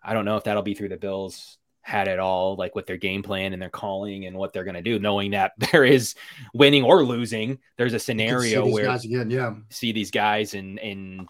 I 0.05 0.13
don't 0.13 0.27
know 0.27 0.37
if 0.37 0.45
that'll 0.45 0.63
be 0.63 0.75
through 0.75 0.91
the 0.91 0.99
Bills 0.99 1.57
had 1.87 2.09
it 2.09 2.19
all, 2.19 2.57
like 2.57 2.75
with 2.75 2.85
their 2.87 2.97
game 2.97 3.23
plan 3.23 3.53
and 3.53 3.63
their 3.63 3.71
calling 3.71 4.27
and 4.27 4.37
what 4.37 4.53
they're 4.53 4.65
going 4.65 4.75
to 4.75 4.83
do, 4.83 4.99
knowing 4.99 5.31
that 5.31 5.53
there 5.71 5.85
is 5.85 6.17
winning 6.53 6.83
or 6.83 7.05
losing. 7.05 7.59
There's 7.77 7.93
a 7.93 7.95
You 7.95 7.99
can 7.99 8.01
see 8.01 8.05
scenario 8.13 8.65
these 8.65 8.75
where 8.75 8.85
guys 8.87 9.05
again, 9.05 9.31
yeah. 9.31 9.55
see 9.71 9.93
these 9.93 10.11
guys 10.11 10.55
in 10.55 10.79
in 10.79 11.29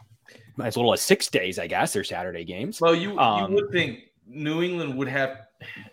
as 0.63 0.75
little 0.77 0.95
as 0.95 1.03
six 1.03 1.29
days, 1.29 1.59
I 1.59 1.67
guess, 1.67 1.95
or 1.95 2.03
Saturday 2.05 2.45
games. 2.45 2.81
Well, 2.81 2.95
you 2.95 3.19
Um, 3.19 3.51
you 3.51 3.57
would 3.57 3.71
think 3.71 4.05
New 4.27 4.63
England 4.63 4.97
would 4.97 5.09
have, 5.09 5.43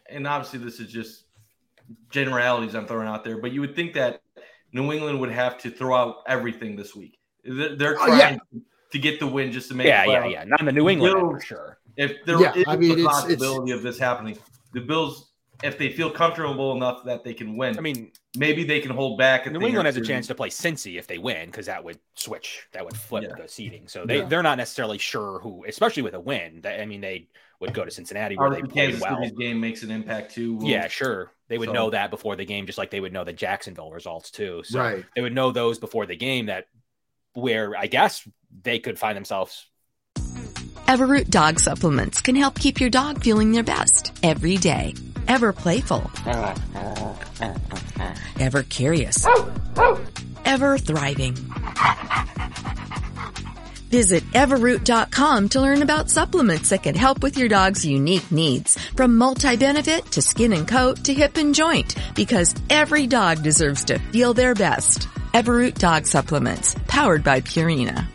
and 0.09 0.25
obviously 0.25 0.59
this 0.59 0.79
is 0.79 0.89
just 0.89 1.25
generalities 2.09 2.73
I'm 2.75 2.85
throwing 2.87 3.07
out 3.07 3.23
there, 3.23 3.37
but 3.37 3.51
you 3.51 3.61
would 3.61 3.75
think 3.75 3.93
that 3.95 4.21
New 4.71 4.91
England 4.93 5.19
would 5.19 5.31
have 5.31 5.57
to 5.59 5.69
throw 5.69 5.95
out 5.95 6.15
everything 6.27 6.75
this 6.75 6.95
week. 6.95 7.17
They're, 7.43 7.75
they're 7.75 7.95
Oh, 7.99 8.05
trying 8.07 8.35
yeah. 8.51 8.59
to 8.91 8.97
get 8.99 9.19
the 9.19 9.27
win 9.27 9.51
just 9.51 9.67
to 9.69 9.75
make. 9.75 9.87
Yeah, 9.87 10.05
the 10.05 10.11
yeah, 10.11 10.25
yeah. 10.25 10.43
Not 10.45 10.61
in 10.61 10.65
the 10.67 10.71
New 10.71 10.89
England 10.89 11.17
end, 11.17 11.31
for 11.31 11.41
sure. 11.41 11.77
If 11.97 12.25
there 12.25 12.39
Yeah, 12.41 12.53
is 12.55 12.63
I 12.67 12.75
mean, 12.77 12.91
a 12.91 12.93
it's- 12.93 13.05
it's- 13.25 13.37
possibility 13.39 13.71
of 13.73 13.83
this 13.83 13.99
happening, 13.99 14.37
the 14.73 14.81
Bills, 14.81 15.31
if 15.63 15.77
they 15.77 15.89
feel 15.91 16.09
comfortable 16.09 16.73
enough 16.75 17.03
that 17.05 17.23
they 17.23 17.33
can 17.33 17.55
win, 17.55 17.77
I 17.77 17.81
mean, 17.81 18.11
maybe 18.35 18.63
they 18.63 18.79
can 18.79 18.91
hold 18.91 19.17
back. 19.17 19.49
New 19.49 19.61
England 19.61 19.85
has 19.85 19.97
a 19.97 20.01
chance 20.01 20.27
to 20.27 20.35
play 20.35 20.49
Cincy 20.49 20.97
if 20.97 21.07
they 21.07 21.17
win 21.17 21.45
because 21.47 21.67
that 21.67 21.83
would 21.83 21.99
switch, 22.15 22.67
that 22.73 22.83
would 22.83 22.97
flip 22.97 23.23
Yeah. 23.23 23.35
the 23.41 23.47
seating. 23.47 23.87
So 23.87 24.05
they 24.05 24.19
Yeah. 24.19 24.25
they're 24.25 24.43
not 24.43 24.57
necessarily 24.57 24.97
sure 24.97 25.39
who, 25.39 25.63
especially 25.65 26.03
with 26.03 26.15
a 26.15 26.19
win. 26.19 26.61
That 26.61 26.81
I 26.81 26.85
mean, 26.85 27.01
they 27.01 27.27
would 27.59 27.73
go 27.73 27.85
to 27.85 27.91
Cincinnati 27.91 28.35
where 28.35 28.49
they 28.49 28.57
Obviously, 28.57 28.73
played 28.73 28.85
Kansas 28.91 29.01
well. 29.01 29.15
City's 29.23 29.37
game 29.37 29.59
makes 29.61 29.83
an 29.83 29.91
impact 29.91 30.33
too. 30.33 30.55
We'll- 30.55 30.67
Yeah, 30.67 30.87
sure. 30.89 31.31
They 31.47 31.57
would 31.57 31.69
So- 31.69 31.73
know 31.73 31.89
that 31.91 32.09
before 32.09 32.35
the 32.35 32.45
game, 32.45 32.65
just 32.65 32.77
like 32.77 32.89
they 32.89 32.99
would 32.99 33.13
know 33.13 33.23
the 33.23 33.31
Jacksonville 33.31 33.91
results 33.91 34.31
too. 34.31 34.63
So 34.65 34.79
Right. 34.79 35.05
they 35.15 35.21
would 35.21 35.33
know 35.33 35.51
those 35.51 35.77
before 35.79 36.05
the 36.05 36.15
game. 36.15 36.47
That 36.47 36.65
where 37.33 37.75
I 37.77 37.87
guess 37.87 38.27
they 38.63 38.79
could 38.79 38.99
find 38.99 39.15
themselves. 39.15 39.67
Everroot 40.87 41.29
dog 41.29 41.59
supplements 41.59 42.21
can 42.21 42.35
help 42.35 42.59
keep 42.59 42.81
your 42.81 42.89
dog 42.89 43.23
feeling 43.23 43.53
their 43.53 43.63
best 43.63 44.11
every 44.21 44.57
day. 44.57 44.93
Ever 45.29 45.53
playful. 45.53 46.11
Ever 48.37 48.63
curious. 48.63 49.25
Ever 50.43 50.77
thriving. 50.77 51.35
Visit 53.89 54.23
everroot.com 54.33 55.49
to 55.49 55.61
learn 55.61 55.83
about 55.83 56.09
supplements 56.09 56.69
that 56.69 56.83
can 56.83 56.95
help 56.95 57.23
with 57.23 57.37
your 57.37 57.47
dog's 57.47 57.85
unique 57.85 58.29
needs, 58.29 58.77
from 58.97 59.15
multi-benefit 59.17 60.05
to 60.11 60.21
skin 60.21 60.51
and 60.51 60.67
coat 60.67 61.05
to 61.05 61.13
hip 61.13 61.37
and 61.37 61.55
joint, 61.55 61.95
because 62.13 62.55
every 62.69 63.07
dog 63.07 63.41
deserves 63.41 63.85
to 63.85 63.99
feel 64.11 64.33
their 64.33 64.55
best. 64.55 65.07
Everroot 65.33 65.77
dog 65.77 66.07
supplements, 66.07 66.75
powered 66.87 67.23
by 67.23 67.39
Purina. 67.39 68.07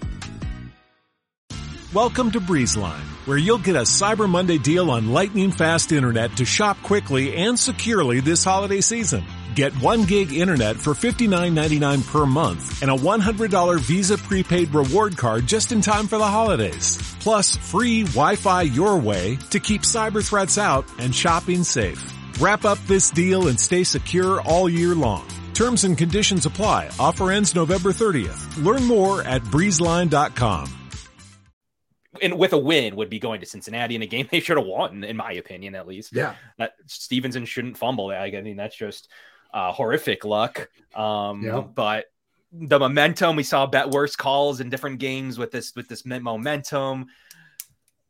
Welcome 1.95 2.33
to 2.33 2.41
BreezeLine, 2.41 3.01
where 3.27 3.39
you'll 3.39 3.57
get 3.57 3.75
a 3.75 3.81
Cyber 3.81 4.29
Monday 4.29 4.59
deal 4.59 4.91
on 4.91 5.11
lightning 5.11 5.51
fast 5.51 5.91
internet 5.91 6.37
to 6.37 6.45
shop 6.45 6.77
quickly 6.83 7.35
and 7.35 7.59
securely 7.59 8.21
this 8.21 8.45
holiday 8.45 8.83
season. 8.83 9.25
Get 9.55 9.73
1 9.81 10.05
gig 10.05 10.35
internet 10.35 10.77
for 10.77 10.93
$59.99 10.93 12.07
per 12.13 12.27
month 12.27 12.83
and 12.83 12.91
a 12.91 12.95
$100 12.95 13.81
Visa 13.81 14.19
prepaid 14.19 14.75
reward 14.75 15.17
card 15.17 15.47
just 15.47 15.73
in 15.73 15.81
time 15.81 16.09
for 16.09 16.19
the 16.19 16.27
holidays. 16.27 16.99
Plus 17.21 17.57
free 17.57 18.03
Wi-Fi 18.03 18.63
your 18.63 18.99
way 18.99 19.37
to 19.49 19.59
keep 19.59 19.81
cyber 19.81 20.23
threats 20.23 20.59
out 20.59 20.85
and 20.99 21.15
shopping 21.15 21.65
safe. 21.65 22.13
Wrap 22.39 22.67
up 22.67 22.79
this 22.87 23.11
deal 23.11 23.49
and 23.49 23.59
stay 23.59 23.83
secure 23.83 24.43
all 24.43 24.69
year 24.69 24.95
long. 24.95 25.27
Terms 25.55 25.85
and 25.85 25.97
conditions 25.97 26.45
apply. 26.45 26.91
Offer 27.01 27.31
ends 27.31 27.55
November 27.55 27.93
30th. 27.93 28.63
Learn 28.63 28.85
more 28.85 29.23
at 29.23 29.43
breezeline.com. 29.45 30.78
And 32.23 32.39
with 32.39 32.53
a 32.53 32.59
win, 32.59 32.97
would 32.97 33.11
be 33.11 33.19
going 33.19 33.41
to 33.41 33.47
Cincinnati 33.47 33.95
in 33.95 34.03
a 34.03 34.07
game 34.07 34.29
they 34.31 34.41
should 34.41 34.57
have 34.57 34.67
won, 34.67 35.05
in 35.05 35.17
my 35.17 35.33
opinion, 35.33 35.75
at 35.75 35.87
least. 35.87 36.15
Yeah. 36.15 36.35
that 36.59 36.73
Stevenson 36.87 37.45
shouldn't 37.45 37.77
fumble. 37.77 38.11
I 38.11 38.31
mean, 38.31 38.57
that's 38.57 38.77
just 38.77 39.09
uh, 39.53 39.73
horrific 39.73 40.25
luck. 40.25 40.69
Um, 40.95 41.43
Yeah. 41.43 41.61
But 41.61 42.07
the 42.53 42.79
momentum 42.79 43.37
we 43.37 43.43
saw 43.43 43.67
bet 43.67 43.91
worse 43.91 44.17
calls 44.17 44.61
in 44.61 44.71
different 44.71 44.99
games 44.99 45.39
with 45.39 45.51
this 45.51 45.75
with 45.75 45.89
this 45.89 46.05
momentum. 46.07 47.07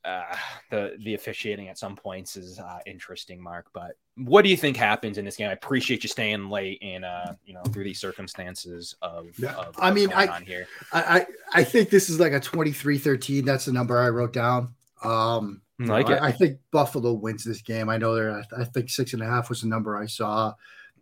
uh, 0.05 0.37
the 0.71 0.97
the 1.05 1.15
officiating 1.15 1.69
at 1.69 1.79
some 1.79 1.97
points 1.97 2.37
is 2.37 2.59
uh, 2.59 2.79
interesting, 2.87 3.43
Mark. 3.43 3.67
But 3.73 3.97
what 4.25 4.43
do 4.43 4.49
you 4.49 4.57
think 4.57 4.77
happens 4.77 5.19
in 5.19 5.25
this 5.25 5.37
game? 5.37 5.49
I 5.49 5.53
appreciate 5.53 6.03
you 6.03 6.09
staying 6.09 6.51
late 6.51 6.79
and 6.83 7.05
uh, 7.05 7.35
you 7.45 7.55
know 7.55 7.63
through 7.65 7.85
these 7.85 8.01
circumstances 8.01 8.97
of. 9.03 9.39
Yeah. 9.39 9.55
of 9.55 9.75
I 9.79 9.91
mean, 9.91 10.13
I, 10.13 10.41
here. 10.41 10.67
I 10.93 11.27
I 11.53 11.65
think 11.65 11.91
this 11.91 12.11
is 12.11 12.19
like 12.19 12.33
a 12.33 12.41
23-13. 12.41 13.45
That's 13.45 13.67
the 13.67 13.73
number 13.73 13.99
I 13.99 14.09
wrote 14.09 14.33
down. 14.33 14.75
Um, 15.03 15.63
you 15.79 15.87
know, 15.87 15.93
Like 15.93 16.11
it. 16.11 16.21
I, 16.21 16.29
I 16.29 16.33
think 16.33 16.59
Buffalo 16.71 17.13
wins 17.13 17.45
this 17.45 17.63
game. 17.63 17.89
I 17.89 17.99
know 17.99 18.15
they're. 18.15 18.33
I, 18.33 18.43
I 18.59 18.65
think 18.65 18.91
six 18.91 19.13
and 19.13 19.23
a 19.23 19.27
half 19.27 19.49
was 19.49 19.63
the 19.63 19.69
number 19.69 19.97
I 19.97 20.07
saw. 20.07 20.55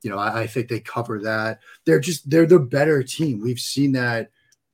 You 0.03 0.11
know, 0.11 0.19
I, 0.19 0.43
I 0.43 0.47
think 0.47 0.69
they 0.69 0.81
cover 0.81 1.21
that. 1.21 1.61
They're 1.85 2.01
just 2.01 2.29
they're 2.29 2.47
the 2.47 2.59
better 2.59 3.03
team. 3.03 3.41
We've 3.41 3.59
seen 3.59 3.93
that 3.93 4.31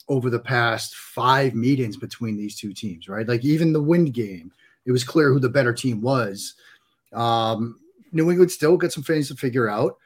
over 0.08 0.30
the 0.30 0.40
past 0.40 0.96
five 0.96 1.54
meetings 1.54 1.96
between 1.96 2.36
these 2.36 2.56
two 2.56 2.72
teams, 2.72 3.08
right? 3.08 3.26
Like 3.26 3.44
even 3.44 3.72
the 3.72 3.82
wind 3.82 4.12
game, 4.12 4.52
it 4.84 4.92
was 4.92 5.04
clear 5.04 5.32
who 5.32 5.38
the 5.38 5.48
better 5.48 5.72
team 5.72 6.00
was. 6.00 6.54
Um, 7.12 7.78
New 8.12 8.30
England 8.30 8.50
still 8.50 8.76
got 8.76 8.92
some 8.92 9.02
things 9.02 9.28
to 9.28 9.34
figure 9.34 9.68
out. 9.68 9.96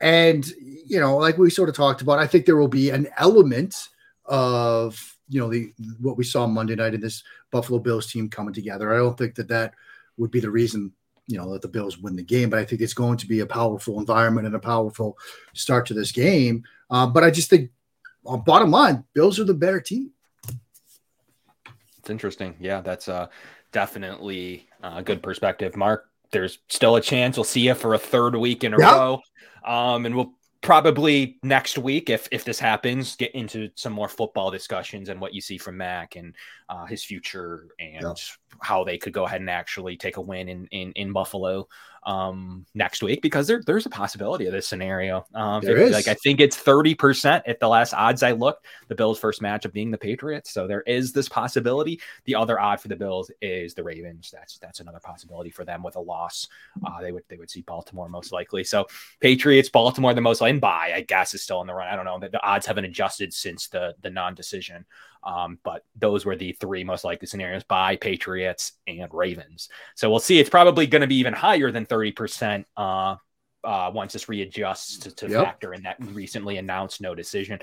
And, 0.00 0.44
you 0.60 0.98
know, 0.98 1.16
like 1.16 1.38
we 1.38 1.48
sort 1.48 1.68
of 1.68 1.76
talked 1.76 2.02
about, 2.02 2.18
I 2.18 2.26
think 2.26 2.44
there 2.44 2.56
will 2.56 2.68
be 2.68 2.90
an 2.90 3.08
element 3.18 3.88
of, 4.24 5.16
you 5.28 5.40
know, 5.40 5.48
the 5.48 5.72
what 6.00 6.16
we 6.16 6.24
saw 6.24 6.46
Monday 6.46 6.74
night 6.74 6.94
in 6.94 7.00
this 7.00 7.22
Buffalo 7.52 7.78
Bills 7.78 8.10
team 8.10 8.28
coming 8.28 8.52
together. 8.52 8.92
I 8.92 8.96
don't 8.96 9.16
think 9.16 9.36
that 9.36 9.48
that 9.48 9.74
would 10.16 10.32
be 10.32 10.40
the 10.40 10.50
reason, 10.50 10.92
you 11.28 11.38
know, 11.38 11.52
that 11.52 11.62
the 11.62 11.68
Bills 11.68 11.98
win 11.98 12.16
the 12.16 12.22
game, 12.24 12.50
but 12.50 12.58
I 12.58 12.64
think 12.64 12.80
it's 12.80 12.94
going 12.94 13.16
to 13.18 13.28
be 13.28 13.40
a 13.40 13.46
powerful 13.46 14.00
environment 14.00 14.46
and 14.46 14.56
a 14.56 14.60
powerful 14.60 15.16
start 15.54 15.86
to 15.86 15.94
this 15.94 16.10
game. 16.10 16.64
Uh, 16.90 17.06
but 17.06 17.22
I 17.22 17.30
just 17.30 17.48
think, 17.48 17.70
uh, 18.26 18.36
bottom 18.36 18.70
line, 18.70 19.04
Bills 19.14 19.38
are 19.38 19.44
the 19.44 19.54
better 19.54 19.80
team. 19.80 20.10
It's 21.98 22.10
interesting. 22.10 22.56
Yeah, 22.58 22.80
that's 22.80 23.08
uh, 23.08 23.28
definitely 23.70 24.68
a 24.82 25.02
good 25.02 25.22
perspective, 25.22 25.76
Mark. 25.76 26.08
There's 26.32 26.58
still 26.68 26.96
a 26.96 27.00
chance 27.00 27.36
we'll 27.36 27.44
see 27.44 27.60
you 27.60 27.74
for 27.74 27.94
a 27.94 27.98
third 27.98 28.34
week 28.34 28.64
in 28.64 28.74
a 28.74 28.78
Yeah. 28.80 28.92
row, 28.96 29.20
um, 29.64 30.06
and 30.06 30.16
we'll 30.16 30.34
probably 30.62 31.38
next 31.42 31.76
week, 31.76 32.08
if 32.08 32.28
if 32.30 32.44
this 32.44 32.58
happens, 32.58 33.16
get 33.16 33.34
into 33.34 33.68
some 33.74 33.92
more 33.92 34.08
football 34.08 34.50
discussions 34.50 35.08
and 35.08 35.20
what 35.20 35.34
you 35.34 35.40
see 35.40 35.58
from 35.58 35.76
Mac 35.76 36.16
and 36.16 36.34
uh, 36.68 36.86
his 36.86 37.04
future 37.04 37.68
and 37.78 38.02
Yeah. 38.02 38.14
how 38.60 38.84
they 38.84 38.96
could 38.96 39.12
go 39.12 39.24
ahead 39.24 39.40
and 39.40 39.50
actually 39.50 39.96
take 39.96 40.16
a 40.16 40.20
win 40.20 40.48
in 40.48 40.66
in, 40.70 40.92
in 40.92 41.12
Buffalo 41.12 41.68
um, 42.04 42.66
next 42.74 43.02
week 43.02 43.22
because 43.22 43.46
there, 43.46 43.62
there's 43.64 43.86
a 43.86 43.90
possibility 43.90 44.46
of 44.46 44.52
this 44.52 44.66
scenario. 44.66 45.24
Um, 45.34 45.60
There 45.62 45.90
Like 45.90 46.08
I 46.08 46.14
think 46.14 46.40
it's 46.40 46.56
thirty 46.56 46.94
percent 46.94 47.44
at 47.46 47.60
the 47.60 47.68
last 47.68 47.94
odds 47.94 48.22
I 48.22 48.32
looked. 48.32 48.66
The 48.88 48.94
Bills' 48.94 49.18
first 49.18 49.40
matchup 49.40 49.72
being 49.72 49.90
the 49.90 49.98
Patriots, 49.98 50.50
so 50.50 50.66
there 50.66 50.82
is 50.82 51.12
this 51.12 51.28
possibility. 51.28 52.00
The 52.24 52.34
other 52.34 52.60
odd 52.60 52.80
for 52.80 52.88
the 52.88 52.96
Bills 52.96 53.30
is 53.40 53.74
the 53.74 53.84
Ravens. 53.84 54.30
That's 54.32 54.58
that's 54.58 54.80
another 54.80 55.00
possibility 55.00 55.50
for 55.50 55.64
them 55.64 55.82
with 55.82 55.96
a 55.96 56.00
loss. 56.00 56.48
Uh, 56.84 57.00
they 57.00 57.12
would 57.12 57.24
they 57.28 57.36
would 57.36 57.50
see 57.50 57.62
Baltimore 57.62 58.08
most 58.08 58.32
likely. 58.32 58.64
So 58.64 58.86
Patriots, 59.20 59.68
Baltimore, 59.68 60.14
the 60.14 60.20
most 60.20 60.40
likely 60.40 60.52
and 60.52 60.60
bye, 60.60 60.92
I 60.94 61.02
guess, 61.02 61.34
is 61.34 61.42
still 61.42 61.60
in 61.60 61.66
the 61.66 61.74
run. 61.74 61.88
I 61.88 61.96
don't 61.96 62.04
know. 62.04 62.18
The, 62.18 62.28
the 62.28 62.42
odds 62.42 62.66
haven't 62.66 62.84
adjusted 62.84 63.32
since 63.32 63.68
the 63.68 63.94
the 64.02 64.10
non-decision. 64.10 64.84
Um, 65.24 65.58
but 65.62 65.84
those 65.96 66.24
were 66.24 66.36
the 66.36 66.52
three 66.60 66.84
most 66.84 67.04
likely 67.04 67.26
scenarios 67.26 67.62
by 67.64 67.96
Patriots 67.96 68.72
and 68.86 69.08
Ravens. 69.12 69.68
So 69.94 70.10
we'll 70.10 70.18
see. 70.20 70.38
It's 70.40 70.50
probably 70.50 70.86
going 70.86 71.02
to 71.02 71.06
be 71.06 71.16
even 71.16 71.32
higher 71.32 71.70
than 71.70 71.86
30% 71.86 72.64
uh, 72.76 73.16
uh, 73.64 73.90
once 73.94 74.12
this 74.14 74.28
readjusts 74.28 74.98
to, 74.98 75.10
to 75.14 75.28
Yep. 75.28 75.44
factor 75.44 75.74
in 75.74 75.82
that 75.84 75.96
recently 76.00 76.56
announced 76.56 77.00
no 77.00 77.14
decision. 77.14 77.60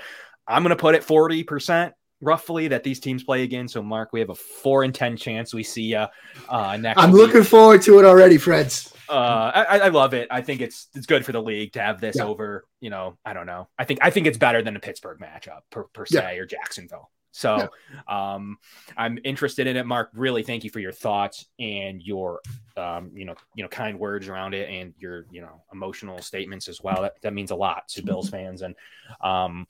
I'm 0.48 0.62
going 0.62 0.70
to 0.70 0.80
put 0.80 0.94
it 0.94 1.02
40% 1.02 1.92
roughly 2.22 2.68
that 2.68 2.82
these 2.82 3.00
teams 3.00 3.22
play 3.24 3.42
again. 3.42 3.68
So, 3.68 3.82
Mark, 3.82 4.10
we 4.12 4.20
have 4.20 4.30
a 4.30 4.34
four 4.34 4.84
in 4.84 4.92
10 4.92 5.16
chance 5.16 5.52
we 5.54 5.62
see 5.62 5.82
you 5.82 6.06
uh, 6.48 6.76
next 6.78 7.00
I'm 7.00 7.12
week. 7.12 7.22
looking 7.26 7.42
forward 7.44 7.82
to 7.82 7.98
it 7.98 8.04
already, 8.04 8.36
Freds. 8.38 8.92
Uh, 9.08 9.50
I, 9.54 9.78
I 9.80 9.88
love 9.88 10.14
it. 10.14 10.28
I 10.30 10.40
think 10.40 10.60
it's 10.60 10.86
it's 10.94 11.04
good 11.06 11.24
for 11.26 11.32
the 11.32 11.42
league 11.42 11.72
to 11.72 11.82
have 11.82 12.00
this 12.00 12.16
Yeah. 12.16 12.26
over. 12.26 12.64
You 12.80 12.90
know, 12.90 13.18
I 13.24 13.32
don't 13.32 13.46
know. 13.46 13.68
I 13.76 13.84
think 13.84 13.98
I 14.02 14.10
think 14.10 14.28
it's 14.28 14.38
better 14.38 14.62
than 14.62 14.76
a 14.76 14.80
Pittsburgh 14.80 15.18
matchup 15.18 15.60
per, 15.70 15.82
per 15.92 16.06
se 16.06 16.36
Yeah. 16.36 16.40
or 16.40 16.46
Jacksonville. 16.46 17.10
So, 17.32 17.68
um, 18.08 18.58
I'm 18.96 19.18
interested 19.24 19.66
in 19.66 19.76
it, 19.76 19.86
Mark. 19.86 20.10
Really, 20.14 20.42
thank 20.42 20.64
you 20.64 20.70
for 20.70 20.80
your 20.80 20.92
thoughts 20.92 21.46
and 21.58 22.02
your, 22.02 22.40
um, 22.76 23.10
you 23.14 23.24
know, 23.24 23.34
you 23.54 23.62
know, 23.62 23.68
kind 23.68 23.98
words 23.98 24.28
around 24.28 24.54
it 24.54 24.68
and 24.68 24.94
your, 24.98 25.26
you 25.30 25.40
know, 25.40 25.62
emotional 25.72 26.20
statements 26.22 26.68
as 26.68 26.82
well. 26.82 27.02
That, 27.02 27.20
that 27.22 27.32
means 27.32 27.52
a 27.52 27.56
lot 27.56 27.88
to 27.90 28.02
Bills 28.02 28.30
fans, 28.30 28.62
and 28.62 28.74
um, 29.20 29.66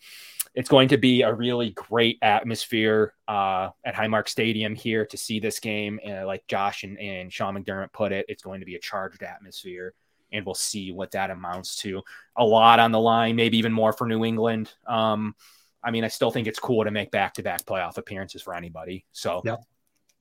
it's 0.54 0.68
going 0.68 0.88
to 0.88 0.96
be 0.96 1.22
a 1.22 1.32
really 1.32 1.70
great 1.70 2.18
atmosphere 2.22 3.14
uh, 3.28 3.70
at 3.84 3.94
Highmark 3.94 4.28
Stadium 4.28 4.74
here 4.74 5.04
to 5.06 5.16
see 5.16 5.38
this 5.38 5.60
game. 5.60 6.00
Uh, 6.06 6.26
like 6.26 6.46
Josh 6.46 6.82
and, 6.82 6.98
and 6.98 7.32
Sean 7.32 7.56
McDermott 7.56 7.92
put 7.92 8.10
it, 8.10 8.26
it's 8.28 8.42
going 8.42 8.60
to 8.60 8.66
be 8.66 8.74
a 8.74 8.80
charged 8.80 9.22
atmosphere, 9.22 9.92
and 10.32 10.46
we'll 10.46 10.54
see 10.54 10.92
what 10.92 11.10
that 11.10 11.30
amounts 11.30 11.76
to. 11.76 12.02
A 12.36 12.44
lot 12.44 12.80
on 12.80 12.90
the 12.90 13.00
line, 13.00 13.36
maybe 13.36 13.58
even 13.58 13.72
more 13.72 13.92
for 13.92 14.06
New 14.06 14.24
England. 14.24 14.72
Um, 14.86 15.34
I 15.82 15.90
mean, 15.90 16.04
I 16.04 16.08
still 16.08 16.30
think 16.30 16.46
it's 16.46 16.58
cool 16.58 16.84
to 16.84 16.90
make 16.90 17.10
back 17.10 17.34
to 17.34 17.42
back 17.42 17.64
playoff 17.64 17.96
appearances 17.98 18.42
for 18.42 18.54
anybody. 18.54 19.04
So, 19.12 19.40
Yep. 19.44 19.60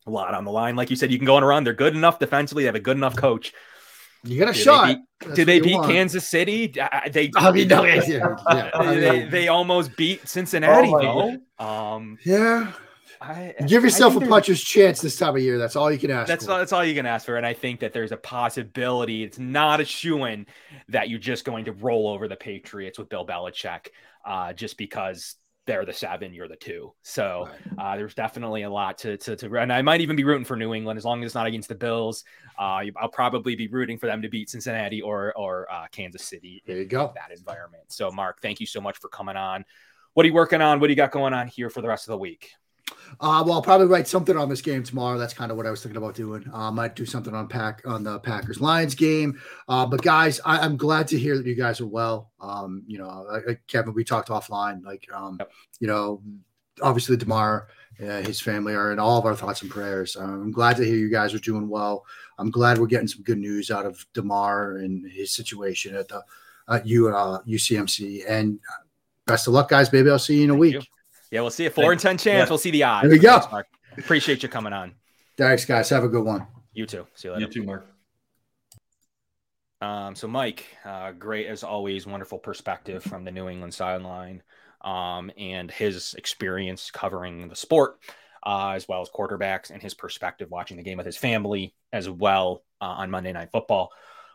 a 0.08 0.10
lot 0.10 0.34
on 0.34 0.46
the 0.46 0.52
line. 0.52 0.76
Like 0.76 0.90
you 0.90 0.96
said, 0.96 1.12
you 1.12 1.18
can 1.18 1.26
go 1.26 1.36
on 1.36 1.44
a 1.44 1.46
run. 1.46 1.64
They're 1.64 1.74
good 1.74 1.96
enough 1.96 2.20
defensively. 2.20 2.64
They 2.64 2.68
have 2.68 2.76
a 2.76 2.80
good 2.80 2.98
enough 2.98 3.16
coach. 3.16 3.54
You 4.24 4.38
got 4.38 4.50
a 4.50 4.52
Did 4.54 4.60
they 4.60 4.64
shot. 4.64 4.88
beat- 4.88 4.98
That's 5.22 5.36
Did 5.36 5.48
they 5.48 5.60
beat 5.62 5.76
want. 5.76 5.88
Kansas 5.92 6.28
City? 6.28 6.74
I- 6.82 7.10
They, 7.10 7.32
I 7.36 7.52
mean, 7.52 7.68
no, 7.70 7.84
yeah, 7.86 8.04
yeah. 8.06 8.72
They, 8.94 9.26
they 9.26 9.48
almost 9.48 9.96
beat 9.96 10.28
Cincinnati, 10.28 10.92
Oh 10.94 11.38
though. 11.60 11.66
Um, 11.66 12.18
yeah. 12.26 12.72
I, 13.22 13.54
Give 13.68 13.84
yourself 13.84 14.16
a 14.16 14.22
puncher's 14.22 14.62
chance 14.64 15.02
this 15.02 15.18
time 15.18 15.36
of 15.36 15.42
year. 15.42 15.58
That's 15.58 15.76
all 15.76 15.92
you 15.92 15.98
can 16.00 16.10
ask 16.10 16.28
That's 16.30 16.46
for. 16.46 16.54
all, 16.54 16.58
that's 16.60 16.72
all 16.72 16.86
you 16.86 16.96
can 16.96 17.06
ask 17.06 17.26
for, 17.26 17.36
and 17.36 17.46
I 17.46 17.54
think 17.54 17.82
that 17.82 17.92
there's 17.92 18.14
a 18.14 18.18
possibility. 18.18 19.24
It's 19.24 19.38
not 19.38 19.82
a 19.82 19.86
shoo-in 19.86 20.46
that 20.88 21.10
you're 21.10 21.20
just 21.20 21.44
going 21.44 21.66
to 21.66 21.74
roll 21.74 22.08
over 22.08 22.30
the 22.30 22.38
Patriots 22.38 22.98
with 22.98 23.10
Bill 23.10 23.26
Belichick, 23.26 23.88
uh, 24.26 24.54
just 24.54 24.78
because 24.78 25.36
they're 25.70 25.86
the 25.86 25.94
seven, 25.94 26.34
you're 26.34 26.48
the 26.48 26.56
two. 26.56 26.92
So 27.04 27.48
uh, 27.78 27.96
there's 27.96 28.16
definitely 28.16 28.64
a 28.64 28.70
lot 28.70 28.98
to, 29.00 29.18
to 29.18 29.36
to 29.36 29.56
and 29.58 29.72
I 29.72 29.84
might 29.84 30.02
even 30.02 30.16
be 30.16 30.24
rooting 30.24 30.44
for 30.44 30.58
New 30.58 30.74
England 30.74 30.98
as 30.98 31.06
long 31.06 31.22
as 31.22 31.28
it's 31.28 31.36
not 31.36 31.46
against 31.46 31.70
the 31.70 31.76
Bills. 31.76 32.24
Uh, 32.58 32.82
I'll 33.00 33.08
probably 33.14 33.56
be 33.56 33.68
rooting 33.68 34.00
for 34.00 34.08
them 34.08 34.20
to 34.24 34.30
beat 34.30 34.50
Cincinnati 34.50 35.00
or 35.00 35.32
or 35.38 35.72
uh, 35.72 35.86
Kansas 35.92 36.24
City. 36.24 36.64
There 36.66 36.78
you 36.78 36.86
go. 36.86 37.14
That 37.14 37.38
environment. 37.38 37.84
So 37.90 38.10
Mark, 38.10 38.42
thank 38.42 38.60
you 38.60 38.66
so 38.66 38.82
much 38.82 38.98
for 38.98 39.10
coming 39.10 39.36
on. 39.36 39.64
What 40.16 40.26
are 40.26 40.28
you 40.28 40.34
working 40.34 40.60
on? 40.60 40.80
What 40.80 40.88
do 40.88 40.92
you 40.92 40.98
got 40.98 41.12
going 41.12 41.36
on 41.36 41.48
here 41.48 41.70
for 41.70 41.84
the 41.84 41.88
rest 41.88 42.08
of 42.08 42.14
the 42.14 42.18
week? 42.18 42.50
Uh, 43.22 43.44
well, 43.46 43.54
I'll 43.54 43.62
probably 43.62 43.88
write 43.88 44.08
something 44.08 44.38
on 44.38 44.48
this 44.48 44.62
game 44.62 44.84
tomorrow. 44.84 45.18
That's 45.18 45.34
kind 45.34 45.52
of 45.52 45.58
what 45.58 45.66
I 45.66 45.72
was 45.72 45.82
thinking 45.84 45.98
about 45.98 46.16
doing. 46.16 46.46
Uh, 46.54 46.68
I 46.68 46.70
might 46.70 46.96
do 46.96 47.06
something 47.06 47.34
on 47.34 47.48
pack 47.48 47.82
on 47.86 48.04
the 48.04 48.20
Packers 48.20 48.62
Lions 48.62 48.96
game. 48.96 49.40
Uh, 49.68 49.86
but 49.86 50.02
guys, 50.02 50.40
I, 50.46 50.60
I'm 50.60 50.78
glad 50.78 51.08
to 51.10 51.20
hear 51.20 51.38
that 51.38 51.46
you 51.46 51.56
guys 51.56 51.82
are 51.82 51.88
well. 51.88 52.32
Um, 52.40 52.84
you 52.88 52.98
know, 52.98 53.28
uh, 53.30 53.54
Kevin, 53.68 53.94
we 53.94 54.04
talked 54.04 54.30
offline. 54.30 54.84
Like, 54.86 55.06
um, 55.14 55.40
you 55.80 55.88
know, 55.88 56.22
obviously 56.82 57.18
Damar, 57.18 57.68
uh, 58.02 58.22
his 58.22 58.40
family 58.40 58.74
are 58.74 58.92
in 58.92 59.00
all 59.00 59.18
of 59.18 59.26
our 59.26 59.36
thoughts 59.36 59.62
and 59.62 59.72
prayers. 59.72 60.16
Um, 60.16 60.42
I'm 60.42 60.52
glad 60.52 60.78
to 60.78 60.86
hear 60.86 60.96
you 60.96 61.10
guys 61.10 61.34
are 61.34 61.40
doing 61.40 61.68
well. 61.68 62.06
I'm 62.38 62.52
glad 62.52 62.78
we're 62.78 62.88
getting 62.88 63.08
some 63.08 63.24
good 63.24 63.40
news 63.40 63.70
out 63.70 63.86
of 63.86 64.06
Damar 64.14 64.78
and 64.78 65.10
his 65.12 65.36
situation 65.36 65.96
at 65.96 66.08
the 66.08 66.24
at 66.70 66.86
U, 66.86 67.10
uh, 67.10 67.42
UCMC. 67.42 68.24
And 68.28 68.60
best 69.26 69.48
of 69.48 69.54
luck, 69.54 69.70
guys. 69.70 69.92
Maybe 69.92 70.10
I'll 70.10 70.20
see 70.20 70.38
you 70.38 70.44
in 70.46 70.50
a 70.52 70.56
week. 70.56 70.88
Yeah, 71.32 71.42
we'll 71.42 71.52
see 71.52 71.66
a 71.66 71.70
four 71.70 71.92
and 71.92 72.02
ten 72.02 72.18
chance. 72.18 72.48
Yeah. 72.48 72.50
We'll 72.50 72.58
see 72.58 72.72
the 72.72 72.84
odds. 72.84 73.04
There 73.04 73.12
we 73.12 73.20
go. 73.20 73.34
Thanks, 73.40 73.52
Mark. 73.52 73.68
Appreciate 73.98 74.44
you 74.44 74.50
coming 74.50 74.74
on. 74.74 74.94
Thanks, 75.38 75.66
guys. 75.66 75.90
Have 75.90 76.04
a 76.04 76.10
good 76.10 76.26
one. 76.26 76.48
You 76.74 76.86
too. 76.86 77.06
See 77.16 77.28
you 77.28 77.34
later. 77.34 77.46
You 77.46 77.52
too, 77.52 77.64
Mark. 77.64 77.86
Um, 79.82 80.16
so 80.16 80.28
Mike, 80.28 80.66
uh, 80.84 81.12
great 81.14 81.48
as 81.48 81.64
always, 81.64 82.06
wonderful 82.06 82.38
perspective 82.38 83.04
from 83.04 83.24
the 83.24 83.32
New 83.32 83.48
England 83.48 83.74
sideline, 83.74 84.44
um, 84.82 85.32
and 85.38 85.72
his 85.72 86.16
experience 86.16 86.92
covering 86.92 87.48
the 87.48 87.56
sport, 87.56 88.00
uh, 88.46 88.72
as 88.76 88.88
well 88.88 89.02
as 89.02 89.10
quarterbacks, 89.10 89.70
and 89.70 89.82
his 89.82 89.94
perspective 89.94 90.50
watching 90.52 90.78
the 90.78 90.84
game 90.84 90.98
with 90.98 91.06
his 91.06 91.18
family 91.18 91.76
as 91.94 92.10
well 92.10 92.64
uh, 92.82 92.86
on 92.86 93.10
Monday 93.10 93.32
Night 93.32 93.52
Football. 93.52 93.92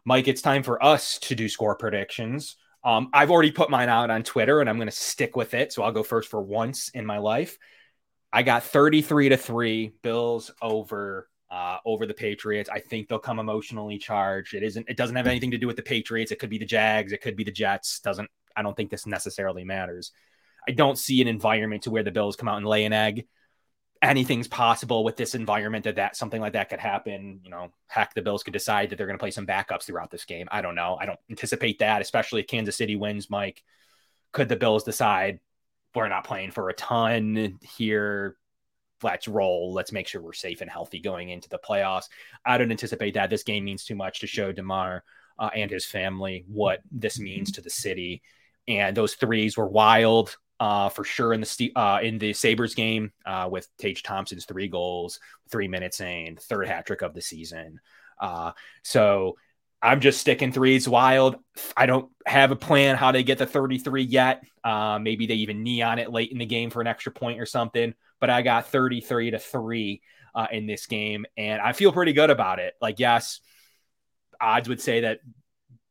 Mike, 0.07 0.29
it's 0.29 0.43
time 0.43 0.63
for 0.63 0.83
us 0.83 1.19
to 1.19 1.35
do 1.35 1.49
score 1.49 1.77
predictions. 1.77 2.57
Um, 2.85 3.09
I've 3.13 3.31
already 3.31 3.51
put 3.51 3.71
mine 3.71 3.89
out 3.89 4.11
on 4.11 4.23
Twitter, 4.23 4.61
and 4.61 4.69
I'm 4.69 4.77
going 4.77 4.89
to 4.89 4.93
stick 4.93 5.37
with 5.37 5.55
it. 5.55 5.73
So 5.73 5.83
I'll 5.83 5.93
go 5.93 6.03
first 6.03 6.29
for 6.29 6.41
once 6.41 6.91
in 6.91 7.07
my 7.07 7.19
life. 7.19 7.59
I 8.33 8.43
got 8.43 8.65
33 8.65 9.31
to 9.31 9.37
three 9.37 9.95
Bills 10.03 10.51
over 10.61 11.29
uh, 11.51 11.79
over 11.87 12.05
the 12.05 12.15
Patriots. 12.15 12.69
I 12.69 12.81
think 12.81 13.09
they'll 13.09 13.19
come 13.19 13.39
emotionally 13.39 13.97
charged. 13.97 14.55
It 14.55 14.63
isn't. 14.63 14.89
It 14.89 14.97
doesn't 14.97 15.17
have 15.17 15.27
anything 15.27 15.53
to 15.53 15.59
do 15.59 15.67
with 15.67 15.77
the 15.77 15.83
Patriots. 15.83 16.33
It 16.33 16.39
could 16.39 16.51
be 16.51 16.59
the 16.59 16.67
Jags. 16.67 17.13
It 17.13 17.23
could 17.23 17.37
be 17.37 17.45
the 17.45 17.53
Jets. 17.53 18.01
Doesn't. 18.01 18.29
I 18.57 18.63
don't 18.63 18.77
think 18.77 18.91
this 18.91 19.07
necessarily 19.07 19.65
matters. 19.65 20.13
I 20.69 20.73
don't 20.73 20.99
see 20.99 21.23
an 21.23 21.29
environment 21.29 21.85
to 21.85 21.91
where 21.91 22.03
the 22.03 22.11
Bills 22.11 22.37
come 22.37 22.49
out 22.49 22.57
and 22.57 22.67
lay 22.67 22.85
an 22.85 22.93
egg. 22.93 23.27
Anything's 24.05 24.49
possible 24.49 25.03
with 25.03 25.17
this 25.17 25.35
environment 25.35 25.85
that 25.85 25.97
that 25.97 26.17
something 26.17 26.41
like 26.41 26.53
that 26.53 26.69
could 26.69 26.81
happen. 26.81 27.41
You 27.43 27.51
know, 27.51 27.73
heck, 27.87 28.15
the 28.15 28.23
Bills 28.23 28.43
could 28.43 28.53
decide 28.53 28.91
that 28.91 28.97
they're 28.97 29.07
going 29.07 29.19
to 29.19 29.23
play 29.23 29.31
some 29.31 29.47
backups 29.47 29.85
throughout 29.85 30.11
this 30.11 30.25
game. 30.25 30.47
I 30.51 30.63
don't 30.63 30.75
know. 30.75 30.97
I 31.01 31.07
don't 31.07 31.19
anticipate 31.31 31.79
that, 31.79 32.03
especially 32.03 32.43
if 32.43 32.47
Kansas 32.47 32.77
City 32.77 32.97
wins. 32.97 33.31
Mike, 33.31 33.63
could 34.33 34.49
the 34.49 34.57
Bills 34.57 34.85
decide 34.85 35.41
we're 35.95 36.09
not 36.09 36.25
playing 36.25 36.51
for 36.51 36.69
a 36.69 36.75
ton 36.75 37.59
here? 37.77 38.37
let's 39.05 39.29
roll. 39.29 39.73
Let's 39.73 39.93
make 39.93 40.09
sure 40.09 40.23
we're 40.23 40.33
safe 40.33 40.63
and 40.63 40.71
healthy 40.71 40.99
going 40.99 41.29
into 41.29 41.49
the 41.49 41.59
playoffs. 41.59 42.09
I 42.45 42.59
don't 42.59 42.71
anticipate 42.71 43.15
that. 43.15 43.31
This 43.31 43.45
game 43.45 43.65
means 43.65 43.85
too 43.85 43.95
much 43.95 44.21
to 44.21 44.27
show 44.27 44.51
Damar 44.51 45.05
uh, 45.39 45.51
and 45.55 45.71
his 45.71 45.85
family 45.85 46.45
what 46.49 46.81
this 46.91 47.21
means 47.21 47.53
to 47.53 47.61
the 47.61 47.71
city. 47.71 48.23
And 48.67 48.97
those 48.97 49.15
threes 49.15 49.57
were 49.57 49.69
wild 49.69 50.37
uh, 50.65 50.89
for 50.89 51.05
sure 51.05 51.35
in 51.35 51.43
the 51.43 51.73
uh, 51.77 51.99
in 52.03 52.17
the 52.17 52.33
Sabres 52.33 52.75
game 52.75 53.13
uh, 53.27 53.47
with 53.53 53.69
Tage 53.77 54.03
Thompson's 54.03 54.47
three 54.47 54.67
goals, 54.67 55.21
three 55.51 55.69
minutes 55.69 56.01
in, 56.01 56.39
third 56.41 56.67
hat 56.67 56.87
trick 56.87 57.03
of 57.03 57.13
the 57.13 57.21
season. 57.21 57.81
Uh, 58.19 58.53
so 58.83 59.37
I'm 59.83 60.01
just 60.01 60.23
sticking 60.23 60.53
threes 60.53 60.89
wild. 60.89 61.37
I 61.77 61.85
don't 61.85 62.11
have 62.25 62.51
a 62.51 62.57
plan 62.57 62.97
how 62.97 63.13
to 63.13 63.23
get 63.23 63.37
the 63.37 63.45
33 63.45 64.05
yet. 64.05 64.43
Uh, 64.65 64.99
maybe 64.99 65.27
they 65.27 65.35
even 65.35 65.63
knee 65.63 65.83
on 65.83 65.99
it 65.99 66.11
late 66.11 66.33
in 66.33 66.39
the 66.39 66.47
game 66.47 66.71
for 66.71 66.81
an 66.81 66.87
extra 66.87 67.13
point 67.13 67.39
or 67.39 67.47
something. 67.47 67.93
But 68.19 68.31
I 68.31 68.41
got 68.41 68.69
33 68.69 69.33
to 69.33 69.39
three 69.39 70.01
uh, 70.35 70.47
in 70.51 70.67
this 70.67 70.87
game, 70.87 71.27
and 71.37 71.61
I 71.61 71.75
feel 71.75 71.93
pretty 71.93 72.15
good 72.15 72.31
about 72.31 72.59
it. 72.59 72.73
Like, 72.81 72.99
yes, 72.99 73.41
odds 74.41 74.71
would 74.71 74.81
say 74.81 75.03
that 75.03 75.21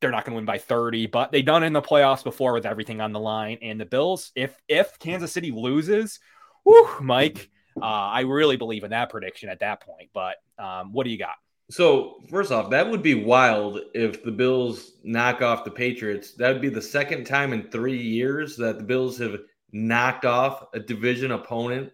they're 0.03 0.11
not 0.11 0.25
going 0.25 0.34
to 0.34 0.35
win 0.35 0.45
by 0.45 0.57
30, 0.57 1.07
but 1.07 1.31
they've 1.31 1.45
done 1.45 1.63
it 1.63 1.67
in 1.67 1.73
the 1.73 1.81
playoffs 1.81 2.23
before 2.23 2.53
with 2.53 2.65
everything 2.65 2.99
on 2.99 3.13
the 3.13 3.19
line. 3.19 3.57
And 3.61 3.80
the 3.80 3.85
Bills, 3.85 4.31
if 4.35 4.55
if 4.67 4.99
Kansas 4.99 5.31
City 5.31 5.51
loses, 5.51 6.19
whew, 6.63 6.89
Mike, 7.01 7.49
uh, 7.81 7.85
I 7.85 8.21
really 8.21 8.57
believe 8.57 8.84
in 8.84 8.91
that 8.91 9.09
prediction 9.09 9.49
at 9.49 9.61
that 9.61 9.81
point. 9.81 10.09
But 10.13 10.35
um, 10.59 10.91
what 10.91 11.05
do 11.05 11.09
you 11.09 11.17
got? 11.17 11.35
So 11.71 12.21
first 12.30 12.51
off, 12.51 12.69
that 12.71 12.89
would 12.89 13.01
be 13.01 13.15
wild 13.15 13.80
if 13.93 14.23
the 14.23 14.31
Bills 14.31 14.91
knock 15.03 15.41
off 15.41 15.63
the 15.63 15.71
Patriots. 15.71 16.34
That 16.34 16.51
would 16.51 16.61
be 16.61 16.69
the 16.69 16.81
second 16.81 17.23
time 17.23 17.53
in 17.53 17.71
three 17.71 17.97
years 17.97 18.57
that 18.57 18.77
the 18.77 18.84
Bills 18.84 19.17
have 19.19 19.39
knocked 19.71 20.25
off 20.25 20.65
a 20.73 20.80
division 20.80 21.31
opponent 21.31 21.91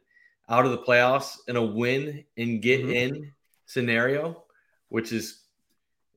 out 0.49 0.65
of 0.65 0.71
the 0.71 0.79
playoffs 0.79 1.37
in 1.47 1.55
a 1.55 1.63
win 1.63 2.25
and 2.35 2.61
get 2.61 2.81
mm-hmm. 2.81 2.91
in 2.91 3.31
scenario, 3.67 4.43
which 4.89 5.13
is 5.13 5.43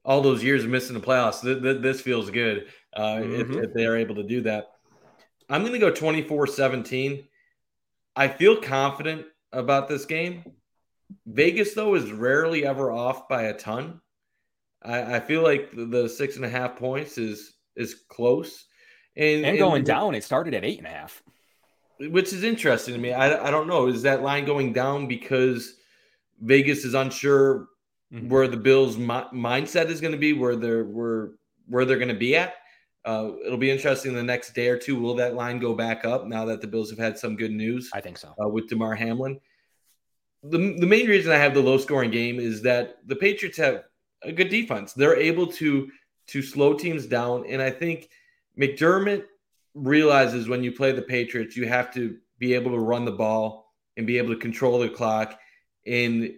all 0.04 0.20
those 0.20 0.42
years 0.42 0.64
of 0.64 0.70
missing 0.70 0.94
the 0.94 1.00
playoffs. 1.00 1.42
Th- 1.42 1.62
th- 1.62 1.82
this 1.82 2.00
feels 2.00 2.30
good 2.30 2.66
uh, 2.94 3.16
mm-hmm. 3.16 3.52
if, 3.54 3.64
if 3.64 3.74
they 3.74 3.86
are 3.86 3.96
able 3.96 4.16
to 4.16 4.22
do 4.22 4.42
that. 4.42 4.72
I'm 5.48 5.62
going 5.62 5.72
to 5.72 5.78
go 5.78 5.90
24 5.90 6.46
17. 6.46 7.24
I 8.16 8.28
feel 8.28 8.60
confident 8.60 9.26
about 9.52 9.88
this 9.88 10.04
game. 10.04 10.44
Vegas, 11.26 11.74
though, 11.74 11.94
is 11.94 12.10
rarely 12.10 12.64
ever 12.66 12.90
off 12.90 13.28
by 13.28 13.44
a 13.44 13.54
ton. 13.54 14.00
I, 14.82 15.16
I 15.16 15.20
feel 15.20 15.42
like 15.42 15.70
the, 15.74 15.84
the, 15.84 16.08
six 16.08 16.36
and 16.36 16.44
a 16.44 16.48
half 16.48 16.76
points 16.76 17.18
is 17.18 17.54
is 17.76 18.02
close. 18.08 18.64
And, 19.16 19.44
and 19.44 19.58
going 19.58 19.78
and, 19.78 19.86
down, 19.86 20.14
it 20.14 20.24
started 20.24 20.54
at 20.54 20.64
eight 20.64 20.78
and 20.78 20.86
a 20.86 20.90
half. 20.90 21.22
Which 22.00 22.32
is 22.32 22.42
interesting 22.42 22.94
to 22.94 23.00
me. 23.00 23.12
I, 23.12 23.48
I 23.48 23.50
don't 23.50 23.68
know. 23.68 23.86
Is 23.86 24.02
that 24.02 24.22
line 24.22 24.44
going 24.44 24.72
down 24.72 25.06
because 25.06 25.74
Vegas 26.40 26.84
is 26.84 26.94
unsure 26.94 27.68
mm-hmm. 28.12 28.28
where 28.28 28.48
the 28.48 28.56
Bills' 28.56 28.96
mi- 28.96 29.30
mindset 29.32 29.86
is 29.86 30.00
going 30.00 30.12
to 30.12 30.18
be, 30.18 30.32
where 30.32 30.56
they're 30.56 30.84
where 30.84 31.30
where 31.66 31.84
they're 31.84 31.98
going 31.98 32.08
to 32.08 32.14
be 32.14 32.36
at. 32.36 32.54
Uh, 33.04 33.32
it'll 33.44 33.58
be 33.58 33.70
interesting 33.70 34.14
the 34.14 34.22
next 34.22 34.54
day 34.54 34.68
or 34.68 34.78
two. 34.78 35.00
Will 35.00 35.14
that 35.16 35.34
line 35.34 35.58
go 35.58 35.74
back 35.74 36.04
up 36.04 36.26
now 36.26 36.44
that 36.44 36.60
the 36.60 36.66
Bills 36.66 36.90
have 36.90 36.98
had 36.98 37.18
some 37.18 37.36
good 37.36 37.50
news? 37.50 37.90
I 37.92 38.00
think 38.00 38.18
so. 38.18 38.34
Uh, 38.42 38.48
with 38.48 38.68
Damar 38.68 38.94
Hamlin. 38.94 39.40
The, 40.44 40.76
the 40.78 40.86
main 40.86 41.08
reason 41.08 41.32
I 41.32 41.36
have 41.36 41.54
the 41.54 41.60
low 41.60 41.78
scoring 41.78 42.10
game 42.10 42.38
is 42.40 42.62
that 42.62 42.98
the 43.06 43.16
Patriots 43.16 43.58
have 43.58 43.84
a 44.22 44.32
good 44.32 44.48
defense. 44.48 44.92
They're 44.92 45.16
able 45.16 45.46
to 45.48 45.90
to 46.28 46.42
slow 46.42 46.74
teams 46.74 47.06
down, 47.06 47.44
and 47.48 47.60
I 47.60 47.70
think 47.70 48.08
McDermott 48.58 49.24
realizes 49.74 50.48
when 50.48 50.62
you 50.62 50.72
play 50.72 50.92
the 50.92 51.02
Patriots, 51.02 51.56
you 51.56 51.66
have 51.66 51.92
to 51.94 52.16
be 52.38 52.54
able 52.54 52.70
to 52.72 52.78
run 52.78 53.04
the 53.04 53.12
ball 53.12 53.72
and 53.96 54.06
be 54.06 54.18
able 54.18 54.34
to 54.34 54.40
control 54.40 54.78
the 54.78 54.88
clock 54.88 55.38
and 55.86 56.34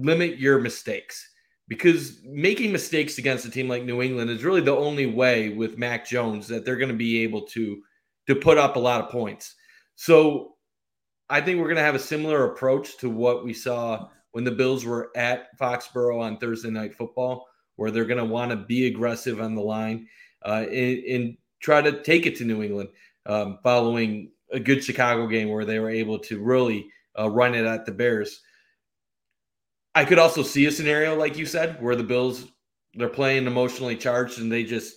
limit 0.00 0.38
your 0.38 0.58
mistakes 0.58 1.30
because 1.68 2.20
making 2.24 2.72
mistakes 2.72 3.18
against 3.18 3.44
a 3.44 3.50
team 3.50 3.68
like 3.68 3.84
New 3.84 4.02
England 4.02 4.30
is 4.30 4.44
really 4.44 4.62
the 4.62 4.76
only 4.76 5.06
way 5.06 5.50
with 5.50 5.78
Mac 5.78 6.06
Jones 6.06 6.48
that 6.48 6.64
they're 6.64 6.76
going 6.76 6.90
to 6.90 6.96
be 6.96 7.22
able 7.22 7.42
to 7.48 7.82
to 8.26 8.34
put 8.34 8.58
up 8.58 8.76
a 8.76 8.80
lot 8.80 9.02
of 9.02 9.10
points. 9.10 9.54
So 9.96 10.54
I 11.30 11.40
think 11.40 11.58
we're 11.58 11.64
going 11.64 11.76
to 11.76 11.82
have 11.82 11.94
a 11.94 12.00
similar 12.00 12.52
approach 12.52 12.96
to 12.98 13.10
what 13.10 13.44
we 13.44 13.52
saw 13.52 14.08
when 14.32 14.44
the 14.44 14.50
Bills 14.50 14.84
were 14.84 15.10
at 15.16 15.56
Foxborough 15.58 16.20
on 16.20 16.38
Thursday 16.38 16.70
Night 16.70 16.94
Football, 16.94 17.46
where 17.76 17.90
they're 17.90 18.04
going 18.04 18.18
to 18.18 18.24
want 18.24 18.50
to 18.50 18.56
be 18.56 18.86
aggressive 18.86 19.40
on 19.40 19.54
the 19.54 19.62
line 19.62 20.06
uh, 20.44 20.64
and, 20.70 20.98
and, 21.04 21.36
try 21.60 21.82
to 21.82 22.00
take 22.04 22.24
it 22.24 22.36
to 22.36 22.44
New 22.44 22.62
England, 22.62 22.88
um, 23.26 23.58
following 23.64 24.30
a 24.52 24.60
good 24.60 24.84
Chicago 24.84 25.26
game 25.26 25.48
where 25.48 25.64
they 25.64 25.80
were 25.80 25.90
able 25.90 26.16
to 26.16 26.40
really 26.40 26.88
uh, 27.18 27.28
run 27.28 27.52
it 27.52 27.64
at 27.64 27.84
the 27.84 27.90
Bears. 27.90 28.42
I 29.98 30.04
could 30.04 30.20
also 30.20 30.44
see 30.44 30.64
a 30.66 30.70
scenario 30.70 31.16
like 31.16 31.36
you 31.36 31.44
said 31.44 31.82
where 31.82 31.96
the 31.96 32.04
Bills 32.04 32.46
they're 32.94 33.08
playing 33.08 33.48
emotionally 33.48 33.96
charged 33.96 34.38
and 34.38 34.50
they 34.50 34.62
just 34.62 34.94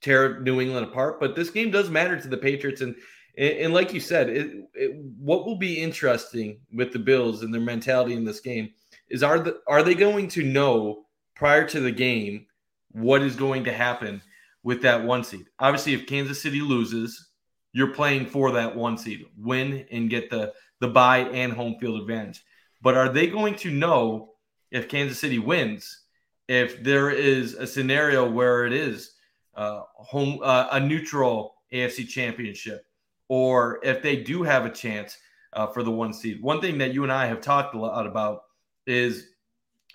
tear 0.00 0.40
New 0.40 0.62
England 0.62 0.86
apart. 0.86 1.20
But 1.20 1.36
this 1.36 1.50
game 1.50 1.70
does 1.70 1.90
matter 1.90 2.18
to 2.18 2.28
the 2.28 2.38
Patriots, 2.38 2.80
and 2.80 2.96
and, 3.36 3.72
like 3.72 3.94
you 3.94 4.00
said, 4.00 4.28
it, 4.28 4.50
it, 4.74 4.94
what 5.18 5.46
will 5.46 5.56
be 5.56 5.80
interesting 5.80 6.60
with 6.74 6.92
the 6.92 6.98
Bills 6.98 7.42
and 7.42 7.52
their 7.52 7.62
mentality 7.62 8.14
in 8.14 8.24
this 8.24 8.40
game 8.40 8.70
is 9.10 9.22
are 9.22 9.38
the 9.38 9.60
are 9.68 9.82
they 9.82 9.94
going 9.94 10.28
to 10.28 10.42
know 10.42 11.04
prior 11.34 11.66
to 11.68 11.80
the 11.80 11.92
game 11.92 12.46
what 12.92 13.20
is 13.20 13.36
going 13.36 13.64
to 13.64 13.72
happen 13.72 14.22
with 14.62 14.80
that 14.82 15.04
one 15.04 15.22
seed? 15.22 15.44
Obviously, 15.58 15.92
if 15.92 16.06
Kansas 16.06 16.40
City 16.40 16.62
loses, 16.62 17.28
you're 17.74 17.92
playing 17.92 18.24
for 18.24 18.52
that 18.52 18.74
one 18.74 18.96
seed, 18.96 19.26
win 19.36 19.84
and 19.90 20.08
get 20.08 20.30
the 20.30 20.54
the 20.80 20.88
bye 20.88 21.18
and 21.18 21.52
home 21.52 21.76
field 21.78 22.00
advantage. 22.00 22.42
But 22.82 22.96
are 22.96 23.08
they 23.08 23.28
going 23.28 23.54
to 23.56 23.70
know 23.70 24.32
if 24.70 24.88
Kansas 24.88 25.20
City 25.20 25.38
wins 25.38 26.00
if 26.48 26.82
there 26.82 27.10
is 27.10 27.54
a 27.54 27.66
scenario 27.66 28.28
where 28.28 28.66
it 28.66 28.72
is 28.72 29.12
uh, 29.54 29.82
home 29.94 30.40
uh, 30.42 30.68
a 30.72 30.80
neutral 30.80 31.54
AFC 31.72 32.08
championship, 32.08 32.84
or 33.28 33.80
if 33.82 34.02
they 34.02 34.16
do 34.16 34.42
have 34.42 34.66
a 34.66 34.70
chance 34.70 35.16
uh, 35.52 35.66
for 35.66 35.82
the 35.82 35.90
one 35.90 36.12
seed? 36.12 36.42
One 36.42 36.60
thing 36.60 36.78
that 36.78 36.92
you 36.92 37.04
and 37.04 37.12
I 37.12 37.26
have 37.26 37.40
talked 37.40 37.74
a 37.74 37.78
lot 37.78 38.06
about 38.06 38.42
is 38.86 39.28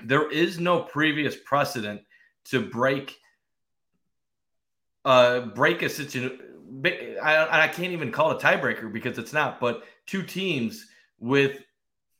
there 0.03 0.31
is 0.31 0.59
no 0.59 0.81
previous 0.81 1.35
precedent 1.35 2.01
to 2.45 2.61
break 2.61 3.18
uh, 5.05 5.41
break 5.41 5.81
a 5.81 5.89
situation. 5.89 6.39
I, 7.22 7.64
I 7.64 7.68
can't 7.69 7.93
even 7.93 8.11
call 8.11 8.31
it 8.31 8.43
a 8.43 8.45
tiebreaker 8.45 8.91
because 8.91 9.18
it's 9.18 9.34
not, 9.34 9.59
but 9.59 9.84
two 10.05 10.22
teams 10.22 10.85
with 11.19 11.64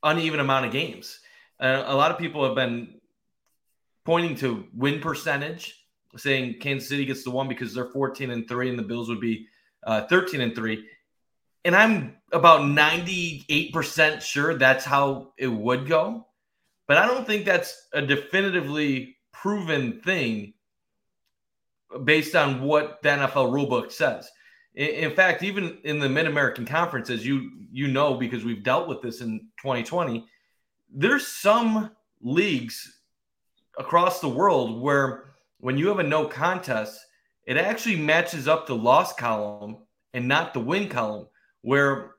uneven 0.04 0.40
amount 0.40 0.66
of 0.66 0.72
games. 0.72 1.20
Uh, 1.60 1.84
a 1.86 1.96
lot 1.96 2.12
of 2.12 2.18
people 2.18 2.46
have 2.46 2.56
been 2.56 2.96
pointing 4.06 4.36
to 4.36 4.66
win 4.74 5.00
percentage, 5.00 5.76
saying 6.16 6.60
Kansas 6.60 6.88
City 6.88 7.06
gets 7.06 7.24
the 7.24 7.32
one 7.32 7.48
because 7.48 7.74
they're 7.74 7.92
14 7.92 8.32
and 8.32 8.48
three, 8.48 8.70
and 8.70 8.80
the 8.80 8.84
Bills 8.84 9.10
would 9.10 9.20
be 9.20 9.48
uh, 9.86 10.08
13 10.08 10.42
and 10.42 10.56
three. 10.56 10.86
And 11.66 11.76
I'm 11.76 12.16
about 12.32 12.62
98% 12.62 14.22
sure 14.22 14.58
that's 14.58 14.86
how 14.86 15.34
it 15.38 15.48
would 15.48 15.88
go. 15.88 16.28
But 16.88 16.98
I 16.98 17.06
don't 17.06 17.28
think 17.28 17.46
that's 17.46 17.88
a 17.92 18.02
definitively 18.02 19.18
proven 19.34 20.02
thing 20.02 20.54
based 22.04 22.36
on 22.36 22.62
what 22.62 23.02
the 23.02 23.10
NFL 23.10 23.52
rulebook 23.52 23.92
says. 23.92 24.30
In 24.78 25.10
fact, 25.16 25.42
even 25.42 25.80
in 25.86 25.98
the 25.98 26.08
Mid 26.08 26.28
American 26.28 26.64
Conference, 26.64 27.10
as 27.10 27.26
you 27.26 27.52
you 27.72 27.88
know, 27.88 28.14
because 28.14 28.46
we've 28.46 28.64
dealt 28.64 28.88
with 28.88 29.02
this 29.02 29.22
in 29.22 29.40
2020, 29.60 30.24
there's 30.94 31.28
some 31.28 31.90
leagues 32.22 33.00
across 33.80 34.20
the 34.20 34.30
world 34.30 34.80
where 34.80 35.32
when 35.60 35.80
you 35.80 35.88
have 35.88 35.98
a 35.98 36.04
no 36.04 36.28
contest, 36.28 37.04
it 37.46 37.58
actually 37.58 37.96
matches 37.96 38.48
up 38.48 38.68
the 38.68 38.76
loss 38.76 39.14
column 39.14 39.78
and 40.14 40.28
not 40.28 40.54
the 40.54 40.60
win 40.60 40.88
column, 40.88 41.28
where 41.62 42.12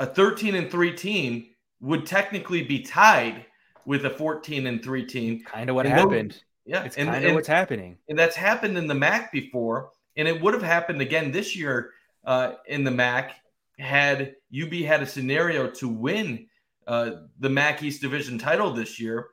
a 0.00 0.06
13 0.06 0.56
and 0.56 0.70
3 0.72 0.92
team 0.96 1.46
would 1.80 2.06
technically 2.06 2.62
be 2.62 2.80
tied 2.80 3.46
with 3.86 4.04
a 4.04 4.10
14 4.10 4.66
and 4.66 4.82
3 4.82 5.06
team. 5.06 5.40
Kind 5.44 5.70
of 5.70 5.76
what 5.76 5.86
and 5.86 5.94
happened. 5.94 6.32
Those, 6.32 6.44
yeah, 6.66 6.82
it's 6.82 6.96
kind 6.96 7.24
of 7.24 7.34
what's 7.34 7.46
happening. 7.46 7.98
And 8.08 8.18
that's 8.18 8.34
happened 8.34 8.76
in 8.76 8.88
the 8.88 8.94
MAC 8.94 9.30
before 9.30 9.90
and 10.16 10.28
it 10.28 10.40
would 10.40 10.54
have 10.54 10.62
happened 10.62 11.00
again 11.00 11.30
this 11.30 11.56
year 11.56 11.90
uh, 12.24 12.54
in 12.66 12.84
the 12.84 12.90
MAC 12.90 13.36
had 13.78 14.36
UB 14.56 14.72
had 14.72 15.02
a 15.02 15.06
scenario 15.06 15.68
to 15.68 15.88
win 15.88 16.46
uh, 16.86 17.10
the 17.40 17.50
MAC 17.50 17.82
East 17.82 18.00
Division 18.00 18.38
title 18.38 18.72
this 18.72 19.00
year. 19.00 19.28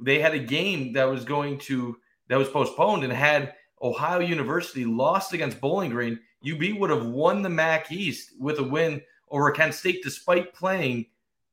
They 0.00 0.18
had 0.18 0.34
a 0.34 0.38
game 0.38 0.92
that 0.94 1.04
was 1.04 1.24
going 1.24 1.58
to 1.60 1.96
that 2.28 2.38
was 2.38 2.48
postponed, 2.48 3.04
and 3.04 3.12
had 3.12 3.54
Ohio 3.82 4.20
University 4.20 4.84
lost 4.84 5.34
against 5.34 5.60
Bowling 5.60 5.90
Green, 5.90 6.18
UB 6.50 6.78
would 6.78 6.90
have 6.90 7.06
won 7.06 7.42
the 7.42 7.50
MAC 7.50 7.92
East 7.92 8.32
with 8.40 8.58
a 8.58 8.62
win 8.62 9.02
over 9.30 9.50
Kent 9.50 9.74
State, 9.74 10.02
despite 10.02 10.54
playing 10.54 11.06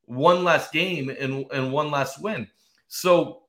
one 0.05 0.43
less 0.43 0.71
game 0.71 1.09
and, 1.09 1.45
and 1.51 1.71
one 1.71 1.91
less 1.91 2.17
win. 2.19 2.47
So, 2.87 3.43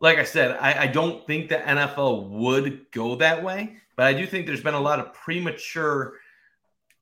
like 0.00 0.18
I 0.18 0.24
said, 0.24 0.56
I, 0.60 0.84
I 0.84 0.86
don't 0.86 1.26
think 1.26 1.48
the 1.48 1.56
NFL 1.56 2.28
would 2.30 2.86
go 2.92 3.16
that 3.16 3.42
way. 3.42 3.76
But 3.96 4.06
I 4.06 4.12
do 4.12 4.26
think 4.26 4.46
there's 4.46 4.62
been 4.62 4.74
a 4.74 4.80
lot 4.80 5.00
of 5.00 5.12
premature 5.14 6.14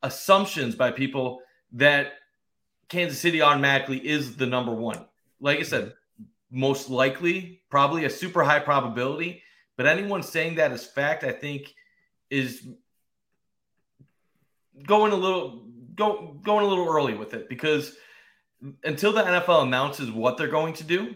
assumptions 0.03 0.75
by 0.75 0.91
people 0.91 1.41
that 1.73 2.12
Kansas 2.89 3.19
City 3.19 3.43
automatically 3.43 3.99
is 4.07 4.37
the 4.37 4.47
number 4.47 4.73
one. 4.73 5.05
Like 5.41 5.59
I 5.59 5.62
said, 5.62 5.95
most 6.51 6.89
likely, 6.89 7.62
probably 7.69 8.05
a 8.05 8.11
super 8.11 8.45
high 8.45 8.61
probability. 8.61 9.43
But 9.77 9.87
anyone 9.87 10.23
saying 10.23 10.57
that 10.57 10.71
as 10.71 10.87
fact, 10.87 11.25
I 11.25 11.33
think, 11.33 11.75
is 12.31 12.66
going 14.87 15.12
a 15.12 15.16
little 15.16 15.66
go 15.95 16.39
going 16.43 16.65
a 16.65 16.69
little 16.69 16.89
early 16.89 17.15
with 17.15 17.35
it 17.35 17.49
because 17.49 17.97
until 18.83 19.12
the 19.12 19.23
NFL 19.23 19.65
announces 19.65 20.11
what 20.11 20.37
they're 20.37 20.49
going 20.49 20.75
to 20.75 20.85
do, 20.85 21.15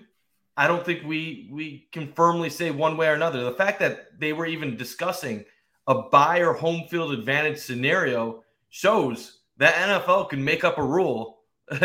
I 0.56 0.66
don't 0.66 0.84
think 0.84 1.04
we 1.04 1.48
we 1.52 1.88
can 1.92 2.12
firmly 2.12 2.50
say 2.50 2.70
one 2.70 2.96
way 2.96 3.08
or 3.08 3.14
another. 3.14 3.44
The 3.44 3.54
fact 3.54 3.78
that 3.78 4.18
they 4.18 4.32
were 4.32 4.46
even 4.46 4.76
discussing 4.76 5.44
a 5.88 6.02
buyer 6.10 6.52
home 6.52 6.84
field 6.88 7.12
advantage 7.12 7.58
scenario 7.58 8.44
shows 8.68 9.40
that 9.56 9.74
NFL 9.74 10.28
can 10.28 10.44
make 10.44 10.62
up 10.62 10.78
a 10.78 10.82
rule 10.82 11.38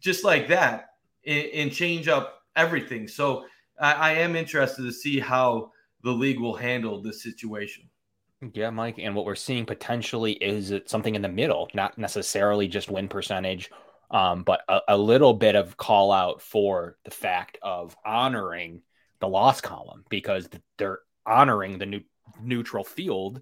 just 0.00 0.24
like 0.24 0.48
that 0.48 0.90
and, 1.26 1.46
and 1.46 1.72
change 1.72 2.08
up 2.08 2.38
everything. 2.56 3.06
So 3.06 3.44
I, 3.78 3.92
I 3.92 4.12
am 4.14 4.36
interested 4.36 4.84
to 4.84 4.92
see 4.92 5.18
how 5.18 5.72
the 6.02 6.10
league 6.10 6.40
will 6.40 6.56
handle 6.56 7.02
this 7.02 7.22
situation. 7.22 7.88
Yeah, 8.54 8.70
Mike. 8.70 8.98
And 8.98 9.14
what 9.14 9.24
we're 9.24 9.34
seeing 9.34 9.66
potentially 9.66 10.32
is 10.32 10.72
something 10.86 11.14
in 11.14 11.22
the 11.22 11.28
middle, 11.28 11.68
not 11.74 11.98
necessarily 11.98 12.66
just 12.66 12.90
win 12.90 13.08
percentage, 13.08 13.70
um, 14.10 14.42
but 14.42 14.62
a, 14.68 14.80
a, 14.88 14.98
little 14.98 15.32
bit 15.32 15.54
of 15.54 15.76
call 15.76 16.10
out 16.10 16.42
for 16.42 16.96
the 17.04 17.10
fact 17.10 17.56
of 17.62 17.96
honoring 18.04 18.82
the 19.20 19.28
loss 19.28 19.60
column 19.60 20.04
because 20.08 20.48
they're 20.76 20.98
honoring 21.24 21.78
the 21.78 21.86
new, 21.86 22.00
neutral 22.40 22.84
field 22.84 23.40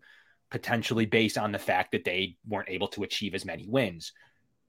potentially 0.50 1.06
based 1.06 1.38
on 1.38 1.52
the 1.52 1.58
fact 1.58 1.92
that 1.92 2.04
they 2.04 2.36
weren't 2.46 2.68
able 2.68 2.88
to 2.88 3.04
achieve 3.04 3.34
as 3.34 3.44
many 3.44 3.66
wins. 3.68 4.12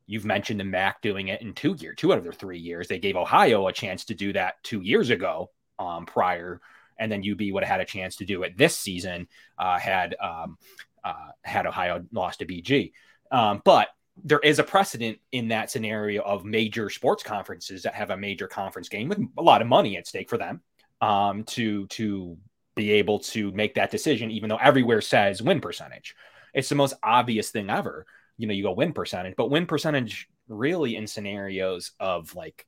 You've 0.06 0.26
mentioned 0.26 0.60
the 0.60 0.66
MAC 0.66 1.02
doing 1.02 1.30
it 1.30 1.42
in 1.42 1.54
two 1.54 1.76
years, 1.80 1.96
two 1.98 2.12
out 2.12 2.18
of 2.18 2.24
their 2.24 2.34
three 2.34 2.60
years. 2.60 2.88
They 2.88 3.00
gave 3.00 3.16
Ohio 3.16 3.68
a 3.68 3.74
chance 3.74 4.06
to 4.06 4.14
do 4.14 4.34
that 4.34 4.56
two 4.64 4.82
years 4.82 5.10
ago 5.10 5.50
um, 5.80 6.06
prior 6.06 6.62
and 7.02 7.12
then 7.12 7.24
UB 7.30 7.52
would 7.52 7.64
have 7.64 7.72
had 7.72 7.82
a 7.82 7.86
chance 7.86 8.16
to 8.18 8.26
do 8.26 8.44
it 8.44 8.58
this 8.58 8.78
season 8.78 9.28
uh, 9.58 9.78
had 9.80 10.16
um, 10.22 10.58
uh, 11.04 11.32
had 11.44 11.66
Ohio 11.66 12.06
lost 12.14 12.40
to 12.40 12.46
BG. 12.46 12.94
Um, 13.32 13.62
but 13.66 13.90
there 14.24 14.40
is 14.40 14.60
a 14.60 14.64
precedent 14.64 15.18
in 15.32 15.48
that 15.48 15.72
scenario 15.72 16.22
of 16.22 16.46
major 16.46 16.90
sports 16.90 17.24
conferences 17.24 17.84
that 17.84 17.96
have 17.96 18.12
a 18.12 18.18
major 18.18 18.48
conference 18.48 18.88
game 18.88 19.10
with 19.10 19.20
a 19.38 19.42
lot 19.42 19.62
of 19.62 19.68
money 19.68 19.98
at 19.98 20.06
stake 20.06 20.30
for 20.30 20.38
them 20.38 20.62
um, 21.02 21.44
to 21.46 21.88
to 21.88 22.38
be 22.76 22.92
able 22.94 23.20
to 23.20 23.52
make 23.52 23.76
that 23.76 23.92
decision, 23.92 24.32
even 24.32 24.50
though 24.50 24.58
everywhere 24.58 25.02
says 25.02 25.42
win 25.42 25.62
percentage. 25.62 26.16
It's 26.54 26.70
the 26.70 26.76
most 26.76 26.96
obvious 27.04 27.50
thing 27.50 27.70
ever. 27.70 28.06
You 28.38 28.48
know, 28.48 28.54
you 28.54 28.64
go 28.64 28.74
win 28.74 28.94
percentage, 28.94 29.36
but 29.36 29.50
win 29.50 29.66
percentage 29.66 30.28
really 30.48 30.96
in 30.96 31.08
scenarios 31.08 31.92
of 32.00 32.36
like 32.36 32.66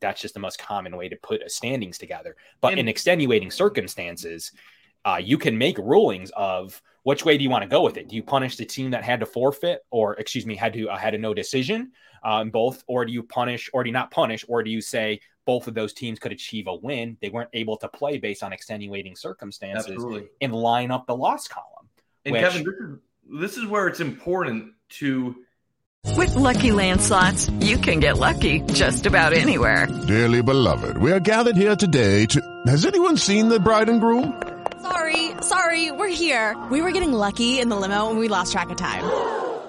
that's 0.00 0.20
just 0.20 0.34
the 0.34 0.40
most 0.40 0.58
common 0.58 0.96
way 0.96 1.08
to 1.08 1.16
put 1.16 1.42
a 1.42 1.48
standings 1.48 1.98
together. 1.98 2.36
But 2.60 2.72
and, 2.72 2.80
in 2.80 2.88
extenuating 2.88 3.50
circumstances, 3.50 4.52
uh, 5.04 5.20
you 5.22 5.38
can 5.38 5.56
make 5.56 5.78
rulings 5.78 6.30
of 6.36 6.80
which 7.02 7.24
way 7.24 7.36
do 7.36 7.44
you 7.44 7.50
want 7.50 7.62
to 7.62 7.68
go 7.68 7.82
with 7.82 7.96
it. 7.96 8.08
Do 8.08 8.16
you 8.16 8.22
punish 8.22 8.56
the 8.56 8.64
team 8.64 8.90
that 8.90 9.04
had 9.04 9.20
to 9.20 9.26
forfeit, 9.26 9.80
or 9.90 10.14
excuse 10.14 10.46
me, 10.46 10.56
had 10.56 10.72
to 10.72 10.88
uh, 10.88 10.96
had 10.96 11.14
a 11.14 11.18
no 11.18 11.34
decision, 11.34 11.92
um, 12.22 12.50
both, 12.50 12.82
or 12.86 13.04
do 13.04 13.12
you 13.12 13.22
punish, 13.22 13.70
or 13.72 13.84
do 13.84 13.88
you 13.88 13.92
not 13.92 14.10
punish, 14.10 14.44
or 14.48 14.62
do 14.62 14.70
you 14.70 14.80
say 14.80 15.20
both 15.46 15.68
of 15.68 15.74
those 15.74 15.92
teams 15.92 16.18
could 16.18 16.32
achieve 16.32 16.66
a 16.66 16.74
win? 16.74 17.16
They 17.20 17.28
weren't 17.28 17.50
able 17.52 17.76
to 17.78 17.88
play 17.88 18.18
based 18.18 18.42
on 18.42 18.52
extenuating 18.52 19.16
circumstances 19.16 19.92
Absolutely. 19.92 20.28
and 20.40 20.54
line 20.54 20.90
up 20.90 21.06
the 21.06 21.16
loss 21.16 21.48
column. 21.48 21.88
And 22.24 22.32
which, 22.32 22.42
Kevin, 22.42 22.64
this 22.64 22.74
is, 22.74 23.40
this 23.40 23.56
is 23.56 23.66
where 23.66 23.88
it's 23.88 24.00
important 24.00 24.72
to 25.00 25.36
with 26.16 26.36
lucky 26.36 26.70
landslots, 26.70 27.50
you 27.64 27.76
can 27.76 27.98
get 27.98 28.18
lucky 28.18 28.60
just 28.60 29.06
about 29.06 29.32
anywhere. 29.32 29.88
Dearly 30.06 30.42
beloved, 30.42 30.98
we 30.98 31.10
are 31.10 31.18
gathered 31.18 31.56
here 31.56 31.74
today 31.74 32.26
to. 32.26 32.62
Has 32.66 32.86
anyone 32.86 33.16
seen 33.16 33.48
the 33.48 33.58
bride 33.58 33.88
and 33.88 34.00
groom? 34.00 34.40
Sorry, 34.82 35.30
sorry, 35.40 35.90
we're 35.90 36.14
here. 36.14 36.62
We 36.70 36.82
were 36.82 36.92
getting 36.92 37.12
lucky 37.12 37.58
in 37.58 37.68
the 37.68 37.76
limo 37.76 38.10
and 38.10 38.18
we 38.18 38.28
lost 38.28 38.52
track 38.52 38.70
of 38.70 38.76
time. 38.76 39.04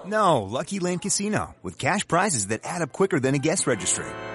No, 0.05 0.43
Lucky 0.43 0.79
Land 0.79 1.01
Casino, 1.01 1.55
with 1.63 1.79
cash 1.79 2.07
prizes 2.07 2.47
that 2.47 2.61
add 2.63 2.83
up 2.83 2.91
quicker 2.91 3.19
than 3.19 3.33
a 3.33 3.39
guest 3.39 3.65
registry. 3.65 4.05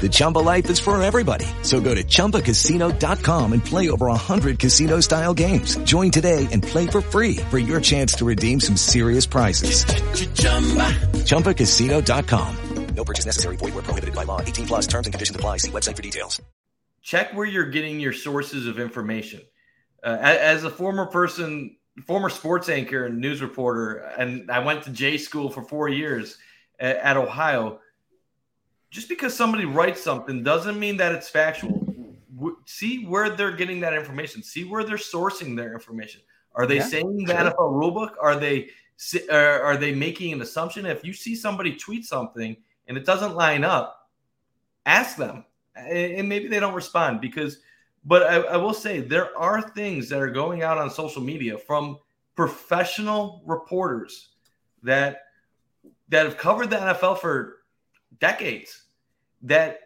The 0.00 0.08
Chumba 0.10 0.38
life 0.38 0.70
is 0.70 0.78
for 0.78 1.00
everybody. 1.02 1.46
So 1.62 1.80
go 1.80 1.94
to 1.94 2.04
ChumbaCasino.com 2.04 3.52
and 3.52 3.64
play 3.64 3.90
over 3.90 4.06
100 4.06 4.58
casino 4.58 5.00
style 5.00 5.34
games. 5.34 5.76
Join 5.78 6.10
today 6.10 6.46
and 6.52 6.62
play 6.62 6.86
for 6.86 7.00
free 7.00 7.36
for 7.50 7.58
your 7.58 7.80
chance 7.80 8.14
to 8.14 8.24
redeem 8.24 8.60
some 8.60 8.76
serious 8.76 9.26
prizes. 9.26 9.84
Ch-ch-chumba. 9.84 10.94
ChumbaCasino.com. 11.26 12.56
No 12.94 13.04
purchase 13.04 13.26
necessary. 13.26 13.56
Void 13.56 13.74
where 13.74 13.82
prohibited 13.82 14.14
by 14.14 14.24
law. 14.24 14.40
18 14.40 14.66
plus 14.66 14.86
terms 14.86 15.06
and 15.06 15.14
conditions 15.14 15.36
apply. 15.36 15.58
See 15.58 15.70
website 15.70 15.96
for 15.96 16.02
details. 16.02 16.42
Check 17.02 17.32
where 17.34 17.46
you're 17.46 17.70
getting 17.70 18.00
your 18.00 18.12
sources 18.12 18.66
of 18.66 18.78
information. 18.78 19.40
Uh, 20.02 20.18
as 20.20 20.64
a 20.64 20.70
former 20.70 21.06
person, 21.06 21.76
former 22.06 22.28
sports 22.28 22.68
anchor 22.68 23.06
and 23.06 23.20
news 23.20 23.40
reporter, 23.40 23.96
and 23.96 24.50
I 24.50 24.58
went 24.60 24.84
to 24.84 24.90
J 24.90 25.16
school 25.16 25.50
for 25.50 25.62
four 25.62 25.88
years 25.88 26.36
at, 26.78 26.96
at 26.96 27.16
Ohio 27.16 27.80
just 28.90 29.08
because 29.08 29.34
somebody 29.34 29.64
writes 29.64 30.02
something 30.02 30.42
doesn't 30.42 30.78
mean 30.78 30.96
that 30.96 31.12
it's 31.12 31.28
factual. 31.28 31.86
See 32.64 33.04
where 33.04 33.30
they're 33.30 33.56
getting 33.56 33.80
that 33.80 33.94
information. 33.94 34.42
See 34.42 34.64
where 34.64 34.84
they're 34.84 34.96
sourcing 34.96 35.56
their 35.56 35.72
information. 35.72 36.20
Are 36.54 36.66
they 36.66 36.76
yeah, 36.76 36.86
saying 36.86 37.24
the 37.24 37.36
sure. 37.36 37.50
NFL 37.50 37.72
rulebook? 37.72 38.12
Are 38.20 38.36
they 38.36 38.70
er, 39.30 39.60
are 39.62 39.76
they 39.76 39.94
making 39.94 40.32
an 40.32 40.40
assumption? 40.40 40.86
If 40.86 41.04
you 41.04 41.12
see 41.12 41.34
somebody 41.34 41.74
tweet 41.76 42.04
something 42.04 42.56
and 42.86 42.96
it 42.96 43.04
doesn't 43.04 43.34
line 43.34 43.64
up, 43.64 44.08
ask 44.86 45.16
them, 45.16 45.44
and 45.76 46.28
maybe 46.28 46.48
they 46.48 46.60
don't 46.60 46.74
respond 46.74 47.20
because. 47.20 47.58
But 48.04 48.22
I, 48.22 48.36
I 48.36 48.56
will 48.56 48.72
say 48.72 49.00
there 49.00 49.36
are 49.36 49.60
things 49.60 50.08
that 50.08 50.20
are 50.20 50.30
going 50.30 50.62
out 50.62 50.78
on 50.78 50.88
social 50.88 51.20
media 51.20 51.58
from 51.58 51.98
professional 52.36 53.42
reporters 53.44 54.28
that 54.82 55.22
that 56.08 56.24
have 56.24 56.38
covered 56.38 56.70
the 56.70 56.76
NFL 56.76 57.18
for 57.18 57.57
decades 58.20 58.84
that 59.42 59.80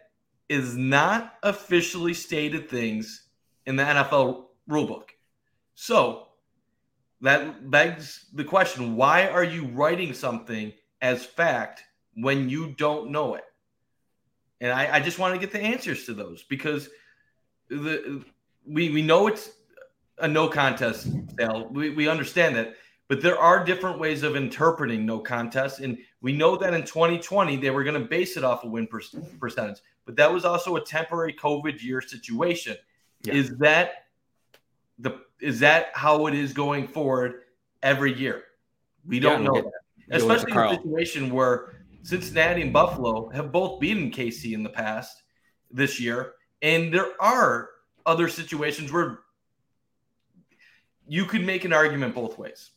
is 0.49 0.75
not 0.75 1.35
officially 1.43 2.13
stated 2.13 2.69
things 2.69 3.27
in 3.65 3.75
the 3.75 3.83
NFL 3.83 4.45
rulebook. 4.69 5.09
So 5.75 6.27
that 7.21 7.69
begs 7.71 8.25
the 8.33 8.43
question 8.43 8.95
why 8.95 9.27
are 9.27 9.43
you 9.43 9.65
writing 9.67 10.13
something 10.13 10.73
as 11.01 11.25
fact 11.25 11.83
when 12.15 12.49
you 12.49 12.75
don't 12.77 13.11
know 13.11 13.35
it? 13.35 13.45
And 14.61 14.71
I, 14.71 14.95
I 14.95 14.99
just 14.99 15.19
want 15.19 15.33
to 15.33 15.39
get 15.39 15.51
the 15.51 15.61
answers 15.61 16.05
to 16.05 16.13
those 16.13 16.43
because 16.43 16.89
the 17.69 18.23
we, 18.65 18.89
we 18.89 19.01
know 19.01 19.27
it's 19.27 19.51
a 20.19 20.27
no 20.27 20.47
contest 20.47 21.07
sale. 21.37 21.67
We, 21.71 21.89
we 21.89 22.07
understand 22.07 22.55
that. 22.55 22.75
But 23.09 23.21
there 23.21 23.37
are 23.37 23.65
different 23.65 23.99
ways 23.99 24.23
of 24.23 24.35
interpreting 24.35 25.05
no 25.05 25.19
contest. 25.19 25.79
And 25.79 25.97
we 26.23 26.31
know 26.31 26.55
that 26.55 26.73
in 26.73 26.83
2020, 26.83 27.57
they 27.57 27.69
were 27.69 27.83
going 27.83 28.01
to 28.01 28.07
base 28.07 28.37
it 28.37 28.45
off 28.45 28.63
a 28.63 28.67
win 28.67 28.87
percentage. 28.87 29.79
But 30.05 30.15
that 30.15 30.33
was 30.33 30.45
also 30.45 30.77
a 30.77 30.81
temporary 30.81 31.33
COVID 31.33 31.83
year 31.83 32.01
situation. 32.01 32.77
Yeah. 33.23 33.33
Is 33.33 33.57
that 33.57 34.05
the 34.97 35.19
is 35.41 35.59
that 35.59 35.87
how 35.93 36.27
it 36.27 36.33
is 36.33 36.53
going 36.53 36.87
forward 36.87 37.41
every 37.83 38.17
year? 38.17 38.45
We 39.05 39.19
don't 39.19 39.43
know 39.43 39.53
that. 39.53 39.71
Especially 40.09 40.51
in 40.53 40.57
a 40.57 40.75
situation 40.75 41.29
where 41.29 41.73
Cincinnati 42.03 42.61
and 42.61 42.71
Buffalo 42.71 43.29
have 43.29 43.51
both 43.51 43.81
beaten 43.81 44.09
KC 44.09 44.53
in 44.53 44.63
the 44.63 44.69
past 44.69 45.23
this 45.71 45.99
year. 45.99 46.33
And 46.61 46.93
there 46.93 47.21
are 47.21 47.69
other 48.05 48.29
situations 48.29 48.93
where 48.93 49.19
you 51.05 51.25
could 51.25 51.45
make 51.45 51.65
an 51.65 51.73
argument 51.73 52.15
both 52.15 52.37
ways. 52.37 52.71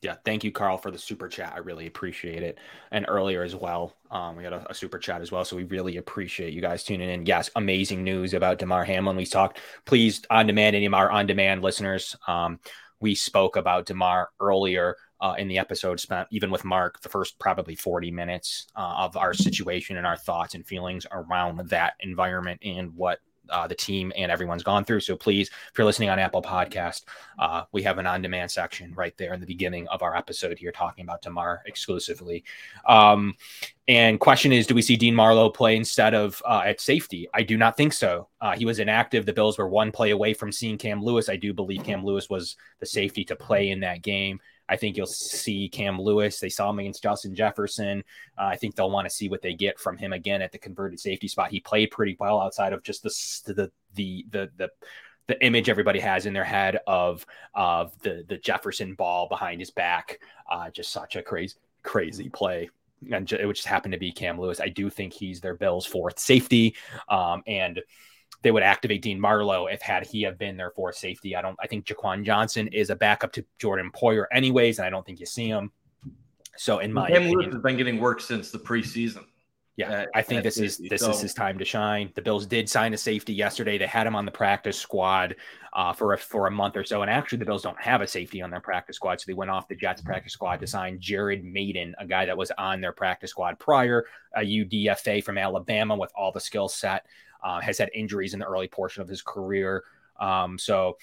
Yeah, 0.00 0.14
thank 0.24 0.44
you, 0.44 0.52
Carl, 0.52 0.78
for 0.78 0.92
the 0.92 0.98
super 0.98 1.28
chat. 1.28 1.54
I 1.56 1.58
really 1.58 1.88
appreciate 1.88 2.44
it. 2.44 2.58
And 2.92 3.04
earlier 3.08 3.42
as 3.42 3.56
well, 3.56 3.96
um, 4.12 4.36
we 4.36 4.44
had 4.44 4.52
a, 4.52 4.64
a, 4.70 4.74
super 4.74 4.98
chat 4.98 5.20
as 5.20 5.32
well, 5.32 5.44
so 5.44 5.56
we 5.56 5.64
really 5.64 5.96
appreciate 5.96 6.52
you 6.52 6.60
guys 6.60 6.84
tuning 6.84 7.10
in. 7.10 7.26
Yes, 7.26 7.50
amazing 7.56 8.04
news 8.04 8.32
about 8.32 8.60
Damar 8.60 8.84
Hamlin. 8.84 9.16
We 9.16 9.26
talked. 9.26 9.58
Please, 9.86 10.22
on 10.30 10.46
demand, 10.46 10.76
any 10.76 10.86
of 10.86 10.94
our 10.94 11.10
on 11.10 11.26
demand 11.26 11.62
listeners, 11.62 12.16
um, 12.28 12.60
we 13.00 13.16
spoke 13.16 13.56
about 13.56 13.86
Damar 13.86 14.30
earlier 14.38 14.96
uh, 15.20 15.34
in 15.36 15.48
the 15.48 15.58
episode. 15.58 15.98
Spent 15.98 16.28
even 16.30 16.52
with 16.52 16.64
Mark 16.64 17.00
the 17.00 17.08
first 17.08 17.36
probably 17.40 17.74
forty 17.74 18.12
minutes 18.12 18.68
uh, 18.76 18.94
of 18.98 19.16
our 19.16 19.34
situation 19.34 19.96
and 19.96 20.06
our 20.06 20.16
thoughts 20.16 20.54
and 20.54 20.64
feelings 20.64 21.06
around 21.10 21.58
that 21.70 21.94
environment 22.00 22.60
and 22.62 22.94
what 22.94 23.18
uh, 23.50 23.66
the 23.66 23.74
team 23.74 24.12
and 24.16 24.30
everyone's 24.30 24.62
gone 24.62 24.84
through. 24.84 25.00
So 25.00 25.16
please, 25.16 25.48
if 25.48 25.78
you're 25.78 25.84
listening 25.84 26.08
on 26.08 26.18
Apple 26.18 26.42
Podcast, 26.42 27.04
uh, 27.38 27.64
we 27.72 27.82
have 27.82 27.98
an 27.98 28.06
on-demand 28.06 28.50
section 28.50 28.92
right 28.94 29.16
there 29.16 29.34
in 29.34 29.40
the 29.40 29.46
beginning 29.46 29.86
of 29.88 30.02
our 30.02 30.16
episode 30.16 30.58
here 30.58 30.72
talking 30.72 31.04
about 31.04 31.22
Damar 31.22 31.62
exclusively. 31.66 32.44
Um, 32.86 33.34
and 33.86 34.20
question 34.20 34.52
is, 34.52 34.66
do 34.66 34.74
we 34.74 34.82
see 34.82 34.96
Dean 34.96 35.14
Marlowe 35.14 35.48
play 35.48 35.76
instead 35.76 36.14
of 36.14 36.42
uh, 36.44 36.62
at 36.64 36.80
safety? 36.80 37.26
I 37.32 37.42
do 37.42 37.56
not 37.56 37.76
think 37.76 37.94
so. 37.94 38.28
Uh, 38.40 38.54
he 38.54 38.66
was 38.66 38.78
inactive. 38.78 39.24
The 39.24 39.32
Bills 39.32 39.56
were 39.56 39.68
one 39.68 39.92
play 39.92 40.10
away 40.10 40.34
from 40.34 40.52
seeing 40.52 40.76
Cam 40.76 41.02
Lewis. 41.02 41.28
I 41.28 41.36
do 41.36 41.54
believe 41.54 41.84
Cam 41.84 42.04
Lewis 42.04 42.28
was 42.28 42.56
the 42.80 42.86
safety 42.86 43.24
to 43.24 43.36
play 43.36 43.70
in 43.70 43.80
that 43.80 44.02
game. 44.02 44.40
I 44.68 44.76
think 44.76 44.96
you'll 44.96 45.06
see 45.06 45.68
Cam 45.68 46.00
Lewis. 46.00 46.40
They 46.40 46.48
saw 46.48 46.70
him 46.70 46.78
against 46.78 47.02
Justin 47.02 47.34
Jefferson. 47.34 48.04
Uh, 48.36 48.44
I 48.44 48.56
think 48.56 48.74
they'll 48.74 48.90
want 48.90 49.08
to 49.08 49.14
see 49.14 49.28
what 49.28 49.42
they 49.42 49.54
get 49.54 49.78
from 49.78 49.96
him 49.96 50.12
again 50.12 50.42
at 50.42 50.52
the 50.52 50.58
converted 50.58 51.00
safety 51.00 51.28
spot. 51.28 51.50
He 51.50 51.60
played 51.60 51.90
pretty 51.90 52.16
well 52.20 52.40
outside 52.40 52.72
of 52.72 52.82
just 52.82 53.02
the 53.02 53.52
the 53.52 53.70
the 53.94 54.26
the 54.30 54.50
the, 54.56 54.70
the 55.26 55.44
image 55.44 55.68
everybody 55.68 56.00
has 56.00 56.26
in 56.26 56.32
their 56.32 56.44
head 56.44 56.78
of 56.86 57.24
of 57.54 57.98
the 58.00 58.24
the 58.28 58.38
Jefferson 58.38 58.94
ball 58.94 59.28
behind 59.28 59.60
his 59.60 59.70
back. 59.70 60.20
Uh, 60.50 60.70
just 60.70 60.90
such 60.90 61.16
a 61.16 61.22
crazy 61.22 61.56
crazy 61.82 62.28
play. 62.28 62.68
And 63.12 63.30
it 63.32 63.52
just 63.52 63.66
happened 63.66 63.92
to 63.92 63.98
be 63.98 64.10
Cam 64.10 64.40
Lewis. 64.40 64.60
I 64.60 64.68
do 64.68 64.90
think 64.90 65.12
he's 65.12 65.40
their 65.40 65.54
Bills' 65.54 65.86
fourth 65.86 66.18
safety, 66.18 66.74
um, 67.08 67.42
and 67.46 67.80
they 68.42 68.50
would 68.50 68.62
activate 68.62 69.02
Dean 69.02 69.20
Marlowe 69.20 69.66
if 69.66 69.82
had 69.82 70.06
he 70.06 70.22
have 70.22 70.38
been 70.38 70.56
their 70.56 70.70
fourth 70.70 70.96
safety. 70.96 71.34
I 71.34 71.42
don't. 71.42 71.56
I 71.60 71.66
think 71.66 71.86
Jaquan 71.86 72.24
Johnson 72.24 72.68
is 72.68 72.90
a 72.90 72.96
backup 72.96 73.32
to 73.32 73.44
Jordan 73.58 73.90
Poyer, 73.94 74.26
anyways, 74.32 74.78
and 74.78 74.86
I 74.86 74.90
don't 74.90 75.04
think 75.04 75.20
you 75.20 75.26
see 75.26 75.48
him. 75.48 75.72
So 76.56 76.78
in 76.78 76.92
my 76.92 77.08
Cam 77.08 77.16
opinion, 77.16 77.38
Lewis 77.38 77.54
has 77.54 77.62
been 77.62 77.76
getting 77.76 78.00
work 78.00 78.20
since 78.20 78.50
the 78.50 78.58
preseason. 78.58 79.24
yeah, 79.76 80.06
I 80.12 80.22
think 80.22 80.42
this 80.42 80.58
is 80.58 80.78
this 80.78 81.02
So- 81.02 81.10
is 81.10 81.20
his 81.20 81.34
time 81.34 81.56
to 81.58 81.64
shine. 81.64 82.10
The 82.16 82.22
Bills 82.22 82.46
did 82.46 82.68
sign 82.68 82.92
a 82.94 82.96
safety 82.98 83.32
yesterday. 83.32 83.78
They 83.78 83.86
had 83.86 84.06
him 84.08 84.16
on 84.16 84.24
the 84.24 84.32
practice 84.32 84.76
squad 84.76 85.36
uh, 85.72 85.92
for 85.92 86.14
a 86.14 86.18
for 86.18 86.48
a 86.48 86.50
month 86.50 86.76
or 86.76 86.82
so, 86.82 87.02
and 87.02 87.10
actually 87.10 87.38
the 87.38 87.44
Bills 87.44 87.62
don't 87.62 87.80
have 87.80 88.00
a 88.00 88.06
safety 88.08 88.42
on 88.42 88.50
their 88.50 88.60
practice 88.60 88.96
squad, 88.96 89.20
so 89.20 89.24
they 89.28 89.34
went 89.34 89.50
off 89.52 89.68
the 89.68 89.76
Jets 89.76 90.02
practice 90.02 90.32
squad 90.32 90.58
to 90.60 90.66
sign 90.66 90.98
Jared 90.98 91.44
Mayden, 91.44 91.94
a 91.98 92.06
guy 92.06 92.24
that 92.26 92.36
was 92.36 92.50
on 92.58 92.80
their 92.80 92.92
practice 92.92 93.30
squad 93.30 93.58
prior, 93.60 94.04
a 94.34 94.40
UDFA 94.40 95.22
from 95.22 95.38
Alabama 95.38 95.94
with 95.96 96.10
all 96.16 96.32
the 96.32 96.40
skill 96.40 96.68
set. 96.68 97.06
Uh, 97.42 97.60
has 97.60 97.78
had 97.78 97.90
injuries 97.94 98.34
in 98.34 98.40
the 98.40 98.46
early 98.46 98.68
portion 98.68 99.02
of 99.02 99.08
his 99.08 99.22
career, 99.22 99.84
um, 100.18 100.58
so 100.58 100.96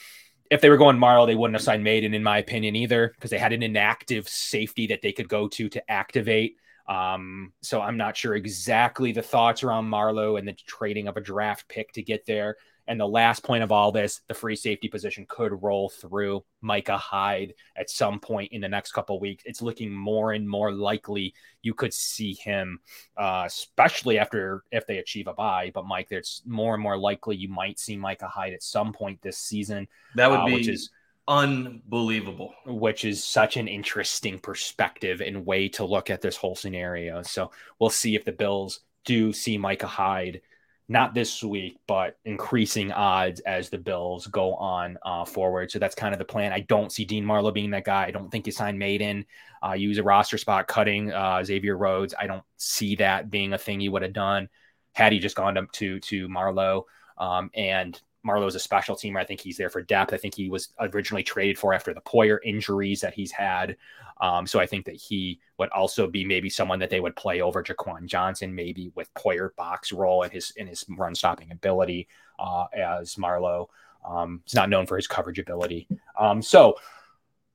if 0.52 0.62
they 0.62 0.70
were 0.70 0.78
going 0.78 1.00
Marlowe, 1.00 1.26
they 1.26 1.36
wouldn't 1.36 1.56
have 1.56 1.64
signed 1.64 1.84
Mayden, 1.84 2.14
in 2.14 2.24
my 2.24 2.38
opinion, 2.38 2.76
either, 2.76 3.12
because 3.16 3.32
they 3.32 3.38
had 3.38 3.54
an 3.54 3.64
inactive 3.64 4.28
safety 4.28 4.88
that 4.88 5.02
they 5.02 5.12
could 5.12 5.28
go 5.28 5.48
to 5.48 5.70
to 5.70 5.92
activate. 5.92 6.58
Um, 6.88 7.52
so 7.62 7.82
I'm 7.82 7.98
not 7.98 8.16
sure 8.16 8.36
exactly 8.36 9.12
the 9.12 9.24
thoughts 9.24 9.64
around 9.64 9.90
Marlowe 9.90 10.36
and 10.36 10.48
the 10.48 10.54
trading 10.54 11.08
of 11.08 11.18
a 11.18 11.22
draft 11.22 11.68
pick 11.68 11.92
to 11.94 12.04
get 12.04 12.26
there. 12.28 12.58
And 12.88 13.00
the 13.00 13.08
last 13.08 13.44
point 13.44 13.64
of 13.64 13.72
all 13.72 13.92
this, 13.92 14.22
the 14.28 14.34
free 14.34 14.56
safety 14.56 14.88
position 14.88 15.26
could 15.28 15.64
roll 15.64 15.90
through 15.90 16.44
Micah 16.62 16.98
Hyde 16.98 17.54
at 17.76 17.90
some 17.90 18.20
point 18.20 18.52
in 18.52 18.62
the 18.62 18.70
next 18.70 18.92
couple 18.92 19.16
of 19.16 19.22
weeks. 19.22 19.44
It's 19.46 19.62
looking 19.62 19.92
more 19.92 20.34
and 20.34 20.48
more 20.48 20.72
likely 20.72 21.34
you 21.62 21.74
could 21.74 21.94
see 21.94 22.34
him, 22.34 22.80
uh, 23.18 23.44
especially 23.46 24.20
after 24.20 24.64
if 24.72 24.86
they 24.86 25.00
achieve 25.00 25.28
a 25.28 25.34
bye. 25.34 25.72
But 25.74 25.86
Mike, 25.86 26.10
there's 26.10 26.44
more 26.46 26.74
and 26.76 26.84
more 26.84 26.98
likely 26.98 27.36
you 27.36 27.50
might 27.50 27.80
see 27.80 27.98
Micah 27.98 28.28
Hyde 28.28 28.54
at 28.54 28.64
some 28.64 28.94
point 28.94 29.22
this 29.22 29.38
season. 29.38 29.88
That 30.16 30.30
would 30.30 30.42
uh, 30.42 30.46
be 30.46 30.54
which 30.54 30.68
is 30.68 30.90
unbelievable. 31.28 32.54
which 32.66 33.04
is 33.06 33.24
such 33.24 33.58
an 33.58 33.68
interesting 33.68 34.40
perspective 34.40 35.22
and 35.22 35.46
way 35.46 35.68
to 35.70 35.86
look 35.86 36.10
at 36.10 36.22
this 36.22 36.38
whole 36.38 36.56
scenario. 36.56 37.22
So 37.24 37.52
we'll 37.80 37.90
see 37.90 38.16
if 38.16 38.26
the 38.26 38.32
Bills 38.32 38.82
do 39.06 39.34
see 39.34 39.58
Micah 39.58 39.88
Hyde, 39.88 40.42
not 40.88 41.16
this 41.16 41.44
week, 41.44 41.80
but 41.88 42.18
increasing 42.26 42.92
odds 42.92 43.40
as 43.42 43.70
the 43.70 43.78
Bills 43.78 44.28
go 44.28 44.54
on 44.56 44.98
uh, 45.04 45.26
forward. 45.26 45.72
So 45.72 45.80
that's 45.80 45.96
kind 45.96 46.14
of 46.14 46.20
the 46.20 46.26
plan. 46.26 46.54
I 46.54 46.60
don't 46.60 46.92
see 46.92 47.06
Dean 47.06 47.26
Marlowe 47.26 47.52
being 47.52 47.72
that 47.72 47.86
guy. 47.86 48.06
I 48.06 48.12
don't 48.12 48.30
think 48.30 48.46
you 48.46 48.52
sign 48.52 48.78
Mayden, 48.78 49.26
uh, 49.66 49.74
use 49.74 49.98
a 49.98 50.04
roster 50.04 50.38
spot 50.38 50.68
cutting 50.68 51.12
uh, 51.12 51.44
Xavier 51.44 51.76
Rhodes. 51.76 52.14
I 52.20 52.28
don't 52.28 52.44
see 52.58 52.96
that 52.98 53.32
being 53.32 53.54
a 53.54 53.58
thing 53.58 53.80
he 53.80 53.90
would 53.90 54.04
have 54.04 54.14
done 54.14 54.48
had 54.94 55.12
he 55.12 55.20
just 55.20 55.36
gone 55.36 55.56
to 55.56 55.68
to, 55.74 56.00
to 56.02 56.30
Marlowe. 56.30 56.86
Um, 57.18 57.50
and 57.56 58.00
Marlowe's 58.24 58.56
a 58.56 58.60
special 58.60 58.96
teamer. 58.96 59.20
I 59.20 59.26
think 59.26 59.40
he's 59.40 59.58
there 59.58 59.70
for 59.70 59.82
depth. 59.82 60.14
I 60.14 60.18
think 60.18 60.36
he 60.36 60.50
was 60.50 60.70
originally 60.80 61.24
traded 61.24 61.58
for 61.58 61.74
after 61.74 61.94
the 61.94 62.02
Poyer 62.02 62.40
injuries 62.44 63.02
that 63.02 63.14
he's 63.14 63.32
had. 63.32 63.78
Um, 64.22 64.48
so 64.48 64.60
I 64.60 64.66
think 64.66 64.86
that 64.86 64.96
he 64.96 65.40
would 65.58 65.70
also 65.70 66.08
be 66.08 66.24
maybe 66.24 66.50
someone 66.50 66.80
that 66.80 66.90
they 66.90 67.00
would 67.00 67.16
play 67.16 67.42
over 67.42 67.64
Jaquan 67.64 68.06
Johnson, 68.06 68.56
maybe 68.56 68.92
with 68.96 69.14
Poyer 69.14 69.56
box 69.56 69.92
role 69.92 70.24
and 70.24 70.32
his 70.32 70.52
in 70.52 70.68
his 70.68 70.86
run 70.90 71.16
stopping 71.16 71.52
ability 71.52 72.08
uh, 72.40 72.66
as 72.74 73.18
Marlowe. 73.18 73.70
Um, 74.08 74.42
he's 74.46 74.56
not 74.56 74.70
known 74.70 74.86
for 74.86 74.96
his 74.96 75.08
coverage 75.08 75.40
ability. 75.40 75.88
Um, 76.18 76.42
so 76.42 76.78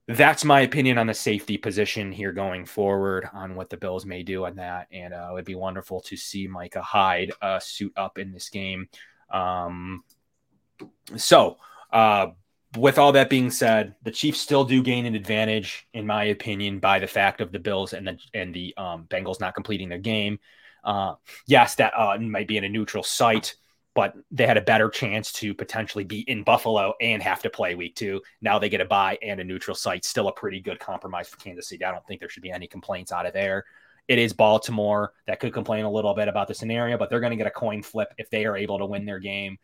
that's 0.06 0.44
my 0.44 0.62
opinion 0.62 0.98
on 0.98 1.06
the 1.06 1.14
safety 1.14 1.56
position 1.56 2.10
here 2.10 2.32
going 2.32 2.64
forward 2.64 3.28
on 3.32 3.54
what 3.54 3.70
the 3.70 3.76
Bills 3.76 4.04
may 4.04 4.22
do 4.22 4.44
on 4.44 4.56
that. 4.56 4.88
And 4.90 5.14
uh, 5.14 5.28
it 5.30 5.34
would 5.34 5.44
be 5.44 5.54
wonderful 5.54 6.00
to 6.02 6.16
see 6.16 6.48
Micah 6.48 6.82
Hyde 6.82 7.32
uh, 7.40 7.60
suit 7.60 7.92
up 7.96 8.18
in 8.18 8.32
this 8.32 8.48
game. 8.48 8.88
Um, 9.30 10.02
so, 11.16 11.58
uh, 11.92 12.28
with 12.76 12.98
all 12.98 13.12
that 13.12 13.30
being 13.30 13.50
said, 13.50 13.94
the 14.02 14.10
Chiefs 14.10 14.40
still 14.40 14.64
do 14.64 14.82
gain 14.82 15.06
an 15.06 15.14
advantage, 15.14 15.88
in 15.92 16.06
my 16.06 16.24
opinion, 16.24 16.78
by 16.78 16.98
the 16.98 17.06
fact 17.06 17.40
of 17.40 17.52
the 17.52 17.58
Bills 17.58 17.92
and 17.92 18.06
the 18.06 18.18
and 18.32 18.54
the 18.54 18.74
um, 18.76 19.06
Bengals 19.10 19.40
not 19.40 19.54
completing 19.54 19.88
their 19.88 19.98
game. 19.98 20.38
Uh, 20.84 21.14
yes, 21.46 21.74
that 21.76 21.92
uh, 21.96 22.16
might 22.18 22.48
be 22.48 22.56
in 22.56 22.64
a 22.64 22.68
neutral 22.68 23.02
site, 23.02 23.56
but 23.94 24.14
they 24.30 24.46
had 24.46 24.56
a 24.56 24.62
better 24.62 24.88
chance 24.88 25.32
to 25.32 25.52
potentially 25.52 26.04
be 26.04 26.20
in 26.20 26.44
Buffalo 26.44 26.94
and 27.00 27.22
have 27.22 27.42
to 27.42 27.50
play 27.50 27.74
week 27.74 27.96
two. 27.96 28.20
Now 28.40 28.58
they 28.58 28.68
get 28.68 28.80
a 28.80 28.86
bye 28.86 29.18
and 29.20 29.40
a 29.40 29.44
neutral 29.44 29.74
site. 29.74 30.04
Still 30.04 30.28
a 30.28 30.32
pretty 30.32 30.60
good 30.60 30.78
compromise 30.78 31.28
for 31.28 31.36
Kansas 31.38 31.68
City. 31.68 31.84
I 31.84 31.90
don't 31.90 32.06
think 32.06 32.20
there 32.20 32.28
should 32.28 32.42
be 32.42 32.52
any 32.52 32.68
complaints 32.68 33.12
out 33.12 33.26
of 33.26 33.32
there. 33.32 33.64
It 34.06 34.18
is 34.18 34.32
Baltimore 34.32 35.12
that 35.26 35.40
could 35.40 35.52
complain 35.52 35.84
a 35.84 35.90
little 35.90 36.14
bit 36.14 36.28
about 36.28 36.48
the 36.48 36.54
scenario, 36.54 36.96
but 36.96 37.10
they're 37.10 37.20
going 37.20 37.30
to 37.30 37.36
get 37.36 37.46
a 37.46 37.50
coin 37.50 37.82
flip 37.82 38.08
if 38.16 38.30
they 38.30 38.44
are 38.46 38.56
able 38.56 38.78
to 38.78 38.86
win 38.86 39.04
their 39.04 39.18
game. 39.18 39.58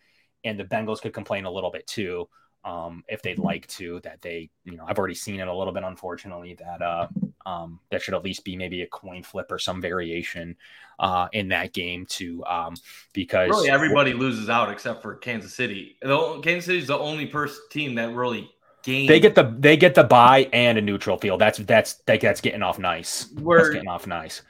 And 0.45 0.59
the 0.59 0.65
Bengals 0.65 1.01
could 1.01 1.15
complain 1.15 1.45
a 1.47 1.51
little 1.51 1.71
bit 1.71 1.87
too 1.87 2.29
um, 2.67 3.05
if 3.09 3.23
they'd 3.23 3.39
like 3.39 3.67
to. 3.69 4.01
That 4.01 4.21
they, 4.21 4.51
you 4.65 4.77
know, 4.77 4.85
I've 4.87 4.99
already 4.99 5.15
seen 5.15 5.41
it 5.41 5.49
a 5.49 5.55
little 5.55 5.73
bit, 5.73 5.85
unfortunately. 5.85 6.55
That 6.55 6.83
uh, 6.83 7.07
um, 7.47 7.81
that 7.91 8.03
should 8.03 8.15
at 8.15 8.25
least 8.25 8.45
be 8.45 8.57
maybe 8.57 8.83
a 8.83 8.87
coin 8.89 9.23
flip 9.23 9.51
or 9.51 9.59
some 9.59 9.81
variation 9.81 10.57
uh, 10.99 11.29
in 11.33 11.49
that 11.49 11.73
game 11.73 12.05
too, 12.07 12.45
um, 12.45 12.75
because 13.13 13.51
Really, 13.51 13.71
everybody 13.71 14.13
loses 14.13 14.51
out 14.51 14.71
except 14.71 15.01
for 15.01 15.15
Kansas 15.15 15.55
City. 15.55 15.97
The, 16.03 16.41
Kansas 16.43 16.67
City 16.67 16.79
is 16.79 16.89
the 16.89 16.99
only 16.99 17.27
person 17.27 17.61
team 17.71 17.95
that 17.95 18.13
really 18.15 18.51
gained. 18.83 19.09
they 19.09 19.21
get 19.21 19.35
the 19.35 19.55
they 19.59 19.77
get 19.77 19.95
the 19.95 20.05
bye 20.05 20.49
and 20.53 20.77
a 20.77 20.83
neutral 20.83 21.19
field. 21.19 21.41
That's 21.41 21.59
that's 21.59 21.95
that, 22.07 22.21
that's 22.21 22.41
getting 22.41 22.63
off 22.63 22.79
nice. 22.79 23.25
That's 23.25 23.43
Where- 23.43 23.73
getting 23.73 23.89
off 23.89 24.07
nice. 24.07 24.43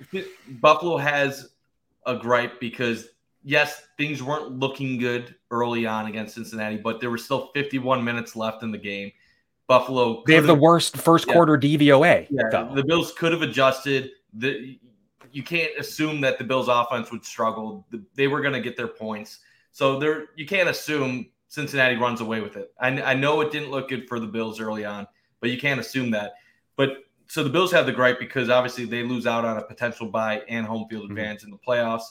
Buffalo 0.49 0.97
has 0.97 1.51
a 2.07 2.17
gripe 2.17 2.61
because 2.61 3.09
yes, 3.47 3.86
things 3.97 4.23
weren't 4.23 4.59
looking 4.59 4.98
good 4.98 5.36
early 5.52 5.86
on 5.86 6.06
against 6.06 6.35
Cincinnati, 6.35 6.77
but 6.77 7.01
there 7.01 7.10
were 7.10 7.16
still 7.16 7.51
51 7.55 8.05
minutes 8.05 8.35
left 8.35 8.62
in 8.62 8.73
the 8.73 8.78
game. 8.78 9.12
Buffalo 9.68 10.23
They 10.27 10.35
have 10.35 10.47
the 10.47 10.55
worst 10.55 10.97
first 10.97 11.27
Yeah. 11.27 11.32
quarter 11.32 11.56
DVOA. 11.56 12.27
Yeah, 12.28 12.43
though. 12.51 12.74
the 12.74 12.85
Bills 12.85 13.12
could 13.12 13.32
have 13.32 13.43
adjusted. 13.43 14.10
The 14.35 14.78
you 15.32 15.43
can't 15.43 15.73
assume 15.78 16.20
that 16.23 16.39
the 16.39 16.44
Bills' 16.44 16.68
offense 16.68 17.10
would 17.10 17.24
struggle. 17.24 17.86
The- 17.90 18.02
They 18.14 18.27
were 18.27 18.40
going 18.40 18.55
to 18.55 18.60
get 18.60 18.77
their 18.77 18.89
points, 18.89 19.40
so 19.73 19.98
there 19.98 20.27
you 20.36 20.47
can't 20.47 20.68
assume 20.68 21.27
Cincinnati 21.48 21.97
runs 21.97 22.20
away 22.20 22.40
with 22.40 22.56
it. 22.56 22.73
I, 22.81 23.01
I 23.02 23.14
know 23.14 23.40
it 23.40 23.51
didn't 23.51 23.70
look 23.70 23.89
good 23.89 24.09
for 24.09 24.20
the 24.20 24.27
Bills 24.27 24.60
early 24.60 24.85
on, 24.85 25.06
but 25.40 25.51
you 25.51 25.59
can't 25.59 25.81
assume 25.81 26.10
that. 26.12 26.35
But 26.77 26.98
so 27.28 27.43
the 27.43 27.51
Bills 27.51 27.73
have 27.73 27.86
the 27.86 27.93
gripe 27.93 28.18
because 28.20 28.51
obviously 28.51 28.85
they 28.85 29.02
lose 29.02 29.27
out 29.27 29.44
on 29.44 29.56
a 29.56 29.62
potential 29.62 30.06
bye 30.09 30.43
and 30.48 30.64
home 30.66 30.86
field 30.89 31.05
mm-hmm. 31.05 31.12
advantage 31.12 31.44
in 31.44 31.51
the 31.51 31.59
playoffs. 31.59 32.05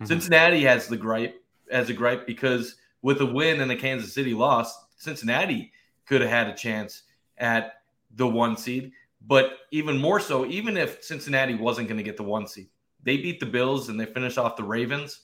Mhm. 0.00 0.08
Cincinnati 0.08 0.62
has 0.62 0.88
the 0.88 0.96
gripe 0.96 1.42
as 1.70 1.88
a 1.90 1.94
gripe 1.94 2.26
because 2.26 2.76
with 3.02 3.20
a 3.20 3.26
win 3.26 3.60
and 3.60 3.70
a 3.70 3.76
Kansas 3.76 4.12
City 4.12 4.34
loss, 4.34 4.76
Cincinnati 4.96 5.72
could 6.06 6.20
have 6.20 6.30
had 6.30 6.48
a 6.48 6.54
chance 6.54 7.02
at 7.38 7.82
the 8.14 8.26
one 8.26 8.56
seed. 8.56 8.92
But 9.26 9.58
even 9.70 9.98
more 9.98 10.20
so, 10.20 10.46
even 10.46 10.76
if 10.76 11.02
Cincinnati 11.02 11.54
wasn't 11.54 11.88
going 11.88 11.98
to 11.98 12.04
get 12.04 12.16
the 12.16 12.22
one 12.22 12.46
seed, 12.46 12.68
they 13.02 13.16
beat 13.16 13.40
the 13.40 13.46
Bills 13.46 13.88
and 13.88 13.98
they 13.98 14.06
finish 14.06 14.36
off 14.36 14.56
the 14.56 14.64
Ravens. 14.64 15.22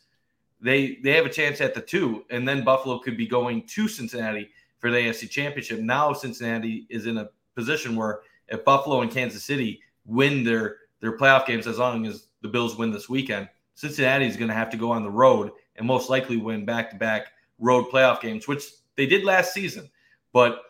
They 0.61 0.97
they 0.97 1.13
have 1.13 1.27
a 1.27 1.31
chance 1.31 1.61
at 1.61 1.75
the 1.75 1.81
two, 1.81 2.25
and 2.31 2.47
then 2.47 2.65
Buffalo 2.65 2.99
could 2.99 3.17
be 3.17 3.27
going 3.27 3.67
to 3.67 3.89
Cincinnati 3.89 4.51
for 4.79 4.91
the 4.91 4.97
AFC 4.97 5.29
Championship. 5.29 5.81
Now 5.81 6.13
Cincinnati 6.13 6.87
is 6.89 7.07
in 7.07 7.19
a 7.19 7.31
position 7.55 7.97
where 7.97 8.21
if 8.49 8.65
Buffalo 8.65 9.03
and 9.03 9.11
Kansas 9.11 9.45
City 9.45 9.81
win 10.05 10.45
their 10.45 10.79
their 11.01 11.17
playoff 11.17 11.47
games, 11.47 11.67
as 11.67 11.79
long 11.79 12.07
as 12.07 12.29
the 12.43 12.49
Bills 12.49 12.77
win 12.77 12.93
this 12.93 13.09
weekend, 13.09 13.49
Cincinnati 13.75 14.27
is 14.27 14.37
going 14.37 14.49
to 14.49 14.55
have 14.55 14.71
to 14.71 14.77
go 14.77 14.91
on 14.93 15.03
the 15.03 15.11
road 15.11 15.53
and 15.77 15.87
most 15.87 16.11
likely 16.11 16.37
win 16.37 16.65
back 16.65 16.91
to 16.91 16.97
back 16.97 17.29
road 17.59 17.87
playoff 17.91 18.21
games, 18.21 18.47
which 18.47 18.65
they 18.97 19.07
did 19.07 19.25
last 19.25 19.53
season. 19.53 19.89
But 20.33 20.63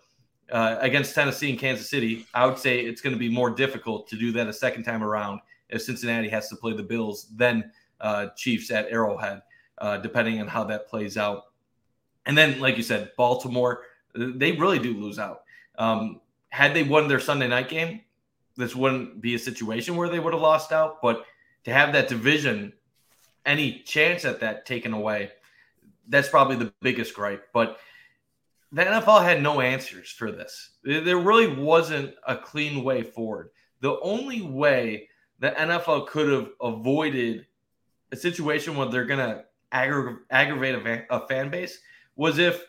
uh, 0.51 0.77
against 0.81 1.15
Tennessee 1.15 1.51
and 1.51 1.59
Kansas 1.59 1.89
City, 1.89 2.27
I 2.35 2.47
would 2.47 2.59
say 2.59 2.81
it's 2.81 3.01
going 3.01 3.15
to 3.15 3.19
be 3.19 3.29
more 3.29 3.51
difficult 3.51 4.09
to 4.09 4.17
do 4.17 4.33
that 4.33 4.47
a 4.47 4.53
second 4.53 4.85
time 4.85 5.03
around 5.03 5.41
if 5.69 5.83
Cincinnati 5.83 6.29
has 6.29 6.49
to 6.51 6.57
play 6.57 6.75
the 6.75 6.83
Bills 6.83 7.29
than 7.35 7.71
uh, 8.01 8.29
Chiefs 8.37 8.71
at 8.71 8.91
Arrowhead, 8.91 9.43
uh, 9.79 9.97
depending 9.99 10.41
on 10.41 10.47
how 10.47 10.65
that 10.65 10.89
plays 10.89 11.17
out. 11.17 11.45
And 12.27 12.37
then, 12.37 12.61
like 12.61 12.77
you 12.77 12.83
said, 12.83 13.13
Baltimore, 13.17 13.85
they 14.15 14.53
really 14.53 14.79
do 14.79 14.95
lose 14.95 15.19
out. 15.19 15.43
Um, 15.79 16.21
had 16.51 16.75
they 16.75 16.83
won 16.83 17.09
their 17.09 17.21
Sunday 17.21 17.49
night 17.49 17.69
game, 17.69 18.03
this 18.57 18.77
wouldn't 18.77 19.23
be 19.23 19.35
a 19.35 19.39
situation 19.39 19.97
where 19.97 20.09
they 20.09 20.21
would 20.21 20.35
have 20.35 20.43
lost 20.43 20.71
out. 20.73 21.01
But 21.01 21.25
to 21.65 21.73
have 21.73 21.93
that 21.95 22.09
division, 22.09 22.73
any 23.45 23.81
chance 23.81 24.25
at 24.25 24.41
that 24.41 24.67
taken 24.67 24.93
away, 24.93 25.31
that's 26.09 26.29
probably 26.29 26.57
the 26.57 26.73
biggest 26.81 27.15
gripe. 27.15 27.49
But 27.53 27.79
the 28.73 28.85
NFL 28.85 29.23
had 29.23 29.43
no 29.43 29.61
answers 29.61 30.11
for 30.11 30.33
this. 30.33 30.71
There 30.83 31.19
really 31.19 31.49
wasn't 31.49 32.15
a 32.27 32.37
clean 32.37 32.83
way 32.83 33.03
forward. 33.03 33.51
The 33.81 33.99
only 34.01 34.43
way 34.43 35.09
the 35.41 35.51
NFL 35.51 36.07
could 36.07 36.33
have 36.33 36.51
avoided 36.61 37.47
a 38.13 38.17
situation 38.17 38.77
where 38.77 38.89
they're 38.89 39.05
going 39.05 39.19
to 39.19 39.45
aggra- 39.73 40.19
aggravate 40.31 40.75
a, 40.75 41.15
a 41.15 41.27
fan 41.27 41.51
base 41.51 41.79
was 42.17 42.39
if 42.39 42.65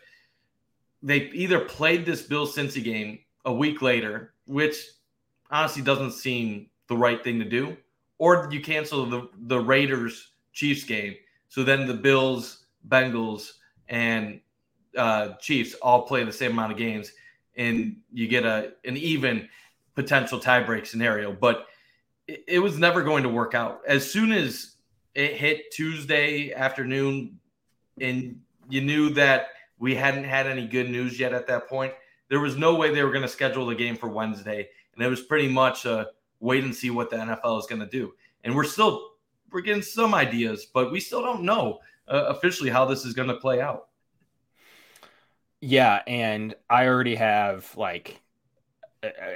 they 1.02 1.30
either 1.30 1.60
played 1.60 2.04
this 2.04 2.22
Bill 2.22 2.46
Cincy 2.46 2.82
game 2.82 3.20
a 3.44 3.52
week 3.52 3.82
later, 3.82 4.34
which 4.46 4.76
honestly 5.50 5.82
doesn't 5.82 6.12
seem 6.12 6.68
the 6.88 6.96
right 6.96 7.22
thing 7.22 7.38
to 7.38 7.44
do, 7.44 7.76
or 8.18 8.48
you 8.50 8.60
cancel 8.60 9.06
the, 9.06 9.28
the 9.46 9.60
Raiders 9.60 10.32
Chiefs 10.54 10.84
game. 10.84 11.14
So 11.48 11.62
then 11.62 11.86
the 11.86 11.94
Bills, 11.94 12.64
Bengals, 12.88 13.52
and 13.88 14.40
uh, 14.96 15.34
Chiefs 15.34 15.74
all 15.74 16.02
play 16.02 16.24
the 16.24 16.32
same 16.32 16.52
amount 16.52 16.72
of 16.72 16.78
games, 16.78 17.12
and 17.56 17.96
you 18.12 18.26
get 18.28 18.44
a 18.44 18.72
an 18.84 18.96
even 18.96 19.48
potential 19.94 20.40
tiebreak 20.40 20.86
scenario. 20.86 21.32
But 21.32 21.66
it, 22.26 22.44
it 22.48 22.58
was 22.60 22.78
never 22.78 23.02
going 23.02 23.22
to 23.24 23.28
work 23.28 23.54
out. 23.54 23.80
As 23.86 24.10
soon 24.10 24.32
as 24.32 24.76
it 25.14 25.34
hit 25.34 25.70
Tuesday 25.70 26.52
afternoon, 26.52 27.38
and 28.00 28.40
you 28.68 28.80
knew 28.80 29.10
that 29.10 29.48
we 29.78 29.94
hadn't 29.94 30.24
had 30.24 30.46
any 30.46 30.66
good 30.66 30.88
news 30.88 31.18
yet 31.18 31.32
at 31.32 31.46
that 31.46 31.68
point. 31.68 31.92
There 32.28 32.40
was 32.40 32.56
no 32.56 32.74
way 32.74 32.92
they 32.92 33.02
were 33.02 33.10
going 33.10 33.22
to 33.22 33.28
schedule 33.28 33.66
the 33.66 33.74
game 33.74 33.96
for 33.96 34.08
Wednesday, 34.08 34.68
and 34.94 35.04
it 35.04 35.08
was 35.08 35.20
pretty 35.20 35.48
much 35.48 35.84
a 35.84 36.08
wait 36.40 36.64
and 36.64 36.74
see 36.74 36.90
what 36.90 37.10
the 37.10 37.16
NFL 37.16 37.60
is 37.60 37.66
going 37.66 37.80
to 37.80 37.86
do. 37.86 38.14
And 38.42 38.54
we're 38.54 38.64
still 38.64 39.13
we're 39.54 39.60
getting 39.60 39.82
some 39.82 40.14
ideas, 40.14 40.66
but 40.66 40.90
we 40.90 40.98
still 41.00 41.22
don't 41.22 41.44
know 41.44 41.78
uh, 42.08 42.24
officially 42.28 42.68
how 42.68 42.84
this 42.84 43.04
is 43.04 43.14
going 43.14 43.28
to 43.28 43.36
play 43.36 43.60
out. 43.60 43.86
Yeah, 45.60 46.02
and 46.06 46.54
I 46.68 46.88
already 46.88 47.14
have 47.14 47.74
like 47.76 48.20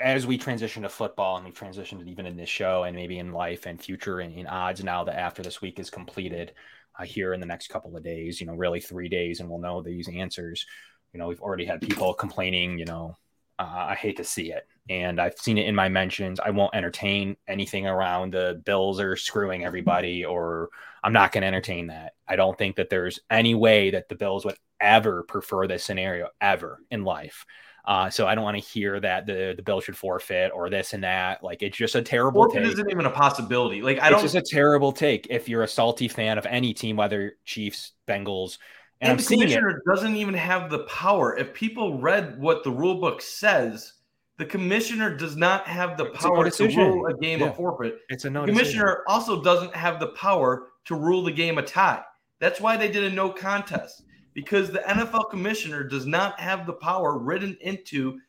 as 0.03 0.27
we 0.27 0.37
transition 0.39 0.83
to 0.83 0.89
football 0.89 1.37
and 1.37 1.45
we 1.45 1.53
transition 1.53 2.07
even 2.09 2.27
in 2.27 2.37
this 2.37 2.49
show 2.49 2.85
and 2.85 2.97
maybe 2.97 3.19
in 3.19 3.33
life 3.33 3.67
and 3.67 3.81
future 3.81 4.21
and 4.21 4.35
in 4.35 4.47
odds 4.47 4.83
now 4.83 5.05
that 5.05 5.19
after 5.19 5.43
this 5.43 5.61
week 5.61 5.79
is 5.79 5.91
completed 5.91 6.53
uh, 6.99 7.05
here 7.05 7.35
in 7.35 7.41
the 7.41 7.47
next 7.47 7.69
couple 7.69 7.95
of 7.97 8.03
days, 8.03 8.41
you 8.41 8.47
know, 8.47 8.55
really 8.55 8.81
three 8.81 9.09
days, 9.09 9.41
and 9.41 9.49
we'll 9.49 9.61
know 9.61 9.83
these 9.83 10.09
answers. 10.09 10.67
You 11.13 11.21
know, 11.21 11.29
we've 11.29 11.41
already 11.41 11.65
had 11.65 11.81
people 11.81 12.13
complaining, 12.13 12.79
you 12.79 12.85
know, 12.85 13.17
uh, 13.59 13.87
I 13.89 13.95
hate 13.95 14.17
to 14.19 14.25
see 14.25 14.53
it. 14.53 14.67
And 14.91 15.21
I've 15.21 15.39
seen 15.39 15.59
it 15.59 15.67
in 15.67 15.75
my 15.75 15.89
mentions. 15.89 16.41
I 16.41 16.51
won't 16.51 16.75
entertain 16.75 17.37
anything 17.47 17.87
around 17.87 18.33
the 18.33 18.63
Bills 18.65 19.01
are 19.01 19.17
screwing 19.17 19.65
everybody, 19.65 20.25
or 20.25 20.71
I'm 21.05 21.13
not 21.13 21.33
going 21.33 21.43
to 21.43 21.49
entertain 21.49 21.89
that. 21.89 22.15
I 22.27 22.37
don't 22.37 22.57
think 22.57 22.77
that 22.77 22.89
there's 22.89 23.21
any 23.31 23.55
way 23.55 23.91
that 23.91 24.09
the 24.09 24.15
Bills 24.15 24.45
would 24.45 24.57
ever 24.81 25.25
prefer 25.25 25.67
this 25.67 25.85
scenario 25.85 26.29
ever 26.41 26.81
in 26.91 27.05
life. 27.05 27.45
Uh, 27.85 28.11
so 28.11 28.27
I 28.27 28.35
don't 28.35 28.45
want 28.45 28.57
to 28.57 28.63
hear 28.63 29.01
that 29.01 29.25
the 29.25 29.55
the 29.57 29.63
bill 29.63 29.81
should 29.81 29.97
forfeit 29.97 30.53
or 30.55 30.69
this 30.69 30.93
and 30.93 31.03
that. 31.05 31.43
Like 31.43 31.63
it's 31.63 31.77
just 31.77 31.95
a 31.95 32.03
terrible 32.03 32.43
forfeit 32.43 32.65
take. 32.65 32.73
isn't 32.75 32.91
even 32.91 33.07
a 33.07 33.11
possibility. 33.11 33.81
Like 33.81 33.99
I 33.99 34.09
it's 34.09 34.11
don't. 34.11 34.25
It's 34.25 34.35
just 34.35 34.53
a 34.53 34.55
terrible 34.55 34.93
take 34.93 35.27
if 35.31 35.49
you're 35.49 35.63
a 35.63 35.69
salty 35.69 36.07
fan 36.07 36.37
of 36.37 36.45
any 36.45 36.75
team, 36.75 36.97
whether 36.97 37.37
Chiefs, 37.47 37.93
Bengals. 38.07 38.59
And, 39.01 39.13
and 39.13 39.21
the 39.21 39.25
commissioner 39.25 39.83
doesn't 39.87 40.17
even 40.17 40.35
have 40.35 40.71
the 40.71 40.81
power. 40.81 41.37
If 41.37 41.55
people 41.55 42.01
read 42.01 42.41
what 42.41 42.65
the 42.65 42.71
rule 42.71 43.01
book 43.01 43.23
says, 43.23 43.93
the 44.39 44.45
commissioner 44.45 45.15
does 45.15 45.37
not 45.37 45.67
have 45.67 45.97
the 45.97 46.07
power 46.07 46.49
to 46.51 46.69
rule 46.69 47.07
a 47.07 47.15
game 47.15 47.41
yeah. 47.41 47.51
a 47.51 47.53
forfeit. 47.53 48.01
It's 48.09 48.25
a 48.25 48.31
no. 48.31 48.43
The 48.43 48.53
commissioner 48.53 48.85
decision. 48.85 49.05
also 49.09 49.43
doesn't 49.43 49.75
have 49.75 50.01
the 50.01 50.09
power 50.09 50.69
to 50.87 50.95
rule 50.95 51.23
the 51.23 51.33
game 51.33 51.59
a 51.59 51.63
tie. 51.63 52.03
That's 52.41 52.61
why 52.61 52.77
they 52.77 52.91
did 52.91 53.05
a 53.05 53.11
no 53.11 53.31
contest 53.31 54.03
because 54.35 54.71
the 54.71 54.79
NFL 54.81 55.31
commissioner 55.31 55.83
does 55.83 56.07
not 56.07 56.39
have 56.39 56.67
the 56.67 56.73
power 56.73 57.19
written 57.19 57.57
into 57.61 58.21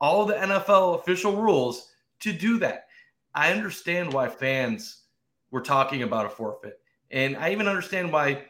all 0.00 0.26
the 0.26 0.34
NFL 0.34 1.00
official 1.00 1.36
rules 1.36 1.92
to 2.20 2.32
do 2.32 2.58
that. 2.58 2.86
I 3.34 3.52
understand 3.52 4.12
why 4.12 4.28
fans 4.28 5.02
were 5.50 5.60
talking 5.60 6.02
about 6.02 6.26
a 6.26 6.30
forfeit. 6.30 6.80
And 7.10 7.36
I 7.36 7.52
even 7.52 7.68
understand 7.68 8.12
why 8.12 8.46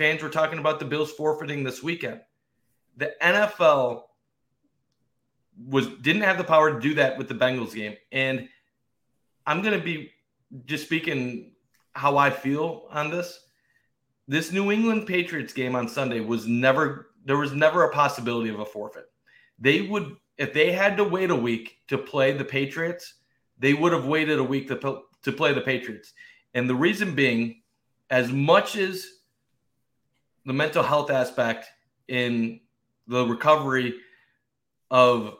fans 0.00 0.22
were 0.22 0.30
talking 0.30 0.58
about 0.58 0.78
the 0.78 0.84
Bills 0.86 1.12
forfeiting 1.12 1.62
this 1.62 1.82
weekend. 1.82 2.22
The 2.96 3.12
NFL 3.20 4.04
was 5.68 5.88
didn't 6.00 6.22
have 6.22 6.38
the 6.38 6.44
power 6.44 6.72
to 6.72 6.80
do 6.80 6.94
that 6.94 7.18
with 7.18 7.28
the 7.28 7.34
Bengals 7.34 7.74
game. 7.74 7.96
And 8.10 8.48
I'm 9.46 9.60
going 9.60 9.78
to 9.78 9.84
be 9.84 10.10
just 10.64 10.86
speaking 10.86 11.52
how 11.92 12.16
I 12.16 12.30
feel 12.30 12.86
on 12.90 13.10
this 13.10 13.40
this 14.26 14.52
New 14.52 14.72
England 14.72 15.06
Patriots 15.06 15.52
game 15.52 15.76
on 15.76 15.86
Sunday 15.86 16.20
was 16.20 16.46
never 16.46 17.10
there 17.26 17.36
was 17.36 17.52
never 17.52 17.84
a 17.84 17.92
possibility 17.92 18.48
of 18.48 18.60
a 18.60 18.64
forfeit. 18.64 19.04
They 19.58 19.82
would 19.82 20.16
if 20.38 20.54
they 20.54 20.72
had 20.72 20.96
to 20.96 21.04
wait 21.04 21.30
a 21.30 21.36
week 21.36 21.76
to 21.88 21.98
play 21.98 22.32
the 22.32 22.44
Patriots, 22.46 23.16
they 23.58 23.74
would 23.74 23.92
have 23.92 24.06
waited 24.06 24.38
a 24.38 24.44
week 24.44 24.66
to 24.68 25.02
to 25.24 25.30
play 25.30 25.52
the 25.52 25.60
Patriots. 25.60 26.14
And 26.54 26.70
the 26.70 26.74
reason 26.74 27.14
being 27.14 27.60
as 28.08 28.32
much 28.32 28.76
as 28.76 29.19
the 30.46 30.52
mental 30.52 30.82
health 30.82 31.10
aspect 31.10 31.66
in 32.08 32.60
the 33.06 33.26
recovery 33.26 33.94
of 34.90 35.36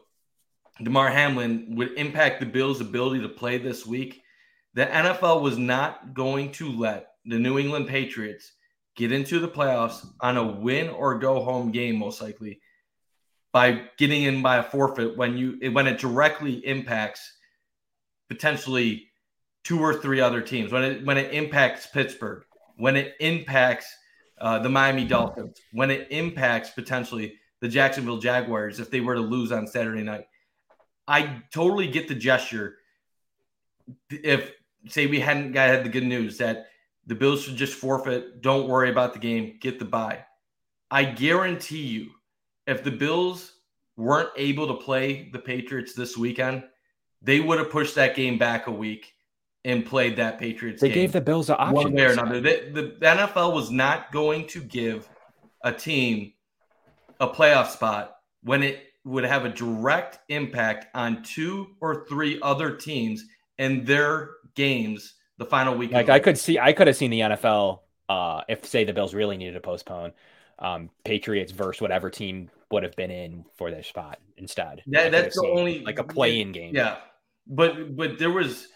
Damar 0.82 1.10
Hamlin 1.10 1.74
would 1.76 1.92
impact 1.92 2.40
the 2.40 2.46
Bills' 2.46 2.80
ability 2.80 3.22
to 3.22 3.28
play 3.28 3.58
this 3.58 3.86
week, 3.86 4.22
the 4.74 4.86
NFL 4.86 5.42
was 5.42 5.58
not 5.58 6.14
going 6.14 6.52
to 6.52 6.70
let 6.70 7.12
the 7.24 7.38
New 7.38 7.58
England 7.58 7.88
Patriots 7.88 8.52
get 8.96 9.12
into 9.12 9.38
the 9.38 9.48
playoffs 9.48 10.06
on 10.20 10.36
a 10.36 10.46
win 10.46 10.88
or 10.88 11.18
go 11.18 11.42
home 11.42 11.70
game, 11.70 11.96
most 11.96 12.22
likely 12.22 12.60
by 13.52 13.82
getting 13.98 14.22
in 14.22 14.42
by 14.42 14.58
a 14.58 14.62
forfeit 14.62 15.16
when 15.16 15.36
you 15.36 15.72
when 15.72 15.86
it 15.86 15.98
directly 15.98 16.54
impacts 16.66 17.36
potentially 18.28 19.08
two 19.64 19.80
or 19.80 19.94
three 19.94 20.20
other 20.20 20.40
teams 20.40 20.72
when 20.72 20.84
it 20.84 21.04
when 21.04 21.18
it 21.18 21.32
impacts 21.34 21.86
Pittsburgh 21.86 22.44
when 22.76 22.96
it 22.96 23.14
impacts 23.20 23.92
uh, 24.40 24.58
the 24.58 24.68
Miami 24.68 25.04
Dolphins 25.04 25.58
when 25.72 25.90
it 25.90 26.08
impacts 26.10 26.70
potentially 26.70 27.34
the 27.60 27.68
Jacksonville 27.68 28.18
Jaguars 28.18 28.80
if 28.80 28.90
they 28.90 29.00
were 29.00 29.14
to 29.14 29.20
lose 29.20 29.52
on 29.52 29.66
Saturday 29.66 30.02
night. 30.02 30.26
I 31.06 31.42
totally 31.52 31.88
get 31.88 32.08
the 32.08 32.14
gesture. 32.14 32.76
If 34.10 34.52
say 34.88 35.06
we 35.06 35.20
hadn't 35.20 35.52
got 35.52 35.68
had 35.68 35.84
the 35.84 35.90
good 35.90 36.04
news 36.04 36.38
that 36.38 36.68
the 37.06 37.14
Bills 37.14 37.42
should 37.42 37.56
just 37.56 37.74
forfeit. 37.74 38.40
Don't 38.40 38.68
worry 38.68 38.90
about 38.90 39.12
the 39.12 39.18
game. 39.18 39.58
Get 39.60 39.78
the 39.78 39.84
bye. 39.84 40.24
I 40.90 41.04
guarantee 41.04 41.82
you, 41.82 42.10
if 42.66 42.82
the 42.82 42.90
Bills 42.90 43.52
weren't 43.96 44.30
able 44.36 44.68
to 44.68 44.82
play 44.82 45.28
the 45.32 45.38
Patriots 45.38 45.92
this 45.92 46.16
weekend, 46.16 46.64
they 47.22 47.40
would 47.40 47.58
have 47.58 47.70
pushed 47.70 47.96
that 47.96 48.16
game 48.16 48.38
back 48.38 48.66
a 48.66 48.72
week 48.72 49.12
and 49.64 49.84
played 49.84 50.16
that 50.16 50.38
Patriots. 50.38 50.80
They 50.80 50.88
game. 50.88 50.94
gave 50.94 51.12
the 51.12 51.20
Bills 51.20 51.50
an 51.50 51.56
option. 51.58 51.74
One 51.74 51.92
way 51.92 52.04
or 52.04 52.12
another. 52.12 52.40
The, 52.40 52.70
the, 52.72 53.06
NFL 53.06 53.54
was 53.54 53.70
not 53.70 54.10
going 54.12 54.46
to 54.48 54.60
give 54.60 55.08
a 55.62 55.72
team 55.72 56.32
a 57.18 57.28
playoff 57.28 57.68
spot 57.68 58.16
when 58.42 58.62
it 58.62 58.82
would 59.04 59.24
have 59.24 59.44
a 59.44 59.50
direct 59.50 60.18
impact 60.28 60.86
on 60.94 61.22
two 61.22 61.68
or 61.80 62.06
three 62.06 62.38
other 62.42 62.76
teams 62.76 63.24
and 63.58 63.86
their 63.86 64.30
games 64.54 65.14
the 65.38 65.44
final 65.44 65.74
week. 65.74 65.92
Like 65.92 66.08
I 66.08 66.18
could 66.18 66.38
see, 66.38 66.58
I 66.58 66.72
could 66.72 66.86
have 66.86 66.96
seen 66.96 67.10
the 67.10 67.20
NFL 67.20 67.80
uh, 68.08 68.42
if 68.48 68.64
say 68.66 68.84
the 68.84 68.92
Bills 68.92 69.14
really 69.14 69.36
needed 69.36 69.54
to 69.54 69.60
postpone 69.60 70.12
um, 70.58 70.90
Patriots 71.04 71.52
versus 71.52 71.80
whatever 71.80 72.10
team 72.10 72.50
would 72.70 72.82
have 72.82 72.94
been 72.96 73.10
in 73.10 73.44
for 73.56 73.70
their 73.70 73.82
spot 73.82 74.18
instead. 74.36 74.82
That, 74.86 75.10
that's 75.12 75.40
the 75.40 75.48
only 75.48 75.82
like 75.82 75.98
a 75.98 76.04
play-in 76.04 76.52
game. 76.52 76.74
Yeah, 76.74 76.98
but 77.46 77.96
but 77.96 78.18
there 78.18 78.30
was, 78.30 78.68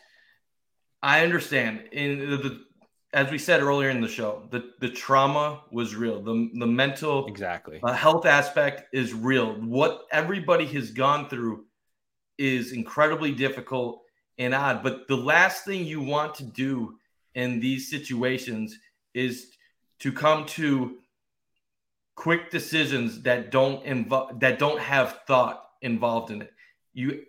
I 1.05 1.23
understand 1.23 1.83
in 1.93 2.19
the, 2.31 2.37
the 2.39 2.65
as 3.13 3.31
we 3.31 3.37
said 3.37 3.61
earlier 3.61 3.91
in 3.91 4.01
the 4.01 4.09
show, 4.09 4.43
the 4.51 4.73
the 4.81 4.89
trauma 4.89 5.61
was 5.71 5.95
real. 5.95 6.23
The 6.23 6.51
the 6.55 6.67
mental 6.67 7.27
exactly 7.27 7.79
uh, 7.83 7.93
health 7.93 8.25
aspect 8.25 8.95
is 8.95 9.13
real. 9.13 9.53
What 9.61 10.07
everybody 10.11 10.65
has 10.67 10.91
gone 10.91 11.29
through 11.29 11.67
is 12.39 12.73
incredibly 12.73 13.33
difficult 13.33 14.01
and 14.39 14.55
odd. 14.55 14.83
But 14.83 15.07
the 15.07 15.17
last 15.17 15.67
thing 15.67 15.85
you 15.85 16.01
want 16.01 16.35
to 16.37 16.45
do 16.45 16.99
in 17.35 17.61
these 17.61 17.91
situations 17.91 18.79
is 19.13 19.51
to 20.01 20.11
come 20.11 20.47
to 20.47 20.97
quick 22.17 22.51
decisions 22.51 23.21
that 23.23 23.51
don't 23.51 23.85
involve 23.85 24.41
that 24.41 24.59
don't 24.59 24.81
have 24.81 25.21
thought 25.27 25.69
involved 25.83 26.31
in 26.31 26.41
it. 26.41 26.53
You 26.95 27.25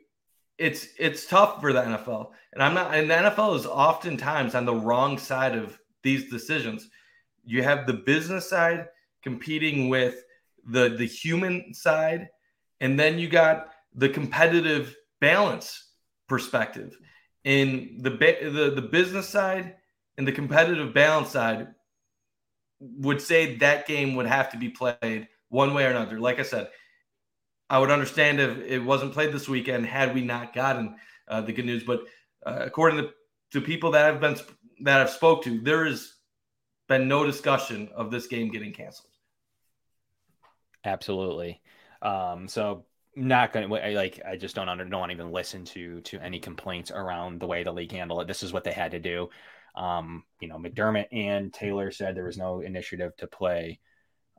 it's 0.57 0.87
it's 0.97 1.25
tough 1.25 1.59
for 1.61 1.73
the 1.73 1.81
NFL. 1.81 2.31
And 2.53 2.63
I'm 2.63 2.73
not 2.73 2.93
and 2.93 3.09
the 3.09 3.15
NFL 3.15 3.57
is 3.57 3.65
oftentimes 3.65 4.55
on 4.55 4.65
the 4.65 4.75
wrong 4.75 5.17
side 5.17 5.55
of 5.55 5.77
these 6.03 6.29
decisions. 6.29 6.89
You 7.43 7.63
have 7.63 7.85
the 7.85 7.93
business 7.93 8.49
side 8.49 8.87
competing 9.23 9.89
with 9.89 10.23
the 10.67 10.89
the 10.89 11.05
human 11.05 11.73
side, 11.73 12.29
and 12.79 12.99
then 12.99 13.19
you 13.19 13.27
got 13.27 13.69
the 13.93 14.09
competitive 14.09 14.95
balance 15.19 15.91
perspective. 16.27 16.97
In 17.43 17.99
the 18.01 18.09
the 18.09 18.71
the 18.75 18.81
business 18.81 19.27
side 19.27 19.75
and 20.17 20.27
the 20.27 20.31
competitive 20.31 20.93
balance 20.93 21.29
side, 21.29 21.67
would 22.79 23.21
say 23.21 23.57
that 23.57 23.87
game 23.87 24.15
would 24.15 24.25
have 24.25 24.51
to 24.51 24.57
be 24.57 24.69
played 24.69 25.27
one 25.49 25.73
way 25.73 25.85
or 25.85 25.89
another. 25.89 26.19
Like 26.19 26.39
I 26.39 26.43
said, 26.43 26.69
I 27.69 27.79
would 27.79 27.91
understand 27.91 28.39
if 28.39 28.57
it 28.59 28.79
wasn't 28.79 29.13
played 29.13 29.33
this 29.33 29.49
weekend 29.49 29.85
had 29.85 30.13
we 30.13 30.21
not 30.21 30.53
gotten 30.53 30.95
uh, 31.27 31.41
the 31.41 31.53
good 31.53 31.65
news. 31.65 31.83
But 31.83 32.01
uh, 32.45 32.59
according 32.61 32.99
to, 32.99 33.09
to 33.51 33.61
people 33.61 33.91
that 33.91 34.11
have 34.11 34.21
been 34.21 34.37
that 34.81 35.01
I've 35.01 35.09
spoke 35.09 35.43
to, 35.43 35.59
there 35.59 35.85
has 35.85 36.13
been 36.87 37.07
no 37.07 37.25
discussion 37.25 37.89
of 37.95 38.11
this 38.11 38.27
game 38.27 38.51
getting 38.51 38.73
canceled. 38.73 39.09
Absolutely. 40.83 41.61
Um, 42.01 42.47
so 42.47 42.85
not 43.15 43.53
going 43.53 43.67
to 43.67 43.73
like 43.95 44.21
I 44.27 44.35
just 44.35 44.55
don't 44.55 44.69
under 44.69 44.85
don't 44.85 45.11
even 45.11 45.31
listen 45.31 45.65
to 45.65 46.01
to 46.01 46.19
any 46.19 46.39
complaints 46.39 46.91
around 46.91 47.39
the 47.39 47.47
way 47.47 47.63
the 47.63 47.71
league 47.71 47.91
handled 47.91 48.21
it. 48.21 48.27
This 48.27 48.43
is 48.43 48.53
what 48.53 48.63
they 48.63 48.73
had 48.73 48.91
to 48.91 48.99
do. 48.99 49.29
Um, 49.75 50.23
you 50.39 50.47
know, 50.47 50.57
McDermott 50.57 51.07
and 51.11 51.53
Taylor 51.53 51.91
said 51.91 52.15
there 52.15 52.25
was 52.25 52.37
no 52.37 52.61
initiative 52.61 53.15
to 53.17 53.27
play 53.27 53.79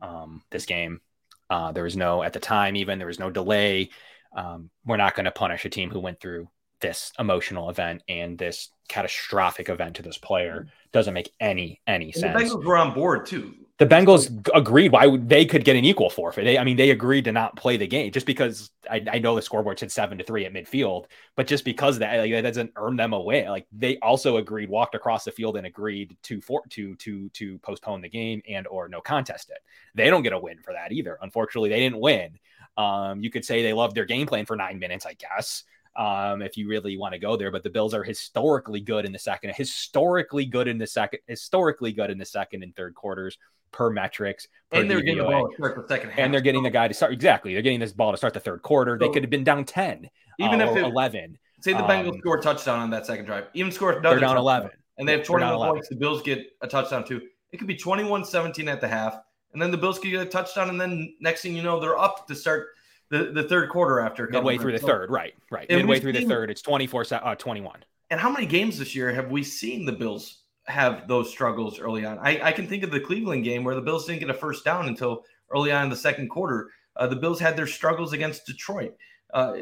um, 0.01 0.43
this 0.51 0.66
game. 0.66 1.01
Uh, 1.48 1.73
there 1.73 1.85
was 1.85 1.97
no 1.97 2.23
at 2.23 2.32
the 2.32 2.40
time 2.40 2.77
even 2.77 2.98
there 2.98 3.06
was 3.06 3.18
no 3.18 3.31
delay. 3.31 3.90
Um, 4.36 4.70
we're 4.85 4.97
not 4.97 5.14
going 5.14 5.24
to 5.24 5.31
punish 5.31 5.64
a 5.64 5.70
team 5.70 5.90
who 5.90 6.01
went 6.01 6.20
through 6.20 6.48
this 6.81 7.12
emotional 7.18 7.70
event 7.70 8.02
and 8.09 8.36
this 8.36 8.70
catastrophic 8.89 9.68
event 9.68 9.97
to 9.97 10.02
this 10.02 10.18
player. 10.18 10.68
Doesn't 10.93 11.14
make 11.14 11.32
any 11.40 11.81
any 11.86 12.06
and 12.06 12.14
sense. 12.14 12.51
The 12.51 12.56
Bengals 12.56 12.64
were 12.64 12.77
on 12.77 12.94
board 12.94 13.27
too 13.27 13.55
the 13.78 13.86
Bengals 13.86 14.48
agreed 14.55 14.93
why 14.93 15.07
would 15.07 15.28
they 15.28 15.44
could 15.44 15.65
get 15.65 15.77
an 15.77 15.85
equal 15.85 16.09
forfeit. 16.09 16.44
They, 16.44 16.57
I 16.57 16.65
mean, 16.65 16.78
they 16.78 16.90
agreed 16.90 17.24
to 17.24 17.32
not 17.32 17.57
play 17.57 17.77
the 17.77 17.86
game 17.86 18.11
just 18.11 18.24
because 18.24 18.70
I, 18.90 19.05
I 19.12 19.19
know 19.19 19.35
the 19.35 19.43
scoreboard 19.43 19.78
said 19.78 19.93
seven 19.93 20.16
to 20.16 20.24
three 20.24 20.47
at 20.47 20.55
midfield, 20.55 21.07
but 21.35 21.47
just 21.47 21.62
because 21.65 21.98
that 21.98 22.19
like, 22.19 22.32
that 22.32 22.40
doesn't 22.40 22.73
earn 22.77 22.97
them 22.97 23.12
away. 23.12 23.48
Like 23.51 23.66
they 23.73 23.98
also 23.98 24.39
agreed, 24.39 24.70
walked 24.70 24.94
across 24.94 25.24
the 25.24 25.31
field 25.31 25.59
and 25.59 25.66
agreed 25.66 26.16
to 26.23 26.40
for 26.40 26.62
to 26.70 26.94
to 26.97 27.28
to 27.31 27.59
postpone 27.59 28.01
the 28.01 28.09
game 28.09 28.40
and 28.48 28.66
or 28.66 28.89
no 28.89 29.03
contest 29.03 29.51
it. 29.51 29.59
They 29.94 30.09
don't 30.09 30.23
get 30.23 30.32
a 30.32 30.39
win 30.39 30.59
for 30.62 30.73
that 30.73 30.93
either. 30.93 31.19
Unfortunately, 31.20 31.69
they 31.69 31.81
didn't 31.81 32.01
win. 32.01 32.39
Um, 32.78 33.20
you 33.20 33.31
could 33.31 33.44
say 33.44 33.62
they 33.62 33.74
loved 33.74 33.94
their 33.94 34.07
game 34.07 34.27
plan 34.27 34.47
for 34.47 34.57
nine 34.57 34.78
minutes, 34.78 35.05
I 35.05 35.15
guess. 35.15 35.65
Um, 35.97 36.43
if 36.43 36.59
you 36.59 36.69
really 36.69 36.98
want 36.98 37.15
to 37.15 37.19
go 37.19 37.36
there, 37.36 37.51
but 37.51 37.62
the 37.62 37.70
Bills 37.70 37.94
are 37.94 38.05
historically 38.05 38.81
good 38.81 39.07
in 39.07 39.12
the 39.12 39.19
second, 39.19 39.55
historically 39.55 40.44
good 40.44 40.69
in 40.69 40.77
the 40.77 40.86
second, 40.86 41.20
historically 41.27 41.90
good 41.93 42.11
in 42.11 42.19
the 42.19 42.24
second 42.24 42.62
and 42.62 42.77
third 42.77 42.94
quarters 42.94 43.39
per 43.72 43.90
metrics. 43.90 44.48
Per 44.70 44.80
and 44.80 44.90
they're 44.90 45.01
getting 45.01 45.18
the 45.18 45.24
ball 45.24 45.48
to 45.48 45.55
start 45.56 45.76
the 45.76 45.88
second 45.88 46.10
half. 46.10 46.18
And 46.18 46.32
they're 46.32 46.40
getting 46.40 46.62
the 46.62 46.70
guy 46.70 46.88
to 46.88 46.94
start 46.94 47.12
exactly. 47.12 47.52
They're 47.52 47.62
getting 47.62 47.80
this 47.80 47.93
ball 47.93 48.12
to 48.12 48.16
start 48.16 48.34
the 48.34 48.40
third 48.40 48.62
quarter. 48.62 48.98
So, 49.01 49.06
they 49.06 49.12
could 49.12 49.22
have 49.22 49.30
been 49.30 49.44
down 49.44 49.64
ten, 49.64 50.09
even 50.38 50.60
uh, 50.60 50.70
if 50.70 50.76
it, 50.76 50.84
eleven. 50.84 51.38
Say 51.60 51.72
the 51.72 51.80
Bengals 51.80 52.14
um, 52.14 52.18
score 52.20 52.38
a 52.38 52.43
touchdown 52.43 52.80
on 52.80 52.90
that 52.90 53.06
second 53.06 53.24
drive, 53.24 53.47
even 53.55 53.72
score 53.72 53.93
another. 53.93 54.16
They're 54.16 54.20
down 54.20 54.36
eleven, 54.36 54.70
and 54.98 55.09
they 55.09 55.12
have 55.12 55.24
twenty-one 55.24 55.70
points. 55.70 55.88
The 55.88 55.97
Bills 55.97 56.22
get 56.22 56.47
a 56.62 56.68
touchdown 56.68 57.05
too. 57.05 57.22
It 57.52 57.59
could 57.59 57.68
be 57.68 57.76
21-17 57.76 58.66
at 58.66 58.80
the 58.80 58.88
half, 58.88 59.18
and 59.52 59.62
then 59.62 59.70
the 59.70 59.78
Bills 59.78 59.98
could 59.98 60.10
get 60.10 60.20
a 60.20 60.28
touchdown, 60.28 60.68
and 60.68 60.80
then 60.80 61.14
next 61.20 61.43
thing 61.43 61.56
you 61.56 61.62
know, 61.62 61.80
they're 61.80 61.98
up 61.98 62.26
to 62.26 62.34
start 62.34 62.68
the, 63.09 63.30
the 63.32 63.44
third 63.44 63.70
quarter 63.70 64.01
after 64.01 64.28
midway 64.28 64.59
through 64.59 64.72
the 64.72 64.78
so, 64.78 64.86
third, 64.86 65.10
right? 65.10 65.34
Right. 65.51 65.68
Midway 65.70 66.01
through 66.01 66.14
seen, 66.14 66.28
the 66.28 66.34
third, 66.34 66.51
it's 66.51 66.62
24 66.62 67.06
uh, 67.12 67.34
21. 67.36 67.84
And 68.10 68.20
how 68.20 68.30
many 68.30 68.47
games 68.47 68.78
this 68.78 68.94
year 68.94 69.12
have 69.12 69.30
we 69.30 69.43
seen 69.43 69.84
the 69.84 69.93
Bills 69.93 70.43
have 70.68 71.06
those 71.09 71.30
struggles 71.30 71.78
early 71.78 72.05
on. 72.05 72.18
I, 72.18 72.40
I, 72.43 72.52
can 72.52 72.66
think 72.66 72.82
of 72.82 72.90
the 72.90 73.01
Cleveland 73.01 73.44
game 73.44 73.62
where 73.62 73.74
the 73.74 73.80
Bills 73.80 74.06
didn't 74.06 74.20
get 74.20 74.30
a 74.30 74.34
first 74.34 74.64
down 74.64 74.88
until 74.88 75.24
early 75.55 75.70
on 75.70 75.84
in 75.84 75.90
the 75.90 75.97
second 75.97 76.28
quarter. 76.28 76.70
Uh, 76.97 77.06
the 77.06 77.16
Bills 77.16 77.38
had 77.38 77.56
their 77.56 77.66
struggles 77.66 78.12
against 78.12 78.47
Detroit. 78.47 78.97
Uh, 79.32 79.55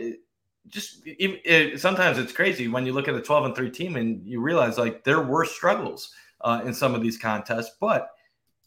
just 0.68 1.02
it, 1.04 1.40
it, 1.44 1.80
sometimes 1.80 2.18
it's 2.18 2.32
crazy 2.32 2.68
when 2.68 2.86
you 2.86 2.92
look 2.92 3.06
at 3.06 3.14
a 3.14 3.20
12 3.20 3.44
and 3.44 3.56
3 3.56 3.70
team 3.70 3.96
and 3.96 4.26
you 4.26 4.40
realize 4.40 4.78
like 4.78 5.04
there 5.04 5.20
were 5.20 5.44
struggles 5.44 6.10
uh, 6.40 6.62
in 6.64 6.72
some 6.72 6.94
of 6.94 7.02
these 7.02 7.18
contests. 7.18 7.76
But 7.80 8.08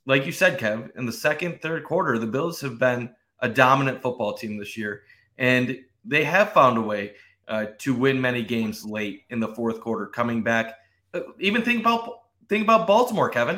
like 0.05 0.25
you 0.25 0.31
said, 0.31 0.59
Kev, 0.59 0.95
in 0.95 1.05
the 1.05 1.11
second, 1.11 1.61
third 1.61 1.83
quarter, 1.83 2.19
the 2.19 2.27
Bills 2.27 2.61
have 2.61 2.77
been 2.77 3.09
a 3.39 3.49
dominant 3.49 4.01
football 4.01 4.33
team 4.33 4.57
this 4.57 4.77
year. 4.77 5.03
And 5.37 5.79
they 6.05 6.23
have 6.23 6.53
found 6.53 6.77
a 6.77 6.81
way 6.81 7.13
uh, 7.47 7.67
to 7.79 7.93
win 7.93 8.19
many 8.19 8.43
games 8.43 8.85
late 8.85 9.23
in 9.29 9.39
the 9.39 9.49
fourth 9.49 9.79
quarter, 9.79 10.07
coming 10.07 10.43
back. 10.43 10.75
Uh, 11.13 11.21
even 11.39 11.61
think 11.61 11.81
about 11.81 12.26
think 12.49 12.63
about 12.63 12.87
Baltimore, 12.87 13.29
Kevin. 13.29 13.57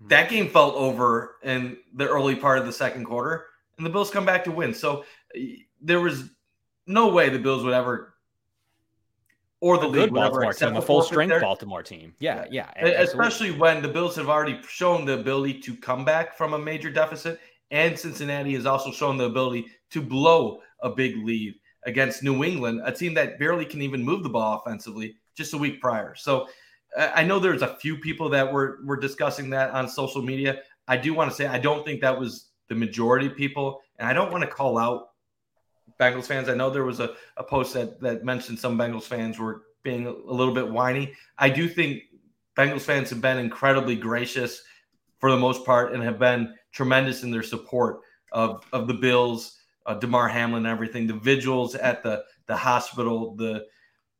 Hmm. 0.00 0.08
That 0.08 0.28
game 0.28 0.48
felt 0.48 0.74
over 0.74 1.36
in 1.42 1.76
the 1.94 2.08
early 2.08 2.36
part 2.36 2.58
of 2.58 2.66
the 2.66 2.72
second 2.72 3.04
quarter, 3.04 3.46
and 3.76 3.86
the 3.86 3.90
Bills 3.90 4.10
come 4.10 4.24
back 4.24 4.44
to 4.44 4.50
win. 4.50 4.74
So 4.74 5.04
there 5.80 6.00
was 6.00 6.30
no 6.86 7.08
way 7.08 7.28
the 7.28 7.38
Bills 7.38 7.64
would 7.64 7.74
ever, 7.74 8.14
or 9.60 9.78
the 9.78 9.86
a 9.86 9.88
league 9.88 10.10
good 10.10 10.14
Baltimore 10.14 10.52
team, 10.52 10.76
a 10.76 10.82
full 10.82 11.02
strength 11.02 11.40
Baltimore 11.40 11.82
team. 11.82 12.14
Yeah, 12.18 12.46
yeah. 12.50 12.70
yeah 12.76 13.02
Especially 13.02 13.50
when 13.50 13.82
the 13.82 13.88
Bills 13.88 14.16
have 14.16 14.28
already 14.28 14.60
shown 14.68 15.04
the 15.04 15.18
ability 15.18 15.60
to 15.60 15.76
come 15.76 16.04
back 16.04 16.36
from 16.36 16.54
a 16.54 16.58
major 16.58 16.90
deficit, 16.90 17.40
and 17.70 17.98
Cincinnati 17.98 18.54
has 18.54 18.66
also 18.66 18.90
shown 18.90 19.16
the 19.16 19.24
ability 19.24 19.66
to 19.90 20.02
blow 20.02 20.60
a 20.80 20.90
big 20.90 21.16
lead 21.24 21.54
against 21.84 22.22
New 22.22 22.44
England, 22.44 22.80
a 22.84 22.92
team 22.92 23.14
that 23.14 23.38
barely 23.38 23.64
can 23.64 23.82
even 23.82 24.02
move 24.02 24.22
the 24.22 24.28
ball 24.28 24.58
offensively 24.58 25.16
just 25.34 25.54
a 25.54 25.58
week 25.58 25.80
prior. 25.80 26.14
So 26.14 26.48
I 26.96 27.24
know 27.24 27.38
there's 27.38 27.62
a 27.62 27.76
few 27.76 27.96
people 27.96 28.28
that 28.30 28.52
were 28.52 28.80
were 28.84 28.96
discussing 28.96 29.50
that 29.50 29.70
on 29.70 29.88
social 29.88 30.22
media. 30.22 30.60
I 30.88 30.96
do 30.96 31.14
want 31.14 31.30
to 31.30 31.36
say 31.36 31.46
I 31.46 31.58
don't 31.58 31.84
think 31.84 32.00
that 32.00 32.18
was 32.18 32.48
the 32.68 32.74
majority 32.74 33.26
of 33.26 33.36
people, 33.36 33.80
and 33.98 34.08
I 34.08 34.12
don't 34.12 34.30
want 34.30 34.42
to 34.42 34.50
call 34.50 34.78
out 34.78 35.10
Bengals 35.98 36.26
fans. 36.26 36.48
I 36.48 36.54
know 36.54 36.70
there 36.70 36.84
was 36.84 37.00
a, 37.00 37.14
a 37.36 37.44
post 37.44 37.74
that 37.74 38.00
that 38.00 38.24
mentioned 38.24 38.58
some 38.58 38.76
Bengals 38.76 39.04
fans 39.04 39.38
were 39.38 39.62
being 39.82 40.06
a 40.06 40.12
little 40.12 40.54
bit 40.54 40.70
whiny. 40.70 41.14
I 41.38 41.50
do 41.50 41.68
think 41.68 42.02
Bengals 42.56 42.82
fans 42.82 43.10
have 43.10 43.20
been 43.20 43.38
incredibly 43.38 43.96
gracious 43.96 44.62
for 45.18 45.30
the 45.30 45.36
most 45.36 45.64
part 45.64 45.94
and 45.94 46.02
have 46.02 46.18
been 46.18 46.54
tremendous 46.72 47.22
in 47.22 47.30
their 47.30 47.42
support 47.42 48.00
of 48.32 48.64
of 48.72 48.86
the 48.86 48.94
Bills, 48.94 49.58
uh, 49.86 49.94
Damar 49.94 50.28
Hamlin, 50.28 50.66
and 50.66 50.72
everything. 50.72 51.06
The 51.06 51.14
vigils 51.14 51.74
at 51.74 52.02
the 52.02 52.24
the 52.46 52.56
hospital, 52.56 53.34
the 53.36 53.66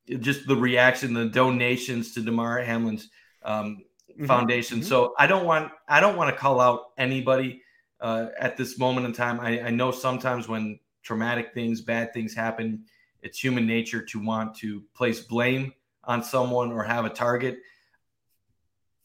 just 0.08 0.46
the 0.46 0.56
reaction, 0.56 1.14
the 1.14 1.26
donations 1.26 2.14
to 2.14 2.22
Damar 2.22 2.58
Hamlin's 2.60 3.08
um, 3.42 3.84
mm-hmm. 4.10 4.26
foundation. 4.26 4.78
Mm-hmm. 4.78 4.88
So 4.88 5.14
I 5.18 5.26
don't 5.26 5.44
want 5.44 5.72
I 5.88 6.00
don't 6.00 6.16
want 6.16 6.34
to 6.34 6.40
call 6.40 6.60
out 6.60 6.92
anybody 6.98 7.62
uh, 8.00 8.26
at 8.38 8.56
this 8.56 8.78
moment 8.78 9.06
in 9.06 9.12
time. 9.12 9.40
I, 9.40 9.60
I 9.62 9.70
know 9.70 9.90
sometimes 9.90 10.48
when 10.48 10.78
traumatic 11.02 11.54
things, 11.54 11.80
bad 11.80 12.12
things 12.12 12.34
happen, 12.34 12.84
it's 13.22 13.38
human 13.38 13.66
nature 13.66 14.02
to 14.02 14.20
want 14.20 14.56
to 14.56 14.82
place 14.94 15.20
blame 15.20 15.72
on 16.04 16.22
someone 16.22 16.72
or 16.72 16.82
have 16.82 17.04
a 17.04 17.10
target. 17.10 17.58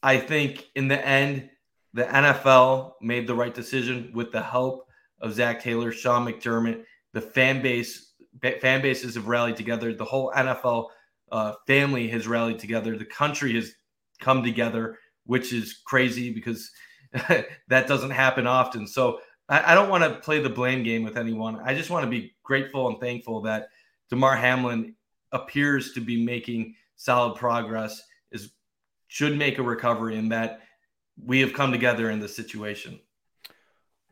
I 0.02 0.18
think 0.18 0.66
in 0.74 0.88
the 0.88 1.04
end, 1.04 1.50
the 1.94 2.04
NFL 2.04 2.94
made 3.00 3.26
the 3.26 3.34
right 3.34 3.54
decision 3.54 4.12
with 4.14 4.30
the 4.32 4.42
help 4.42 4.88
of 5.20 5.32
Zac 5.32 5.62
Taylor, 5.62 5.90
Sean 5.90 6.26
McDermott, 6.26 6.84
the 7.12 7.20
fan 7.20 7.62
base 7.62 8.07
fan 8.42 8.82
bases 8.82 9.14
have 9.14 9.28
rallied 9.28 9.56
together. 9.56 9.94
The 9.94 10.04
whole 10.04 10.32
NFL 10.32 10.88
uh, 11.30 11.54
family 11.66 12.08
has 12.08 12.26
rallied 12.26 12.58
together. 12.58 12.96
The 12.96 13.04
country 13.04 13.54
has 13.54 13.72
come 14.20 14.42
together, 14.42 14.98
which 15.26 15.52
is 15.52 15.80
crazy 15.84 16.32
because 16.32 16.70
that 17.12 17.86
doesn't 17.86 18.10
happen 18.10 18.46
often. 18.46 18.86
So 18.86 19.20
I, 19.48 19.72
I 19.72 19.74
don't 19.74 19.90
want 19.90 20.04
to 20.04 20.20
play 20.20 20.40
the 20.40 20.50
blame 20.50 20.82
game 20.82 21.02
with 21.02 21.16
anyone. 21.16 21.60
I 21.64 21.74
just 21.74 21.90
want 21.90 22.04
to 22.04 22.10
be 22.10 22.34
grateful 22.42 22.88
and 22.88 23.00
thankful 23.00 23.40
that 23.42 23.68
Damar 24.10 24.36
Hamlin 24.36 24.94
appears 25.32 25.92
to 25.92 26.00
be 26.00 26.24
making 26.24 26.74
solid 26.96 27.36
progress. 27.36 28.02
Is 28.30 28.52
should 29.08 29.38
make 29.38 29.58
a 29.58 29.62
recovery, 29.62 30.18
and 30.18 30.30
that 30.32 30.60
we 31.22 31.40
have 31.40 31.52
come 31.52 31.72
together 31.72 32.10
in 32.10 32.20
this 32.20 32.36
situation. 32.36 33.00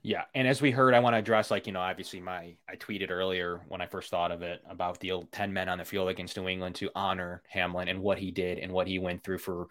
Yeah, 0.06 0.22
and 0.36 0.46
as 0.46 0.62
we 0.62 0.70
heard, 0.70 0.94
I 0.94 1.00
want 1.00 1.14
to 1.14 1.18
address 1.18 1.50
like 1.50 1.66
you 1.66 1.72
know 1.72 1.80
obviously 1.80 2.20
my 2.20 2.54
I 2.68 2.76
tweeted 2.76 3.10
earlier 3.10 3.62
when 3.66 3.80
I 3.80 3.86
first 3.86 4.08
thought 4.08 4.30
of 4.30 4.40
it 4.42 4.62
about 4.70 5.00
the 5.00 5.14
ten 5.32 5.52
men 5.52 5.68
on 5.68 5.78
the 5.78 5.84
field 5.84 6.08
against 6.08 6.36
New 6.36 6.46
England 6.46 6.76
to 6.76 6.92
honor 6.94 7.42
Hamlin 7.48 7.88
and 7.88 8.00
what 8.00 8.16
he 8.16 8.30
did 8.30 8.60
and 8.60 8.70
what 8.70 8.86
he 8.86 9.00
went 9.00 9.24
through 9.24 9.38
for 9.38 9.66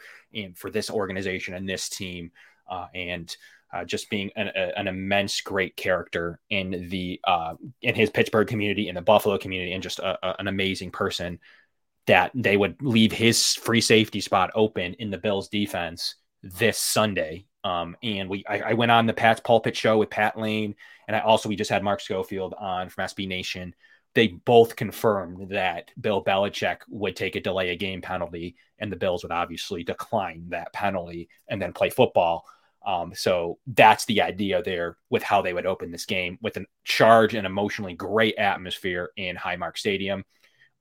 for 0.56 0.70
this 0.70 0.90
organization 0.90 1.54
and 1.54 1.70
this 1.70 1.88
team, 1.88 2.32
uh, 2.70 2.88
and 2.94 3.34
uh, 3.74 3.86
just 3.86 4.10
being 4.10 4.30
an, 4.36 4.50
a, 4.54 4.78
an, 4.78 4.90
immense 4.90 5.40
great 5.40 5.78
character 5.78 6.42
in 6.50 6.90
the 6.90 7.18
uh, 7.26 7.54
in 7.82 7.96
his 7.96 8.10
Pittsburgh 8.10 8.50
community, 8.50 8.90
in 8.90 8.96
the 8.96 9.02
Buffalo 9.02 9.38
community, 9.38 9.72
and 9.72 9.82
just 9.82 10.00
a, 10.00 10.20
a, 10.22 10.36
an 10.40 10.50
amazing 10.50 10.92
person. 10.92 11.40
That 12.08 12.32
they 12.36 12.58
would 12.58 12.76
leave 12.82 13.14
his 13.14 13.54
free 13.54 13.80
safety 13.80 14.20
spot 14.20 14.52
open 14.54 14.96
in 14.96 15.12
the 15.12 15.18
Bills 15.18 15.48
defense 15.48 16.16
this 16.44 16.78
Sunday 16.78 17.46
um, 17.66 17.98
and 18.04 18.30
we, 18.30 18.46
I, 18.48 18.60
I, 18.60 18.74
went 18.74 18.92
on 18.92 19.08
the 19.08 19.14
Pat's 19.14 19.42
Pulpit 19.42 19.76
show 19.76 19.98
with 19.98 20.12
Pat 20.12 20.38
Lane, 20.38 20.76
and 21.08 21.18
I 21.18 21.22
also 21.22 21.50
we 21.50 21.56
just 21.56 21.72
had 21.72 21.84
Mark 21.84 22.00
Schofield 22.00 22.54
on 22.54 22.90
from 22.90 23.06
SB 23.06 23.28
Nation. 23.28 23.74
They 24.14 24.28
both 24.28 24.76
confirmed 24.76 25.50
that 25.50 25.90
Bill 26.00 26.24
Belichick 26.24 26.82
would 26.90 27.16
take 27.16 27.36
a 27.36 27.42
delay 27.42 27.72
a 27.72 27.76
game 27.76 28.04
penalty, 28.04 28.56
and 28.78 28.92
the 28.92 28.98
Bills 28.98 29.24
would 29.24 29.32
obviously 29.32 29.84
decline 29.84 30.46
that 30.50 30.74
penalty 30.74 31.28
and 31.48 31.60
then 31.60 31.74
play 31.74 31.90
football. 31.90 32.46
Um, 32.86 33.14
so 33.16 33.58
that's 33.66 34.06
the 34.06 34.22
idea 34.22 34.62
there 34.62 34.98
with 35.10 35.24
how 35.24 35.42
they 35.42 35.52
would 35.52 35.66
open 35.66 35.90
this 35.90 36.06
game 36.06 36.38
with 36.44 36.58
a 36.58 36.66
charge 36.84 37.34
and 37.34 37.48
emotionally 37.48 37.96
great 37.96 38.36
atmosphere 38.36 39.10
in 39.18 39.36
Highmark 39.36 39.76
Stadium. 39.76 40.24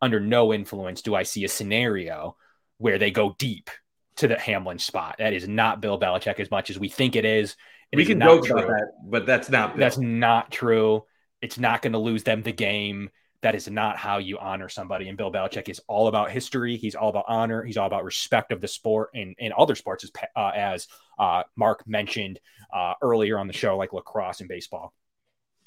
Under 0.02 0.20
no 0.20 0.52
influence 0.52 1.01
do 1.01 1.15
I 1.15 1.23
see 1.23 1.44
a 1.44 1.48
scenario 1.48 2.36
where 2.77 2.98
they 2.98 3.11
go 3.11 3.35
deep 3.39 3.70
to 4.16 4.28
the 4.28 4.38
Hamlin 4.38 4.78
spot. 4.78 5.16
That 5.18 5.32
is 5.32 5.48
not 5.48 5.80
Bill 5.80 5.98
Belichick 5.98 6.40
as 6.40 6.50
much 6.50 6.70
as 6.70 6.78
we 6.78 6.88
think 6.88 7.16
it 7.16 7.24
is. 7.24 7.56
It 7.92 7.96
we 7.96 8.02
is 8.02 8.08
can 8.08 8.20
joke 8.20 8.48
about 8.48 8.66
that, 8.66 8.92
but 9.04 9.26
that's 9.26 9.50
not. 9.50 9.74
Bill. 9.74 9.80
That's 9.80 9.98
not 9.98 10.50
true. 10.50 11.04
It's 11.40 11.58
not 11.58 11.82
going 11.82 11.92
to 11.92 11.98
lose 11.98 12.22
them 12.22 12.42
the 12.42 12.52
game. 12.52 13.10
That 13.42 13.54
is 13.54 13.68
not 13.68 13.98
how 13.98 14.18
you 14.18 14.38
honor 14.38 14.70
somebody. 14.70 15.08
And 15.08 15.18
Bill 15.18 15.30
Belichick 15.30 15.68
is 15.68 15.80
all 15.86 16.08
about 16.08 16.30
history. 16.30 16.78
He's 16.78 16.94
all 16.94 17.10
about 17.10 17.26
honor. 17.28 17.62
He's 17.62 17.76
all 17.76 17.86
about 17.86 18.04
respect 18.04 18.52
of 18.52 18.62
the 18.62 18.68
sport 18.68 19.10
and, 19.14 19.36
and 19.38 19.52
other 19.52 19.74
sports, 19.74 20.04
as, 20.04 20.10
uh, 20.34 20.52
as 20.54 20.88
uh, 21.18 21.42
Mark 21.54 21.86
mentioned 21.86 22.40
uh, 22.72 22.94
earlier 23.02 23.38
on 23.38 23.46
the 23.46 23.52
show, 23.52 23.76
like 23.76 23.92
lacrosse 23.92 24.40
and 24.40 24.48
baseball. 24.48 24.94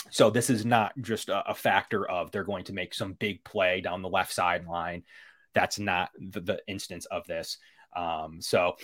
So 0.09 0.29
this 0.29 0.49
is 0.49 0.65
not 0.65 0.93
just 0.99 1.29
a, 1.29 1.51
a, 1.51 1.53
factor 1.53 2.09
of 2.09 2.31
they're 2.31 2.43
going 2.43 2.63
to 2.65 2.73
make 2.73 2.93
some 2.93 3.13
big 3.13 3.43
play 3.43 3.81
down 3.81 4.01
the 4.01 4.09
left 4.09 4.33
sideline. 4.33 5.03
That's 5.53 5.79
not 5.79 6.09
the, 6.17 6.39
the 6.39 6.61
instance 6.67 7.05
of 7.05 7.27
this. 7.27 7.57
Um, 7.97 8.41
so, 8.41 8.75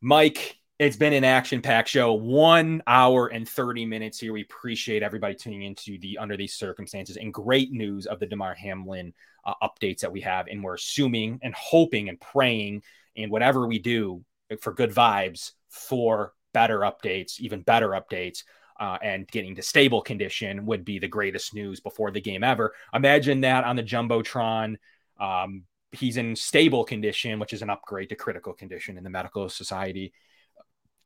Mike, 0.00 0.56
it's 0.78 0.96
been 0.96 1.12
an 1.12 1.24
action 1.24 1.60
packed 1.62 1.90
show, 1.90 2.14
one 2.14 2.82
hour 2.86 3.28
and 3.28 3.48
30 3.48 3.84
minutes 3.86 4.18
here. 4.18 4.32
We 4.32 4.42
appreciate 4.42 5.02
everybody 5.02 5.34
tuning 5.34 5.62
into 5.62 5.98
the 5.98 6.18
under 6.18 6.36
these 6.36 6.54
circumstances 6.54 7.16
and 7.16 7.32
great 7.32 7.70
news 7.70 8.06
of 8.06 8.18
the 8.18 8.26
Damar 8.26 8.54
Hamlin 8.54 9.12
uh, 9.44 9.54
updates 9.62 10.00
that 10.00 10.10
we 10.10 10.22
have. 10.22 10.46
And 10.48 10.64
we're 10.64 10.74
assuming 10.74 11.38
and 11.42 11.54
hoping 11.54 12.08
and 12.08 12.20
praying 12.20 12.82
and 13.16 13.30
whatever 13.30 13.66
we 13.66 13.78
do 13.78 14.24
for 14.60 14.72
good 14.72 14.90
vibes 14.90 15.52
for 15.68 16.32
better 16.52 16.80
updates, 16.80 17.38
even 17.40 17.62
better 17.62 17.90
updates. 17.90 18.42
Uh, 18.78 18.96
and 19.02 19.28
getting 19.28 19.54
to 19.54 19.62
stable 19.62 20.00
condition 20.00 20.64
would 20.64 20.86
be 20.86 20.98
the 20.98 21.06
greatest 21.06 21.52
news 21.52 21.80
before 21.80 22.10
the 22.10 22.20
game 22.22 22.42
ever. 22.42 22.72
Imagine 22.94 23.42
that 23.42 23.64
on 23.64 23.76
the 23.76 23.82
Jumbotron. 23.82 24.76
Um, 25.20 25.64
he's 25.92 26.16
in 26.16 26.36
stable 26.36 26.84
condition, 26.84 27.38
which 27.38 27.52
is 27.52 27.62
an 27.62 27.70
upgrade 27.70 28.08
to 28.10 28.16
critical 28.16 28.52
condition 28.52 28.96
in 28.96 29.04
the 29.04 29.10
medical 29.10 29.48
society. 29.48 30.12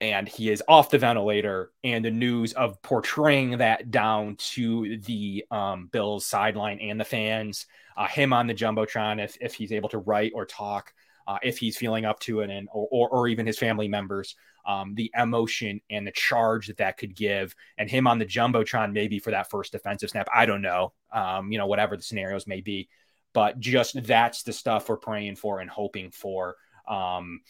And 0.00 0.28
he 0.28 0.50
is 0.50 0.62
off 0.68 0.90
the 0.90 0.98
ventilator 0.98 1.70
and 1.82 2.04
the 2.04 2.10
news 2.10 2.52
of 2.52 2.82
portraying 2.82 3.58
that 3.58 3.90
down 3.90 4.36
to 4.36 4.98
the 4.98 5.44
um, 5.50 5.86
bills 5.86 6.26
sideline 6.26 6.78
and 6.80 7.00
the 7.00 7.04
fans 7.04 7.66
uh, 7.96 8.08
him 8.08 8.32
on 8.32 8.46
the 8.46 8.54
jumbotron 8.54 9.22
if, 9.22 9.36
if 9.40 9.54
he's 9.54 9.72
able 9.72 9.88
to 9.90 9.98
write 9.98 10.32
or 10.34 10.44
talk 10.44 10.92
uh, 11.26 11.38
if 11.42 11.58
he's 11.58 11.76
feeling 11.76 12.04
up 12.04 12.18
to 12.20 12.40
it 12.40 12.50
and 12.50 12.68
or, 12.72 12.88
or, 12.90 13.08
or 13.08 13.28
even 13.28 13.46
his 13.46 13.58
family 13.58 13.88
members 13.88 14.34
um, 14.66 14.94
the 14.94 15.10
emotion 15.16 15.80
and 15.90 16.06
the 16.06 16.12
charge 16.12 16.66
that 16.66 16.78
that 16.78 16.96
could 16.96 17.14
give. 17.14 17.54
And 17.78 17.88
him 17.88 18.06
on 18.06 18.18
the 18.18 18.26
jumbotron 18.26 18.92
maybe 18.92 19.18
for 19.18 19.30
that 19.30 19.48
first 19.48 19.72
defensive 19.72 20.10
snap 20.10 20.28
i 20.34 20.44
don't 20.44 20.62
know 20.62 20.92
um, 21.12 21.52
you 21.52 21.58
know 21.58 21.66
whatever 21.66 21.96
the 21.96 22.02
scenarios 22.02 22.46
may 22.46 22.60
be 22.60 22.88
but 23.34 23.60
just 23.60 24.02
that's 24.04 24.42
the 24.44 24.52
stuff 24.52 24.88
we're 24.88 24.96
praying 24.96 25.36
for 25.36 25.60
and 25.60 25.68
hoping 25.68 26.10
for 26.10 26.56
um, 26.88 27.40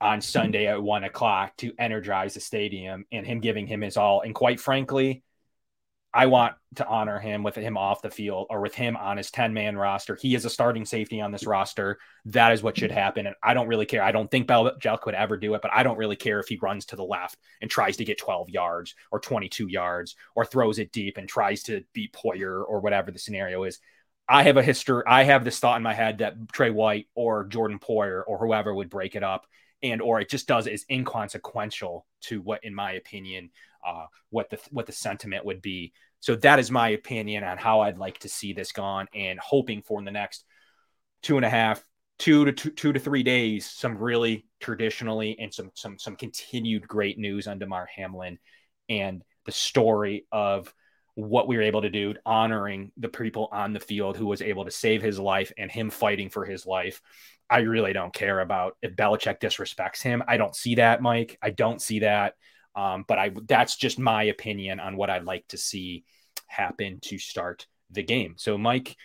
on 0.00 0.20
Sunday 0.20 0.66
at 0.66 0.82
one 0.82 1.04
o'clock 1.04 1.56
to 1.58 1.72
energize 1.78 2.34
the 2.34 2.40
stadium 2.40 3.06
and 3.10 3.26
him 3.26 3.40
giving 3.40 3.66
him 3.66 3.80
his 3.80 3.96
all. 3.96 4.20
And 4.20 4.34
quite 4.34 4.60
frankly, 4.60 5.22
I 6.14 6.26
want 6.26 6.54
to 6.74 6.86
honor 6.86 7.18
him 7.18 7.42
with 7.42 7.54
him 7.54 7.78
off 7.78 8.02
the 8.02 8.10
field 8.10 8.48
or 8.50 8.60
with 8.60 8.74
him 8.74 8.96
on 8.98 9.16
his 9.16 9.30
10 9.30 9.54
man 9.54 9.76
roster. 9.76 10.14
He 10.14 10.34
is 10.34 10.44
a 10.44 10.50
starting 10.50 10.84
safety 10.84 11.22
on 11.22 11.32
this 11.32 11.46
roster. 11.46 11.98
That 12.26 12.52
is 12.52 12.62
what 12.62 12.76
should 12.76 12.90
happen. 12.90 13.26
And 13.26 13.34
I 13.42 13.54
don't 13.54 13.68
really 13.68 13.86
care. 13.86 14.02
I 14.02 14.12
don't 14.12 14.30
think 14.30 14.46
Belichick 14.46 15.06
would 15.06 15.14
ever 15.14 15.38
do 15.38 15.54
it, 15.54 15.62
but 15.62 15.70
I 15.72 15.82
don't 15.82 15.96
really 15.96 16.16
care 16.16 16.38
if 16.38 16.48
he 16.48 16.58
runs 16.60 16.84
to 16.86 16.96
the 16.96 17.04
left 17.04 17.38
and 17.62 17.70
tries 17.70 17.96
to 17.96 18.04
get 18.04 18.18
12 18.18 18.50
yards 18.50 18.94
or 19.10 19.20
22 19.20 19.68
yards 19.68 20.14
or 20.34 20.44
throws 20.44 20.78
it 20.78 20.92
deep 20.92 21.16
and 21.16 21.26
tries 21.26 21.62
to 21.64 21.82
beat 21.94 22.12
Poyer 22.12 22.62
or 22.68 22.80
whatever 22.80 23.10
the 23.10 23.18
scenario 23.18 23.64
is. 23.64 23.78
I 24.32 24.44
have 24.44 24.56
a 24.56 24.62
history. 24.62 25.02
I 25.06 25.24
have 25.24 25.44
this 25.44 25.58
thought 25.58 25.76
in 25.76 25.82
my 25.82 25.94
head 25.94 26.18
that 26.18 26.34
Tre 26.52 26.70
White 26.70 27.08
or 27.14 27.44
Jordan 27.44 27.78
Poyer 27.78 28.22
or 28.26 28.38
whoever 28.38 28.74
would 28.74 28.90
break 28.90 29.14
it 29.14 29.22
up 29.22 29.46
and 29.82 30.00
or 30.00 30.20
it 30.20 30.28
just 30.28 30.46
does 30.46 30.66
is 30.66 30.84
inconsequential 30.90 32.06
to 32.22 32.40
what 32.40 32.64
in 32.64 32.74
my 32.74 32.92
opinion 32.92 33.50
uh, 33.86 34.06
what 34.30 34.50
the 34.50 34.58
what 34.70 34.86
the 34.86 34.92
sentiment 34.92 35.44
would 35.44 35.60
be 35.60 35.92
so 36.20 36.36
that 36.36 36.58
is 36.58 36.70
my 36.70 36.90
opinion 36.90 37.42
on 37.44 37.58
how 37.58 37.80
i'd 37.80 37.98
like 37.98 38.18
to 38.18 38.28
see 38.28 38.52
this 38.52 38.72
gone 38.72 39.08
and 39.14 39.38
hoping 39.40 39.82
for 39.82 39.98
in 39.98 40.04
the 40.04 40.10
next 40.10 40.44
two 41.22 41.36
and 41.36 41.44
a 41.44 41.50
half 41.50 41.84
two 42.18 42.44
to 42.44 42.52
two, 42.52 42.70
two 42.70 42.92
to 42.92 43.00
three 43.00 43.22
days 43.22 43.68
some 43.68 43.98
really 43.98 44.46
traditionally 44.60 45.36
and 45.38 45.52
some 45.52 45.70
some 45.74 45.98
some 45.98 46.16
continued 46.16 46.86
great 46.86 47.18
news 47.18 47.46
on 47.46 47.58
Damar 47.58 47.86
hamlin 47.86 48.38
and 48.88 49.22
the 49.44 49.52
story 49.52 50.26
of 50.30 50.72
what 51.14 51.46
we 51.46 51.56
were 51.56 51.62
able 51.62 51.82
to 51.82 51.90
do 51.90 52.14
honoring 52.24 52.90
the 52.96 53.08
people 53.08 53.48
on 53.52 53.72
the 53.72 53.80
field 53.80 54.16
who 54.16 54.26
was 54.26 54.40
able 54.40 54.64
to 54.64 54.70
save 54.70 55.02
his 55.02 55.18
life 55.18 55.52
and 55.58 55.70
him 55.70 55.90
fighting 55.90 56.30
for 56.30 56.44
his 56.44 56.64
life 56.66 57.02
I 57.52 57.58
really 57.60 57.92
don't 57.92 58.14
care 58.14 58.40
about 58.40 58.78
if 58.80 58.96
Belichick 58.96 59.38
disrespects 59.38 60.00
him. 60.02 60.22
I 60.26 60.38
don't 60.38 60.56
see 60.56 60.76
that, 60.76 61.02
Mike. 61.02 61.36
I 61.42 61.50
don't 61.50 61.82
see 61.82 61.98
that. 61.98 62.34
Um, 62.74 63.04
but 63.06 63.18
I 63.18 63.30
that's 63.46 63.76
just 63.76 63.98
my 63.98 64.22
opinion 64.22 64.80
on 64.80 64.96
what 64.96 65.10
I'd 65.10 65.24
like 65.24 65.46
to 65.48 65.58
see 65.58 66.04
happen 66.46 67.00
to 67.02 67.18
start 67.18 67.66
the 67.90 68.02
game. 68.02 68.36
So, 68.38 68.56
Mike, 68.56 68.96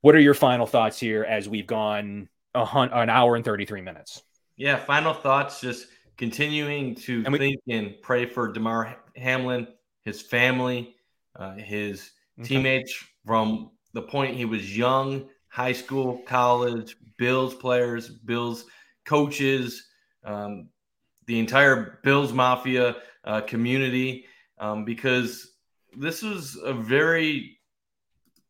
what 0.00 0.14
are 0.14 0.20
your 0.20 0.32
final 0.32 0.66
thoughts 0.66 0.98
here 0.98 1.22
as 1.22 1.50
we've 1.50 1.66
gone 1.66 2.30
a 2.54 2.64
hun- 2.64 2.94
an 2.94 3.10
hour 3.10 3.36
and 3.36 3.44
33 3.44 3.82
minutes? 3.82 4.22
Yeah, 4.56 4.76
final 4.76 5.12
thoughts. 5.12 5.60
Just 5.60 5.88
continuing 6.16 6.94
to 6.94 7.24
we- 7.24 7.38
think 7.38 7.60
and 7.68 7.94
pray 8.00 8.24
for 8.24 8.50
Damar 8.50 8.96
Hamlin, 9.16 9.68
his 10.02 10.22
family, 10.22 10.96
uh, 11.40 11.54
his 11.54 12.12
okay. 12.38 12.48
teammates 12.48 12.94
from 13.26 13.72
the 13.92 14.02
point 14.02 14.36
he 14.36 14.44
was 14.44 14.76
young 14.76 15.28
high 15.50 15.72
school, 15.72 16.22
college, 16.26 16.96
Bills 17.18 17.54
players, 17.54 18.08
Bills 18.08 18.64
coaches, 19.04 19.88
um, 20.24 20.68
the 21.26 21.38
entire 21.38 22.00
Bills 22.02 22.32
Mafia 22.32 22.96
uh, 23.24 23.42
community, 23.42 24.24
um, 24.58 24.84
because 24.84 25.54
this 25.98 26.22
was 26.22 26.56
a 26.64 26.72
very 26.72 27.58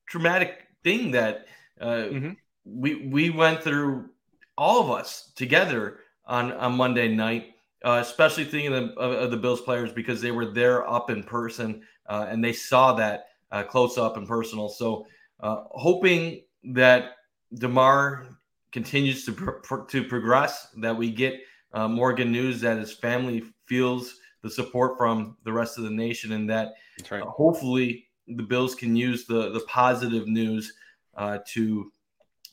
traumatic 0.08 0.66
thing 0.84 1.10
that 1.12 1.46
uh, 1.80 1.86
mm-hmm. 1.86 2.30
we 2.64 3.08
we 3.08 3.30
went 3.30 3.62
through, 3.62 4.10
all 4.56 4.82
of 4.82 4.90
us 4.90 5.32
together 5.34 6.00
on 6.26 6.52
on 6.52 6.76
Monday 6.76 7.08
night. 7.08 7.46
Uh, 7.82 7.98
especially 8.02 8.44
thinking 8.44 8.74
of, 8.74 8.90
of, 8.98 9.12
of, 9.12 9.30
the 9.30 9.36
Bills 9.38 9.62
players 9.62 9.90
because 9.90 10.20
they 10.20 10.30
were 10.30 10.44
there 10.44 10.86
up 10.86 11.08
in 11.08 11.22
person 11.22 11.82
uh, 12.10 12.26
and 12.28 12.44
they 12.44 12.52
saw 12.52 12.92
that 12.92 13.26
uh, 13.52 13.62
close 13.62 13.96
up 13.96 14.16
and 14.16 14.28
personal. 14.28 14.68
So, 14.68 15.06
uh, 15.38 15.62
hoping 15.70 16.42
that 16.64 17.12
Damar 17.54 18.26
continues 18.72 19.24
to 19.24 19.32
pro- 19.32 19.84
to 19.86 20.04
progress, 20.04 20.68
that 20.78 20.96
we 20.96 21.10
get 21.10 21.40
uh, 21.72 21.88
Morgan 21.88 22.30
news 22.30 22.60
that 22.60 22.78
his 22.78 22.92
family 22.92 23.44
feels 23.66 24.16
the 24.42 24.50
support 24.50 24.98
from 24.98 25.36
the 25.44 25.52
rest 25.52 25.78
of 25.78 25.84
the 25.84 25.90
nation, 25.90 26.32
and 26.32 26.50
that 26.50 26.74
right. 27.10 27.22
uh, 27.22 27.26
hopefully 27.26 28.06
the 28.26 28.42
Bills 28.42 28.74
can 28.74 28.94
use 28.96 29.24
the 29.24 29.50
the 29.52 29.60
positive 29.60 30.26
news 30.28 30.74
uh, 31.16 31.38
to 31.52 31.92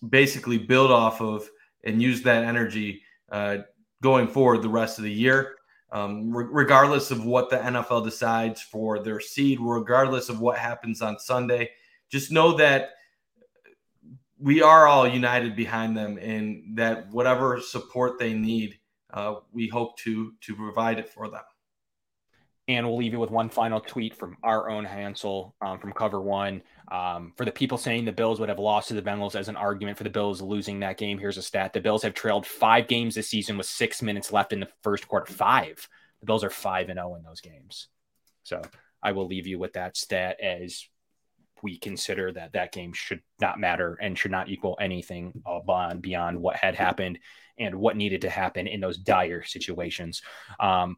basically 0.09 0.57
build 0.57 0.91
off 0.91 1.19
of 1.19 1.49
and 1.83 2.01
use 2.01 2.21
that 2.21 2.43
energy 2.43 3.01
uh, 3.31 3.57
going 4.01 4.27
forward 4.27 4.61
the 4.61 4.69
rest 4.69 4.99
of 4.99 5.03
the 5.03 5.11
year. 5.11 5.56
Um, 5.89 6.35
re- 6.35 6.47
regardless 6.49 7.11
of 7.11 7.25
what 7.25 7.49
the 7.49 7.57
NFL 7.57 8.03
decides 8.03 8.61
for 8.61 8.99
their 8.99 9.21
seed, 9.21 9.59
regardless 9.61 10.27
of 10.27 10.39
what 10.41 10.57
happens 10.57 11.01
on 11.01 11.17
Sunday, 11.17 11.69
just 12.09 12.31
know 12.31 12.53
that 12.57 12.89
we 14.39 14.61
are 14.61 14.87
all 14.87 15.07
united 15.07 15.55
behind 15.55 15.95
them 15.97 16.17
and 16.17 16.77
that 16.77 17.09
whatever 17.09 17.59
support 17.59 18.19
they 18.19 18.33
need 18.33 18.77
uh, 19.13 19.35
we 19.51 19.67
hope 19.67 19.97
to 19.97 20.33
to 20.41 20.55
provide 20.55 20.99
it 20.99 21.09
for 21.09 21.29
them 21.29 21.43
and 22.67 22.85
we'll 22.85 22.97
leave 22.97 23.13
you 23.13 23.19
with 23.19 23.31
one 23.31 23.49
final 23.49 23.79
tweet 23.79 24.13
from 24.13 24.35
our 24.43 24.69
own 24.69 24.83
Hansel 24.83 25.55
um, 25.61 25.79
from 25.79 25.93
Cover 25.93 26.21
One. 26.21 26.61
Um, 26.91 27.33
for 27.37 27.45
the 27.45 27.51
people 27.51 27.77
saying 27.77 28.05
the 28.05 28.11
Bills 28.11 28.39
would 28.39 28.49
have 28.49 28.59
lost 28.59 28.89
to 28.89 28.93
the 28.93 29.01
Bengals 29.01 29.35
as 29.35 29.47
an 29.47 29.55
argument 29.55 29.97
for 29.97 30.03
the 30.03 30.09
Bills 30.09 30.41
losing 30.41 30.79
that 30.81 30.97
game, 30.97 31.17
here's 31.17 31.37
a 31.37 31.41
stat: 31.41 31.73
the 31.73 31.81
Bills 31.81 32.03
have 32.03 32.13
trailed 32.13 32.45
five 32.45 32.87
games 32.87 33.15
this 33.15 33.29
season 33.29 33.57
with 33.57 33.67
six 33.67 34.01
minutes 34.01 34.31
left 34.31 34.53
in 34.53 34.59
the 34.59 34.69
first 34.83 35.07
quarter. 35.07 35.31
Five. 35.31 35.87
The 36.19 36.25
Bills 36.25 36.43
are 36.43 36.49
five 36.49 36.89
and 36.89 36.97
zero 36.97 37.11
oh 37.11 37.15
in 37.15 37.23
those 37.23 37.41
games. 37.41 37.87
So 38.43 38.61
I 39.03 39.11
will 39.11 39.27
leave 39.27 39.47
you 39.47 39.59
with 39.59 39.73
that 39.73 39.95
stat 39.95 40.39
as 40.41 40.87
we 41.61 41.77
consider 41.77 42.31
that 42.31 42.53
that 42.53 42.71
game 42.71 42.93
should 42.93 43.21
not 43.39 43.59
matter 43.59 43.97
and 44.01 44.17
should 44.17 44.31
not 44.31 44.49
equal 44.49 44.77
anything 44.79 45.41
beyond 45.65 46.01
beyond 46.01 46.39
what 46.39 46.55
had 46.55 46.75
happened 46.75 47.19
and 47.57 47.75
what 47.75 47.97
needed 47.97 48.21
to 48.21 48.29
happen 48.29 48.67
in 48.67 48.79
those 48.79 48.97
dire 48.97 49.43
situations. 49.43 50.21
Um, 50.59 50.97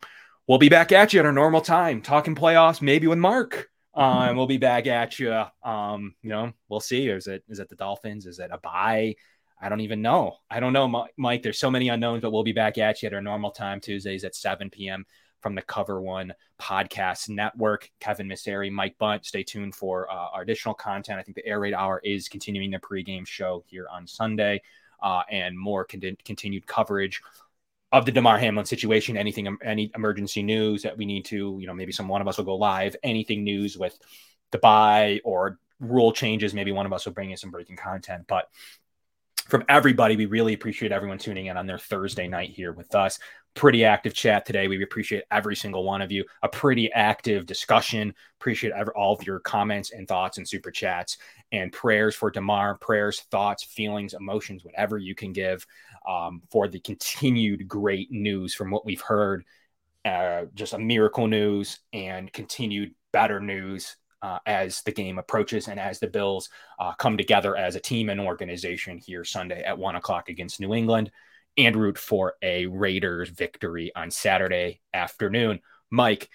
we'll 0.49 0.57
be 0.57 0.67
back 0.67 0.91
at 0.91 1.13
you 1.13 1.19
at 1.19 1.25
our 1.27 1.31
normal 1.31 1.61
time, 1.61 2.01
talking 2.01 2.33
playoffs, 2.33 2.81
maybe 2.81 3.05
with 3.05 3.19
Mark. 3.19 3.69
Um, 3.93 4.35
we'll 4.35 4.47
be 4.47 4.57
back 4.57 4.87
at 4.87 5.19
you. 5.19 5.31
Um, 5.63 6.15
you 6.23 6.29
know, 6.29 6.51
we'll 6.67 6.79
see. 6.79 7.07
Is 7.07 7.27
it 7.27 7.43
is 7.47 7.59
it 7.59 7.69
the 7.69 7.75
Dolphins? 7.75 8.25
Is 8.25 8.39
it 8.39 8.49
a 8.51 8.57
bye? 8.57 9.15
I 9.61 9.69
don't 9.69 9.81
even 9.81 10.01
know. 10.01 10.37
I 10.49 10.59
don't 10.59 10.73
know, 10.73 11.07
Mike. 11.17 11.43
There's 11.43 11.59
so 11.59 11.69
many 11.69 11.89
unknowns, 11.89 12.21
but 12.21 12.31
we'll 12.31 12.43
be 12.43 12.53
back 12.53 12.77
at 12.77 13.01
you 13.01 13.07
at 13.07 13.13
our 13.13 13.21
normal 13.21 13.51
time 13.51 13.79
Tuesdays 13.79 14.23
at 14.23 14.35
7 14.35 14.69
p.m. 14.69 15.05
from 15.41 15.53
the 15.53 15.61
Cover 15.61 16.01
One 16.01 16.33
Podcast 16.59 17.29
Network. 17.29 17.91
Kevin 17.99 18.27
Masseri, 18.27 18.71
Mike 18.71 18.97
Bunt. 18.97 19.25
Stay 19.25 19.43
tuned 19.43 19.75
for 19.75 20.09
uh, 20.09 20.29
our 20.33 20.41
additional 20.41 20.73
content. 20.73 21.19
I 21.19 21.23
think 21.23 21.35
the 21.35 21.45
Air 21.45 21.59
Raid 21.59 21.73
Hour 21.73 21.99
is 22.03 22.29
continuing 22.29 22.71
the 22.71 22.79
pregame 22.79 23.27
show 23.27 23.63
here 23.67 23.87
on 23.91 24.07
Sunday, 24.07 24.61
uh, 25.03 25.23
and 25.29 25.59
more 25.59 25.83
con- 25.83 26.17
continued 26.23 26.65
coverage 26.65 27.21
of 27.91 28.05
the 28.05 28.11
Damar 28.11 28.37
Hamlin 28.37 28.65
situation. 28.65 29.17
Anything, 29.17 29.57
any 29.63 29.91
emergency 29.95 30.43
news 30.43 30.83
that 30.83 30.97
we 30.97 31.05
need 31.05 31.25
to, 31.25 31.57
you 31.59 31.67
know, 31.67 31.73
maybe 31.73 31.91
some 31.91 32.07
one 32.07 32.21
of 32.21 32.27
us 32.27 32.37
will 32.37 32.45
go 32.45 32.55
live. 32.55 32.95
Anything 33.03 33.43
news 33.43 33.77
with 33.77 33.97
the 34.51 34.59
bye 34.59 35.21
or 35.23 35.59
rule 35.79 36.11
changes, 36.11 36.53
maybe 36.53 36.71
one 36.71 36.85
of 36.85 36.93
us 36.93 37.05
will 37.05 37.13
bring 37.13 37.31
in 37.31 37.37
some 37.37 37.51
breaking 37.51 37.77
content, 37.77 38.25
but 38.27 38.49
from 39.49 39.65
everybody. 39.67 40.15
We 40.15 40.27
really 40.27 40.53
appreciate 40.53 40.91
everyone 40.91 41.17
tuning 41.17 41.47
in 41.47 41.57
on 41.57 41.65
their 41.65 41.79
Thursday 41.79 42.27
night 42.27 42.51
here 42.51 42.71
with 42.71 42.93
us. 42.93 43.19
Pretty 43.55 43.83
active 43.83 44.13
chat 44.13 44.45
today. 44.45 44.67
We 44.67 44.81
appreciate 44.83 45.23
every 45.31 45.55
single 45.55 45.83
one 45.83 46.03
of 46.03 46.11
you. 46.11 46.23
A 46.43 46.47
pretty 46.47 46.91
active 46.93 47.47
discussion. 47.47 48.13
Appreciate 48.39 48.73
every, 48.73 48.93
all 48.93 49.13
of 49.13 49.25
your 49.25 49.39
comments 49.39 49.91
and 49.91 50.07
thoughts 50.07 50.37
and 50.37 50.47
super 50.47 50.69
chats 50.69 51.17
and 51.51 51.71
prayers 51.71 52.15
for 52.15 52.29
Damar. 52.29 52.75
prayers, 52.75 53.21
thoughts, 53.31 53.63
feelings, 53.63 54.13
emotions, 54.13 54.63
whatever 54.63 54.99
you 54.99 55.15
can 55.15 55.33
give 55.33 55.65
um, 56.09 56.41
for 56.51 56.67
the 56.67 56.79
continued 56.79 57.67
great 57.67 58.11
news 58.11 58.53
from 58.53 58.71
what 58.71 58.85
we've 58.85 59.01
heard. 59.01 59.45
Uh, 60.03 60.45
just 60.55 60.73
a 60.73 60.79
miracle 60.79 61.27
news 61.27 61.79
and 61.93 62.33
continued 62.33 62.95
better 63.13 63.39
news 63.39 63.95
uh, 64.21 64.39
as 64.45 64.81
the 64.81 64.91
game 64.91 65.19
approaches 65.19 65.67
and 65.67 65.79
as 65.79 65.99
the 65.99 66.07
Bills 66.07 66.49
uh, 66.79 66.93
come 66.93 67.15
together 67.15 67.55
as 67.55 67.75
a 67.75 67.79
team 67.79 68.09
and 68.09 68.19
organization 68.19 68.97
here 68.97 69.23
Sunday 69.23 69.63
at 69.63 69.77
one 69.77 69.95
o'clock 69.95 70.29
against 70.29 70.59
New 70.59 70.73
England 70.73 71.11
and 71.57 71.75
root 71.75 71.97
for 71.97 72.33
a 72.41 72.65
Raiders 72.65 73.29
victory 73.29 73.91
on 73.95 74.09
Saturday 74.09 74.81
afternoon. 74.93 75.59
Mike, 75.89 76.29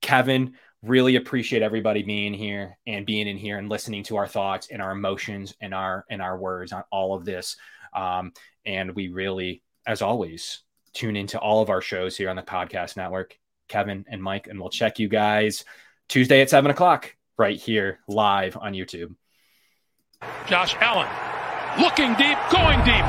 Kevin, 0.00 0.54
really 0.82 1.16
appreciate 1.16 1.62
everybody 1.62 2.02
being 2.02 2.34
here 2.34 2.76
and 2.86 3.06
being 3.06 3.28
in 3.28 3.36
here 3.36 3.58
and 3.58 3.68
listening 3.68 4.02
to 4.04 4.16
our 4.16 4.26
thoughts 4.26 4.68
and 4.70 4.82
our 4.82 4.90
emotions 4.90 5.54
and 5.60 5.72
our 5.72 6.04
and 6.10 6.20
our 6.20 6.36
words 6.36 6.72
on 6.72 6.82
all 6.90 7.14
of 7.14 7.24
this. 7.24 7.56
Um, 7.94 8.32
and 8.64 8.94
we 8.94 9.08
really, 9.08 9.62
as 9.86 10.02
always, 10.02 10.62
tune 10.92 11.16
into 11.16 11.38
all 11.38 11.62
of 11.62 11.70
our 11.70 11.80
shows 11.80 12.16
here 12.16 12.30
on 12.30 12.36
the 12.36 12.42
podcast 12.42 12.96
network. 12.96 13.38
Kevin 13.68 14.04
and 14.08 14.22
Mike, 14.22 14.48
and 14.48 14.60
we'll 14.60 14.70
check 14.70 14.98
you 14.98 15.08
guys 15.08 15.64
Tuesday 16.08 16.42
at 16.42 16.50
seven 16.50 16.70
o'clock 16.70 17.16
right 17.38 17.58
here 17.58 18.00
live 18.06 18.56
on 18.56 18.74
YouTube. 18.74 19.14
Josh 20.46 20.76
Allen 20.80 21.08
looking 21.80 22.14
deep, 22.14 22.38
going 22.50 22.78
deep. 22.84 23.04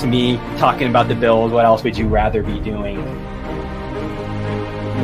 To 0.00 0.06
me, 0.06 0.36
talking 0.58 0.88
about 0.88 1.08
the 1.08 1.14
Bills, 1.14 1.52
what 1.52 1.64
else 1.64 1.82
would 1.84 1.98
you 1.98 2.08
rather 2.08 2.42
be 2.42 2.58
doing? 2.60 3.04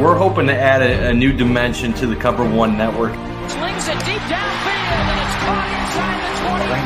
We're 0.01 0.16
hoping 0.16 0.47
to 0.47 0.55
add 0.55 0.82
a, 0.82 1.09
a 1.10 1.12
new 1.14 1.32
dimension 1.32 1.93
to 1.94 2.06
the 2.06 2.16
Cover 2.16 2.48
One 2.48 2.78
network. 2.78 3.12
Slings 3.51 3.85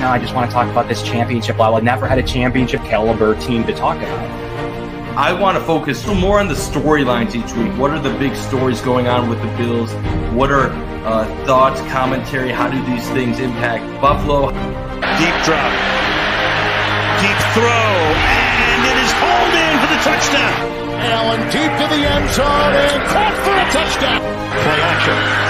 now, 0.00 0.12
I 0.12 0.18
just 0.18 0.34
want 0.34 0.50
to 0.50 0.54
talk 0.54 0.68
about 0.70 0.88
this 0.88 1.02
championship. 1.02 1.58
While 1.58 1.74
I've 1.74 1.84
never 1.84 2.08
had 2.08 2.18
a 2.18 2.22
championship 2.22 2.80
caliber 2.84 3.38
team 3.40 3.64
to 3.66 3.74
talk 3.74 3.98
about. 3.98 4.40
I 5.18 5.32
want 5.34 5.58
to 5.58 5.64
focus 5.64 6.06
more 6.06 6.40
on 6.40 6.48
the 6.48 6.54
storylines 6.54 7.34
each 7.34 7.52
week. 7.52 7.76
What 7.78 7.90
are 7.90 7.98
the 7.98 8.16
big 8.18 8.34
stories 8.34 8.80
going 8.80 9.08
on 9.08 9.28
with 9.28 9.42
the 9.42 9.48
Bills? 9.58 9.92
What 10.32 10.50
are 10.50 10.70
uh, 11.04 11.26
thoughts, 11.44 11.80
commentary? 11.92 12.50
How 12.50 12.70
do 12.70 12.80
these 12.86 13.06
things 13.10 13.38
impact 13.38 13.84
Buffalo? 14.00 14.48
Deep 14.48 15.36
drop, 15.44 15.72
deep 17.20 17.40
throw, 17.52 17.68
and 17.68 18.80
it 18.88 18.96
is 19.04 19.12
hauled 19.20 19.52
in 19.52 19.74
for 19.84 19.90
the 19.92 20.00
touchdown. 20.00 20.80
Allen 21.00 21.40
deep 21.52 21.72
to 21.76 21.86
the 21.92 22.00
end 22.08 22.30
zone 22.30 22.72
and 22.72 23.02
caught 23.08 23.36
for 23.44 23.52
a 23.52 23.66
touchdown. 23.72 24.20
Play 24.64 24.80
action. 24.80 25.49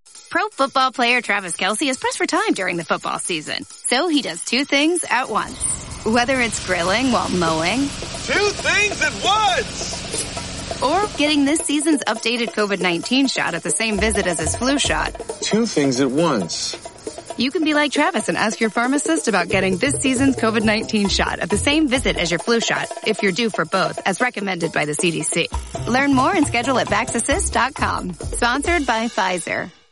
Pro 0.31 0.47
football 0.47 0.93
player 0.93 1.21
Travis 1.21 1.57
Kelce 1.57 1.89
is 1.89 1.97
pressed 1.97 2.17
for 2.17 2.25
time 2.25 2.53
during 2.53 2.77
the 2.77 2.85
football 2.85 3.19
season. 3.19 3.65
So 3.65 4.07
he 4.07 4.21
does 4.21 4.41
two 4.45 4.63
things 4.63 5.03
at 5.09 5.29
once. 5.29 5.61
Whether 6.05 6.39
it's 6.39 6.65
grilling 6.65 7.11
while 7.11 7.27
mowing. 7.29 7.79
Two 7.79 8.47
things 8.55 9.01
at 9.01 9.11
once! 9.25 10.81
Or 10.81 11.05
getting 11.17 11.43
this 11.43 11.59
season's 11.59 11.99
updated 12.05 12.53
COVID-19 12.53 13.29
shot 13.29 13.55
at 13.55 13.63
the 13.63 13.71
same 13.71 13.97
visit 13.97 14.25
as 14.25 14.39
his 14.39 14.55
flu 14.55 14.79
shot. 14.79 15.13
Two 15.41 15.65
things 15.65 15.99
at 15.99 16.09
once. 16.09 16.77
You 17.37 17.51
can 17.51 17.65
be 17.65 17.73
like 17.73 17.91
Travis 17.91 18.29
and 18.29 18.37
ask 18.37 18.61
your 18.61 18.69
pharmacist 18.69 19.27
about 19.27 19.49
getting 19.49 19.75
this 19.75 19.95
season's 19.95 20.37
COVID-19 20.37 21.11
shot 21.11 21.39
at 21.39 21.49
the 21.49 21.57
same 21.57 21.89
visit 21.89 22.15
as 22.15 22.31
your 22.31 22.39
flu 22.39 22.61
shot 22.61 22.87
if 23.05 23.21
you're 23.21 23.33
due 23.33 23.49
for 23.49 23.65
both 23.65 23.99
as 24.05 24.21
recommended 24.21 24.71
by 24.71 24.85
the 24.85 24.93
CDC. 24.93 25.87
Learn 25.89 26.13
more 26.13 26.33
and 26.33 26.47
schedule 26.47 26.79
at 26.79 26.87
VaxAssist.com. 26.87 28.13
Sponsored 28.13 28.87
by 28.87 29.07
Pfizer. 29.07 29.71